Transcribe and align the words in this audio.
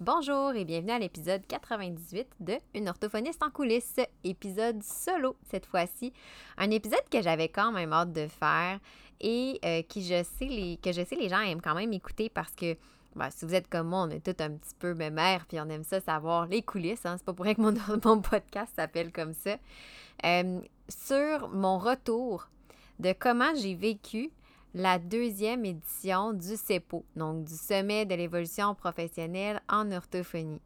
Bonjour 0.00 0.54
et 0.54 0.64
bienvenue 0.64 0.92
à 0.92 0.98
l'épisode 0.98 1.46
98 1.46 2.26
de 2.40 2.54
Une 2.74 2.88
orthophoniste 2.88 3.42
en 3.42 3.50
coulisses, 3.50 4.00
épisode 4.24 4.82
solo 4.82 5.36
cette 5.50 5.66
fois-ci. 5.66 6.14
Un 6.56 6.70
épisode 6.70 7.06
que 7.10 7.20
j'avais 7.20 7.50
quand 7.50 7.70
même 7.70 7.92
hâte 7.92 8.14
de 8.14 8.26
faire 8.26 8.80
et 9.20 9.60
euh, 9.62 9.82
qui 9.82 10.02
je 10.02 10.22
sais 10.22 10.78
que 10.82 10.92
je 10.92 11.04
sais 11.04 11.16
les 11.16 11.28
gens 11.28 11.42
aiment 11.42 11.60
quand 11.60 11.74
même 11.74 11.92
écouter 11.92 12.30
parce 12.30 12.52
que 12.52 12.78
ben, 13.14 13.28
si 13.28 13.44
vous 13.44 13.54
êtes 13.54 13.68
comme 13.68 13.88
moi, 13.88 14.04
on 14.04 14.08
est 14.08 14.24
tout 14.24 14.42
un 14.42 14.52
petit 14.52 14.74
peu 14.78 14.94
mère 14.94 15.44
puis 15.44 15.60
on 15.60 15.68
aime 15.68 15.84
ça 15.84 16.00
savoir 16.00 16.46
les 16.46 16.62
coulisses. 16.62 17.04
Hein? 17.04 17.16
C'est 17.18 17.26
pas 17.26 17.34
pour 17.34 17.44
rien 17.44 17.54
que 17.54 17.60
mon, 17.60 17.74
mon 18.06 18.22
podcast 18.22 18.72
s'appelle 18.74 19.12
comme 19.12 19.34
ça. 19.34 19.58
Euh, 20.24 20.60
sur 20.88 21.50
mon 21.50 21.76
retour 21.76 22.48
de 23.00 23.12
comment 23.12 23.54
j'ai 23.54 23.74
vécu 23.74 24.30
la 24.74 24.98
deuxième 24.98 25.64
édition 25.64 26.32
du 26.32 26.56
CEPO, 26.56 27.04
donc 27.16 27.44
du 27.44 27.54
Sommet 27.54 28.06
de 28.06 28.14
l'évolution 28.14 28.74
professionnelle 28.74 29.60
en 29.68 29.90
orthophonie. 29.90 30.60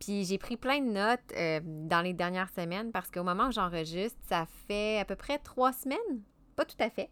Puis 0.00 0.24
j'ai 0.24 0.38
pris 0.38 0.56
plein 0.56 0.80
de 0.80 0.90
notes 0.90 1.20
euh, 1.36 1.60
dans 1.64 2.02
les 2.02 2.12
dernières 2.12 2.50
semaines 2.50 2.92
parce 2.92 3.10
qu'au 3.10 3.24
moment 3.24 3.48
où 3.48 3.52
j'enregistre, 3.52 4.18
ça 4.28 4.46
fait 4.66 4.98
à 4.98 5.04
peu 5.04 5.16
près 5.16 5.38
trois 5.38 5.72
semaines, 5.72 6.22
pas 6.56 6.64
tout 6.64 6.76
à 6.78 6.90
fait, 6.90 7.10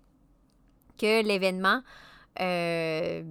que 0.99 1.25
l'événement 1.25 1.83
euh, 2.41 3.25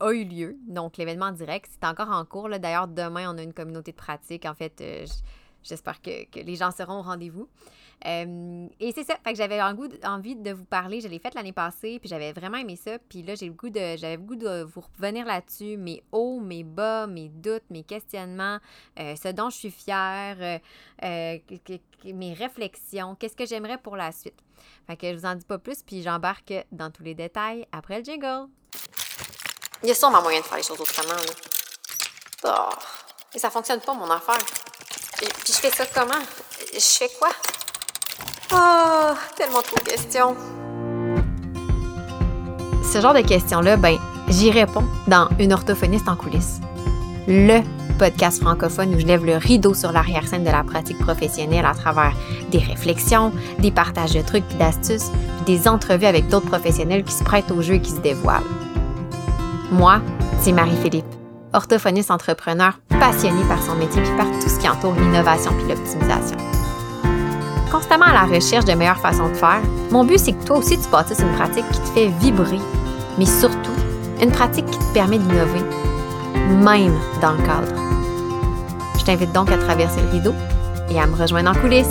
a 0.00 0.12
eu 0.12 0.24
lieu. 0.24 0.56
Donc 0.68 0.98
l'événement 0.98 1.32
direct, 1.32 1.68
c'est 1.72 1.86
encore 1.86 2.10
en 2.10 2.24
cours. 2.24 2.48
D'ailleurs, 2.48 2.88
demain, 2.88 3.34
on 3.34 3.38
a 3.38 3.42
une 3.42 3.54
communauté 3.54 3.92
de 3.92 3.96
pratique. 3.96 4.44
En 4.44 4.54
fait, 4.54 4.80
euh, 4.80 5.06
j'espère 5.62 6.00
que, 6.00 6.24
que, 6.26 6.40
les 6.40 6.56
gens 6.56 6.70
seront 6.70 6.98
au 6.98 7.02
rendez-vous. 7.02 7.48
Euh, 8.06 8.66
et 8.80 8.92
c'est 8.92 9.04
ça. 9.04 9.16
Fait 9.24 9.32
que 9.32 9.38
j'avais 9.38 9.60
envie 9.60 10.36
de 10.36 10.52
vous 10.52 10.64
parler. 10.64 11.00
Je 11.00 11.08
l'ai 11.08 11.18
fait 11.18 11.34
l'année 11.34 11.52
passée, 11.52 11.98
puis 12.00 12.08
j'avais 12.08 12.32
vraiment 12.32 12.58
aimé 12.58 12.76
ça. 12.76 12.98
Puis 13.08 13.22
là, 13.22 13.34
j'ai 13.34 13.46
le 13.46 13.52
goût 13.52 13.70
de, 13.70 13.96
j'avais 13.96 14.16
le 14.16 14.22
goût 14.22 14.36
de 14.36 14.62
vous 14.62 14.80
revenir 14.80 15.24
là-dessus. 15.24 15.76
Mes 15.76 16.02
hauts, 16.10 16.40
mes 16.40 16.64
bas, 16.64 17.06
mes 17.06 17.28
doutes, 17.28 17.64
mes 17.70 17.84
questionnements, 17.84 18.58
euh, 18.98 19.14
ce 19.16 19.28
dont 19.28 19.50
je 19.50 19.56
suis 19.56 19.70
fière, 19.70 20.60
euh, 21.02 21.38
mes 22.04 22.34
réflexions, 22.34 23.14
qu'est-ce 23.14 23.36
que 23.36 23.46
j'aimerais 23.46 23.78
pour 23.78 23.96
la 23.96 24.10
suite. 24.12 24.38
Fait 24.86 24.96
que 24.96 25.12
je 25.12 25.18
vous 25.18 25.26
en 25.26 25.34
dis 25.34 25.44
pas 25.44 25.58
plus, 25.58 25.82
puis 25.82 26.02
j'embarque 26.02 26.52
dans 26.72 26.90
tous 26.90 27.02
les 27.02 27.14
détails 27.14 27.66
après 27.72 27.98
le 27.98 28.04
jingle. 28.04 28.48
Il 29.82 29.88
y 29.88 29.92
a 29.92 29.94
sûrement 29.94 30.22
moyen 30.22 30.40
de 30.40 30.44
faire 30.44 30.56
les 30.56 30.62
choses 30.62 30.80
autrement, 30.80 31.14
là. 31.14 31.32
Oh, 32.44 32.74
et 33.34 33.38
ça 33.38 33.50
fonctionne 33.50 33.80
pas, 33.80 33.94
mon 33.94 34.10
affaire. 34.10 34.38
puis 35.18 35.28
je 35.46 35.52
fais 35.52 35.70
ça 35.70 35.86
comment? 35.86 36.22
Je 36.72 36.78
fais 36.78 37.08
quoi? 37.18 37.30
Oh, 38.52 39.12
tellement 39.36 39.62
trop 39.62 39.76
de 39.76 39.90
questions. 39.90 40.36
Ce 42.92 43.00
genre 43.00 43.14
de 43.14 43.20
questions-là, 43.20 43.76
ben, 43.76 43.96
j'y 44.28 44.50
réponds 44.50 44.84
dans 45.06 45.28
Une 45.38 45.52
orthophoniste 45.52 46.08
en 46.08 46.16
coulisses. 46.16 46.60
Le 47.26 47.60
podcast 47.98 48.42
francophone 48.42 48.94
où 48.94 49.00
je 49.00 49.06
lève 49.06 49.24
le 49.24 49.36
rideau 49.36 49.74
sur 49.74 49.92
l'arrière-scène 49.92 50.44
de 50.44 50.50
la 50.50 50.64
pratique 50.64 50.98
professionnelle 50.98 51.64
à 51.64 51.74
travers 51.74 52.12
des 52.50 52.58
réflexions, 52.58 53.32
des 53.58 53.70
partages 53.70 54.12
de 54.12 54.22
trucs 54.22 54.44
et 54.50 54.58
d'astuces, 54.58 55.10
des 55.46 55.68
entrevues 55.68 56.06
avec 56.06 56.28
d'autres 56.28 56.48
professionnels 56.48 57.04
qui 57.04 57.14
se 57.14 57.22
prêtent 57.24 57.50
au 57.50 57.62
jeu 57.62 57.74
et 57.74 57.80
qui 57.80 57.92
se 57.92 58.00
dévoilent. 58.00 58.42
Moi, 59.70 60.00
c'est 60.40 60.52
Marie-Philippe, 60.52 61.06
orthophoniste 61.52 62.10
entrepreneur 62.10 62.78
passionnée 63.00 63.44
par 63.48 63.62
son 63.62 63.76
métier 63.76 64.02
et 64.02 64.16
par 64.16 64.26
tout 64.40 64.48
ce 64.48 64.58
qui 64.58 64.68
entoure 64.68 64.94
l'innovation 64.94 65.52
puis 65.52 65.68
l'optimisation 65.68 66.36
constamment 67.72 68.04
à 68.04 68.12
la 68.12 68.24
recherche 68.24 68.66
de 68.66 68.74
meilleures 68.74 69.00
façons 69.00 69.30
de 69.30 69.34
faire, 69.34 69.62
mon 69.90 70.04
but, 70.04 70.18
c'est 70.18 70.32
que 70.32 70.44
toi 70.44 70.58
aussi, 70.58 70.78
tu 70.78 70.88
bâtisses 70.90 71.20
une 71.20 71.34
pratique 71.34 71.64
qui 71.72 71.80
te 71.80 71.88
fait 71.88 72.08
vibrer, 72.20 72.60
mais 73.18 73.24
surtout, 73.24 73.72
une 74.20 74.30
pratique 74.30 74.66
qui 74.66 74.78
te 74.78 74.92
permet 74.92 75.18
d'innover, 75.18 75.62
même 76.62 76.94
dans 77.22 77.32
le 77.32 77.42
cadre. 77.42 77.72
Je 78.98 79.04
t'invite 79.04 79.32
donc 79.32 79.50
à 79.50 79.56
traverser 79.56 80.02
le 80.02 80.10
rideau 80.10 80.34
et 80.90 81.00
à 81.00 81.06
me 81.06 81.16
rejoindre 81.16 81.50
en 81.50 81.54
coulisses. 81.54 81.86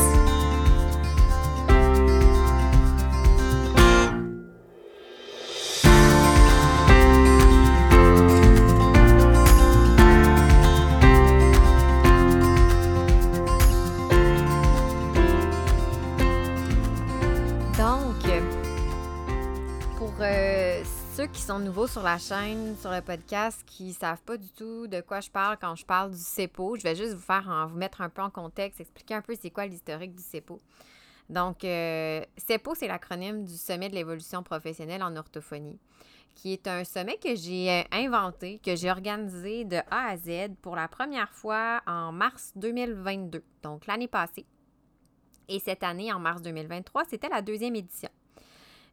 Nouveaux 21.60 21.88
sur 21.88 22.04
la 22.04 22.18
chaîne, 22.18 22.76
sur 22.78 22.92
le 22.92 23.02
podcast, 23.02 23.64
qui 23.66 23.94
savent 23.94 24.22
pas 24.22 24.38
du 24.38 24.50
tout 24.50 24.88
de 24.88 25.02
quoi 25.02 25.20
je 25.22 25.30
parle 25.30 25.58
quand 25.60 25.76
je 25.76 25.86
parle 25.86 26.12
du 26.12 26.18
CEPO, 26.18 26.78
je 26.78 26.84
vais 26.84 26.96
juste 26.96 27.14
vous 27.14 27.22
faire 27.22 27.70
mettre 27.76 28.02
un 28.02 28.10
peu 28.10 28.22
en 28.22 28.30
contexte, 28.30 28.80
expliquer 28.80 29.16
un 29.16 29.22
peu 29.22 29.36
c'est 29.40 29.50
quoi 29.50 29.66
l'historique 29.66 30.16
du 30.16 30.24
CEPO. 30.24 30.60
Donc, 31.30 31.64
euh, 31.64 32.24
CEPO, 32.38 32.76
c'est 32.76 32.88
l'acronyme 32.88 33.46
du 33.46 33.56
Sommet 33.56 33.90
de 33.90 33.96
l'évolution 33.96 34.44
professionnelle 34.44 35.02
en 35.02 35.16
orthophonie, 35.16 35.80
qui 36.36 36.54
est 36.54 36.68
un 36.68 36.84
sommet 36.84 37.18
que 37.18 37.36
j'ai 37.36 37.72
euh, 37.72 37.84
inventé, 37.92 38.60
que 38.64 38.76
j'ai 38.76 38.92
organisé 38.92 39.66
de 39.66 39.78
A 39.90 40.10
à 40.10 40.18
Z 40.18 40.56
pour 40.62 40.76
la 40.76 40.88
première 40.88 41.32
fois 41.32 41.82
en 41.88 42.12
mars 42.12 42.52
2022, 42.56 43.44
donc 43.64 43.88
l'année 43.88 44.08
passée. 44.08 44.46
Et 45.48 45.60
cette 45.60 45.84
année, 45.84 46.14
en 46.14 46.20
mars 46.20 46.42
2023, 46.42 47.06
c'était 47.10 47.30
la 47.30 47.42
deuxième 47.42 47.76
édition. 47.76 48.10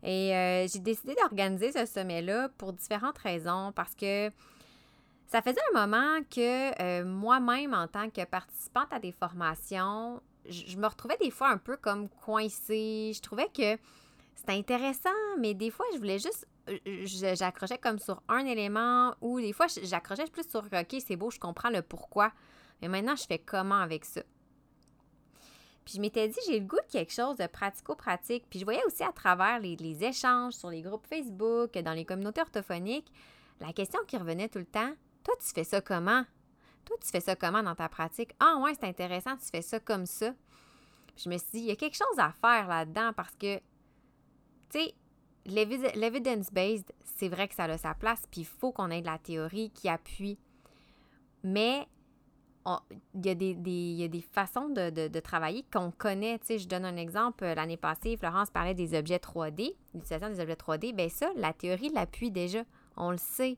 Et 0.03 0.35
euh, 0.35 0.67
j'ai 0.69 0.79
décidé 0.79 1.15
d'organiser 1.15 1.73
ce 1.73 1.87
sommet-là 1.87 2.49
pour 2.57 2.73
différentes 2.73 3.19
raisons 3.19 3.73
parce 3.75 3.95
que 3.95 4.31
ça 5.27 5.43
faisait 5.43 5.61
un 5.75 5.87
moment 5.87 6.21
que 6.31 6.83
euh, 6.83 7.05
moi-même, 7.05 7.75
en 7.75 7.87
tant 7.87 8.09
que 8.09 8.25
participante 8.25 8.93
à 8.93 8.99
des 8.99 9.13
formations, 9.13 10.23
je, 10.49 10.77
me 10.77 10.87
retrouvais 10.87 11.17
des 11.21 11.31
fois 11.31 11.51
un 11.51 11.59
peu 11.59 11.77
comme 11.77 12.09
coincée. 12.09 13.13
Je 13.15 13.21
trouvais 13.21 13.49
que 13.49 13.79
c'était 14.35 14.53
intéressant, 14.53 15.11
mais 15.39 15.55
des 15.55 15.71
fois, 15.71 15.87
je 15.93 15.99
voulais 15.99 16.19
juste. 16.19 16.47
Euh, 16.69 17.05
j'accrochais 17.35 17.79
comme 17.79 17.99
sur 17.99 18.23
un 18.29 18.45
élément 18.45 19.15
ou 19.21 19.41
des 19.41 19.53
fois, 19.53 19.67
j'accrochais 19.83 20.27
plus 20.27 20.49
sur 20.49 20.61
OK, 20.61 20.97
c'est 21.05 21.17
beau, 21.17 21.31
je 21.31 21.39
comprends 21.39 21.71
le 21.71 21.83
pourquoi. 21.83 22.31
Mais 22.81 22.89
maintenant, 22.89 23.17
je 23.17 23.25
fais 23.25 23.39
comment 23.39 23.81
avec 23.81 24.05
ça? 24.05 24.23
Puis 25.89 25.97
je 25.97 26.03
m'étais 26.03 26.29
dit, 26.29 26.39
j'ai 26.47 26.61
le 26.61 26.67
goût 26.67 26.77
de 26.77 26.93
quelque 26.93 27.15
chose 27.15 27.39
de 27.39 27.47
pratico-pratique. 27.47 28.45
Puis 28.51 28.59
je 28.59 28.65
voyais 28.67 28.85
aussi 28.85 29.03
à 29.03 29.11
travers 29.11 29.59
les, 29.59 30.05
échanges 30.05 30.53
sur 30.53 30.69
les 30.69 30.83
groupes 30.83 31.07
Facebook, 31.07 31.79
dans 31.79 31.95
les 31.95 32.05
communautés 32.05 32.43
orthophoniques, 32.43 33.11
la 33.59 33.73
question 33.73 33.99
qui 34.07 34.19
revenait 34.19 34.51
tout 34.51 34.59
le 34.59 34.67
temps, 34.67 34.93
toi, 35.25 35.35
tu 35.41 35.47
fais 35.47 35.65
ça 35.65 35.81
comment? 35.81 36.25
Toi, 36.85 36.97
tu 37.01 37.09
fais 37.09 37.21
ça 37.21 37.37
comment 37.37 37.63
dans 37.63 37.75
ta 37.75 37.89
pratique? 37.89 38.35
Ah 38.39 38.61
ouais, 38.63 38.75
c'est 38.75 38.87
intéressant, 38.87 39.39
tu 39.39 39.47
fais 39.51 39.63
ça 39.63 39.81
comme 39.81 40.05
ça. 40.05 40.35
Puis 41.15 41.25
je 41.25 41.31
me 41.31 41.39
suis 41.39 41.49
dit, 41.53 41.59
il 41.61 41.65
y 41.65 41.71
a 41.71 41.77
quelque 41.77 41.97
chose 41.97 42.19
à 42.19 42.33
faire 42.33 42.69
là-dedans 42.69 43.15
parce 43.17 43.35
que, 43.37 43.57
tu 43.57 44.81
sais, 44.81 44.95
l'evidence-based, 45.47 46.93
c'est 47.17 47.31
vrai 47.31 47.49
que 47.49 47.55
ça 47.55 47.65
a 47.65 47.79
sa 47.79 47.95
place, 47.95 48.25
puis 48.31 48.43
il 48.43 48.47
faut 48.47 48.73
qu'on 48.73 48.91
ait 48.91 49.01
de 49.01 49.07
la 49.07 49.17
théorie 49.17 49.71
qui 49.71 49.89
appuie. 49.89 50.39
Mais 51.43 51.89
il, 53.15 53.27
y 53.27 53.31
a 53.31 53.35
des, 53.35 53.55
des 53.55 54.21
façons 54.21 54.69
de, 54.69 55.21
travailler 55.21 55.65
qu'on 55.73 55.91
connaît. 55.91 56.39
Tu 56.41 56.47
sais, 56.47 56.59
je 56.59 56.69
donne 56.69 56.85
un 56.85 56.97
exemple. 56.97 57.45
L'année 57.45 57.77
passée, 57.77 58.17
Florence 58.17 58.51
parlait 58.51 58.75
des 58.75 58.99
objets 58.99 59.19
3D, 59.19 59.75
l'utilisation 59.95 60.29
des 60.29 60.41
objets 60.41 60.55
3D. 60.55 60.95
Bien 60.95 61.09
ça, 61.09 61.31
la 61.37 61.53
théorie 61.53 61.91
l'appuie 61.91 62.31
déjà. 62.31 62.63
On 62.97 63.11
le 63.11 63.19
sait 63.19 63.57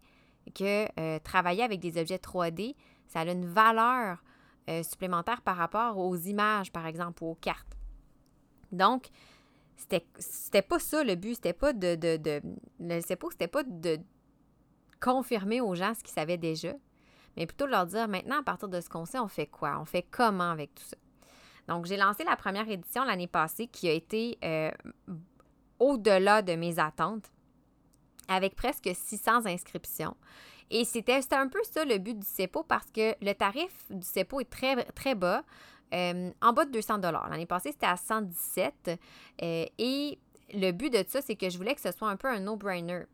que 0.54 0.86
euh, 0.98 1.18
travailler 1.20 1.62
avec 1.62 1.80
des 1.80 2.00
objets 2.00 2.16
3D, 2.16 2.74
ça 3.06 3.20
a 3.20 3.24
une 3.24 3.46
valeur 3.46 4.22
euh, 4.68 4.82
supplémentaire 4.82 5.42
par 5.42 5.56
rapport 5.56 5.98
aux 5.98 6.16
images, 6.16 6.72
par 6.72 6.86
exemple, 6.86 7.24
ou 7.24 7.28
aux 7.28 7.34
cartes. 7.34 7.76
Donc, 8.72 9.08
c'était, 9.76 10.04
c'était 10.18 10.62
pas 10.62 10.78
ça 10.78 11.02
le 11.02 11.14
but. 11.14 11.34
C'était 11.34 11.52
pas 11.52 11.72
de, 11.72 11.94
de, 11.94 12.16
de 12.16 12.40
le 12.78 13.00
c'était 13.00 13.48
pas 13.48 13.62
de 13.64 13.98
confirmer 15.00 15.60
aux 15.60 15.74
gens 15.74 15.94
ce 15.94 16.02
qu'ils 16.02 16.12
savaient 16.12 16.36
déjà, 16.36 16.74
mais 17.36 17.46
plutôt 17.46 17.66
de 17.66 17.70
leur 17.70 17.86
dire 17.86 18.08
maintenant, 18.08 18.40
à 18.40 18.42
partir 18.42 18.68
de 18.68 18.80
ce 18.80 18.88
qu'on 18.88 19.04
sait, 19.04 19.18
on 19.18 19.28
fait 19.28 19.46
quoi? 19.46 19.78
On 19.80 19.84
fait 19.84 20.06
comment 20.10 20.50
avec 20.50 20.74
tout 20.74 20.84
ça? 20.84 20.96
Donc, 21.68 21.86
j'ai 21.86 21.96
lancé 21.96 22.24
la 22.24 22.36
première 22.36 22.68
édition 22.68 23.04
l'année 23.04 23.28
passée 23.28 23.66
qui 23.68 23.88
a 23.88 23.92
été 23.92 24.38
euh, 24.42 24.70
au-delà 25.78 26.42
de 26.42 26.54
mes 26.54 26.78
attentes, 26.78 27.30
avec 28.28 28.56
presque 28.56 28.90
600 28.92 29.46
inscriptions. 29.46 30.16
Et 30.70 30.84
c'était 30.84 31.20
un 31.32 31.48
peu 31.48 31.60
ça 31.64 31.84
le 31.84 31.98
but 31.98 32.18
du 32.18 32.26
CEPO 32.26 32.62
parce 32.62 32.90
que 32.92 33.14
le 33.24 33.32
tarif 33.32 33.72
du 33.90 34.06
CEPO 34.06 34.40
est 34.40 34.50
très, 34.50 34.84
très 34.92 35.14
bas, 35.14 35.42
euh, 35.92 36.30
en 36.40 36.52
bas 36.52 36.64
de 36.64 36.70
200 36.70 36.98
L'année 36.98 37.46
passée, 37.46 37.72
c'était 37.72 37.86
à 37.86 37.96
117. 37.96 38.90
Euh, 39.42 39.66
et 39.78 40.18
le 40.54 40.70
but 40.72 40.92
de 40.92 41.04
ça, 41.06 41.20
c'est 41.20 41.36
que 41.36 41.50
je 41.50 41.56
voulais 41.56 41.74
que 41.74 41.80
ce 41.80 41.92
soit 41.92 42.08
un 42.08 42.16
peu 42.16 42.28
un 42.28 42.40
no-brainer. 42.40 43.04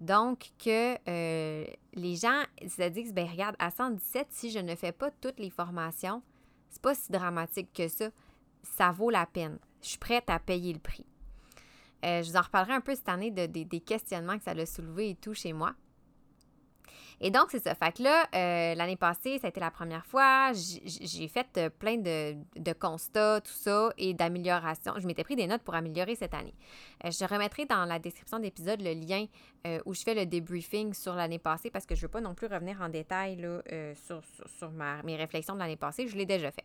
Donc, 0.00 0.50
que 0.58 0.96
euh, 1.08 1.66
les 1.94 2.16
gens 2.16 2.42
se 2.66 2.88
disent, 2.88 3.12
ben 3.12 3.28
regarde, 3.28 3.56
à 3.58 3.70
117, 3.70 4.28
si 4.30 4.50
je 4.50 4.58
ne 4.58 4.74
fais 4.74 4.92
pas 4.92 5.10
toutes 5.10 5.38
les 5.38 5.50
formations, 5.50 6.22
c'est 6.70 6.80
pas 6.80 6.94
si 6.94 7.12
dramatique 7.12 7.72
que 7.74 7.88
ça. 7.88 8.10
Ça 8.62 8.92
vaut 8.92 9.10
la 9.10 9.26
peine. 9.26 9.58
Je 9.82 9.88
suis 9.88 9.98
prête 9.98 10.28
à 10.28 10.38
payer 10.38 10.72
le 10.72 10.78
prix. 10.78 11.06
Euh, 12.04 12.22
je 12.22 12.30
vous 12.30 12.36
en 12.36 12.42
reparlerai 12.42 12.74
un 12.74 12.80
peu 12.80 12.94
cette 12.94 13.08
année 13.08 13.30
de, 13.30 13.46
des 13.46 13.80
questionnements 13.80 14.38
que 14.38 14.44
ça 14.44 14.52
a 14.52 14.66
soulevé 14.66 15.10
et 15.10 15.14
tout 15.16 15.34
chez 15.34 15.52
moi. 15.52 15.74
Et 17.22 17.30
donc, 17.30 17.48
c'est 17.50 17.62
ça. 17.62 17.74
Fait 17.74 17.92
que 17.92 18.02
là, 18.02 18.26
euh, 18.34 18.74
l'année 18.74 18.96
passée, 18.96 19.38
ça 19.38 19.48
a 19.48 19.50
été 19.50 19.60
la 19.60 19.70
première 19.70 20.06
fois. 20.06 20.52
J'ai 20.54 21.28
fait 21.28 21.46
euh, 21.58 21.68
plein 21.68 21.98
de, 21.98 22.72
constats, 22.72 23.42
tout 23.42 23.52
ça, 23.52 23.92
et 23.98 24.14
d'améliorations. 24.14 24.94
Je 24.96 25.06
m'étais 25.06 25.22
pris 25.22 25.36
des 25.36 25.46
notes 25.46 25.62
pour 25.62 25.74
améliorer 25.74 26.16
cette 26.16 26.32
année. 26.32 26.54
Euh, 27.04 27.10
je 27.10 27.24
remettrai 27.26 27.66
dans 27.66 27.84
la 27.84 27.98
description 27.98 28.38
d'épisode 28.38 28.80
le 28.80 28.94
lien 28.94 29.26
où 29.84 29.92
je 29.92 30.00
fais 30.00 30.14
le 30.14 30.24
debriefing 30.24 30.94
sur 30.94 31.14
l'année 31.14 31.38
passée 31.38 31.68
parce 31.68 31.84
que 31.84 31.94
je 31.94 32.00
ne 32.00 32.06
veux 32.06 32.10
pas 32.10 32.22
non 32.22 32.34
plus 32.34 32.46
revenir 32.46 32.80
en 32.80 32.88
détail 32.88 33.36
là, 33.36 33.60
sur, 33.94 34.22
sur, 34.46 34.70
mes 35.04 35.16
réflexions 35.16 35.52
de 35.52 35.58
l'année 35.58 35.76
passée. 35.76 36.08
Je 36.08 36.16
l'ai 36.16 36.24
déjà 36.24 36.50
fait. 36.50 36.64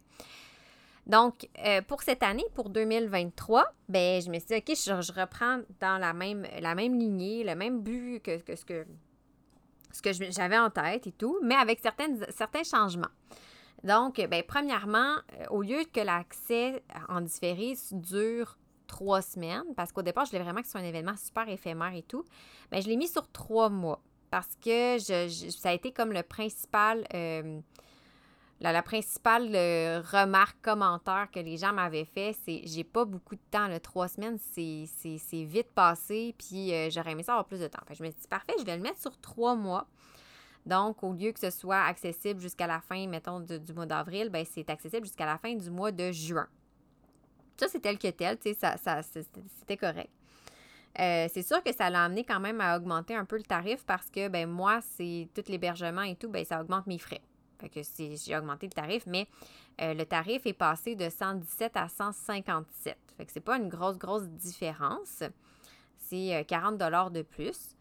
Donc, 1.05 1.49
pour 1.89 2.03
cette 2.03 2.23
année, 2.23 2.45
pour 2.53 2.69
2023, 2.69 3.65
ben, 3.89 4.21
je 4.21 4.29
me 4.29 4.39
suis 4.39 4.47
dit, 4.47 4.55
OK, 4.55 4.77
je, 4.77 5.11
reprends 5.11 5.59
dans 5.81 5.97
la 5.97 6.13
même, 6.13 6.47
la 6.61 6.73
même 6.73 6.97
lignée, 6.97 7.43
le 7.43 7.55
même 7.55 7.81
but 7.81 8.21
que, 8.21 8.37
que 8.37 8.55
ce 8.55 8.63
que 8.63 8.85
ce 9.95 10.01
que 10.01 10.11
j'avais 10.31 10.57
en 10.57 10.69
tête 10.69 11.07
et 11.07 11.11
tout, 11.11 11.39
mais 11.41 11.55
avec 11.55 11.79
certaines, 11.79 12.25
certains 12.29 12.63
changements. 12.63 13.11
Donc, 13.83 14.15
ben, 14.29 14.43
premièrement, 14.45 15.15
euh, 15.39 15.45
au 15.51 15.61
lieu 15.61 15.83
que 15.91 16.01
l'accès 16.01 16.83
en 17.07 17.21
différé 17.21 17.75
dure 17.91 18.57
trois 18.87 19.21
semaines, 19.21 19.63
parce 19.75 19.91
qu'au 19.91 20.01
départ, 20.01 20.25
je 20.25 20.31
voulais 20.31 20.43
vraiment 20.43 20.61
que 20.61 20.65
ce 20.65 20.71
soit 20.71 20.81
un 20.81 20.85
événement 20.85 21.15
super 21.15 21.47
éphémère 21.47 21.93
et 21.93 22.03
tout, 22.03 22.25
bien, 22.71 22.81
je 22.81 22.87
l'ai 22.87 22.97
mis 22.97 23.07
sur 23.07 23.27
trois 23.31 23.69
mois 23.69 24.01
parce 24.31 24.55
que 24.55 24.97
je, 24.97 25.49
ça 25.49 25.69
a 25.69 25.73
été 25.73 25.91
comme 25.91 26.11
le 26.11 26.23
principal 26.23 27.07
euh, 27.13 27.59
la, 28.61 28.81
principale 28.81 29.53
euh, 29.53 30.01
remarque, 30.01 30.57
commentaire 30.61 31.27
que 31.31 31.39
les 31.39 31.57
gens 31.57 31.73
m'avaient 31.73 32.05
fait, 32.05 32.35
c'est 32.45 32.61
j'ai 32.65 32.83
pas 32.83 33.05
beaucoup 33.05 33.35
de 33.35 33.41
temps. 33.51 33.67
le 33.67 33.79
trois 33.79 34.07
semaines, 34.07 34.37
c'est 34.39 35.43
vite 35.43 35.71
passé, 35.73 36.33
puis 36.37 36.73
euh, 36.73 36.89
j'aurais 36.89 37.11
aimé 37.11 37.23
ça 37.23 37.33
avoir 37.33 37.45
plus 37.45 37.59
de 37.59 37.67
temps. 37.67 37.79
je 37.89 38.03
me 38.03 38.09
suis 38.09 38.21
dit, 38.21 38.27
parfait, 38.27 38.53
je 38.57 38.63
vais 38.63 38.77
le 38.77 38.83
mettre 38.83 38.99
sur 38.99 39.17
trois 39.19 39.55
mois. 39.55 39.87
Donc, 40.65 41.03
au 41.03 41.13
lieu 41.13 41.31
que 41.31 41.39
ce 41.39 41.51
soit 41.51 41.83
accessible 41.83 42.39
jusqu'à 42.39 42.65
la 42.65 42.81
fin, 42.81 43.05
mettons, 43.07 43.39
du, 43.39 43.73
mois 43.73 43.85
d'avril, 43.85 44.29
ben, 44.29 44.45
c'est 44.49 44.67
accessible 44.69 45.05
jusqu'à 45.05 45.25
la 45.25 45.37
fin 45.37 45.53
du 45.53 45.69
mois 45.69 45.91
de 45.91 46.11
juin. 46.11 46.47
Ça, 47.57 47.67
c'est 47.67 47.79
tel 47.79 47.99
que 47.99 48.09
tel, 48.09 48.37
tu 48.39 48.49
sais, 48.49 48.53
ça, 48.55 48.77
ça 48.77 49.01
c'était 49.03 49.77
correct. 49.77 50.09
Euh, 50.99 51.27
c'est 51.31 51.43
sûr 51.43 51.61
que 51.61 51.73
ça 51.73 51.89
l'a 51.89 52.05
amené 52.05 52.23
quand 52.23 52.39
même 52.39 52.61
à 52.61 52.77
augmenter 52.77 53.15
un 53.15 53.25
peu 53.25 53.35
le 53.37 53.43
tarif 53.43 53.85
parce 53.85 54.09
que, 54.09 54.27
ben 54.27 54.49
moi, 54.49 54.79
c'est 54.81 55.27
tout 55.35 55.43
l'hébergement 55.49 56.03
et 56.03 56.15
tout, 56.15 56.29
ben 56.29 56.43
ça 56.45 56.61
augmente 56.61 56.87
mes 56.87 56.97
frais. 56.97 57.21
Que 57.57 57.81
j'ai 58.15 58.37
augmenté 58.37 58.67
le 58.67 58.71
tarif, 58.71 59.03
mais 59.07 59.27
euh, 59.81 59.93
le 59.93 60.05
tarif 60.05 60.45
est 60.45 60.53
passé 60.53 60.95
de 60.95 61.09
117 61.09 61.75
à 61.75 61.87
157. 61.87 62.97
Fait 63.17 63.25
que 63.25 63.31
c'est 63.31 63.39
pas 63.39 63.57
une 63.57 63.69
grosse, 63.69 63.97
grosse 63.97 64.27
différence. 64.27 65.23
C'est 65.97 66.45
40 66.47 66.81
euh, 66.81 67.09
de 67.09 67.21
plus. 67.23 67.75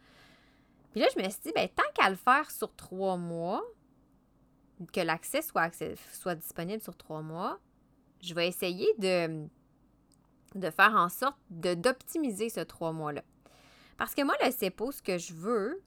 Puis 0.93 1.01
là, 1.01 1.09
je 1.15 1.23
me 1.23 1.29
suis 1.29 1.41
dit, 1.43 1.53
ben, 1.55 1.69
tant 1.69 1.83
qu'à 1.95 2.09
le 2.09 2.17
faire 2.17 2.51
sur 2.51 2.75
trois 2.75 3.17
mois, 3.17 3.63
que 4.93 5.01
l'accès 5.01 5.43
soit, 5.43 5.71
soit 6.13 6.35
disponible 6.35 6.83
sur 6.83 6.97
trois 6.97 7.23
mois, 7.23 7.59
je 8.21 8.35
vais 8.35 8.49
essayer 8.49 8.89
de, 8.99 9.47
de 10.55 10.71
faire 10.71 10.95
en 10.95 11.09
sorte 11.09 11.37
d'optimiser 11.51 12.49
ce 12.49 12.61
trois 12.61 12.93
mois-là. 12.93 13.23
Parce 13.97 14.15
que 14.15 14.23
moi, 14.23 14.35
le 14.45 14.51
CEPO, 14.51 14.93
ce 14.93 15.03
que 15.03 15.19
je 15.19 15.35
veux, 15.35 15.83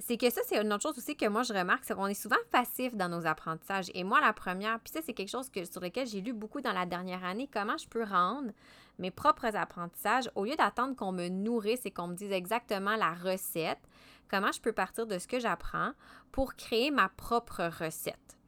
c'est 0.00 0.16
que 0.16 0.30
ça, 0.30 0.40
c'est 0.46 0.60
une 0.60 0.72
autre 0.72 0.82
chose 0.82 0.96
aussi 0.96 1.14
que 1.14 1.26
moi 1.26 1.42
je 1.42 1.52
remarque, 1.52 1.84
c'est 1.84 1.94
qu'on 1.94 2.06
est 2.06 2.14
souvent 2.14 2.36
passif 2.50 2.94
dans 2.96 3.08
nos 3.08 3.26
apprentissages. 3.26 3.90
Et 3.94 4.02
moi, 4.02 4.20
la 4.20 4.32
première, 4.32 4.80
puis 4.80 4.92
ça, 4.92 5.00
c'est 5.04 5.12
quelque 5.12 5.28
chose 5.28 5.50
que, 5.50 5.64
sur 5.64 5.80
lequel 5.80 6.06
j'ai 6.06 6.22
lu 6.22 6.32
beaucoup 6.32 6.62
dans 6.62 6.72
la 6.72 6.86
dernière 6.86 7.22
année, 7.22 7.48
comment 7.52 7.76
je 7.76 7.86
peux 7.86 8.04
rendre 8.04 8.50
mes 8.98 9.10
propres 9.10 9.54
apprentissages, 9.54 10.30
au 10.34 10.44
lieu 10.44 10.56
d'attendre 10.56 10.96
qu'on 10.96 11.12
me 11.12 11.28
nourrisse 11.28 11.84
et 11.84 11.90
qu'on 11.90 12.08
me 12.08 12.14
dise 12.14 12.32
exactement 12.32 12.96
la 12.96 13.12
recette, 13.12 13.80
comment 14.30 14.52
je 14.52 14.60
peux 14.60 14.72
partir 14.72 15.06
de 15.06 15.18
ce 15.18 15.26
que 15.26 15.38
j'apprends 15.38 15.92
pour 16.32 16.54
créer 16.54 16.90
ma 16.90 17.08
propre 17.10 17.70
recette. 17.82 18.38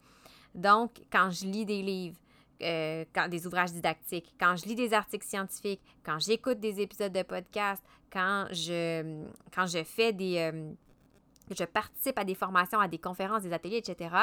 Donc, 0.54 1.02
quand 1.10 1.30
je 1.30 1.46
lis 1.46 1.66
des 1.66 1.82
livres, 1.82 2.18
euh, 2.62 3.04
quand, 3.14 3.28
des 3.28 3.46
ouvrages 3.46 3.72
didactiques, 3.72 4.34
quand 4.38 4.56
je 4.56 4.66
lis 4.66 4.74
des 4.74 4.94
articles 4.94 5.26
scientifiques, 5.26 5.82
quand 6.04 6.18
j'écoute 6.18 6.60
des 6.60 6.80
épisodes 6.80 7.12
de 7.12 7.22
podcast, 7.22 7.82
quand 8.10 8.46
je, 8.50 9.24
quand 9.54 9.66
je 9.66 9.82
fais 9.82 10.12
des, 10.12 10.38
euh, 10.38 10.72
je 11.54 11.64
participe 11.64 12.18
à 12.18 12.24
des 12.24 12.34
formations, 12.34 12.80
à 12.80 12.88
des 12.88 12.98
conférences, 12.98 13.42
des 13.42 13.52
ateliers, 13.52 13.78
etc., 13.78 14.14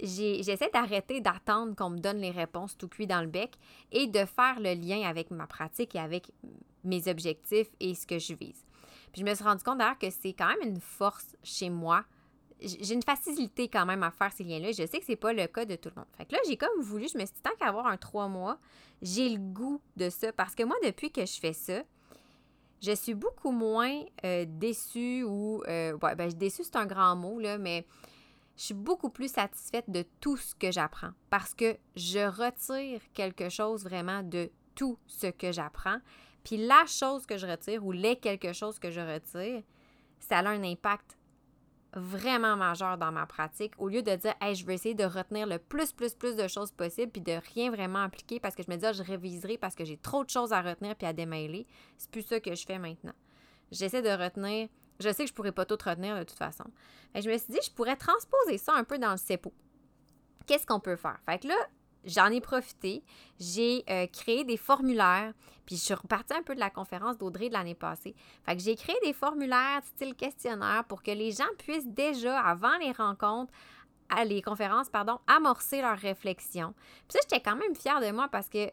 j'essaie 0.00 0.70
d'arrêter 0.72 1.20
d'attendre 1.20 1.76
qu'on 1.76 1.90
me 1.90 1.98
donne 1.98 2.18
les 2.18 2.30
réponses 2.30 2.76
tout 2.76 2.88
cuit 2.88 3.06
dans 3.06 3.20
le 3.20 3.26
bec 3.26 3.56
et 3.90 4.06
de 4.06 4.24
faire 4.24 4.58
le 4.58 4.74
lien 4.74 5.06
avec 5.08 5.30
ma 5.30 5.46
pratique 5.46 5.94
et 5.94 5.98
avec 5.98 6.30
mes 6.84 7.08
objectifs 7.08 7.68
et 7.78 7.94
ce 7.94 8.06
que 8.06 8.18
je 8.18 8.34
vise. 8.34 8.64
Puis 9.12 9.20
je 9.20 9.26
me 9.26 9.34
suis 9.34 9.44
rendu 9.44 9.62
compte 9.62 9.78
d'ailleurs 9.78 9.98
que 9.98 10.10
c'est 10.10 10.32
quand 10.32 10.48
même 10.48 10.66
une 10.66 10.80
force 10.80 11.36
chez 11.42 11.68
moi. 11.68 12.04
J'ai 12.60 12.94
une 12.94 13.02
facilité 13.02 13.68
quand 13.68 13.84
même 13.84 14.02
à 14.02 14.10
faire 14.10 14.32
ces 14.32 14.44
liens-là. 14.44 14.72
Je 14.72 14.86
sais 14.86 14.98
que 14.98 15.04
c'est 15.04 15.16
pas 15.16 15.32
le 15.32 15.46
cas 15.46 15.64
de 15.64 15.76
tout 15.76 15.90
le 15.94 15.96
monde. 15.96 16.08
Fait 16.16 16.24
que 16.24 16.32
là, 16.32 16.38
j'ai 16.46 16.56
comme 16.56 16.80
voulu, 16.80 17.08
je 17.12 17.18
me 17.18 17.26
suis 17.26 17.34
dit, 17.34 17.42
tant 17.42 17.54
qu'avoir 17.58 17.86
un 17.86 17.96
trois 17.96 18.28
mois, 18.28 18.58
j'ai 19.02 19.28
le 19.28 19.38
goût 19.38 19.82
de 19.96 20.08
ça. 20.08 20.32
Parce 20.32 20.54
que 20.54 20.62
moi, 20.62 20.76
depuis 20.84 21.10
que 21.10 21.26
je 21.26 21.40
fais 21.40 21.52
ça, 21.52 21.82
je 22.82 22.92
suis 22.92 23.14
beaucoup 23.14 23.52
moins 23.52 24.02
euh, 24.24 24.44
déçue 24.46 25.22
ou. 25.22 25.62
Euh, 25.68 25.96
ouais, 26.02 26.14
ben, 26.16 26.32
déçue, 26.32 26.64
c'est 26.64 26.76
un 26.76 26.86
grand 26.86 27.14
mot, 27.14 27.38
là, 27.38 27.56
mais 27.56 27.86
je 28.56 28.64
suis 28.64 28.74
beaucoup 28.74 29.08
plus 29.08 29.32
satisfaite 29.32 29.88
de 29.88 30.04
tout 30.20 30.36
ce 30.36 30.54
que 30.54 30.70
j'apprends 30.70 31.12
parce 31.30 31.54
que 31.54 31.76
je 31.96 32.20
retire 32.20 33.00
quelque 33.14 33.48
chose 33.48 33.84
vraiment 33.84 34.22
de 34.22 34.50
tout 34.74 34.98
ce 35.06 35.28
que 35.28 35.52
j'apprends. 35.52 35.98
Puis 36.44 36.56
la 36.56 36.84
chose 36.86 37.24
que 37.24 37.38
je 37.38 37.46
retire 37.46 37.86
ou 37.86 37.92
les 37.92 38.16
quelque 38.16 38.52
chose 38.52 38.78
que 38.78 38.90
je 38.90 39.00
retire, 39.00 39.62
ça 40.18 40.38
a 40.38 40.48
un 40.48 40.62
impact 40.64 41.16
vraiment 41.94 42.56
majeur 42.56 42.98
dans 42.98 43.12
ma 43.12 43.26
pratique. 43.26 43.74
Au 43.78 43.88
lieu 43.88 44.02
de 44.02 44.14
dire 44.14 44.34
je 44.40 44.64
vais 44.64 44.74
essayer 44.74 44.94
de 44.94 45.04
retenir 45.04 45.46
le 45.46 45.58
plus 45.58 45.92
plus 45.92 46.14
plus 46.14 46.36
de 46.36 46.48
choses 46.48 46.72
possible 46.72 47.12
puis 47.12 47.20
de 47.20 47.38
rien 47.54 47.70
vraiment 47.70 48.02
appliquer 48.02 48.40
parce 48.40 48.54
que 48.54 48.62
je 48.62 48.70
me 48.70 48.76
dis 48.76 48.86
ah, 48.86 48.92
je 48.92 49.02
réviserai 49.02 49.58
parce 49.58 49.74
que 49.74 49.84
j'ai 49.84 49.96
trop 49.96 50.24
de 50.24 50.30
choses 50.30 50.52
à 50.52 50.62
retenir 50.62 50.96
puis 50.96 51.06
à 51.06 51.12
démêler 51.12 51.66
c'est 51.98 52.10
plus 52.10 52.22
ça 52.22 52.40
que 52.40 52.54
je 52.54 52.64
fais 52.64 52.78
maintenant. 52.78 53.14
J'essaie 53.70 54.02
de 54.02 54.10
retenir 54.10 54.68
je 55.00 55.12
sais 55.12 55.24
que 55.24 55.28
je 55.28 55.34
pourrais 55.34 55.52
pas 55.52 55.64
tout 55.64 55.78
retenir 55.84 56.16
de 56.16 56.22
toute 56.22 56.38
façon. 56.38 56.64
Et 57.14 57.22
je 57.22 57.30
me 57.30 57.36
suis 57.36 57.52
dit 57.52 57.60
je 57.64 57.72
pourrais 57.72 57.96
transposer 57.96 58.58
ça 58.58 58.74
un 58.74 58.84
peu 58.84 58.98
dans 58.98 59.12
le 59.12 59.18
CEPO 59.18 59.52
qu'est-ce 60.46 60.66
qu'on 60.66 60.80
peut 60.80 60.96
faire? 60.96 61.18
Fait 61.26 61.38
que 61.38 61.48
là 61.48 61.56
j'en 62.04 62.26
ai 62.26 62.40
profité. 62.40 63.02
J'ai 63.38 63.84
euh, 63.88 64.06
créé 64.06 64.44
des 64.44 64.56
formulaires. 64.56 65.32
Puis 65.66 65.76
je 65.76 65.82
suis 65.82 65.94
repartie 65.94 66.34
un 66.34 66.42
peu 66.42 66.54
de 66.54 66.60
la 66.60 66.70
conférence 66.70 67.18
d'Audrey 67.18 67.48
de 67.48 67.54
l'année 67.54 67.74
passée. 67.74 68.14
Fait 68.44 68.56
que 68.56 68.62
j'ai 68.62 68.76
créé 68.76 68.96
des 69.04 69.12
formulaires 69.12 69.82
style 69.84 70.14
questionnaire 70.14 70.84
pour 70.88 71.02
que 71.02 71.12
les 71.12 71.30
gens 71.30 71.44
puissent 71.58 71.86
déjà, 71.86 72.40
avant 72.40 72.76
les 72.78 72.92
rencontres, 72.92 73.52
les 74.26 74.42
conférences, 74.42 74.88
pardon, 74.88 75.18
amorcer 75.26 75.80
leur 75.80 75.96
réflexion. 75.96 76.74
Puis 77.08 77.12
ça, 77.12 77.18
j'étais 77.22 77.40
quand 77.40 77.56
même 77.56 77.74
fière 77.74 78.00
de 78.00 78.10
moi 78.10 78.28
parce 78.28 78.48
que 78.48 78.70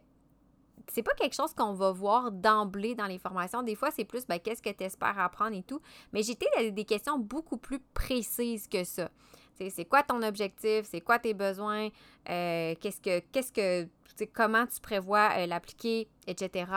c'est 0.92 1.04
pas 1.04 1.14
quelque 1.14 1.36
chose 1.36 1.54
qu'on 1.54 1.74
va 1.74 1.92
voir 1.92 2.32
d'emblée 2.32 2.96
dans 2.96 3.06
les 3.06 3.20
formations. 3.20 3.62
Des 3.64 3.76
fois, 3.76 3.92
c'est 3.92 4.06
plus 4.06 4.26
ben, 4.26 4.40
qu'est-ce 4.40 4.62
que 4.62 4.70
tu 4.70 4.84
espères 4.84 5.20
apprendre 5.20 5.56
et 5.56 5.64
tout. 5.64 5.82
Mais 6.14 6.24
j'étais 6.24 6.72
des 6.72 6.86
questions 6.86 7.20
beaucoup 7.20 7.58
plus 7.58 7.80
précises 7.94 8.68
que 8.68 8.84
ça. 8.84 9.10
C'est 9.70 9.86
quoi 9.86 10.04
ton 10.04 10.22
objectif? 10.22 10.86
C'est 10.86 11.02
quoi 11.02 11.20
tes 11.20 11.34
besoins? 11.34 11.90
Euh, 12.30 12.76
qu'est-ce 12.80 13.02
que, 13.02 13.20
qu'est-ce 13.32 13.52
que, 13.52 13.88
comment 14.34 14.66
tu 14.66 14.80
prévois 14.80 15.30
euh, 15.38 15.46
l'appliquer, 15.46 16.08
etc. 16.28 16.72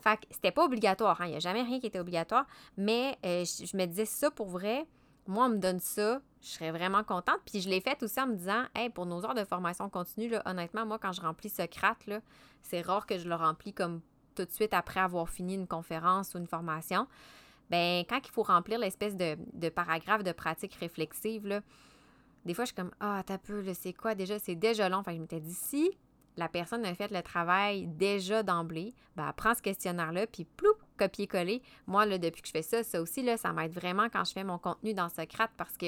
Fait 0.00 0.16
que 0.16 0.26
c'était 0.30 0.50
pas 0.50 0.64
obligatoire. 0.64 1.20
Hein. 1.20 1.26
Il 1.26 1.30
n'y 1.30 1.36
a 1.36 1.40
jamais 1.40 1.62
rien 1.62 1.80
qui 1.80 1.86
était 1.86 1.98
obligatoire. 1.98 2.46
Mais 2.76 3.16
euh, 3.24 3.44
je, 3.44 3.76
me 3.76 3.86
disais 3.86 4.04
ça 4.04 4.30
pour 4.30 4.48
vrai. 4.48 4.86
Moi, 5.26 5.46
on 5.46 5.48
me 5.48 5.58
donne 5.58 5.80
ça, 5.80 6.20
je 6.40 6.46
serais 6.46 6.70
vraiment 6.70 7.02
contente. 7.02 7.40
Puis 7.44 7.60
je 7.60 7.68
l'ai 7.68 7.80
fait 7.80 8.00
aussi 8.02 8.20
en 8.20 8.28
me 8.28 8.36
disant, 8.36 8.64
hey, 8.76 8.90
pour 8.90 9.06
nos 9.06 9.24
heures 9.24 9.34
de 9.34 9.44
formation 9.44 9.88
continue, 9.90 10.28
là, 10.28 10.42
honnêtement, 10.46 10.86
moi, 10.86 10.98
quand 11.00 11.12
je 11.12 11.20
remplis 11.20 11.48
Socrate, 11.48 12.06
là, 12.06 12.20
c'est 12.62 12.80
rare 12.80 13.06
que 13.06 13.18
je 13.18 13.28
le 13.28 13.34
remplis 13.34 13.72
comme 13.72 14.00
tout 14.36 14.44
de 14.44 14.50
suite 14.52 14.72
après 14.72 15.00
avoir 15.00 15.28
fini 15.28 15.54
une 15.54 15.66
conférence 15.66 16.34
ou 16.34 16.38
une 16.38 16.46
formation. 16.46 17.08
Ben, 17.70 18.04
quand 18.08 18.20
il 18.24 18.30
faut 18.30 18.44
remplir 18.44 18.78
l'espèce 18.78 19.16
de, 19.16 19.36
de 19.54 19.68
paragraphe 19.68 20.22
de 20.22 20.30
pratique 20.30 20.74
réflexive, 20.74 21.46
là, 21.48 21.62
des 22.46 22.54
fois, 22.54 22.64
je 22.64 22.68
suis 22.68 22.76
comme, 22.76 22.92
ah, 23.00 23.22
t'as 23.26 23.38
peu, 23.38 23.64
c'est 23.74 23.92
quoi? 23.92 24.14
Déjà? 24.14 24.38
C'est 24.38 24.54
déjà 24.54 24.88
long. 24.88 25.02
Fait 25.02 25.10
que 25.10 25.16
je 25.16 25.20
m'étais 25.20 25.40
dit, 25.40 25.52
si 25.52 25.90
la 26.36 26.48
personne 26.48 26.84
a 26.84 26.94
fait 26.94 27.10
le 27.10 27.20
travail 27.22 27.88
déjà 27.88 28.44
d'emblée, 28.44 28.94
ben, 29.16 29.32
prends 29.36 29.54
ce 29.54 29.62
questionnaire-là, 29.62 30.28
puis 30.28 30.44
ploup, 30.44 30.74
copier-coller. 30.96 31.60
Moi, 31.88 32.06
là, 32.06 32.18
depuis 32.18 32.42
que 32.42 32.48
je 32.48 32.52
fais 32.52 32.62
ça, 32.62 32.84
ça 32.84 33.02
aussi, 33.02 33.22
là, 33.22 33.36
ça 33.36 33.52
m'aide 33.52 33.72
vraiment 33.72 34.08
quand 34.08 34.24
je 34.24 34.32
fais 34.32 34.44
mon 34.44 34.58
contenu 34.58 34.94
dans 34.94 35.08
Socrate 35.08 35.50
parce 35.56 35.76
que 35.76 35.86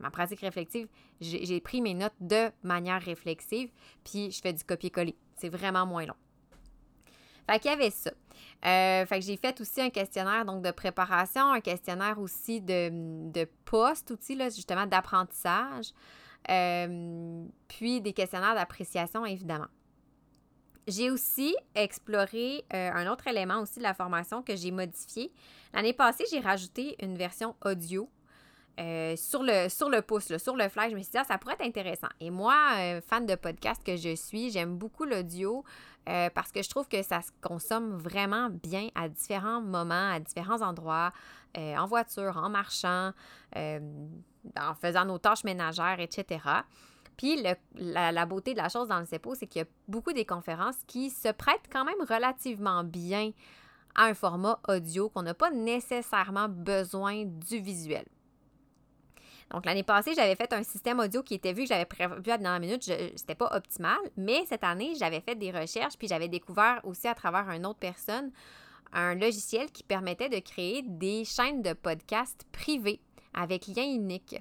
ma 0.00 0.10
pratique 0.10 0.40
réflexive, 0.40 0.88
j'ai 1.20 1.60
pris 1.60 1.80
mes 1.80 1.94
notes 1.94 2.14
de 2.20 2.50
manière 2.64 3.00
réflexive, 3.00 3.70
puis 4.02 4.32
je 4.32 4.40
fais 4.40 4.52
du 4.52 4.64
copier-coller. 4.64 5.16
C'est 5.36 5.48
vraiment 5.48 5.86
moins 5.86 6.06
long. 6.06 6.16
Fait 7.50 7.58
qu'il 7.58 7.70
y 7.70 7.74
avait 7.74 7.90
ça. 7.90 8.10
Euh, 8.64 9.04
fait 9.06 9.18
que 9.18 9.24
j'ai 9.24 9.36
fait 9.36 9.60
aussi 9.60 9.80
un 9.80 9.90
questionnaire 9.90 10.44
donc 10.44 10.62
de 10.62 10.70
préparation, 10.70 11.50
un 11.50 11.60
questionnaire 11.60 12.20
aussi 12.20 12.60
de, 12.60 12.90
de 13.32 13.48
post 13.64 14.12
aussi, 14.12 14.36
là, 14.36 14.50
justement 14.50 14.86
d'apprentissage, 14.86 15.92
euh, 16.48 17.44
puis 17.66 18.00
des 18.00 18.12
questionnaires 18.12 18.54
d'appréciation, 18.54 19.26
évidemment. 19.26 19.66
J'ai 20.86 21.10
aussi 21.10 21.56
exploré 21.74 22.64
euh, 22.72 22.90
un 22.92 23.10
autre 23.10 23.26
élément 23.26 23.60
aussi 23.60 23.78
de 23.78 23.84
la 23.84 23.94
formation 23.94 24.42
que 24.42 24.54
j'ai 24.54 24.70
modifié. 24.70 25.32
L'année 25.74 25.92
passée, 25.92 26.24
j'ai 26.30 26.40
rajouté 26.40 26.96
une 27.02 27.16
version 27.16 27.56
audio 27.64 28.08
sur, 29.16 29.42
le, 29.42 29.68
sur 29.68 29.90
le 29.90 30.00
pouce, 30.00 30.34
sur 30.38 30.56
le 30.56 30.70
flash. 30.70 30.90
Je 30.92 30.96
me 30.96 31.02
suis 31.02 31.10
dit, 31.10 31.18
ah, 31.18 31.24
ça 31.24 31.36
pourrait 31.36 31.52
être 31.52 31.66
intéressant. 31.66 32.08
Et 32.18 32.30
moi, 32.30 32.54
fan 33.06 33.26
de 33.26 33.34
podcast 33.34 33.82
que 33.84 33.94
je 33.94 34.14
suis, 34.16 34.50
j'aime 34.50 34.78
beaucoup 34.78 35.04
l'audio 35.04 35.64
euh, 36.08 36.30
parce 36.34 36.50
que 36.50 36.62
je 36.62 36.68
trouve 36.68 36.88
que 36.88 37.02
ça 37.02 37.20
se 37.22 37.30
consomme 37.40 37.96
vraiment 37.96 38.48
bien 38.50 38.88
à 38.94 39.08
différents 39.08 39.60
moments, 39.60 40.12
à 40.12 40.20
différents 40.20 40.62
endroits, 40.62 41.12
en 41.56 41.84
voiture, 41.86 42.36
en 42.36 42.48
marchant, 42.48 43.10
en 43.56 44.74
faisant 44.80 45.04
nos 45.04 45.18
tâches 45.18 45.42
ménagères, 45.42 45.98
etc. 45.98 46.38
Puis 47.16 47.42
la, 47.42 48.12
la, 48.12 48.24
beauté 48.24 48.52
de 48.52 48.58
la 48.58 48.68
chose 48.68 48.88
dans 48.88 49.00
le 49.00 49.04
CEPO, 49.04 49.34
c'est 49.34 49.46
qu'il 49.46 49.60
y 49.60 49.64
a 49.64 49.68
beaucoup 49.88 50.12
des 50.12 50.24
conférences 50.24 50.76
qui 50.86 51.10
se 51.10 51.28
prêtent 51.32 51.68
quand 51.70 51.84
même 51.84 52.00
relativement 52.08 52.84
bien 52.84 53.32
à 53.94 54.04
un 54.04 54.14
format 54.14 54.58
audio, 54.68 55.08
qu'on 55.08 55.22
n'a 55.22 55.34
pas 55.34 55.50
nécessairement 55.50 56.48
besoin 56.48 57.24
du 57.24 57.58
visuel. 57.58 58.06
Donc, 59.50 59.66
l'année 59.66 59.82
passée, 59.82 60.14
j'avais 60.14 60.36
fait 60.36 60.52
un 60.52 60.62
système 60.62 61.00
audio 61.00 61.22
qui 61.22 61.34
était 61.34 61.52
vu 61.52 61.62
que 61.62 61.68
j'avais 61.68 61.84
prévu 61.84 62.12
à 62.12 62.36
la 62.36 62.38
dernière 62.38 62.60
minute. 62.60 62.84
C'était 63.16 63.34
pas 63.34 63.50
optimal. 63.56 63.98
Mais 64.16 64.44
cette 64.48 64.62
année, 64.64 64.94
j'avais 64.98 65.20
fait 65.20 65.34
des 65.34 65.50
recherches, 65.50 65.96
puis 65.98 66.06
j'avais 66.08 66.28
découvert 66.28 66.80
aussi 66.84 67.08
à 67.08 67.14
travers 67.14 67.50
une 67.50 67.66
autre 67.66 67.80
personne 67.80 68.30
un 68.92 69.14
logiciel 69.14 69.70
qui 69.70 69.82
permettait 69.82 70.28
de 70.28 70.38
créer 70.38 70.82
des 70.82 71.24
chaînes 71.24 71.62
de 71.62 71.72
podcasts 71.72 72.44
privées 72.52 73.00
avec 73.34 73.66
lien 73.68 73.84
unique. 73.84 74.36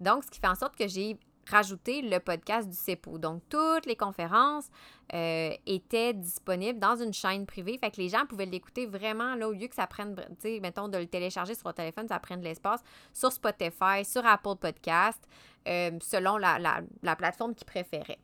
Donc, 0.00 0.24
ce 0.24 0.30
qui 0.30 0.40
fait 0.40 0.48
en 0.48 0.54
sorte 0.54 0.76
que 0.76 0.88
j'ai 0.88 1.16
rajouter 1.50 2.02
le 2.02 2.18
podcast 2.20 2.68
du 2.68 2.76
CEPO. 2.76 3.18
Donc, 3.18 3.42
toutes 3.48 3.86
les 3.86 3.96
conférences 3.96 4.68
euh, 5.14 5.50
étaient 5.66 6.14
disponibles 6.14 6.78
dans 6.78 6.96
une 6.96 7.12
chaîne 7.12 7.46
privée. 7.46 7.78
Fait 7.78 7.90
que 7.90 7.96
les 7.96 8.08
gens 8.08 8.26
pouvaient 8.26 8.46
l'écouter 8.46 8.86
vraiment, 8.86 9.34
là, 9.34 9.48
au 9.48 9.52
lieu 9.52 9.66
que 9.66 9.74
ça 9.74 9.86
prenne, 9.86 10.14
tu 10.14 10.24
sais, 10.38 10.60
mettons, 10.60 10.88
de 10.88 10.98
le 10.98 11.06
télécharger 11.06 11.54
sur 11.54 11.64
votre 11.64 11.76
téléphone, 11.76 12.08
ça 12.08 12.18
prenne 12.18 12.40
de 12.40 12.44
l'espace, 12.44 12.82
sur 13.12 13.32
Spotify, 13.32 14.04
sur 14.04 14.24
Apple 14.24 14.56
Podcast, 14.60 15.22
euh, 15.68 15.90
selon 16.00 16.36
la, 16.36 16.58
la, 16.58 17.16
plateforme 17.16 17.54
qu'ils 17.54 17.66
préféraient. 17.66 18.20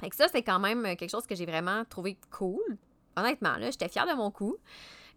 Fait 0.00 0.10
que 0.10 0.16
ça, 0.16 0.26
c'est 0.28 0.42
quand 0.42 0.58
même 0.58 0.82
quelque 0.96 1.10
chose 1.10 1.26
que 1.26 1.34
j'ai 1.34 1.46
vraiment 1.46 1.84
trouvé 1.84 2.18
cool. 2.30 2.78
Honnêtement, 3.16 3.56
là, 3.56 3.70
j'étais 3.70 3.88
fière 3.88 4.06
de 4.06 4.14
mon 4.14 4.30
coup. 4.30 4.56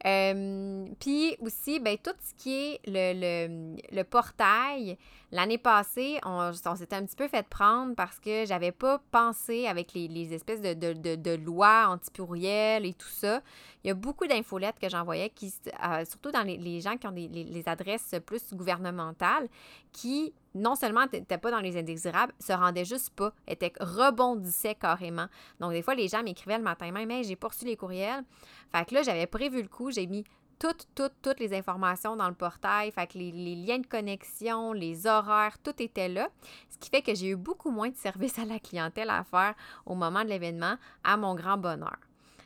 Euh, 0.06 0.86
puis 1.00 1.36
aussi, 1.40 1.80
ben, 1.80 1.98
tout 1.98 2.12
ce 2.22 2.34
qui 2.36 2.54
est 2.54 2.80
le, 2.86 3.76
le, 3.92 4.04
portail, 4.04 4.98
l'année 5.32 5.58
passée, 5.58 6.20
on, 6.24 6.52
s'était 6.54 6.96
un 6.96 7.06
petit 7.06 7.16
peu 7.16 7.28
fait 7.28 7.48
prendre 7.48 7.96
parce 7.96 8.20
que 8.20 8.46
j'avais 8.46 8.72
pas 8.72 9.02
pensé 9.12 9.68
avec 9.68 9.94
les, 9.94 10.34
espèces 10.34 10.62
de, 10.62 10.74
de, 10.74 11.16
de, 11.16 11.36
lois 11.36 11.88
anti-pourriel 11.88 12.86
et 12.86 12.94
tout 12.94 13.08
ça. 13.08 13.42
Il 13.84 13.88
y 13.88 13.92
a 13.92 13.94
beaucoup 13.94 14.28
d'infolettes 14.28 14.80
que 14.80 14.90
j'envoyais, 14.90 15.30
qui, 15.30 15.54
euh, 15.84 16.06
surtout 16.06 16.32
dans 16.32 16.44
les, 16.44 16.82
gens 16.82 16.98
qui 16.98 17.08
ont 17.08 17.12
des, 17.12 17.28
les, 17.28 17.68
adresses 17.68 18.16
plus 18.26 18.54
gouvernementales, 18.54 19.48
qui 19.92 20.34
non 20.56 20.76
seulement 20.76 21.06
n'étaient 21.12 21.38
pas 21.38 21.52
dans 21.52 21.60
les 21.60 21.78
indésirables, 21.78 22.34
se 22.40 22.54
rendaient 22.54 22.86
juste 22.86 23.10
pas, 23.12 23.34
étaient, 23.48 23.74
rebondissaient 23.80 24.76
carrément. 24.76 25.28
Donc, 25.60 25.72
des 25.72 25.82
fois, 25.82 25.96
les 25.96 26.08
gens 26.08 26.24
m'écrivaient 26.24 26.58
le 26.58 26.64
matin 26.64 26.92
même, 26.92 27.12
hey, 27.12 27.24
j'ai 27.24 27.36
poursu 27.36 27.66
les 27.66 27.76
courriels. 27.76 28.24
Fait 28.72 28.86
que 28.86 28.94
là, 28.94 29.04
j'avais 29.04 29.28
prévu 29.28 29.62
le 29.62 29.68
coup, 29.68 29.92
j'ai 29.92 30.08
mis 30.08 30.24
toutes, 30.60 30.88
toutes, 30.96 31.14
toutes 31.22 31.40
les 31.40 31.54
informations 31.54 32.16
dans 32.16 32.28
le 32.28 32.36
portail. 32.36 32.92
Fait 32.92 33.08
que 33.08 33.18
les, 33.18 33.32
liens 33.56 33.80
de 33.80 33.88
connexion, 33.88 34.74
les 34.74 35.08
horaires, 35.08 35.58
tout 35.60 35.82
était 35.82 36.08
là. 36.08 36.30
Ce 36.70 36.78
qui 36.78 36.90
fait 36.90 37.02
que 37.02 37.14
j'ai 37.14 37.30
eu 37.30 37.36
beaucoup 37.36 37.72
moins 37.72 37.90
de 37.90 37.96
services 37.96 38.40
à 38.40 38.46
la 38.46 38.60
clientèle 38.60 39.10
à 39.10 39.24
faire 39.24 39.56
au 39.86 39.96
moment 39.96 40.24
de 40.24 40.30
l'événement, 40.30 40.76
à 41.04 41.18
mon 41.18 41.36
grand 41.36 41.58
bonheur. 41.58 41.98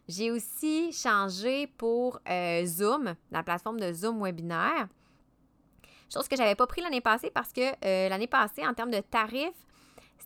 J'ai 0.08 0.32
aussi 0.32 0.92
changé 0.92 1.68
pour 1.68 2.20
euh, 2.28 2.66
Zoom, 2.66 3.14
la 3.32 3.44
plateforme 3.44 3.80
de 3.80 3.94
Zoom 3.94 4.24
webinaire. 4.24 4.88
Chose 6.12 6.28
que 6.28 6.36
je 6.36 6.42
n'avais 6.42 6.56
pas 6.56 6.66
pris 6.66 6.82
l'année 6.82 7.02
passée 7.02 7.30
parce 7.30 7.54
que 7.54 7.62
euh, 7.62 8.10
l'année 8.10 8.26
passée, 8.26 8.66
en 8.66 8.74
termes 8.74 8.90
de 8.90 9.02
tarifs, 9.02 9.68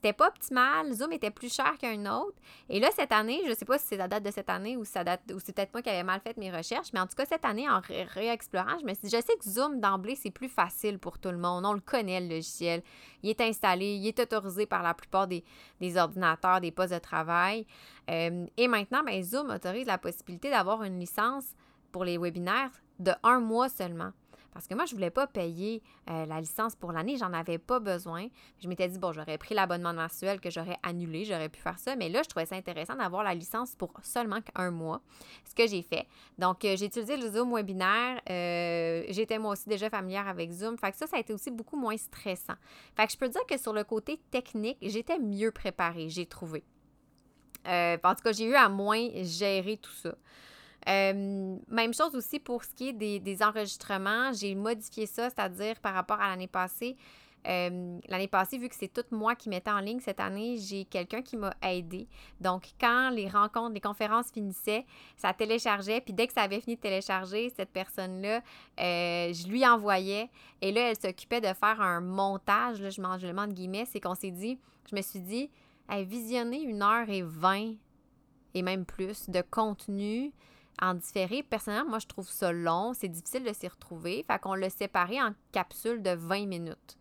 c'était 0.03 0.13
pas 0.13 0.27
optimal. 0.27 0.91
Zoom 0.91 1.13
était 1.13 1.31
plus 1.31 1.53
cher 1.53 1.77
qu'un 1.77 2.05
autre. 2.13 2.35
Et 2.67 2.81
là, 2.81 2.89
cette 2.93 3.13
année, 3.13 3.39
je 3.45 3.51
ne 3.51 3.55
sais 3.55 3.63
pas 3.63 3.77
si 3.77 3.87
c'est 3.87 3.95
la 3.95 4.09
date 4.09 4.23
de 4.23 4.31
cette 4.31 4.49
année 4.49 4.75
ou, 4.75 4.83
ça 4.83 5.01
c'est 5.39 5.55
peut-être 5.55 5.73
moi 5.73 5.81
qui 5.81 5.89
avais 5.89 6.03
mal 6.03 6.19
fait 6.19 6.35
mes 6.35 6.51
recherches, 6.51 6.91
mais 6.93 6.99
en 6.99 7.07
tout 7.07 7.15
cas, 7.15 7.23
cette 7.25 7.45
année, 7.45 7.69
en 7.69 7.79
réexplorant, 7.79 8.79
je 8.81 8.85
me 8.85 8.93
suis 8.93 9.07
je 9.07 9.21
sais 9.21 9.37
que 9.39 9.49
Zoom 9.49 9.79
d'emblée, 9.79 10.15
c'est 10.15 10.29
plus 10.31 10.49
facile 10.49 10.99
pour 10.99 11.19
tout 11.19 11.31
le 11.31 11.37
monde. 11.37 11.65
On 11.65 11.71
le 11.71 11.79
connaît, 11.79 12.19
le 12.19 12.27
logiciel. 12.27 12.83
Il 13.21 13.29
est 13.29 13.39
installé, 13.39 13.93
il 13.95 14.05
est 14.05 14.19
autorisé 14.19 14.65
par 14.65 14.83
la 14.83 14.93
plupart 14.93 15.27
des, 15.27 15.45
ordinateurs, 15.95 16.59
des 16.59 16.71
postes 16.71 16.93
de 16.93 16.99
travail. 16.99 17.65
Euh, 18.09 18.45
et 18.57 18.67
maintenant, 18.67 19.03
ben, 19.05 19.23
Zoom 19.23 19.51
autorise 19.51 19.87
la 19.87 19.97
possibilité 19.97 20.49
d'avoir 20.49 20.83
une 20.83 20.99
licence 20.99 21.45
pour 21.93 22.03
les 22.03 22.17
webinaires 22.17 22.71
de 22.99 23.13
un 23.23 23.39
mois 23.39 23.69
seulement. 23.69 24.11
Parce 24.53 24.67
que 24.67 24.75
moi, 24.75 24.85
je 24.85 24.91
ne 24.93 24.97
voulais 24.97 25.09
pas 25.09 25.25
payer 25.27 25.81
euh, 26.09 26.25
la 26.25 26.39
licence 26.39 26.75
pour 26.75 26.91
l'année, 26.91 27.17
j'en 27.17 27.33
avais 27.33 27.57
pas 27.57 27.79
besoin. 27.79 28.27
Je 28.61 28.67
m'étais 28.67 28.87
dit, 28.87 28.99
bon, 28.99 29.11
j'aurais 29.11 29.37
pris 29.37 29.55
l'abonnement 29.55 29.93
mensuel 29.93 30.39
que 30.39 30.49
j'aurais 30.49 30.77
annulé, 30.83 31.25
j'aurais 31.25 31.49
pu 31.49 31.59
faire 31.59 31.79
ça, 31.79 31.95
mais 31.95 32.09
là, 32.09 32.21
je 32.23 32.29
trouvais 32.29 32.45
ça 32.45 32.55
intéressant 32.55 32.95
d'avoir 32.95 33.23
la 33.23 33.33
licence 33.33 33.75
pour 33.75 33.91
seulement 34.03 34.39
un 34.55 34.71
mois, 34.71 35.01
ce 35.45 35.55
que 35.55 35.67
j'ai 35.67 35.81
fait. 35.81 36.07
Donc, 36.37 36.63
euh, 36.65 36.75
j'ai 36.77 36.85
utilisé 36.85 37.17
le 37.17 37.31
Zoom 37.31 37.53
webinaire, 37.53 38.21
euh, 38.29 39.03
j'étais 39.09 39.39
moi 39.39 39.53
aussi 39.53 39.67
déjà 39.67 39.89
familière 39.89 40.27
avec 40.27 40.51
Zoom, 40.51 40.77
fait 40.77 40.91
que 40.91 40.97
ça, 40.97 41.07
ça 41.07 41.17
a 41.17 41.19
été 41.19 41.33
aussi 41.33 41.49
beaucoup 41.49 41.77
moins 41.77 41.97
stressant. 41.97 42.55
Fait 42.95 43.07
que 43.07 43.13
je 43.13 43.17
peux 43.17 43.29
dire 43.29 43.45
que 43.47 43.57
sur 43.57 43.73
le 43.73 43.83
côté 43.83 44.19
technique, 44.29 44.77
j'étais 44.81 45.17
mieux 45.19 45.51
préparée, 45.51 46.09
j'ai 46.09 46.25
trouvé. 46.25 46.63
en 47.65 48.15
tout 48.15 48.23
cas, 48.23 48.31
j'ai 48.31 48.45
eu 48.45 48.55
à 48.55 48.69
moins 48.69 49.09
gérer 49.23 49.77
tout 49.77 49.91
ça. 49.91 50.15
Euh, 50.89 51.57
même 51.67 51.93
chose 51.93 52.15
aussi 52.15 52.39
pour 52.39 52.63
ce 52.63 52.73
qui 52.73 52.89
est 52.89 53.19
des, 53.19 53.43
enregistrements. 53.43 54.33
J'ai 54.33 54.55
modifié 54.55 55.05
ça, 55.05 55.29
c'est-à-dire 55.29 55.79
par 55.79 55.93
rapport 55.93 56.19
à 56.19 56.29
l'année 56.29 56.47
passée. 56.47 56.95
Euh, 57.45 57.99
l'année 58.07 58.29
passée, 58.29 58.57
vu 58.57 58.69
que 58.69 58.75
c'est 58.75 58.91
tout 58.91 59.03
moi 59.11 59.35
qui 59.35 59.49
mettais 59.49 59.71
en 59.71 59.79
ligne, 59.79 59.99
cette 59.99 60.21
année, 60.21 60.57
j'ai 60.57 60.85
quelqu'un 60.85 61.21
qui 61.21 61.35
m'a 61.35 61.53
aidé. 61.61 62.07
Donc, 62.39 62.69
quand 62.79 63.09
les 63.09 63.27
rencontres, 63.27 63.73
les 63.73 63.81
conférences 63.81 64.31
finissaient, 64.31 64.85
ça 65.17 65.33
téléchargeait. 65.33 65.99
Puis 65.99 66.13
dès 66.13 66.27
que 66.27 66.33
ça 66.33 66.43
avait 66.43 66.61
fini 66.61 66.77
de 66.77 66.81
télécharger, 66.81 67.51
cette 67.55 67.71
personne-là, 67.71 68.37
euh, 68.79 69.33
je 69.33 69.47
lui 69.47 69.67
envoyais. 69.67 70.29
Et 70.61 70.71
là, 70.71 70.89
elle 70.89 70.99
s'occupait 70.99 71.41
de 71.41 71.53
faire 71.53 71.81
un 71.81 71.99
montage. 71.99 72.81
Là, 72.81 72.89
je 72.89 73.01
mange 73.01 73.23
le 73.23 73.33
de 73.33 73.53
guillemets. 73.53 73.85
C'est 73.91 73.99
qu'on 73.99 74.15
s'est 74.15 74.31
dit, 74.31 74.57
je 74.89 74.95
me 74.95 75.01
suis 75.01 75.19
dit, 75.19 75.49
elle 75.89 76.05
visionner 76.05 76.61
une 76.61 76.81
heure 76.81 77.09
et 77.09 77.23
vingt 77.23 77.73
et 78.53 78.61
même 78.61 78.85
plus 78.85 79.29
de 79.29 79.41
contenu 79.41 80.31
en 80.81 80.93
différé. 80.93 81.43
Personnellement, 81.43 81.91
moi, 81.91 81.99
je 81.99 82.07
trouve 82.07 82.27
ça 82.29 82.51
long. 82.51 82.93
C'est 82.93 83.07
difficile 83.07 83.43
de 83.43 83.53
s'y 83.53 83.67
retrouver. 83.67 84.25
Fait 84.27 84.39
qu'on 84.39 84.55
l'a 84.55 84.69
séparé 84.69 85.21
en 85.21 85.33
capsules 85.51 86.01
de 86.01 86.11
20 86.11 86.45
minutes. 86.47 86.97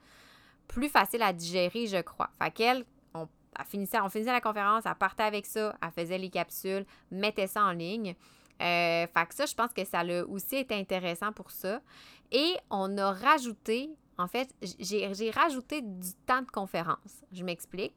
Plus 0.69 0.89
facile 0.89 1.23
à 1.23 1.33
digérer, 1.33 1.87
je 1.87 2.01
crois. 2.01 2.31
Fait 2.41 2.51
qu'elle, 2.51 2.85
on, 3.15 3.29
finissait, 3.67 4.01
on 4.01 4.09
finissait 4.09 4.33
la 4.33 4.41
conférence, 4.41 4.85
elle 4.87 4.95
partait 4.95 5.25
avec 5.25 5.47
ça, 5.47 5.77
elle 5.83 5.91
faisait 5.91 6.19
les 6.19 6.31
capsules, 6.31 6.87
mettait 7.11 7.47
ça 7.47 7.65
en 7.65 7.73
ligne. 7.73 8.15
Euh, 8.61 9.07
fait 9.07 9.27
que 9.29 9.35
ça, 9.35 9.47
je 9.47 9.55
pense 9.55 9.73
que 9.73 9.85
ça 9.85 10.01
a 10.01 10.23
aussi 10.25 10.57
été 10.57 10.75
intéressant 10.75 11.33
pour 11.33 11.51
ça. 11.51 11.81
Et 12.31 12.57
on 12.71 12.97
a 12.97 13.13
rajouté, 13.13 13.91
en 14.17 14.29
fait, 14.29 14.55
j'ai 14.79 15.31
rajouté 15.31 15.83
du 15.83 16.15
temps 16.27 16.43
de 16.43 16.51
conférence. 16.51 17.23
Je 17.33 17.45
m'explique. 17.45 17.95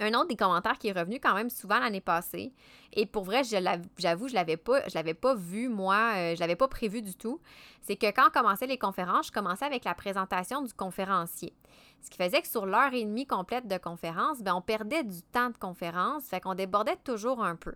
Un 0.00 0.14
autre 0.14 0.28
des 0.28 0.36
commentaires 0.36 0.78
qui 0.78 0.88
est 0.88 0.98
revenu 0.98 1.20
quand 1.20 1.34
même 1.34 1.50
souvent 1.50 1.78
l'année 1.78 2.00
passée, 2.00 2.54
et 2.94 3.04
pour 3.04 3.24
vrai, 3.24 3.42
j'avoue, 3.44 4.28
je 4.28 4.34
l'avais 4.34 4.56
pas, 4.56 4.88
je 4.88 4.94
l'avais 4.94 5.12
pas 5.12 5.34
vu, 5.34 5.68
moi, 5.68 6.12
euh, 6.16 6.34
je 6.34 6.40
l'avais 6.40 6.56
pas 6.56 6.68
prévu 6.68 7.02
du 7.02 7.14
tout, 7.14 7.38
c'est 7.82 7.96
que 7.96 8.06
quand 8.06 8.28
on 8.28 8.30
commençait 8.30 8.66
les 8.66 8.78
conférences, 8.78 9.26
je 9.26 9.32
commençais 9.32 9.66
avec 9.66 9.84
la 9.84 9.94
présentation 9.94 10.62
du 10.62 10.72
conférencier. 10.72 11.52
Ce 12.00 12.08
qui 12.08 12.16
faisait 12.16 12.40
que 12.40 12.48
sur 12.48 12.64
l'heure 12.64 12.94
et 12.94 13.04
demie 13.04 13.26
complète 13.26 13.68
de 13.68 13.76
conférence, 13.76 14.40
ben, 14.40 14.54
on 14.54 14.62
perdait 14.62 15.04
du 15.04 15.20
temps 15.20 15.50
de 15.50 15.58
conférence, 15.58 16.24
fait 16.24 16.40
qu'on 16.40 16.54
débordait 16.54 16.96
toujours 17.04 17.44
un 17.44 17.56
peu. 17.56 17.74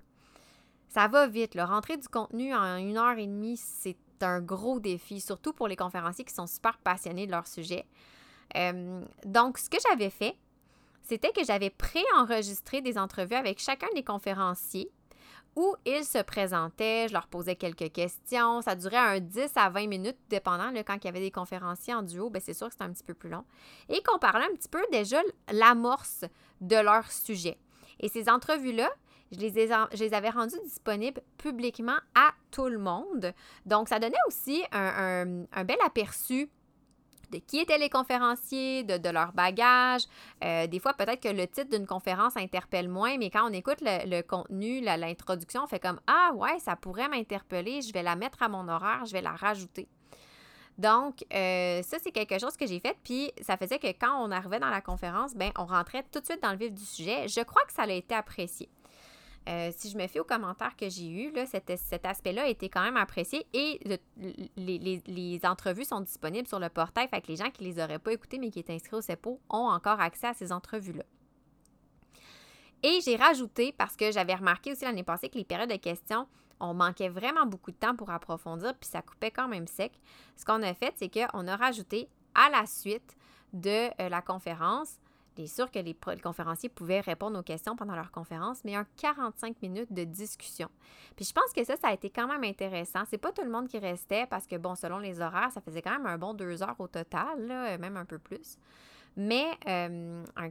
Ça 0.88 1.08
va 1.08 1.26
vite, 1.26 1.54
le 1.54 1.62
rentrer 1.62 1.98
du 1.98 2.08
contenu 2.08 2.54
en 2.54 2.76
une 2.76 2.96
heure 2.96 3.18
et 3.18 3.26
demie, 3.26 3.58
c'est 3.58 3.98
un 4.22 4.40
gros 4.40 4.80
défi, 4.80 5.20
surtout 5.20 5.52
pour 5.52 5.68
les 5.68 5.76
conférenciers 5.76 6.24
qui 6.24 6.32
sont 6.32 6.46
super 6.46 6.78
passionnés 6.78 7.26
de 7.26 7.32
leur 7.32 7.46
sujet. 7.46 7.84
Euh, 8.56 9.04
donc, 9.24 9.58
ce 9.58 9.68
que 9.68 9.76
j'avais 9.88 10.10
fait, 10.10 10.36
c'était 11.04 11.32
que 11.32 11.44
j'avais 11.44 11.70
pré-enregistré 11.70 12.80
des 12.80 12.98
entrevues 12.98 13.36
avec 13.36 13.60
chacun 13.60 13.88
des 13.94 14.02
conférenciers 14.02 14.90
où 15.56 15.76
ils 15.86 16.04
se 16.04 16.18
présentaient, 16.18 17.06
je 17.08 17.12
leur 17.12 17.28
posais 17.28 17.54
quelques 17.54 17.92
questions. 17.92 18.60
Ça 18.62 18.74
durait 18.74 18.96
un 18.96 19.20
10 19.20 19.52
à 19.56 19.70
20 19.70 19.86
minutes, 19.86 20.18
dépendant. 20.28 20.70
quand 20.84 20.96
il 20.96 21.04
y 21.04 21.08
avait 21.08 21.20
des 21.20 21.30
conférenciers 21.30 21.94
en 21.94 22.02
duo, 22.02 22.28
ben 22.28 22.42
c'est 22.44 22.54
sûr 22.54 22.66
que 22.66 22.72
c'était 22.72 22.84
un 22.84 22.92
petit 22.92 23.04
peu 23.04 23.14
plus 23.14 23.30
long. 23.30 23.44
Et 23.88 24.02
qu'on 24.02 24.18
parlait 24.18 24.46
un 24.46 24.54
petit 24.54 24.68
peu 24.68 24.84
déjà 24.90 25.20
l'amorce 25.52 26.24
de 26.60 26.76
leur 26.76 27.10
sujet. 27.12 27.58
Et 28.00 28.08
ces 28.08 28.28
entrevues-là, 28.28 28.90
je 29.30 29.38
les, 29.38 29.52
je 29.52 30.04
les 30.04 30.14
avais 30.14 30.30
rendues 30.30 30.60
disponibles 30.64 31.20
publiquement 31.38 31.98
à 32.14 32.32
tout 32.50 32.68
le 32.68 32.78
monde. 32.78 33.32
Donc, 33.64 33.88
ça 33.88 33.98
donnait 33.98 34.16
aussi 34.26 34.64
un 34.72 35.64
bel 35.64 35.78
aperçu 35.84 36.50
de 37.30 37.38
qui 37.38 37.58
étaient 37.58 37.78
les 37.78 37.90
conférenciers, 37.90 38.84
de, 38.84 39.08
leur 39.10 39.32
bagage. 39.32 40.02
Euh, 40.42 40.66
des 40.66 40.78
fois, 40.78 40.94
peut-être 40.94 41.20
que 41.20 41.28
le 41.28 41.46
titre 41.46 41.70
d'une 41.70 41.86
conférence 41.86 42.36
interpelle 42.36 42.88
moins, 42.88 43.16
mais 43.18 43.30
quand 43.30 43.48
on 43.48 43.52
écoute 43.52 43.78
le, 43.80 44.22
contenu, 44.22 44.80
l'introduction, 44.80 45.62
on 45.64 45.66
fait 45.66 45.80
comme 45.80 46.00
Ah 46.06 46.32
ouais, 46.34 46.58
ça 46.58 46.76
pourrait 46.76 47.08
m'interpeller, 47.08 47.82
je 47.82 47.92
vais 47.92 48.02
la 48.02 48.16
mettre 48.16 48.42
à 48.42 48.48
mon 48.48 48.68
horaire, 48.68 49.04
je 49.06 49.12
vais 49.12 49.22
la 49.22 49.32
rajouter. 49.32 49.88
Donc, 50.76 51.24
euh, 51.32 51.82
ça, 51.82 51.98
c'est 52.02 52.10
quelque 52.10 52.38
chose 52.38 52.56
que 52.56 52.66
j'ai 52.66 52.80
fait. 52.80 52.96
Puis, 53.04 53.30
ça 53.40 53.56
faisait 53.56 53.78
que 53.78 53.86
quand 53.86 54.24
on 54.24 54.30
arrivait 54.30 54.58
dans 54.58 54.70
la 54.70 54.80
conférence, 54.80 55.34
ben, 55.34 55.52
on 55.56 55.66
rentrait 55.66 56.04
tout 56.10 56.20
de 56.20 56.24
suite 56.24 56.42
dans 56.42 56.50
le 56.50 56.58
vif 56.58 56.72
du 56.72 56.84
sujet. 56.84 57.28
Je 57.28 57.40
crois 57.42 57.62
que 57.64 57.72
ça 57.72 57.82
a 57.82 57.90
été 57.90 58.14
apprécié. 58.14 58.68
Euh, 59.46 59.70
si 59.76 59.90
je 59.90 59.98
me 59.98 60.06
fie 60.06 60.20
aux 60.20 60.24
commentaires 60.24 60.74
que 60.74 60.88
j'ai 60.88 61.10
eus, 61.10 61.32
cet, 61.46 62.06
aspect-là 62.06 62.44
a 62.44 62.48
été 62.48 62.70
quand 62.70 62.82
même 62.82 62.96
apprécié 62.96 63.46
et 63.52 63.78
les, 64.56 65.40
entrevues 65.44 65.84
sont 65.84 66.00
disponibles 66.00 66.48
sur 66.48 66.58
le 66.58 66.70
portail. 66.70 67.08
Fait 67.08 67.20
que 67.20 67.28
les 67.28 67.36
gens 67.36 67.50
qui 67.50 67.62
ne 67.62 67.68
les 67.68 67.82
auraient 67.82 67.98
pas 67.98 68.12
écoutées 68.12 68.38
mais 68.38 68.50
qui 68.50 68.60
étaient 68.60 68.72
inscrits 68.72 68.96
au 68.96 69.02
CEPO 69.02 69.40
ont 69.50 69.68
encore 69.68 70.00
accès 70.00 70.28
à 70.28 70.34
ces 70.34 70.50
entrevues-là. 70.50 71.04
Et 72.82 73.00
j'ai 73.02 73.16
rajouté, 73.16 73.72
parce 73.72 73.96
que 73.96 74.12
j'avais 74.12 74.34
remarqué 74.34 74.72
aussi 74.72 74.84
l'année 74.84 75.04
passée 75.04 75.30
que 75.30 75.38
les 75.38 75.44
périodes 75.44 75.70
de 75.70 75.76
questions, 75.76 76.26
on 76.60 76.74
manquait 76.74 77.08
vraiment 77.08 77.46
beaucoup 77.46 77.70
de 77.70 77.76
temps 77.76 77.96
pour 77.96 78.10
approfondir, 78.10 78.74
puis 78.74 78.88
ça 78.88 79.02
coupait 79.02 79.30
quand 79.30 79.48
même 79.48 79.66
sec. 79.66 79.92
Ce 80.36 80.44
qu'on 80.44 80.62
a 80.62 80.74
fait, 80.74 80.92
c'est 80.96 81.08
qu'on 81.08 81.48
a 81.48 81.56
rajouté 81.56 82.08
à 82.34 82.50
la 82.50 82.66
suite 82.66 83.16
de 83.54 83.88
euh, 84.00 84.08
la 84.08 84.20
conférence, 84.20 84.98
bien 85.34 85.46
sûr 85.46 85.70
que 85.70 85.78
les, 85.78 85.96
conférenciers 86.22 86.68
pouvaient 86.68 87.00
répondre 87.00 87.38
aux 87.38 87.42
questions 87.42 87.76
pendant 87.76 87.94
leur 87.94 88.10
conférence, 88.10 88.62
mais 88.64 88.74
un 88.74 88.86
45 88.96 89.60
minutes 89.62 89.92
de 89.92 90.04
discussion. 90.04 90.68
Puis 91.16 91.24
je 91.24 91.32
pense 91.32 91.52
que 91.52 91.64
ça, 91.64 91.76
ça 91.76 91.88
a 91.88 91.92
été 91.92 92.10
quand 92.10 92.26
même 92.26 92.44
intéressant. 92.44 93.00
C'est 93.08 93.18
pas 93.18 93.32
tout 93.32 93.44
le 93.44 93.50
monde 93.50 93.68
qui 93.68 93.78
restait 93.78 94.26
parce 94.26 94.46
que, 94.46 94.56
bon, 94.56 94.74
selon 94.74 94.98
les 94.98 95.20
horaires, 95.20 95.50
ça 95.52 95.60
faisait 95.60 95.82
quand 95.82 95.92
même 95.92 96.06
un 96.06 96.18
bon 96.18 96.34
deux 96.34 96.62
heures 96.62 96.76
au 96.78 96.88
total, 96.88 97.78
même 97.78 97.96
un 97.96 98.04
peu 98.04 98.18
plus. 98.18 98.58
Mais 99.16 99.46
euh, 99.68 100.24
un 100.36 100.50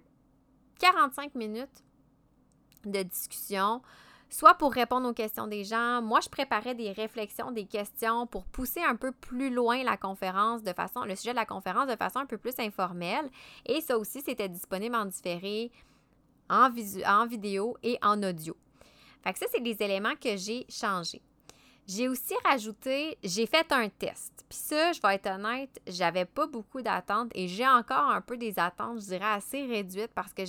45 0.79 1.35
minutes 1.35 1.83
de 2.85 3.03
discussion, 3.03 3.81
soit 4.33 4.55
pour 4.55 4.73
répondre 4.73 5.07
aux 5.07 5.13
questions 5.13 5.45
des 5.45 5.63
gens. 5.63 6.01
Moi, 6.01 6.19
je 6.19 6.27
préparais 6.27 6.73
des 6.73 6.91
réflexions, 6.91 7.51
des 7.51 7.65
questions 7.65 8.25
pour 8.25 8.45
pousser 8.45 8.81
un 8.81 8.95
peu 8.95 9.11
plus 9.11 9.53
loin 9.53 9.83
la 9.83 9.95
conférence 9.95 10.63
de 10.63 10.73
façon, 10.73 11.03
le 11.03 11.15
sujet 11.15 11.31
de 11.31 11.35
la 11.35 11.45
conférence 11.45 11.87
de 11.87 11.95
façon 11.95 12.17
un 12.17 12.25
peu 12.25 12.39
plus 12.39 12.57
informelle. 12.57 13.29
Et 13.67 13.79
ça 13.81 13.95
aussi, 13.95 14.21
c'était 14.21 14.49
disponible 14.49 14.95
en 14.95 15.05
différé, 15.05 15.71
en, 16.49 16.71
vidéo 17.27 17.77
et 17.83 17.99
en 18.01 18.23
audio. 18.23 18.57
Fait 19.23 19.33
que 19.33 19.39
ça, 19.39 19.45
c'est 19.53 19.61
des 19.61 19.77
éléments 19.83 20.15
que 20.19 20.35
j'ai 20.35 20.65
changés. 20.67 21.21
J'ai 21.85 22.09
aussi 22.09 22.33
rajouté, 22.43 23.19
j'ai 23.23 23.45
fait 23.45 23.71
un 23.71 23.87
test. 23.87 24.45
Puis 24.49 24.57
ça, 24.57 24.93
je 24.93 25.01
vais 25.01 25.13
être 25.13 25.27
honnête, 25.27 25.79
j'avais 25.85 26.25
pas 26.25 26.47
beaucoup 26.47 26.81
d'attentes 26.81 27.29
et 27.35 27.47
j'ai 27.47 27.67
encore 27.67 28.09
un 28.09 28.21
peu 28.21 28.37
des 28.37 28.57
attentes, 28.57 28.99
je 28.99 29.05
dirais, 29.05 29.33
assez 29.33 29.63
réduites 29.63 30.13
parce 30.15 30.33
que 30.33 30.41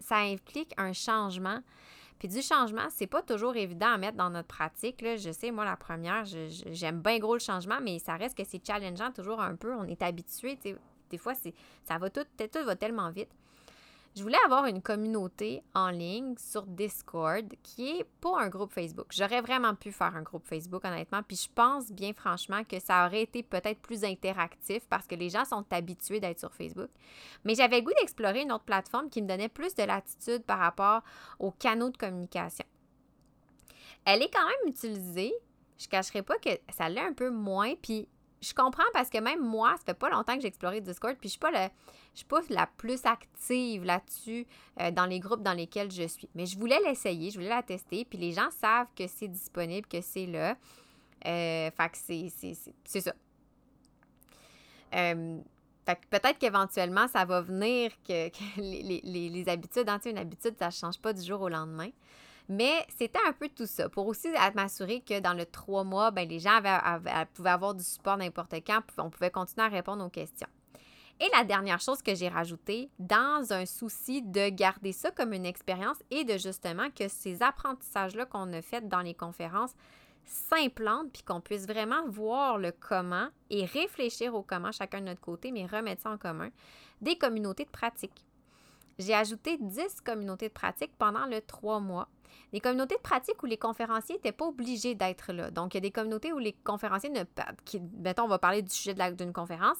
ça 0.00 0.16
implique 0.16 0.74
un 0.76 0.92
changement. 0.92 1.60
Puis 2.18 2.28
du 2.28 2.42
changement, 2.42 2.86
c'est 2.90 3.06
pas 3.06 3.22
toujours 3.22 3.56
évident 3.56 3.92
à 3.92 3.98
mettre 3.98 4.16
dans 4.16 4.30
notre 4.30 4.48
pratique. 4.48 5.04
Je 5.04 5.30
sais, 5.30 5.50
moi, 5.50 5.64
la 5.64 5.76
première, 5.76 6.24
j'aime 6.24 7.00
bien 7.00 7.18
gros 7.18 7.34
le 7.34 7.40
changement, 7.40 7.78
mais 7.82 7.98
ça 7.98 8.16
reste 8.16 8.36
que 8.36 8.44
c'est 8.44 8.64
challengeant 8.64 9.12
toujours 9.12 9.40
un 9.40 9.54
peu. 9.54 9.72
On 9.74 9.84
est 9.84 10.02
habitué. 10.02 10.58
Des 11.10 11.18
fois, 11.18 11.34
ça 11.34 11.98
va 11.98 12.10
tout, 12.10 12.24
tout 12.36 12.64
va 12.64 12.76
tellement 12.76 13.10
vite. 13.10 13.30
Je 14.18 14.24
voulais 14.24 14.38
avoir 14.44 14.66
une 14.66 14.82
communauté 14.82 15.62
en 15.76 15.90
ligne 15.90 16.34
sur 16.38 16.66
Discord 16.66 17.46
qui 17.62 17.88
est 17.88 18.04
pas 18.20 18.40
un 18.40 18.48
groupe 18.48 18.72
Facebook. 18.72 19.06
J'aurais 19.10 19.40
vraiment 19.40 19.76
pu 19.76 19.92
faire 19.92 20.16
un 20.16 20.22
groupe 20.22 20.44
Facebook, 20.44 20.84
honnêtement. 20.84 21.22
Puis 21.22 21.36
je 21.44 21.48
pense 21.54 21.92
bien 21.92 22.12
franchement 22.12 22.64
que 22.64 22.80
ça 22.80 23.06
aurait 23.06 23.22
été 23.22 23.44
peut-être 23.44 23.78
plus 23.78 24.02
interactif 24.02 24.84
parce 24.88 25.06
que 25.06 25.14
les 25.14 25.28
gens 25.28 25.44
sont 25.44 25.64
habitués 25.70 26.18
d'être 26.18 26.40
sur 26.40 26.52
Facebook. 26.52 26.90
Mais 27.44 27.54
j'avais 27.54 27.80
goût 27.80 27.92
d'explorer 28.00 28.42
une 28.42 28.50
autre 28.50 28.64
plateforme 28.64 29.08
qui 29.08 29.22
me 29.22 29.28
donnait 29.28 29.48
plus 29.48 29.76
de 29.76 29.84
latitude 29.84 30.42
par 30.42 30.58
rapport 30.58 31.02
aux 31.38 31.52
canaux 31.52 31.90
de 31.90 31.96
communication. 31.96 32.66
Elle 34.04 34.22
est 34.24 34.34
quand 34.34 34.48
même 34.48 34.72
utilisée. 34.72 35.32
Je 35.78 35.86
ne 35.86 35.90
cacherai 35.90 36.22
pas 36.22 36.38
que 36.38 36.50
ça 36.76 36.88
l'est 36.88 37.00
un 37.00 37.12
peu 37.12 37.30
moins. 37.30 37.76
Puis 37.76 38.08
je 38.40 38.54
comprends 38.54 38.84
parce 38.92 39.10
que 39.10 39.18
même 39.18 39.44
moi, 39.44 39.74
ça 39.78 39.84
fait 39.86 39.98
pas 39.98 40.10
longtemps 40.10 40.34
que 40.34 40.40
j'ai 40.40 40.48
exploré 40.48 40.80
Discord, 40.80 41.16
puis 41.16 41.28
je 41.28 41.32
suis 41.32 41.38
pas 41.38 41.50
je 41.52 42.18
suis 42.18 42.26
pas 42.26 42.40
la 42.50 42.66
plus 42.66 43.04
active 43.04 43.84
là-dessus 43.84 44.46
euh, 44.80 44.90
dans 44.90 45.06
les 45.06 45.20
groupes 45.20 45.42
dans 45.42 45.52
lesquels 45.52 45.90
je 45.90 46.06
suis. 46.06 46.28
Mais 46.34 46.46
je 46.46 46.58
voulais 46.58 46.78
l'essayer, 46.84 47.30
je 47.30 47.36
voulais 47.36 47.48
la 47.48 47.62
tester, 47.62 48.04
puis 48.04 48.18
les 48.18 48.32
gens 48.32 48.50
savent 48.50 48.88
que 48.96 49.06
c'est 49.06 49.28
disponible, 49.28 49.86
que 49.86 50.00
c'est 50.00 50.26
là. 50.26 50.56
Euh, 51.26 51.70
fait 51.70 51.88
que 51.90 51.98
c'est 52.84 53.00
ça. 53.00 53.12
Euh, 54.94 55.38
fait 55.84 55.96
que 55.96 56.06
peut-être 56.10 56.38
qu'éventuellement, 56.38 57.08
ça 57.08 57.24
va 57.24 57.40
venir 57.40 57.92
que, 58.06 58.30
les, 58.60 59.00
les, 59.02 59.28
les, 59.28 59.48
habitudes, 59.48 59.88
hein, 59.88 60.00
une 60.04 60.18
habitude, 60.18 60.54
ça 60.58 60.66
ne 60.66 60.72
change 60.72 60.98
pas 60.98 61.12
du 61.12 61.22
jour 61.22 61.40
au 61.40 61.48
lendemain. 61.48 61.90
Mais 62.48 62.86
c'était 62.96 63.18
un 63.26 63.32
peu 63.32 63.48
tout 63.48 63.66
ça 63.66 63.88
pour 63.88 64.06
aussi 64.06 64.28
m'assurer 64.54 65.02
que 65.02 65.20
dans 65.20 65.34
le 65.34 65.44
trois 65.44 65.84
mois, 65.84 66.10
ben, 66.10 66.26
les 66.26 66.38
gens 66.38 66.60
pouvaient 67.34 67.50
avoir 67.50 67.74
du 67.74 67.84
support 67.84 68.16
n'importe 68.16 68.54
quand, 68.66 68.80
on 68.96 69.10
pouvait 69.10 69.30
continuer 69.30 69.66
à 69.66 69.68
répondre 69.68 70.04
aux 70.04 70.10
questions. 70.10 70.48
Et 71.20 71.28
la 71.36 71.44
dernière 71.44 71.80
chose 71.80 72.00
que 72.00 72.14
j'ai 72.14 72.28
rajoutée, 72.28 72.90
dans 72.98 73.52
un 73.52 73.66
souci 73.66 74.22
de 74.22 74.50
garder 74.50 74.92
ça 74.92 75.10
comme 75.10 75.32
une 75.32 75.46
expérience 75.46 75.96
et 76.10 76.24
de 76.24 76.38
justement 76.38 76.90
que 76.90 77.08
ces 77.08 77.42
apprentissages-là 77.42 78.24
qu'on 78.24 78.52
a 78.52 78.62
faits 78.62 78.88
dans 78.88 79.00
les 79.00 79.14
conférences 79.14 79.74
s'implantent 80.24 81.12
puis 81.12 81.22
qu'on 81.22 81.40
puisse 81.40 81.66
vraiment 81.66 82.06
voir 82.06 82.58
le 82.58 82.70
comment 82.70 83.28
et 83.50 83.64
réfléchir 83.64 84.34
au 84.34 84.42
comment 84.42 84.70
chacun 84.70 85.00
de 85.00 85.06
notre 85.06 85.20
côté, 85.20 85.50
mais 85.50 85.66
remettre 85.66 86.02
ça 86.02 86.10
en 86.10 86.18
commun, 86.18 86.50
des 87.00 87.18
communautés 87.18 87.64
de 87.64 87.70
pratique. 87.70 88.24
J'ai 88.98 89.14
ajouté 89.14 89.56
10 89.58 90.00
communautés 90.04 90.48
de 90.48 90.54
pratique 90.54 90.92
pendant 90.98 91.26
le 91.26 91.40
trois 91.40 91.80
mois 91.80 92.08
des 92.52 92.60
communautés 92.60 92.96
de 92.96 93.00
pratique 93.00 93.42
où 93.42 93.46
les 93.46 93.56
conférenciers 93.56 94.16
n'étaient 94.16 94.32
pas 94.32 94.46
obligés 94.46 94.94
d'être 94.94 95.32
là. 95.32 95.50
Donc, 95.50 95.74
il 95.74 95.76
y 95.76 95.78
a 95.78 95.80
des 95.82 95.90
communautés 95.90 96.32
où 96.32 96.38
les 96.38 96.52
conférenciers 96.52 97.10
ne. 97.10 97.24
Qui, 97.64 97.80
mettons, 97.98 98.24
on 98.24 98.28
va 98.28 98.38
parler 98.38 98.62
du 98.62 98.70
sujet 98.70 98.94
d'une 99.12 99.32
conférence. 99.32 99.78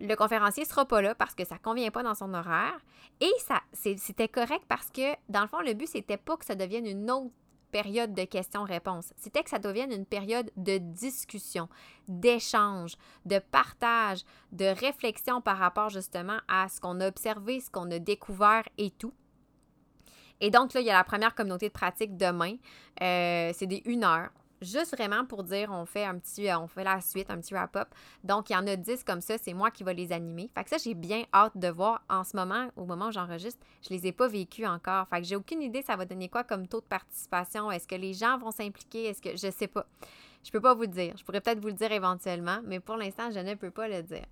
Le 0.00 0.14
conférencier 0.14 0.62
ne 0.62 0.68
sera 0.68 0.86
pas 0.86 1.02
là 1.02 1.14
parce 1.14 1.34
que 1.34 1.44
ça 1.44 1.56
ne 1.56 1.60
convient 1.60 1.90
pas 1.90 2.02
dans 2.02 2.14
son 2.14 2.32
horaire. 2.32 2.78
Et 3.20 3.32
ça, 3.38 3.60
c'était 3.72 4.28
correct 4.28 4.64
parce 4.68 4.90
que, 4.90 5.14
dans 5.28 5.42
le 5.42 5.48
fond, 5.48 5.60
le 5.60 5.74
but, 5.74 5.88
c'était 5.88 6.16
pas 6.16 6.36
que 6.36 6.44
ça 6.44 6.54
devienne 6.54 6.86
une 6.86 7.10
autre 7.10 7.32
période 7.70 8.14
de 8.14 8.24
questions-réponses. 8.24 9.12
C'était 9.16 9.42
que 9.42 9.50
ça 9.50 9.58
devienne 9.58 9.92
une 9.92 10.06
période 10.06 10.50
de 10.56 10.78
discussion, 10.78 11.68
d'échange, 12.06 12.96
de 13.26 13.38
partage, 13.38 14.24
de 14.52 14.66
réflexion 14.66 15.40
par 15.40 15.58
rapport 15.58 15.90
justement 15.90 16.38
à 16.48 16.68
ce 16.68 16.80
qu'on 16.80 17.00
a 17.00 17.08
observé, 17.08 17.60
ce 17.60 17.70
qu'on 17.70 17.90
a 17.90 17.98
découvert 17.98 18.64
et 18.78 18.90
tout. 18.90 19.12
Et 20.40 20.50
donc, 20.50 20.72
là, 20.74 20.80
il 20.80 20.86
y 20.86 20.90
a 20.90 20.94
la 20.94 21.04
première 21.04 21.34
communauté 21.34 21.68
de 21.68 21.72
pratique 21.72 22.16
demain. 22.16 22.56
Euh, 23.02 23.50
c'est 23.54 23.66
des 23.66 23.82
une 23.86 24.04
heure. 24.04 24.30
Juste 24.60 24.96
vraiment 24.96 25.24
pour 25.24 25.44
dire, 25.44 25.70
on 25.70 25.86
fait 25.86 26.04
un 26.04 26.18
petit, 26.18 26.48
euh, 26.50 26.58
on 26.58 26.66
fait 26.66 26.82
la 26.82 27.00
suite, 27.00 27.30
un 27.30 27.38
petit 27.40 27.54
wrap-up. 27.54 27.88
Donc, 28.24 28.50
il 28.50 28.54
y 28.54 28.56
en 28.56 28.66
a 28.66 28.74
10 28.74 29.04
comme 29.04 29.20
ça, 29.20 29.38
c'est 29.38 29.52
moi 29.52 29.70
qui 29.70 29.84
vais 29.84 29.94
les 29.94 30.10
animer. 30.10 30.50
Fait 30.52 30.64
que 30.64 30.70
ça, 30.70 30.78
j'ai 30.78 30.94
bien 30.94 31.22
hâte 31.32 31.56
de 31.56 31.68
voir 31.68 32.02
en 32.08 32.24
ce 32.24 32.36
moment, 32.36 32.68
au 32.76 32.84
moment 32.84 33.08
où 33.08 33.12
j'enregistre, 33.12 33.64
je 33.82 33.94
les 33.94 34.08
ai 34.08 34.12
pas 34.12 34.26
vécus 34.26 34.66
encore. 34.66 35.06
Fait 35.08 35.20
que 35.20 35.26
j'ai 35.26 35.36
aucune 35.36 35.62
idée 35.62 35.82
ça 35.82 35.94
va 35.94 36.04
donner 36.06 36.28
quoi 36.28 36.42
comme 36.42 36.66
taux 36.66 36.80
de 36.80 36.86
participation. 36.86 37.70
Est-ce 37.70 37.86
que 37.86 37.94
les 37.94 38.14
gens 38.14 38.36
vont 38.36 38.50
s'impliquer? 38.50 39.06
Est-ce 39.06 39.22
que 39.22 39.30
je 39.30 39.50
sais 39.52 39.68
pas. 39.68 39.86
Je 40.42 40.50
peux 40.50 40.60
pas 40.60 40.74
vous 40.74 40.82
le 40.82 40.88
dire. 40.88 41.14
Je 41.16 41.24
pourrais 41.24 41.40
peut-être 41.40 41.60
vous 41.60 41.68
le 41.68 41.74
dire 41.74 41.92
éventuellement, 41.92 42.58
mais 42.64 42.80
pour 42.80 42.96
l'instant, 42.96 43.30
je 43.30 43.38
ne 43.38 43.54
peux 43.54 43.70
pas 43.70 43.86
le 43.86 44.02
dire. 44.02 44.26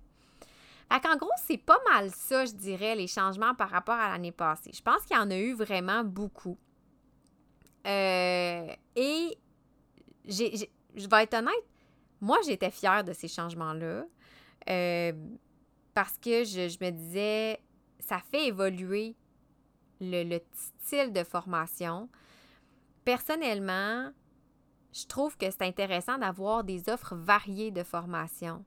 Qu'en 0.89 1.15
gros, 1.15 1.31
c'est 1.45 1.57
pas 1.57 1.79
mal 1.91 2.09
ça, 2.11 2.45
je 2.45 2.53
dirais, 2.53 2.95
les 2.95 3.07
changements 3.07 3.53
par 3.53 3.69
rapport 3.69 3.95
à 3.95 4.09
l'année 4.09 4.31
passée. 4.31 4.71
Je 4.73 4.81
pense 4.81 5.03
qu'il 5.05 5.15
y 5.15 5.19
en 5.19 5.29
a 5.29 5.37
eu 5.37 5.53
vraiment 5.53 6.03
beaucoup. 6.03 6.57
Euh, 7.85 8.67
et 8.95 9.37
je 10.25 11.07
vais 11.07 11.23
être 11.23 11.35
honnête, 11.35 11.65
moi, 12.19 12.39
j'étais 12.45 12.71
fière 12.71 13.03
de 13.03 13.13
ces 13.13 13.27
changements-là 13.27 14.05
euh, 14.69 15.13
parce 15.93 16.17
que 16.17 16.43
je, 16.43 16.83
me 16.83 16.89
disais, 16.89 17.59
ça 17.99 18.19
fait 18.31 18.47
évoluer 18.47 19.15
le, 20.01 20.23
le 20.23 20.39
style 20.53 21.13
de 21.13 21.23
formation. 21.23 22.09
Personnellement, 23.05 24.11
je 24.93 25.05
trouve 25.05 25.37
que 25.37 25.49
c'est 25.51 25.61
intéressant 25.61 26.17
d'avoir 26.17 26.63
des 26.63 26.89
offres 26.89 27.15
variées 27.15 27.71
de 27.71 27.83
formation. 27.83 28.65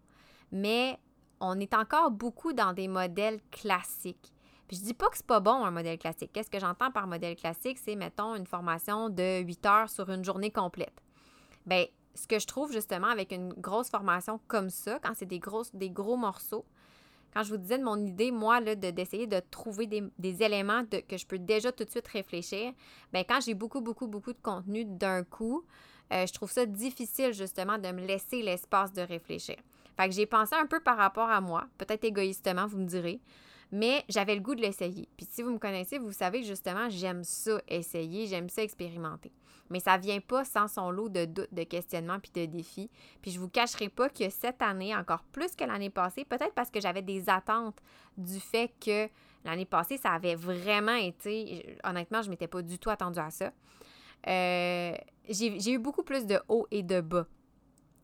Mais 0.52 0.98
on 1.40 1.58
est 1.58 1.74
encore 1.74 2.10
beaucoup 2.10 2.52
dans 2.52 2.72
des 2.72 2.88
modèles 2.88 3.40
classiques. 3.50 4.32
Puis 4.68 4.76
je 4.76 4.84
dis 4.84 4.94
pas 4.94 5.08
que 5.08 5.16
c'est 5.16 5.26
pas 5.26 5.40
bon 5.40 5.64
un 5.64 5.70
modèle 5.70 5.98
classique. 5.98 6.30
Qu'est-ce 6.32 6.50
que 6.50 6.60
j'entends 6.60 6.92
par 6.92 7.06
modèle 7.06 7.34
classique? 7.34 7.78
C'est, 7.78 7.96
mettons, 7.96 8.36
une 8.36 8.46
formation 8.46 9.08
de 9.08 9.40
8 9.40 9.66
heures 9.66 9.90
sur 9.90 10.08
une 10.10 10.24
journée 10.24 10.52
complète. 10.52 11.02
Bien, 11.66 11.86
ce 12.14 12.26
que 12.26 12.38
je 12.38 12.46
trouve 12.46 12.72
justement 12.72 13.08
avec 13.08 13.32
une 13.32 13.52
grosse 13.54 13.90
formation 13.90 14.40
comme 14.46 14.70
ça, 14.70 14.98
quand 15.00 15.12
c'est 15.14 15.26
des, 15.26 15.38
grosses, 15.38 15.74
des 15.74 15.90
gros 15.90 16.16
morceaux, 16.16 16.64
quand 17.32 17.42
je 17.42 17.50
vous 17.50 17.58
disais 17.58 17.78
de 17.78 17.84
mon 17.84 17.96
idée, 17.96 18.30
moi, 18.30 18.60
là, 18.60 18.74
d'essayer 18.74 19.26
de, 19.26 19.40
trouver 19.50 19.86
des, 19.86 20.42
éléments 20.42 20.84
que 20.84 21.16
je 21.16 21.26
peux 21.26 21.38
déjà 21.38 21.72
tout 21.72 21.84
de 21.84 21.90
suite 21.90 22.08
réfléchir, 22.08 22.72
bien, 23.12 23.24
quand 23.24 23.40
j'ai 23.40 23.54
beaucoup, 23.54 23.80
beaucoup, 23.80 24.08
beaucoup 24.08 24.32
de 24.32 24.40
contenu 24.42 24.84
d'un 24.84 25.22
coup, 25.24 25.64
euh, 26.12 26.26
je 26.26 26.32
trouve 26.32 26.50
ça 26.50 26.66
difficile 26.66 27.32
justement 27.32 27.78
de 27.78 27.88
me 27.92 28.04
laisser 28.04 28.42
l'espace 28.42 28.92
de 28.92 29.02
réfléchir. 29.02 29.56
Fait 30.00 30.08
que 30.08 30.14
j'ai 30.14 30.24
pensé 30.24 30.54
un 30.54 30.64
peu 30.64 30.80
par 30.80 30.96
rapport 30.96 31.28
à 31.28 31.42
moi, 31.42 31.66
peut-être 31.76 32.04
égoïstement, 32.04 32.66
vous 32.66 32.78
me 32.78 32.86
direz. 32.86 33.20
Mais 33.70 34.02
j'avais 34.08 34.34
le 34.34 34.40
goût 34.40 34.54
de 34.54 34.62
l'essayer. 34.62 35.06
Puis 35.18 35.26
si 35.30 35.42
vous 35.42 35.50
me 35.50 35.58
connaissez, 35.58 35.98
vous 35.98 36.10
savez 36.10 36.42
justement, 36.42 36.88
j'aime 36.88 37.22
ça 37.22 37.60
essayer, 37.68 38.26
j'aime 38.26 38.48
ça 38.48 38.62
expérimenter. 38.62 39.30
Mais 39.68 39.78
ça 39.78 39.98
vient 39.98 40.20
pas 40.20 40.42
sans 40.46 40.68
son 40.68 40.90
lot 40.90 41.10
de 41.10 41.26
doutes, 41.26 41.52
de 41.52 41.64
questionnements 41.64 42.18
puis 42.18 42.32
de 42.34 42.46
défis. 42.50 42.88
Puis 43.20 43.30
je 43.30 43.38
vous 43.38 43.50
cacherai 43.50 43.90
pas 43.90 44.08
que 44.08 44.30
cette 44.30 44.62
année, 44.62 44.96
encore 44.96 45.22
plus 45.32 45.54
que 45.54 45.64
l'année 45.64 45.90
passée, 45.90 46.24
peut-être 46.24 46.54
parce 46.54 46.70
que 46.70 46.80
j'avais 46.80 47.02
des 47.02 47.28
attentes 47.28 47.76
du 48.16 48.40
fait 48.40 48.72
que 48.80 49.06
l'année 49.44 49.66
passée, 49.66 49.98
ça 49.98 50.12
avait 50.12 50.34
vraiment 50.34 50.94
été, 50.94 51.76
honnêtement, 51.84 52.22
je 52.22 52.30
m'étais 52.30 52.48
pas 52.48 52.62
du 52.62 52.78
tout 52.78 52.88
attendue 52.88 53.20
à 53.20 53.30
ça. 53.30 53.52
Euh, 54.28 54.94
j'ai 55.28 55.72
eu 55.72 55.78
beaucoup 55.78 56.04
plus 56.04 56.24
de 56.24 56.40
hauts 56.48 56.66
et 56.70 56.82
de 56.82 57.02
bas 57.02 57.26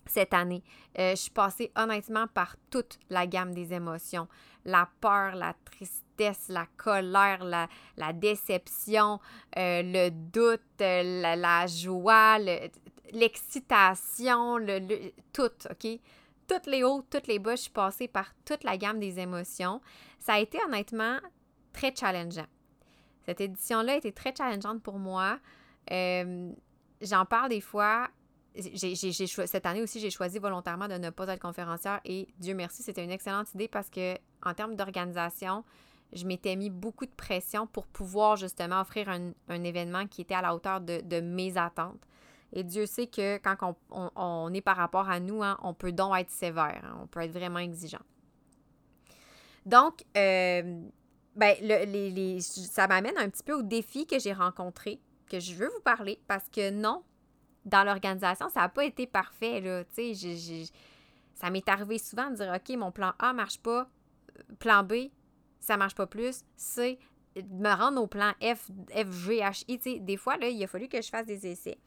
cette 0.08 0.34
année. 0.34 0.62
Euh, 0.98 1.10
je 1.10 1.16
suis 1.16 1.30
passée 1.30 1.72
honnêtement 1.76 2.26
par 2.26 2.56
toute 2.70 2.98
la 3.10 3.26
gamme 3.26 3.54
des 3.54 3.72
émotions. 3.72 4.28
La 4.64 4.88
peur, 5.00 5.34
la 5.36 5.54
tristesse, 5.64 6.48
la 6.48 6.66
colère, 6.76 7.44
la, 7.44 7.68
la 7.96 8.12
déception, 8.12 9.20
euh, 9.56 9.82
le 9.84 10.10
doute, 10.10 10.60
la, 10.78 11.36
la 11.36 11.66
joie, 11.66 12.38
l'excitation, 13.12 14.58
le, 14.58 15.12
tout, 15.32 15.52
OK? 15.70 16.00
Toutes 16.48 16.66
les 16.66 16.84
hauts, 16.84 17.02
toutes 17.10 17.26
les 17.26 17.38
bas, 17.38 17.56
je 17.56 17.62
suis 17.62 17.70
passée 17.70 18.08
par 18.08 18.32
toute 18.44 18.62
la 18.62 18.76
gamme 18.76 19.00
des 19.00 19.18
émotions. 19.18 19.80
Ça 20.18 20.34
a 20.34 20.38
été 20.38 20.58
honnêtement 20.64 21.18
très 21.72 21.94
challengeant. 21.94 22.46
Cette 23.24 23.40
édition-là 23.40 23.94
a 23.94 23.96
été 23.96 24.12
très 24.12 24.32
challengeante 24.36 24.82
pour 24.82 24.98
moi. 24.98 25.40
Euh, 25.90 26.52
j'en 27.00 27.24
parle 27.24 27.50
des 27.50 27.60
fois 27.60 28.08
cette 28.60 29.66
année 29.66 29.82
aussi, 29.82 30.00
j'ai 30.00 30.10
choisi 30.10 30.38
volontairement 30.38 30.88
de 30.88 30.94
ne 30.94 31.10
pas 31.10 31.26
être 31.28 31.40
conférencière 31.40 32.00
et 32.04 32.28
Dieu 32.38 32.54
merci, 32.54 32.82
c'était 32.82 33.04
une 33.04 33.10
excellente 33.10 33.52
idée 33.54 33.68
parce 33.68 33.90
que 33.90 34.14
en 34.42 34.54
termes 34.54 34.76
d'organisation, 34.76 35.64
je 36.12 36.24
m'étais 36.24 36.56
mis 36.56 36.70
beaucoup 36.70 37.06
de 37.06 37.10
pression 37.10 37.66
pour 37.66 37.86
pouvoir 37.86 38.36
justement 38.36 38.80
offrir 38.80 39.08
un, 39.08 39.64
événement 39.64 40.06
qui 40.06 40.22
était 40.22 40.34
à 40.34 40.42
la 40.42 40.54
hauteur 40.54 40.80
de, 40.80 41.20
mes 41.20 41.56
attentes. 41.56 42.00
Et 42.52 42.62
Dieu 42.62 42.86
sait 42.86 43.08
que 43.08 43.38
quand 43.38 43.76
on, 43.90 44.52
est 44.54 44.60
par 44.60 44.76
rapport 44.76 45.10
à 45.10 45.20
nous, 45.20 45.42
hein, 45.42 45.58
on 45.62 45.74
peut 45.74 45.92
donc 45.92 46.16
être 46.16 46.30
sévère, 46.30 46.82
hein, 46.84 47.00
on 47.02 47.06
peut 47.06 47.20
être 47.20 47.32
vraiment 47.32 47.58
exigeant. 47.58 48.02
Donc, 49.66 50.04
euh, 50.16 50.80
ben, 51.34 51.56
les, 51.60 52.40
ça 52.40 52.86
m'amène 52.86 53.18
un 53.18 53.28
petit 53.28 53.42
peu 53.42 53.52
au 53.52 53.62
défi 53.62 54.06
que 54.06 54.18
j'ai 54.20 54.32
rencontré, 54.32 55.00
que 55.28 55.40
je 55.40 55.54
veux 55.54 55.68
vous 55.68 55.80
parler, 55.82 56.20
parce 56.28 56.48
que 56.48 56.70
non, 56.70 57.02
dans 57.66 57.84
l'organisation, 57.84 58.48
ça 58.48 58.60
n'a 58.60 58.68
pas 58.68 58.84
été 58.84 59.06
parfait. 59.06 59.60
Là. 59.60 59.84
ça 61.34 61.50
m'est 61.50 61.68
arrivé 61.68 61.98
souvent 61.98 62.30
de 62.30 62.36
dire 62.36 62.52
OK, 62.54 62.76
mon 62.76 62.92
plan 62.92 63.12
A 63.18 63.32
ne 63.32 63.36
marche 63.36 63.58
pas, 63.58 63.88
plan 64.58 64.82
B, 64.82 65.10
ça 65.60 65.76
marche 65.76 65.94
pas 65.94 66.06
plus, 66.06 66.44
C, 66.56 66.98
me 67.36 67.76
rendre 67.76 68.00
au 68.00 68.06
plan 68.06 68.32
F, 68.40 68.70
F, 68.90 69.10
G, 69.10 69.40
H, 69.40 69.64
I. 69.68 70.00
Des 70.00 70.16
fois, 70.16 70.36
là, 70.36 70.48
il 70.48 70.62
a 70.62 70.66
fallu 70.66 70.88
que 70.88 71.02
je 71.02 71.08
fasse 71.08 71.26
des 71.26 71.46
essais. 71.46 71.78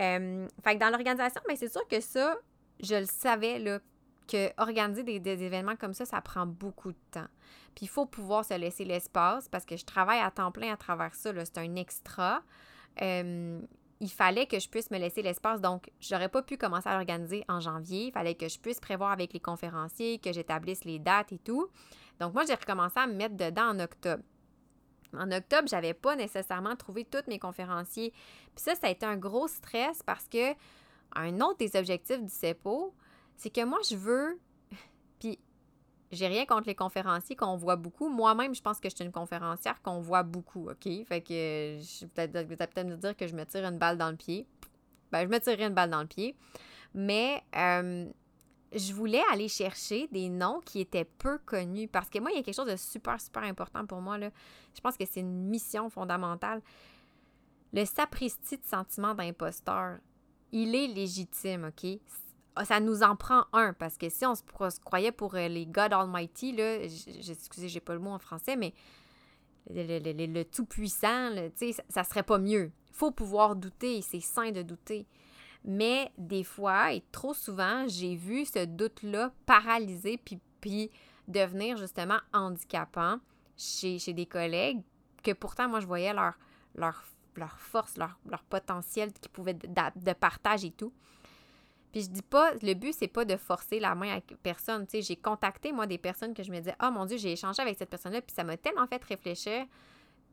Euh, 0.00 0.48
fait 0.62 0.74
que 0.74 0.80
dans 0.80 0.90
l'organisation, 0.90 1.40
ben, 1.46 1.56
c'est 1.56 1.70
sûr 1.70 1.86
que 1.88 2.00
ça, 2.00 2.36
je 2.80 2.96
le 2.96 3.06
savais, 3.06 3.58
là, 3.58 3.78
que 4.26 4.50
organiser 4.60 5.04
des, 5.04 5.44
événements 5.44 5.76
comme 5.76 5.94
ça, 5.94 6.04
ça 6.04 6.20
prend 6.20 6.46
beaucoup 6.46 6.90
de 6.90 6.98
temps. 7.12 7.28
Puis 7.74 7.84
il 7.84 7.88
faut 7.88 8.06
pouvoir 8.06 8.44
se 8.44 8.54
laisser 8.54 8.84
l'espace 8.84 9.48
parce 9.48 9.64
que 9.64 9.76
je 9.76 9.84
travaille 9.84 10.18
à 10.18 10.30
temps 10.30 10.50
plein 10.50 10.72
à 10.72 10.76
travers 10.76 11.14
ça. 11.14 11.32
C'est 11.44 11.58
un 11.58 11.76
extra. 11.76 12.42
Euh, 13.02 13.60
il 14.00 14.10
fallait 14.10 14.46
que 14.46 14.58
je 14.58 14.68
puisse 14.68 14.90
me 14.90 14.98
laisser 14.98 15.22
l'espace. 15.22 15.60
Donc, 15.60 15.90
j'aurais 16.00 16.28
pas 16.28 16.42
pu 16.42 16.56
commencer 16.56 16.88
à 16.88 16.96
l'organiser 16.96 17.44
en 17.48 17.60
janvier. 17.60 18.06
Il 18.06 18.12
fallait 18.12 18.34
que 18.34 18.48
je 18.48 18.58
puisse 18.58 18.80
prévoir 18.80 19.10
avec 19.12 19.32
les 19.32 19.40
conférenciers, 19.40 20.18
que 20.18 20.32
j'établisse 20.32 20.84
les 20.84 20.98
dates 20.98 21.32
et 21.32 21.38
tout. 21.38 21.68
Donc, 22.20 22.34
moi, 22.34 22.44
j'ai 22.46 22.54
recommencé 22.54 22.98
à 22.98 23.06
me 23.06 23.14
mettre 23.14 23.36
dedans 23.36 23.70
en 23.70 23.80
octobre. 23.80 24.22
En 25.16 25.30
octobre, 25.30 25.68
j'avais 25.68 25.94
pas 25.94 26.14
nécessairement 26.16 26.76
trouvé 26.76 27.04
tous 27.04 27.26
mes 27.28 27.38
conférenciers. 27.38 28.10
Puis 28.54 28.64
ça, 28.64 28.74
ça 28.74 28.88
a 28.88 28.90
été 28.90 29.06
un 29.06 29.16
gros 29.16 29.48
stress 29.48 30.02
parce 30.02 30.28
que 30.28 30.52
un 31.14 31.40
autre 31.40 31.58
des 31.58 31.76
objectifs 31.76 32.20
du 32.20 32.28
CEPO, 32.28 32.94
c'est 33.36 33.50
que 33.50 33.64
moi, 33.64 33.78
je 33.88 33.96
veux. 33.96 34.38
J'ai 36.12 36.28
rien 36.28 36.46
contre 36.46 36.68
les 36.68 36.74
conférenciers 36.74 37.34
qu'on 37.34 37.56
voit 37.56 37.76
beaucoup. 37.76 38.08
Moi-même, 38.08 38.54
je 38.54 38.62
pense 38.62 38.78
que 38.78 38.88
je 38.88 38.94
suis 38.94 39.04
une 39.04 39.12
conférencière 39.12 39.82
qu'on 39.82 40.00
voit 40.00 40.22
beaucoup, 40.22 40.70
OK? 40.70 40.88
Fait 41.04 41.20
que 41.20 41.78
peut-être 42.14 42.74
peut 42.74 42.84
me 42.84 42.96
dire 42.96 43.16
que 43.16 43.26
je 43.26 43.34
me 43.34 43.44
tire 43.44 43.64
une 43.64 43.78
balle 43.78 43.98
dans 43.98 44.10
le 44.10 44.16
pied. 44.16 44.46
Ben, 45.10 45.22
je 45.22 45.28
me 45.28 45.38
tirerai 45.38 45.64
une 45.64 45.74
balle 45.74 45.90
dans 45.90 46.00
le 46.00 46.06
pied. 46.06 46.36
Mais 46.94 47.42
euh, 47.56 48.06
je 48.72 48.92
voulais 48.92 49.22
aller 49.32 49.48
chercher 49.48 50.08
des 50.12 50.28
noms 50.28 50.60
qui 50.64 50.80
étaient 50.80 51.04
peu 51.04 51.38
connus 51.38 51.88
parce 51.88 52.08
que 52.08 52.18
moi, 52.20 52.30
il 52.30 52.36
y 52.36 52.40
a 52.40 52.42
quelque 52.42 52.54
chose 52.54 52.70
de 52.70 52.76
super, 52.76 53.20
super 53.20 53.42
important 53.42 53.84
pour 53.84 54.00
moi. 54.00 54.16
Là. 54.16 54.30
Je 54.74 54.80
pense 54.80 54.96
que 54.96 55.04
c'est 55.04 55.20
une 55.20 55.48
mission 55.48 55.90
fondamentale. 55.90 56.62
Le 57.72 57.84
sapristi 57.84 58.58
de 58.58 58.64
sentiment 58.64 59.14
d'imposteur, 59.14 59.98
il 60.52 60.74
est 60.74 60.86
légitime, 60.86 61.64
OK? 61.64 61.98
Ah, 62.58 62.64
ça 62.64 62.80
nous 62.80 63.02
en 63.02 63.16
prend 63.16 63.44
un 63.52 63.74
parce 63.74 63.98
que 63.98 64.08
si 64.08 64.24
on 64.24 64.34
se, 64.34 64.42
croyait 64.80 65.12
pour 65.12 65.34
euh, 65.34 65.46
les 65.46 65.66
God 65.66 65.92
Almighty, 65.92 66.52
là, 66.52 66.78
excusez, 66.82 67.68
j'ai 67.68 67.80
pas 67.80 67.92
le 67.92 68.00
mot 68.00 68.10
en 68.10 68.18
français, 68.18 68.56
mais 68.56 68.72
le, 69.68 70.42
tout-puissant, 70.44 71.30
ça, 71.54 71.66
ça 71.90 72.04
serait 72.04 72.22
pas 72.22 72.38
mieux. 72.38 72.72
Faut 72.92 73.10
pouvoir 73.10 73.56
douter, 73.56 74.00
c'est 74.00 74.20
sain 74.20 74.52
de 74.52 74.62
douter. 74.62 75.06
Mais 75.64 76.10
des 76.16 76.44
fois, 76.44 76.94
et 76.94 77.02
trop 77.12 77.34
souvent, 77.34 77.86
j'ai 77.88 78.14
vu 78.14 78.46
ce 78.46 78.64
doute-là 78.64 79.32
paralyser 79.44 80.18
puis, 80.18 80.90
devenir 81.28 81.76
justement 81.76 82.18
handicapant 82.32 83.18
chez, 83.56 83.98
des 84.14 84.26
collègues 84.26 84.80
que 85.22 85.32
pourtant, 85.32 85.68
moi, 85.68 85.80
je 85.80 85.86
voyais 85.86 86.14
leur, 86.14 86.34
leur, 86.74 87.04
leur 87.34 87.58
force, 87.58 87.96
leur, 87.98 88.16
potentiel 88.48 89.12
qui 89.12 89.28
pouvait 89.28 89.54
de, 89.54 89.68
de 89.68 90.12
partage 90.14 90.64
et 90.64 90.70
tout. 90.70 90.92
Puis 91.96 92.04
je 92.04 92.10
dis 92.10 92.20
pas, 92.20 92.52
le 92.60 92.74
but, 92.74 92.92
c'est 92.92 93.08
pas 93.08 93.24
de 93.24 93.36
forcer 93.38 93.80
la 93.80 93.94
main 93.94 94.18
à 94.18 94.20
personne. 94.42 94.86
Tu 94.86 95.00
j'ai 95.00 95.16
contacté, 95.16 95.72
moi, 95.72 95.86
des 95.86 95.96
personnes 95.96 96.34
que 96.34 96.42
je 96.42 96.52
me 96.52 96.58
disais, 96.58 96.74
oh 96.82 96.90
mon 96.90 97.06
Dieu, 97.06 97.16
j'ai 97.16 97.32
échangé 97.32 97.62
avec 97.62 97.78
cette 97.78 97.88
personne-là, 97.88 98.20
puis 98.20 98.34
ça 98.36 98.44
m'a 98.44 98.58
tellement 98.58 98.86
fait 98.86 99.02
réfléchir. 99.02 99.64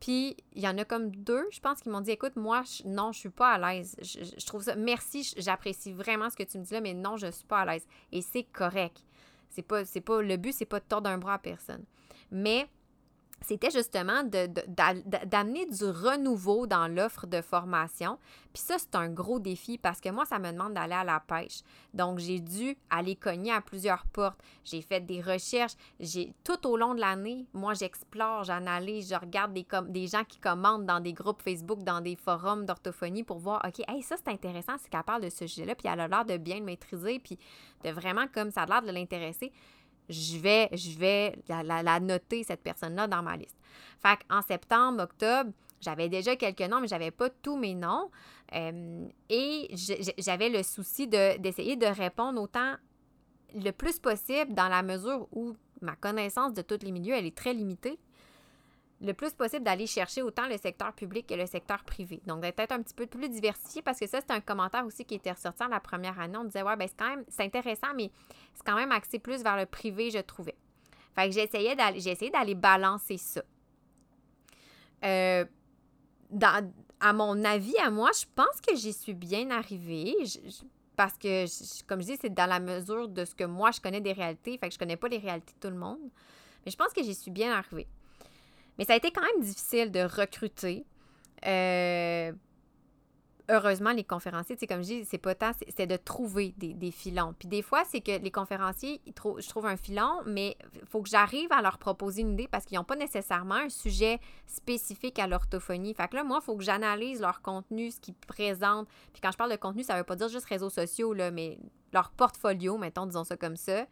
Puis 0.02 0.36
il 0.52 0.62
y 0.62 0.67
en 0.67 0.78
a 0.78 0.84
comme 0.84 1.10
deux, 1.15 1.47
je 1.54 1.62
pense, 1.62 1.80
qui 1.80 1.88
m'ont 1.88 2.02
dit, 2.02 2.12
écoute, 2.12 2.36
moi, 2.36 2.63
non, 2.84 3.13
je 3.13 3.19
suis 3.19 3.30
pas 3.30 3.54
à 3.54 3.58
l'aise. 3.58 3.95
Je, 4.02 4.45
trouve 4.45 4.63
ça, 4.63 4.76
merci, 4.76 5.34
j'apprécie 5.38 5.93
vraiment 5.93 6.30
ce 6.30 6.36
que 6.36 6.43
tu 6.43 6.60
me 6.60 6.65
dis 6.65 6.73
là, 6.73 6.82
mais 6.82 6.93
non, 6.93 7.15
je 7.15 7.32
suis 7.32 7.45
pas 7.45 7.60
à 7.62 7.65
l'aise. 7.65 7.88
Et 8.12 8.21
c'est 8.21 8.43
correct. 8.43 9.02
C'est 9.47 9.62
pas, 9.62 9.86
c'est 9.86 10.02
pas, 10.02 10.21
le 10.21 10.36
but, 10.36 10.52
c'est 10.52 10.65
pas 10.65 10.82
de 10.82 10.86
tordre 10.86 11.10
un 11.10 11.17
bras 11.17 11.36
à 11.36 11.39
personne. 11.39 11.86
Mais 12.30 12.67
c'était 13.45 13.71
justement 13.71 14.23
d'amener 14.23 15.65
du 15.65 15.86
renouveau 15.86 16.65
dans 16.67 16.88
l'offre 16.88 17.27
de 17.27 17.41
formation. 17.41 18.17
Puis 18.53 18.62
ça, 18.62 18.75
c'est 18.77 18.95
un 18.95 19.10
gros 19.10 19.39
défi 19.39 19.77
parce 19.77 19.99
que 19.99 20.10
moi, 20.10 20.25
ça 20.25 20.39
me 20.39 20.51
demande 20.51 20.73
d'aller 20.73 20.93
à 20.93 21.03
la 21.03 21.19
pêche. 21.19 21.62
Donc, 21.93 22.19
j'ai 22.19 22.39
dû 22.39 22.77
aller 22.89 23.15
cogner 23.15 23.51
à 23.51 23.62
plusieurs 23.62 24.06
portes. 24.08 24.39
J'ai 24.63 24.82
fait 24.82 25.01
des 25.01 25.21
recherches. 25.21 25.73
J'ai 25.99 26.34
Tout 26.43 26.67
au 26.67 26.77
long 26.77 26.93
de 26.93 26.99
l'année, 26.99 27.45
moi, 27.53 27.73
j'explore, 27.73 28.43
j'analyse, 28.43 29.10
je 29.10 29.15
regarde 29.15 29.53
des, 29.53 30.08
gens 30.08 30.23
qui 30.23 30.39
commandent 30.39 30.86
dans 30.86 30.99
des 30.99 31.13
groupes 31.13 31.41
Facebook, 31.41 31.84
dans 31.84 32.01
des 32.01 32.15
forums 32.15 32.65
d'orthophonie 32.65 33.23
pour 33.23 33.39
voir, 33.39 33.62
OK, 33.65 33.84
hey, 33.88 34.01
ça, 34.01 34.15
c'est 34.17 34.32
intéressant, 34.32 34.73
c'est 34.79 34.89
qu'elle 34.89 35.03
parle 35.03 35.23
de 35.23 35.29
ce 35.29 35.47
sujet-là, 35.47 35.75
puis 35.75 35.88
elle 35.91 35.99
a 35.99 36.08
l'air 36.08 36.25
de 36.25 36.38
bien 36.38 36.60
le 36.60 36.65
maîtriser, 36.65 37.19
puis 37.19 37.38
de 37.84 37.89
vraiment, 37.89 38.25
comme 38.34 38.51
ça 38.51 38.62
a 38.62 38.65
l'air 38.65 38.82
de 38.82 38.91
l'intéresser 38.91 39.51
je 40.13 40.38
vais, 40.38 40.69
je 40.71 40.97
vais 40.97 41.36
la, 41.47 41.99
noter, 41.99 42.43
cette 42.43 42.62
personne-là, 42.62 43.08
dans 43.08 43.21
ma 43.21 43.36
liste. 43.36 43.58
Fait 43.99 44.19
en 44.30 44.41
septembre, 44.41 45.04
octobre, 45.04 45.52
j'avais 45.82 46.10
déjà 46.10 46.36
quelques 46.36 46.62
noms, 46.62 46.80
mais 46.80 46.88
j'avais 46.88 47.12
pas 47.12 47.30
tous 47.30 47.58
mes 47.58 47.73
noms. 47.73 48.10
Euh, 48.54 49.08
et 49.30 49.69
j'avais 50.17 50.49
le 50.49 50.63
souci 50.63 51.08
d'essayer 51.08 51.76
de, 51.76 51.86
répondre 51.86 52.41
autant 52.41 52.76
le 53.56 53.71
plus 53.71 53.99
possible 53.99 54.54
dans 54.54 54.67
la 54.67 54.82
mesure 54.84 55.28
où 55.32 55.56
ma 55.82 55.95
connaissance 55.95 56.54
de 56.54 56.62
tous 56.62 56.84
les 56.84 56.91
milieux, 56.91 57.13
elle 57.13 57.26
est 57.26 57.36
très 57.36 57.54
limitée 57.54 57.99
le 59.03 59.13
plus 59.13 59.33
possible 59.33 59.65
d'aller 59.65 59.85
chercher 59.85 60.21
autant 60.21 60.47
le 60.47 60.57
secteur 60.57 60.93
public 60.93 61.27
que 61.27 61.33
le 61.33 61.45
secteur 61.45 61.83
privé. 61.83 62.21
Donc, 62.25 62.41
d'être 62.41 62.71
un 62.71 62.81
petit 62.81 62.93
peu 62.93 63.05
plus 63.05 63.27
diversifié 63.27 63.81
parce 63.81 63.99
que 63.99 64.07
ça, 64.07 64.19
c'est 64.21 64.31
un 64.31 64.39
commentaire 64.39 64.85
aussi 64.85 65.03
qui 65.03 65.15
était 65.15 65.31
ressorti 65.31 65.63
la 65.69 65.81
première 65.81 66.17
année. 66.19 66.37
On 66.37 66.45
disait, 66.45 66.63
ouais, 66.63 66.75
ben 66.77 66.87
c'est 66.87 66.97
quand 66.97 67.09
même, 67.09 67.25
c'est 67.27 67.43
intéressant, 67.43 67.93
mais 67.95 68.11
c'est 68.53 68.65
quand 68.65 68.75
même 68.75 68.93
axé 68.93 69.19
plus 69.19 69.43
vers 69.43 69.57
le 69.57 69.65
privé, 69.65 70.09
je 70.09 70.19
trouvais. 70.19 70.55
Fait 71.15 71.27
que 71.27 71.33
j'essayais 71.35 71.75
d'aller, 71.75 71.99
d'aller 72.31 72.55
balancer 72.55 73.17
ça. 73.17 73.43
Euh, 75.03 75.45
à 77.01 77.13
mon 77.13 77.43
avis, 77.43 77.77
à 77.79 77.91
moi, 77.91 78.09
je 78.17 78.25
pense 78.33 78.61
que 78.65 78.73
j'y 78.75 78.93
suis 78.93 79.13
bien 79.13 79.51
arrivée. 79.51 80.15
parce 80.95 81.17
que, 81.17 81.45
comme 81.87 82.01
je 82.01 82.05
dis, 82.05 82.17
c'est 82.21 82.33
dans 82.33 82.45
la 82.45 82.61
mesure 82.61 83.09
de 83.09 83.25
ce 83.25 83.35
que 83.35 83.43
moi, 83.43 83.71
je 83.71 83.81
connais 83.81 83.99
des 83.99 84.13
réalités. 84.13 84.57
Fait 84.57 84.69
que 84.69 84.73
je 84.73 84.79
connais 84.79 84.95
pas 84.95 85.09
les 85.09 85.17
réalités 85.17 85.53
de 85.53 85.59
tout 85.59 85.73
le 85.73 85.79
monde. 85.79 85.99
Mais 86.65 86.71
je 86.71 86.77
pense 86.77 86.93
que 86.93 87.03
j'y 87.03 87.13
suis 87.13 87.31
bien 87.31 87.51
arrivée. 87.51 87.87
Mais 88.77 88.86
ça 88.86 88.93
a 88.93 88.95
été 88.95 89.12
quand 89.12 89.21
même 89.21 89.43
difficile 89.43 89.91
de 89.91 90.01
recruter. 90.01 90.86
Euh, 91.45 92.31
heureusement, 93.49 93.91
les 93.91 94.03
conférenciers, 94.03 94.55
sais, 94.57 94.67
comme 94.67 94.81
je 94.81 94.88
dis, 94.88 95.05
c'est 95.05 95.17
pas 95.17 95.36
tant, 95.36 95.51
c'est 95.75 95.86
de 95.86 95.97
trouver 95.97 96.53
des, 96.57 96.91
filons. 96.91 97.36
Puis 97.38 97.47
des 97.47 97.62
fois, 97.62 97.83
c'est 97.86 98.01
que 98.01 98.17
les 98.17 98.31
conférenciers, 98.31 99.01
ils 99.05 99.13
je 99.13 99.49
trouve 99.49 99.65
un 99.65 99.77
filon, 99.77 100.21
mais 100.25 100.57
il 100.75 100.88
faut 100.88 101.01
que 101.01 101.09
j'arrive 101.09 101.51
à 101.51 101.62
leur 101.62 101.77
proposer 101.77 102.21
une 102.21 102.33
idée 102.33 102.47
parce 102.47 102.65
qu'ils 102.65 102.77
n'ont 102.77 102.83
pas 102.83 102.95
nécessairement 102.95 103.55
un 103.55 103.69
sujet 103.69 104.19
spécifique 104.47 105.19
à 105.19 105.27
l'orthophonie. 105.27 105.93
Fait 105.93 106.07
que 106.07 106.15
là, 106.15 106.23
moi, 106.23 106.39
il 106.41 106.45
faut 106.45 106.55
que 106.55 106.63
j'analyse 106.63 107.21
leur 107.21 107.41
contenu, 107.41 107.91
ce 107.91 107.99
qu'ils 107.99 108.15
présentent. 108.15 108.88
Puis 109.12 109.21
quand 109.21 109.31
je 109.31 109.38
parle 109.38 109.51
de 109.51 109.57
contenu, 109.57 109.83
ça 109.83 109.97
veut 109.97 110.03
pas 110.03 110.15
dire 110.15 110.29
juste 110.29 110.45
réseaux 110.45 110.69
sociaux, 110.69 111.13
là, 111.13 111.31
mais 111.31 111.57
leur 111.91 112.12
portfolio, 112.12 112.77
mettons, 112.77 113.05
disons 113.05 113.23
ça 113.23 113.38
comme 113.38 113.57
ça 113.57 113.86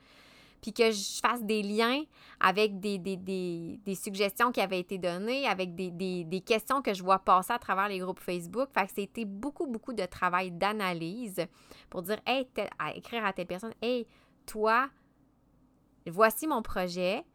puis 0.61 0.73
que 0.73 0.91
je 0.91 1.19
fasse 1.19 1.43
des 1.43 1.63
liens 1.63 2.03
avec 2.39 2.79
des, 2.79 2.97
des, 2.97 3.95
suggestions 3.95 4.51
qui 4.51 4.61
avaient 4.61 4.79
été 4.79 4.97
données, 4.97 5.47
avec 5.47 5.75
des, 5.75 6.43
questions 6.45 6.81
que 6.81 6.93
je 6.93 7.03
vois 7.03 7.19
passer 7.19 7.53
à 7.53 7.59
travers 7.59 7.87
les 7.87 7.99
groupes 7.99 8.19
Facebook. 8.19 8.69
Fait 8.71 8.85
que 8.85 8.93
c'était 8.95 9.25
beaucoup, 9.25 9.65
beaucoup 9.65 9.93
de 9.93 10.05
travail 10.05 10.51
d'analyse 10.51 11.45
pour 11.89 12.03
dire, 12.03 12.19
hey, 12.27 12.47
à 12.77 12.95
écrire 12.95 13.25
à 13.25 13.33
telle 13.33 13.47
personne, 13.47 13.73
hey, 13.81 14.05
toi, 14.45 14.89
voici 16.05 16.47
mon 16.47 16.61
projet, 16.61 17.25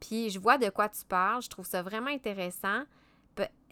puis 0.00 0.30
je 0.30 0.38
vois 0.38 0.58
de 0.58 0.68
quoi 0.68 0.88
tu 0.88 1.04
parles, 1.04 1.42
je 1.42 1.48
trouve 1.48 1.66
ça 1.66 1.82
vraiment 1.82 2.10
intéressant. 2.10 2.82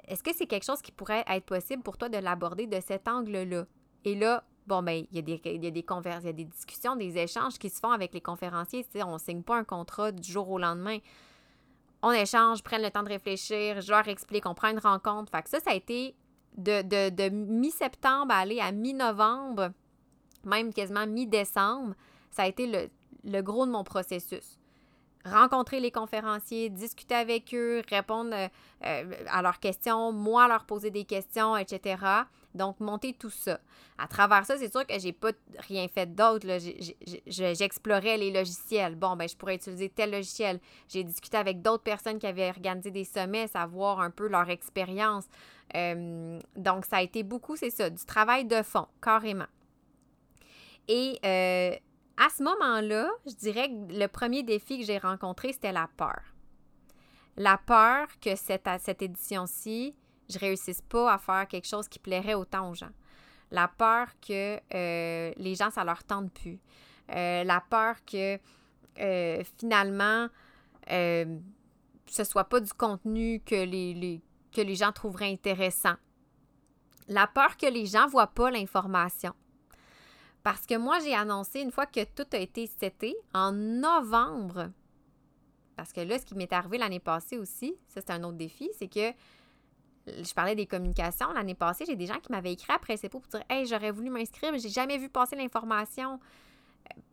Est-ce 0.08 0.22
que 0.22 0.32
c'est 0.32 0.46
quelque 0.46 0.64
chose 0.64 0.82
qui 0.82 0.92
pourrait 0.92 1.24
être 1.26 1.44
possible 1.44 1.82
pour 1.82 1.98
toi 1.98 2.08
de 2.08 2.18
l'aborder 2.18 2.68
de 2.68 2.80
cet 2.80 3.08
angle-là? 3.08 3.66
Et 4.04 4.14
là, 4.14 4.44
bon, 4.66 4.82
ben, 4.82 5.04
il 5.10 5.16
y 5.16 5.18
a 5.18 5.22
des, 5.22 5.40
y 5.44 5.66
a 5.66 5.70
des 5.70 5.84
il 5.84 6.24
y 6.24 6.28
a 6.28 6.32
des 6.32 6.44
discussions, 6.44 6.96
des 6.96 7.16
échanges 7.18 7.58
qui 7.58 7.70
se 7.70 7.80
font 7.80 7.90
avec 7.90 8.12
les 8.14 8.20
conférenciers. 8.20 8.86
On 8.96 9.14
ne 9.14 9.18
signe 9.18 9.42
pas 9.42 9.56
un 9.56 9.64
contrat 9.64 10.12
du 10.12 10.30
jour 10.30 10.50
au 10.50 10.58
lendemain. 10.58 10.98
On 12.02 12.12
échange, 12.12 12.62
prennent 12.62 12.82
le 12.82 12.90
temps 12.90 13.02
de 13.02 13.08
réfléchir, 13.08 13.80
je 13.80 13.90
leur 13.90 14.06
explique, 14.06 14.46
on 14.46 14.54
prend 14.54 14.68
une 14.68 14.78
rencontre. 14.78 15.30
Fait 15.32 15.42
que 15.42 15.48
ça, 15.48 15.60
ça 15.60 15.70
a 15.70 15.74
été 15.74 16.14
de, 16.56 17.28
mi-septembre 17.30 18.32
à 18.32 18.38
aller 18.38 18.60
à 18.60 18.70
mi-novembre, 18.72 19.70
même 20.44 20.72
quasiment 20.72 21.06
mi-décembre. 21.06 21.94
Ça 22.30 22.42
a 22.42 22.46
été 22.46 22.66
le, 22.66 22.88
le 23.24 23.40
gros 23.42 23.66
de 23.66 23.70
mon 23.70 23.82
processus 23.82 24.58
rencontrer 25.26 25.80
les 25.80 25.90
conférenciers, 25.90 26.70
discuter 26.70 27.14
avec 27.14 27.52
eux, 27.54 27.82
répondre 27.90 28.30
euh, 28.32 28.48
euh, 28.84 29.12
à 29.28 29.42
leurs 29.42 29.58
questions, 29.58 30.12
moi 30.12 30.48
leur 30.48 30.64
poser 30.64 30.90
des 30.90 31.04
questions, 31.04 31.56
etc. 31.56 31.96
Donc, 32.56 32.80
monter 32.80 33.12
tout 33.12 33.30
ça. 33.30 33.60
À 33.98 34.08
travers 34.08 34.44
ça, 34.44 34.56
c'est 34.58 34.70
sûr 34.70 34.86
que 34.86 34.98
j'ai 34.98 35.12
pas 35.12 35.30
rien 35.68 35.86
fait 35.88 36.06
d'autre. 36.06 36.46
J'explorais 37.26 38.16
les 38.16 38.32
logiciels. 38.32 38.96
Bon, 38.96 39.16
ben, 39.16 39.28
je 39.28 39.36
pourrais 39.36 39.56
utiliser 39.56 39.88
tel 39.88 40.10
logiciel. 40.10 40.58
J'ai 40.88 41.04
discuté 41.04 41.36
avec 41.36 41.62
d'autres 41.62 41.84
personnes 41.84 42.18
qui 42.18 42.26
avaient 42.26 42.48
organisé 42.48 42.90
des 42.90 43.04
sommets, 43.04 43.46
savoir 43.46 44.00
un 44.00 44.10
peu 44.10 44.28
leur 44.28 44.50
expérience. 44.50 45.24
Euh, 45.74 46.40
donc, 46.56 46.84
ça 46.84 46.96
a 46.96 47.02
été 47.02 47.22
beaucoup, 47.22 47.56
c'est 47.56 47.70
ça, 47.70 47.90
du 47.90 48.04
travail 48.04 48.44
de 48.44 48.62
fond, 48.62 48.86
carrément. 49.00 49.46
Et 50.88 51.18
à 52.16 52.28
ce 52.30 52.42
moment-là, 52.42 53.10
je 53.26 53.34
dirais 53.34 53.68
que 53.68 53.92
le 53.92 54.06
premier 54.06 54.42
défi 54.42 54.78
que 54.78 54.84
j'ai 54.84 54.98
rencontré, 54.98 55.52
c'était 55.52 55.72
la 55.72 55.88
peur. 55.96 56.22
La 57.36 57.58
peur 57.58 58.08
que 58.20 58.34
cette, 58.36 58.68
cette 58.80 59.02
édition-ci, 59.02 59.94
je 60.28 60.38
réussisse 60.38 60.82
pas 60.82 61.12
à 61.12 61.18
faire 61.18 61.46
quelque 61.48 61.66
chose 61.66 61.88
qui 61.88 61.98
plairait 61.98 62.34
autant 62.34 62.70
aux 62.70 62.74
gens. 62.74 62.90
La 63.50 63.68
peur 63.68 64.08
que 64.26 64.58
euh, 64.74 65.32
les 65.36 65.54
gens, 65.54 65.70
ça 65.70 65.84
leur 65.84 66.02
tente 66.04 66.32
plus. 66.32 66.58
Euh, 67.14 67.44
la 67.44 67.60
peur 67.60 67.96
que 68.04 68.38
euh, 68.98 69.44
finalement, 69.58 70.28
ce 70.88 72.24
soit 72.24 72.44
pas 72.44 72.60
du 72.60 72.72
contenu 72.72 73.40
que 73.44 73.54
les, 73.54 74.20
gens 74.74 74.92
trouveraient 74.92 75.30
intéressant. 75.30 75.94
La 77.08 77.26
peur 77.26 77.56
que 77.56 77.66
les 77.66 77.86
gens 77.86 78.08
voient 78.08 78.26
pas 78.26 78.50
l'information. 78.50 79.32
Parce 80.42 80.66
que 80.66 80.76
moi, 80.76 80.98
j'ai 81.00 81.14
annoncé 81.14 81.60
une 81.60 81.72
fois 81.72 81.86
que 81.86 82.04
tout 82.04 82.26
a 82.32 82.38
été 82.38 82.66
seté 82.66 83.16
en 83.34 83.52
novembre. 83.52 84.70
Parce 85.76 85.92
que 85.92 86.00
là, 86.00 86.18
ce 86.18 86.24
qui 86.24 86.34
m'est 86.34 86.52
arrivé 86.52 86.78
l'année 86.78 87.00
passée 87.00 87.36
aussi, 87.36 87.76
ça 87.88 88.00
c'est 88.00 88.10
un 88.10 88.22
autre 88.24 88.38
défi, 88.38 88.70
c'est 88.78 88.88
que 88.88 89.12
je 90.06 90.34
parlais 90.34 90.54
des 90.54 90.66
communications. 90.66 91.32
L'année 91.32 91.54
passée, 91.54 91.84
j'ai 91.86 91.96
des 91.96 92.06
gens 92.06 92.18
qui 92.20 92.30
m'avaient 92.30 92.52
écrit 92.52 92.72
après 92.72 92.96
CEPO 92.96 93.20
pour 93.20 93.30
dire 93.30 93.42
Hey, 93.48 93.66
j'aurais 93.66 93.90
voulu 93.90 94.10
m'inscrire, 94.10 94.52
mais 94.52 94.58
j'ai 94.58 94.68
jamais 94.68 94.98
vu 94.98 95.08
passer 95.08 95.36
l'information. 95.36 96.20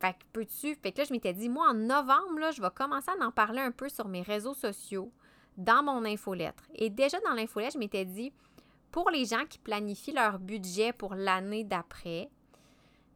Fait 0.00 0.12
que 0.12 0.24
peux-tu? 0.32 0.74
Fait 0.76 0.92
que 0.92 0.98
là, 0.98 1.04
je 1.04 1.12
m'étais 1.12 1.32
dit, 1.32 1.48
moi, 1.48 1.68
en 1.70 1.74
novembre, 1.74 2.38
là, 2.38 2.50
je 2.50 2.62
vais 2.62 2.70
commencer 2.74 3.10
à 3.10 3.24
en 3.24 3.32
parler 3.32 3.60
un 3.60 3.72
peu 3.72 3.88
sur 3.88 4.08
mes 4.08 4.22
réseaux 4.22 4.54
sociaux, 4.54 5.10
dans 5.56 5.82
mon 5.82 6.04
infolettre. 6.04 6.64
Et 6.74 6.90
déjà 6.90 7.18
dans 7.20 7.34
l'infolettre, 7.34 7.74
je 7.74 7.78
m'étais 7.78 8.04
dit, 8.04 8.32
pour 8.90 9.10
les 9.10 9.24
gens 9.24 9.44
qui 9.48 9.58
planifient 9.58 10.12
leur 10.12 10.38
budget 10.38 10.92
pour 10.92 11.14
l'année 11.14 11.64
d'après, 11.64 12.30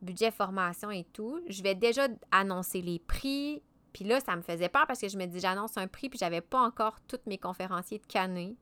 budget 0.03 0.31
formation 0.31 0.91
et 0.91 1.05
tout, 1.05 1.41
je 1.49 1.63
vais 1.63 1.75
déjà 1.75 2.09
annoncer 2.31 2.83
les 2.83 2.99
prix. 2.99 3.63
Puis 3.93 4.05
là, 4.05 4.21
ça 4.21 4.37
me 4.37 4.43
faisait 4.43 4.69
peur 4.69 4.87
parce 4.87 5.01
que 5.01 5.09
je 5.09 5.17
me 5.17 5.27
dis, 5.27 5.41
j'annonce 5.41 5.77
un 5.77 5.89
prix, 5.89 6.09
puis 6.09 6.19
j'avais 6.19 6.41
pas 6.41 6.61
encore 6.61 7.01
tous 7.07 7.21
mes 7.27 7.39
conférenciers 7.39 7.99
de 7.99 8.07
canner. 8.07 8.57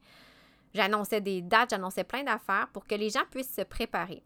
J'annonçais 0.75 1.21
des 1.21 1.43
dates, 1.43 1.71
j'annonçais 1.71 2.05
plein 2.05 2.23
d'affaires 2.23 2.69
pour 2.73 2.87
que 2.87 2.95
les 2.95 3.11
gens 3.11 3.25
puissent 3.31 3.55
se 3.55 3.63
préparer. 3.63 4.23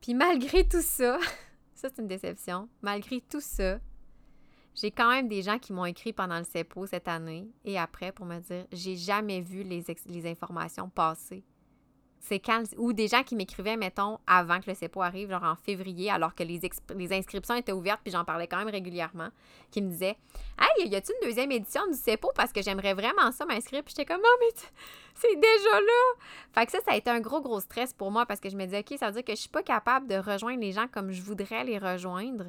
Puis 0.00 0.14
malgré 0.14 0.66
tout 0.66 0.82
ça, 0.82 1.18
ça 1.74 1.88
c'est 1.88 2.02
une 2.02 2.08
déception, 2.08 2.68
malgré 2.82 3.20
tout 3.20 3.40
ça, 3.40 3.78
j'ai 4.74 4.92
quand 4.92 5.10
même 5.10 5.28
des 5.28 5.42
gens 5.42 5.58
qui 5.58 5.72
m'ont 5.72 5.86
écrit 5.86 6.12
pendant 6.12 6.38
le 6.38 6.44
CEPO 6.44 6.86
cette 6.86 7.08
année 7.08 7.50
et 7.64 7.78
après 7.78 8.12
pour 8.12 8.26
me 8.26 8.38
dire, 8.38 8.66
j'ai 8.72 8.96
jamais 8.96 9.40
vu 9.40 9.64
les, 9.64 9.84
les 10.06 10.30
informations 10.30 10.88
passer 10.88 11.44
c'est 12.20 12.40
quand. 12.40 12.64
Ou 12.76 12.92
des 12.92 13.08
gens 13.08 13.22
qui 13.22 13.36
m'écrivaient, 13.36 13.76
mettons, 13.76 14.18
avant 14.26 14.60
que 14.60 14.68
le 14.68 14.74
CEPO 14.74 15.02
arrive, 15.02 15.30
genre 15.30 15.44
en 15.44 15.56
février, 15.56 16.10
alors 16.10 16.34
que 16.34 16.42
les, 16.42 16.60
inscriptions 17.12 17.54
étaient 17.54 17.72
ouvertes, 17.72 18.00
puis 18.02 18.12
j'en 18.12 18.24
parlais 18.24 18.46
quand 18.46 18.58
même 18.58 18.68
régulièrement, 18.68 19.28
qui 19.70 19.82
me 19.82 19.90
disaient 19.90 20.16
Hey, 20.58 20.88
y 20.88 20.96
a-t-il 20.96 21.14
une 21.22 21.28
deuxième 21.28 21.52
édition 21.52 21.86
du 21.86 21.96
CEPO 21.96 22.32
parce 22.34 22.52
que 22.52 22.62
j'aimerais 22.62 22.94
vraiment 22.94 23.32
ça 23.32 23.46
m'inscrire? 23.46 23.82
Puis 23.82 23.94
j'étais 23.96 24.12
comme 24.12 24.22
Oh, 24.22 24.36
mais 24.40 24.60
c'est 25.14 25.34
déjà 25.34 25.80
là! 25.80 26.24
Fait 26.52 26.66
que 26.66 26.72
ça, 26.72 26.78
ça 26.80 26.92
a 26.92 26.96
été 26.96 27.10
un 27.10 27.20
gros, 27.20 27.40
gros 27.40 27.60
stress 27.60 27.92
pour 27.92 28.10
moi 28.10 28.26
parce 28.26 28.40
que 28.40 28.48
je 28.48 28.56
me 28.56 28.64
disais 28.64 28.80
OK, 28.80 28.98
ça 28.98 29.06
veut 29.06 29.12
dire 29.12 29.24
que 29.24 29.32
je 29.32 29.40
suis 29.40 29.48
pas 29.48 29.62
capable 29.62 30.06
de 30.06 30.16
rejoindre 30.16 30.60
les 30.60 30.72
gens 30.72 30.86
comme 30.88 31.10
je 31.12 31.22
voudrais 31.22 31.64
les 31.64 31.78
rejoindre, 31.78 32.46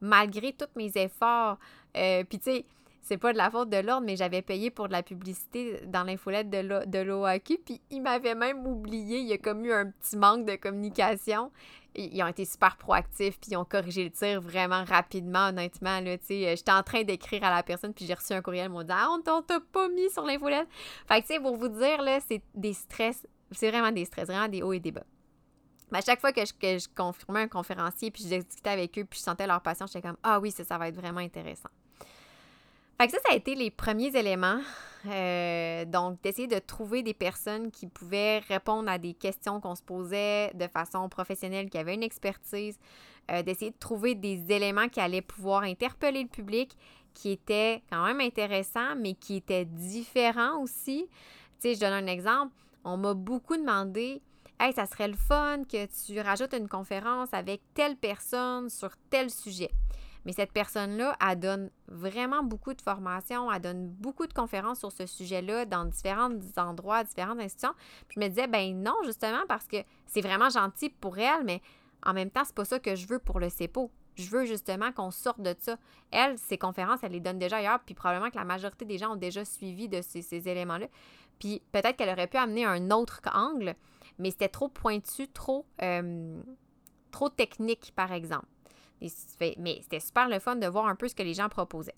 malgré 0.00 0.52
tous 0.52 0.66
mes 0.76 0.90
efforts. 0.96 1.58
Euh, 1.96 2.24
puis 2.24 2.38
tu 2.38 2.50
sais, 2.50 2.64
c'est 3.00 3.16
pas 3.16 3.32
de 3.32 3.38
la 3.38 3.50
faute 3.50 3.70
de 3.70 3.78
l'ordre, 3.78 4.06
mais 4.06 4.16
j'avais 4.16 4.42
payé 4.42 4.70
pour 4.70 4.88
de 4.88 4.92
la 4.92 5.02
publicité 5.02 5.80
dans 5.86 6.04
l'infolette 6.04 6.50
de 6.50 6.98
l'OAQ, 6.98 7.58
puis 7.64 7.80
ils 7.90 8.00
m'avaient 8.00 8.34
même 8.34 8.66
oublié. 8.66 9.18
Il 9.18 9.26
y 9.26 9.32
a 9.32 9.38
comme 9.38 9.64
eu 9.64 9.72
un 9.72 9.90
petit 9.90 10.16
manque 10.16 10.44
de 10.44 10.56
communication. 10.56 11.50
Ils 11.96 12.22
ont 12.22 12.28
été 12.28 12.44
super 12.44 12.76
proactifs, 12.76 13.40
puis 13.40 13.52
ils 13.52 13.56
ont 13.56 13.64
corrigé 13.64 14.04
le 14.04 14.10
tir 14.10 14.40
vraiment 14.40 14.84
rapidement, 14.84 15.48
honnêtement. 15.48 16.00
J'étais 16.28 16.70
en 16.70 16.82
train 16.82 17.02
d'écrire 17.02 17.42
à 17.42 17.50
la 17.50 17.62
personne, 17.62 17.92
puis 17.92 18.06
j'ai 18.06 18.14
reçu 18.14 18.32
un 18.32 18.42
courriel, 18.42 18.66
ils 18.66 18.72
m'ont 18.72 18.82
dit 18.82 18.92
Ah, 18.92 19.08
on 19.10 19.20
t'a 19.20 19.60
pas 19.60 19.88
mis 19.88 20.08
sur 20.10 20.24
l'infolette. 20.24 20.68
Fait 21.08 21.20
que, 21.20 21.26
tu 21.26 21.34
sais, 21.34 21.40
pour 21.40 21.56
vous 21.56 21.68
dire, 21.68 22.00
là, 22.02 22.20
c'est 22.20 22.42
des 22.54 22.74
stress, 22.74 23.26
c'est 23.50 23.70
vraiment 23.70 23.90
des 23.90 24.04
stress, 24.04 24.28
vraiment 24.28 24.48
des 24.48 24.62
hauts 24.62 24.72
et 24.72 24.80
des 24.80 24.92
bas. 24.92 25.04
Mais 25.90 25.98
à 25.98 26.02
chaque 26.02 26.20
fois 26.20 26.32
que 26.32 26.44
je, 26.44 26.52
que 26.52 26.78
je 26.78 26.86
confirmais 26.94 27.40
un 27.40 27.48
conférencier, 27.48 28.12
puis 28.12 28.22
je 28.22 28.36
discutais 28.36 28.70
avec 28.70 28.96
eux, 28.96 29.04
puis 29.04 29.18
je 29.18 29.24
sentais 29.24 29.46
leur 29.46 29.60
passion, 29.60 29.86
j'étais 29.86 30.02
comme 30.02 30.18
Ah 30.22 30.38
oui, 30.38 30.52
ça, 30.52 30.62
ça 30.62 30.78
va 30.78 30.86
être 30.86 30.94
vraiment 30.94 31.20
intéressant. 31.20 31.70
Fait 33.00 33.08
ça, 33.08 33.16
ça 33.24 33.32
a 33.32 33.34
été 33.34 33.54
les 33.54 33.70
premiers 33.70 34.14
éléments. 34.14 34.60
Euh, 35.06 35.86
donc, 35.86 36.20
d'essayer 36.20 36.46
de 36.46 36.58
trouver 36.58 37.02
des 37.02 37.14
personnes 37.14 37.70
qui 37.70 37.86
pouvaient 37.86 38.40
répondre 38.40 38.90
à 38.90 38.98
des 38.98 39.14
questions 39.14 39.58
qu'on 39.58 39.74
se 39.74 39.82
posait 39.82 40.52
de 40.52 40.66
façon 40.66 41.08
professionnelle, 41.08 41.70
qui 41.70 41.78
avaient 41.78 41.94
une 41.94 42.02
expertise, 42.02 42.78
euh, 43.30 43.42
d'essayer 43.42 43.70
de 43.70 43.78
trouver 43.78 44.14
des 44.14 44.52
éléments 44.52 44.90
qui 44.90 45.00
allaient 45.00 45.22
pouvoir 45.22 45.62
interpeller 45.62 46.24
le 46.24 46.28
public, 46.28 46.76
qui 47.14 47.30
étaient 47.30 47.82
quand 47.90 48.04
même 48.04 48.20
intéressants, 48.20 48.94
mais 48.98 49.14
qui 49.14 49.36
étaient 49.36 49.64
différents 49.64 50.60
aussi. 50.60 51.08
Tu 51.08 51.70
sais, 51.70 51.74
je 51.76 51.80
donne 51.80 51.94
un 51.94 52.06
exemple. 52.06 52.52
On 52.84 52.98
m'a 52.98 53.14
beaucoup 53.14 53.56
demandé 53.56 54.20
Hey, 54.62 54.74
ça 54.74 54.84
serait 54.84 55.08
le 55.08 55.16
fun 55.16 55.62
que 55.64 55.86
tu 56.04 56.20
rajoutes 56.20 56.52
une 56.52 56.68
conférence 56.68 57.30
avec 57.32 57.62
telle 57.72 57.96
personne 57.96 58.68
sur 58.68 58.90
tel 59.08 59.30
sujet. 59.30 59.70
Mais 60.24 60.32
cette 60.32 60.52
personne-là, 60.52 61.16
elle 61.26 61.38
donne 61.38 61.70
vraiment 61.88 62.42
beaucoup 62.42 62.74
de 62.74 62.82
formations, 62.82 63.50
elle 63.50 63.60
donne 63.60 63.88
beaucoup 63.88 64.26
de 64.26 64.32
conférences 64.32 64.80
sur 64.80 64.92
ce 64.92 65.06
sujet-là 65.06 65.64
dans 65.64 65.84
différents 65.84 66.30
endroits, 66.56 67.04
différentes 67.04 67.40
institutions. 67.40 67.74
Puis 68.08 68.16
je 68.16 68.20
me 68.20 68.28
disais, 68.28 68.46
ben 68.46 68.82
non, 68.82 68.94
justement, 69.04 69.42
parce 69.48 69.66
que 69.66 69.78
c'est 70.06 70.20
vraiment 70.20 70.50
gentil 70.50 70.90
pour 70.90 71.18
elle, 71.18 71.44
mais 71.44 71.62
en 72.04 72.12
même 72.12 72.30
temps, 72.30 72.44
c'est 72.44 72.54
pas 72.54 72.64
ça 72.64 72.78
que 72.78 72.94
je 72.94 73.06
veux 73.06 73.18
pour 73.18 73.40
le 73.40 73.48
CEPO. 73.48 73.90
Je 74.16 74.28
veux 74.28 74.44
justement 74.44 74.92
qu'on 74.92 75.10
sorte 75.10 75.40
de 75.40 75.54
ça. 75.58 75.76
Elle, 76.10 76.36
ses 76.36 76.58
conférences, 76.58 77.00
elle 77.02 77.12
les 77.12 77.20
donne 77.20 77.38
déjà 77.38 77.58
ailleurs, 77.58 77.80
puis 77.80 77.94
probablement 77.94 78.30
que 78.30 78.36
la 78.36 78.44
majorité 78.44 78.84
des 78.84 78.98
gens 78.98 79.12
ont 79.12 79.16
déjà 79.16 79.44
suivi 79.44 79.88
de 79.88 80.02
ces, 80.02 80.48
éléments-là. 80.48 80.86
Puis 81.38 81.62
peut-être 81.72 81.96
qu'elle 81.96 82.10
aurait 82.10 82.26
pu 82.26 82.36
amener 82.36 82.66
un 82.66 82.90
autre 82.90 83.20
angle, 83.32 83.74
mais 84.18 84.30
c'était 84.30 84.48
trop 84.48 84.68
pointu, 84.68 85.28
trop, 85.28 85.64
euh, 85.80 86.42
trop 87.10 87.30
technique, 87.30 87.92
par 87.96 88.12
exemple 88.12 88.46
mais 89.58 89.78
c'était 89.82 90.00
super 90.00 90.28
le 90.28 90.38
fun 90.38 90.56
de 90.56 90.66
voir 90.66 90.86
un 90.86 90.94
peu 90.94 91.08
ce 91.08 91.14
que 91.14 91.22
les 91.22 91.34
gens 91.34 91.48
proposaient. 91.48 91.96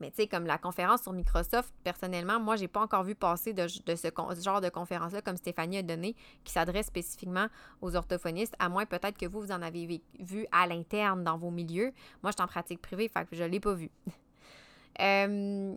Mais 0.00 0.10
tu 0.10 0.16
sais, 0.16 0.26
comme 0.26 0.46
la 0.46 0.58
conférence 0.58 1.02
sur 1.02 1.12
Microsoft, 1.12 1.72
personnellement, 1.84 2.40
moi, 2.40 2.56
j'ai 2.56 2.68
pas 2.68 2.80
encore 2.80 3.04
vu 3.04 3.14
passer 3.14 3.52
de, 3.52 3.68
ce, 3.68 4.42
genre 4.42 4.60
de 4.60 4.68
conférence-là 4.68 5.22
comme 5.22 5.36
Stéphanie 5.36 5.78
a 5.78 5.82
donné, 5.82 6.16
qui 6.42 6.52
s'adresse 6.52 6.86
spécifiquement 6.86 7.46
aux 7.80 7.94
orthophonistes, 7.94 8.54
à 8.58 8.68
moins 8.68 8.86
peut-être 8.86 9.16
que 9.16 9.26
vous, 9.26 9.40
vous 9.40 9.52
en 9.52 9.62
avez 9.62 10.02
vu 10.18 10.46
à 10.50 10.66
l'interne 10.66 11.22
dans 11.22 11.38
vos 11.38 11.50
milieux. 11.50 11.92
Moi, 12.22 12.32
je 12.32 12.36
suis 12.36 12.42
en 12.42 12.48
pratique 12.48 12.82
privée, 12.82 13.08
fait 13.08 13.24
que 13.28 13.36
je 13.36 13.44
l'ai 13.44 13.60
pas 13.60 13.72
vu. 13.72 13.90
euh, 15.00 15.76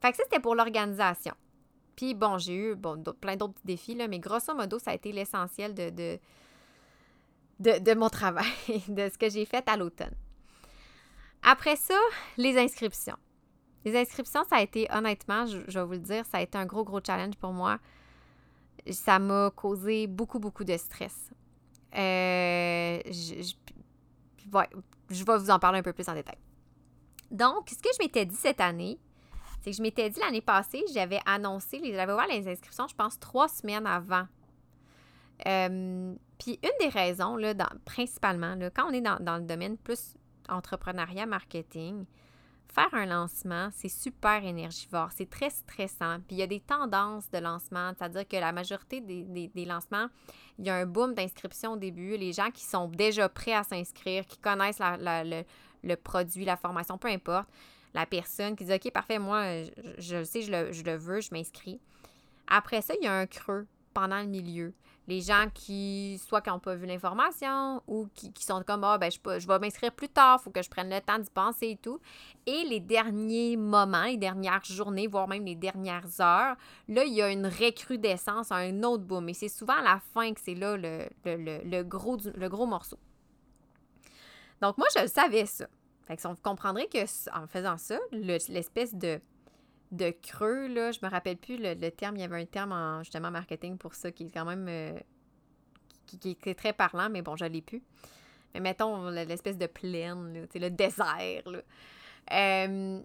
fait 0.00 0.10
que 0.10 0.16
ça, 0.16 0.22
c'était 0.24 0.40
pour 0.40 0.54
l'organisation. 0.54 1.34
Puis 1.96 2.14
bon, 2.14 2.38
j'ai 2.38 2.54
eu 2.54 2.74
bon, 2.76 3.02
plein 3.20 3.36
d'autres 3.36 3.60
défis, 3.64 3.94
là, 3.94 4.06
mais 4.06 4.20
grosso 4.20 4.54
modo, 4.54 4.78
ça 4.78 4.92
a 4.92 4.94
été 4.94 5.10
l'essentiel 5.12 5.74
de, 5.74 6.18
de, 7.60 7.94
mon 7.94 8.08
travail, 8.08 8.46
de 8.88 9.08
ce 9.08 9.18
que 9.18 9.28
j'ai 9.28 9.44
fait 9.44 9.68
à 9.68 9.76
l'automne. 9.76 10.14
Après 11.42 11.76
ça, 11.76 11.98
les 12.36 12.58
inscriptions. 12.58 13.16
Les 13.84 13.96
inscriptions, 13.96 14.44
ça 14.48 14.56
a 14.56 14.62
été, 14.62 14.88
honnêtement, 14.92 15.46
je, 15.46 15.58
vais 15.58 15.84
vous 15.84 15.92
le 15.92 15.98
dire, 15.98 16.24
ça 16.26 16.38
a 16.38 16.42
été 16.42 16.58
un 16.58 16.66
gros, 16.66 16.84
gros 16.84 17.00
challenge 17.04 17.36
pour 17.36 17.52
moi. 17.52 17.78
Ça 18.90 19.18
m'a 19.18 19.50
causé 19.54 20.06
beaucoup, 20.06 20.38
beaucoup 20.38 20.64
de 20.64 20.76
stress. 20.76 21.30
Euh, 21.94 23.00
je, 23.06 23.54
je 25.10 25.24
vais 25.24 25.38
vous 25.38 25.50
en 25.50 25.58
parler 25.58 25.78
un 25.78 25.82
peu 25.82 25.92
plus 25.92 26.08
en 26.08 26.14
détail. 26.14 26.38
Donc, 27.30 27.68
ce 27.70 27.76
que 27.76 27.88
je 27.96 28.02
m'étais 28.02 28.24
dit 28.24 28.36
cette 28.36 28.60
année, 28.60 28.98
c'est 29.60 29.70
que 29.70 29.76
je 29.76 29.82
m'étais 29.82 30.08
dit 30.10 30.20
l'année 30.20 30.40
passée, 30.40 30.84
j'avais 30.92 31.20
annoncé, 31.26 31.80
j'avais 31.84 32.12
ouvert 32.12 32.26
les 32.28 32.48
inscriptions, 32.48 32.88
je 32.88 32.94
pense, 32.94 33.18
trois 33.18 33.48
semaines 33.48 33.86
avant. 33.86 34.26
Euh, 35.46 36.14
puis 36.38 36.58
une 36.62 36.70
des 36.80 36.88
raisons, 36.88 37.36
là, 37.36 37.54
principalement, 37.84 38.54
là, 38.54 38.70
quand 38.70 38.88
on 38.88 38.92
est 38.92 39.00
dans, 39.00 39.36
le 39.36 39.44
domaine 39.44 39.76
plus 39.76 40.14
entrepreneuriat, 40.48 41.26
marketing, 41.26 42.04
faire 42.72 42.92
un 42.92 43.06
lancement, 43.06 43.68
c'est 43.72 43.88
super 43.88 44.44
énergivore, 44.44 45.10
c'est 45.12 45.28
très 45.28 45.50
stressant. 45.50 46.18
Puis 46.26 46.36
il 46.36 46.38
y 46.38 46.42
a 46.42 46.46
des 46.46 46.60
tendances 46.60 47.30
de 47.30 47.38
lancement, 47.38 47.92
c'est-à-dire 47.96 48.26
que 48.26 48.36
la 48.36 48.52
majorité 48.52 49.00
des, 49.00 49.64
lancements, 49.64 50.08
il 50.58 50.66
y 50.66 50.70
a 50.70 50.76
un 50.76 50.86
boom 50.86 51.14
d'inscription 51.14 51.72
au 51.72 51.76
début. 51.76 52.16
Les 52.16 52.32
gens 52.32 52.50
qui 52.50 52.64
sont 52.64 52.88
déjà 52.88 53.28
prêts 53.28 53.54
à 53.54 53.62
s'inscrire, 53.62 54.26
qui 54.26 54.38
connaissent 54.38 54.80
le, 54.80 55.42
le, 55.82 55.96
produit, 55.96 56.44
la 56.44 56.56
formation, 56.56 56.98
peu 56.98 57.08
importe, 57.08 57.48
la 57.94 58.06
personne 58.06 58.54
qui 58.54 58.64
dit 58.64 58.72
OK, 58.72 58.90
parfait, 58.92 59.18
moi, 59.18 59.62
je, 59.98 60.16
le 60.16 60.24
sais, 60.24 60.42
je 60.42 60.52
le, 60.52 60.72
je 60.72 60.82
le 60.84 60.96
veux, 60.96 61.20
je 61.20 61.30
m'inscris. 61.32 61.80
Après 62.46 62.82
ça, 62.82 62.94
il 63.00 63.04
y 63.04 63.08
a 63.08 63.14
un 63.14 63.26
creux 63.26 63.66
pendant 63.94 64.20
le 64.20 64.26
milieu. 64.26 64.74
Les 65.08 65.22
gens 65.22 65.46
qui, 65.54 66.20
soit 66.22 66.42
qui 66.42 66.50
n'ont 66.50 66.58
pas 66.58 66.74
vu 66.74 66.84
l'information 66.84 67.82
ou 67.86 68.08
qui, 68.14 68.30
sont 68.44 68.62
comme 68.62 68.84
Ah, 68.84 68.98
ben, 68.98 69.10
je, 69.10 69.18
je 69.38 69.48
vais 69.48 69.58
m'inscrire 69.58 69.90
plus 69.90 70.10
tard, 70.10 70.38
il 70.38 70.44
faut 70.44 70.50
que 70.50 70.62
je 70.62 70.68
prenne 70.68 70.90
le 70.90 71.00
temps 71.00 71.18
d'y 71.18 71.30
penser 71.30 71.68
et 71.70 71.76
tout. 71.76 71.98
Et 72.44 72.64
les 72.64 72.78
derniers 72.78 73.56
moments, 73.56 74.04
les 74.04 74.18
dernières 74.18 74.64
journées, 74.64 75.06
voire 75.06 75.26
même 75.26 75.46
les 75.46 75.54
dernières 75.54 76.20
heures, 76.20 76.56
là, 76.88 77.04
il 77.04 77.14
y 77.14 77.22
a 77.22 77.30
une 77.30 77.46
recrudescence, 77.46 78.52
un 78.52 78.82
autre 78.82 79.04
boom. 79.04 79.30
Et 79.30 79.34
c'est 79.34 79.48
souvent 79.48 79.78
à 79.78 79.82
la 79.82 80.00
fin 80.12 80.34
que 80.34 80.40
c'est 80.42 80.54
là 80.54 80.76
le, 80.76 81.82
gros, 81.82 82.66
morceau. 82.66 82.98
Donc, 84.60 84.76
moi, 84.76 84.88
je 84.94 85.02
le 85.02 85.08
savais 85.08 85.46
ça. 85.46 85.66
Fait 86.06 86.16
que 86.16 86.28
vous 86.28 86.34
comprendrez 86.42 86.86
que 86.86 87.06
faisant 87.48 87.78
ça, 87.78 87.98
l'espèce 88.12 88.94
de, 88.94 89.20
de 89.90 90.10
creux, 90.10 90.66
là, 90.68 90.92
je 90.92 90.98
me 91.02 91.10
rappelle 91.10 91.36
plus 91.36 91.56
le, 91.58 91.74
terme, 91.90 92.16
il 92.16 92.20
y 92.20 92.24
avait 92.24 92.42
un 92.42 92.46
terme 92.46 92.72
en 92.72 93.02
justement 93.02 93.30
marketing 93.30 93.78
pour 93.78 93.94
ça 93.94 94.12
qui 94.12 94.26
est 94.26 94.30
quand 94.30 94.44
même 94.44 94.66
euh, 94.68 94.98
qui, 96.06 96.36
très 96.36 96.72
parlant, 96.72 97.08
mais 97.10 97.22
bon, 97.22 97.36
je 97.36 97.44
l'ai 97.44 97.62
plus. 97.62 97.82
Mais 98.54 98.60
mettons 98.60 99.08
l'espèce 99.10 99.58
de 99.58 99.66
plaine, 99.66 100.46
le 100.54 100.70
désert. 100.70 101.42
Euh, 102.32 103.00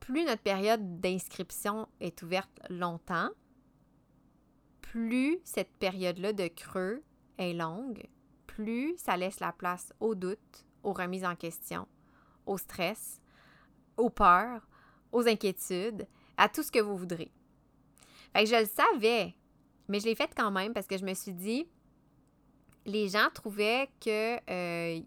plus 0.00 0.24
notre 0.24 0.42
période 0.42 1.00
d'inscription 1.00 1.88
est 2.00 2.22
ouverte 2.22 2.60
longtemps, 2.70 3.30
plus 4.80 5.38
cette 5.44 5.72
période-là 5.78 6.32
de 6.32 6.46
creux 6.48 7.02
est 7.38 7.52
longue, 7.52 8.06
plus 8.46 8.94
ça 8.98 9.16
laisse 9.16 9.40
la 9.40 9.52
place 9.52 9.92
au 10.00 10.14
doute, 10.14 10.64
aux 10.82 10.92
remises 10.92 11.24
en 11.24 11.34
question, 11.34 11.88
au 12.46 12.56
stress, 12.56 13.20
aux 13.96 14.10
peurs, 14.10 14.68
aux 15.12 15.26
inquiétudes, 15.26 16.06
à 16.36 16.48
tout 16.48 16.62
ce 16.62 16.70
que 16.70 16.78
vous 16.78 16.96
voudrez. 16.96 17.30
Fait 18.34 18.44
que 18.44 18.50
je 18.50 18.56
le 18.56 18.66
savais, 18.66 19.34
mais 19.88 20.00
je 20.00 20.06
l'ai 20.06 20.14
fait 20.14 20.30
quand 20.36 20.50
même 20.50 20.72
parce 20.72 20.86
que 20.86 20.98
je 20.98 21.04
me 21.04 21.14
suis 21.14 21.32
dit, 21.32 21.66
les 22.84 23.08
gens 23.08 23.28
trouvaient 23.32 23.88
que 24.00 24.36
euh, 24.50 25.00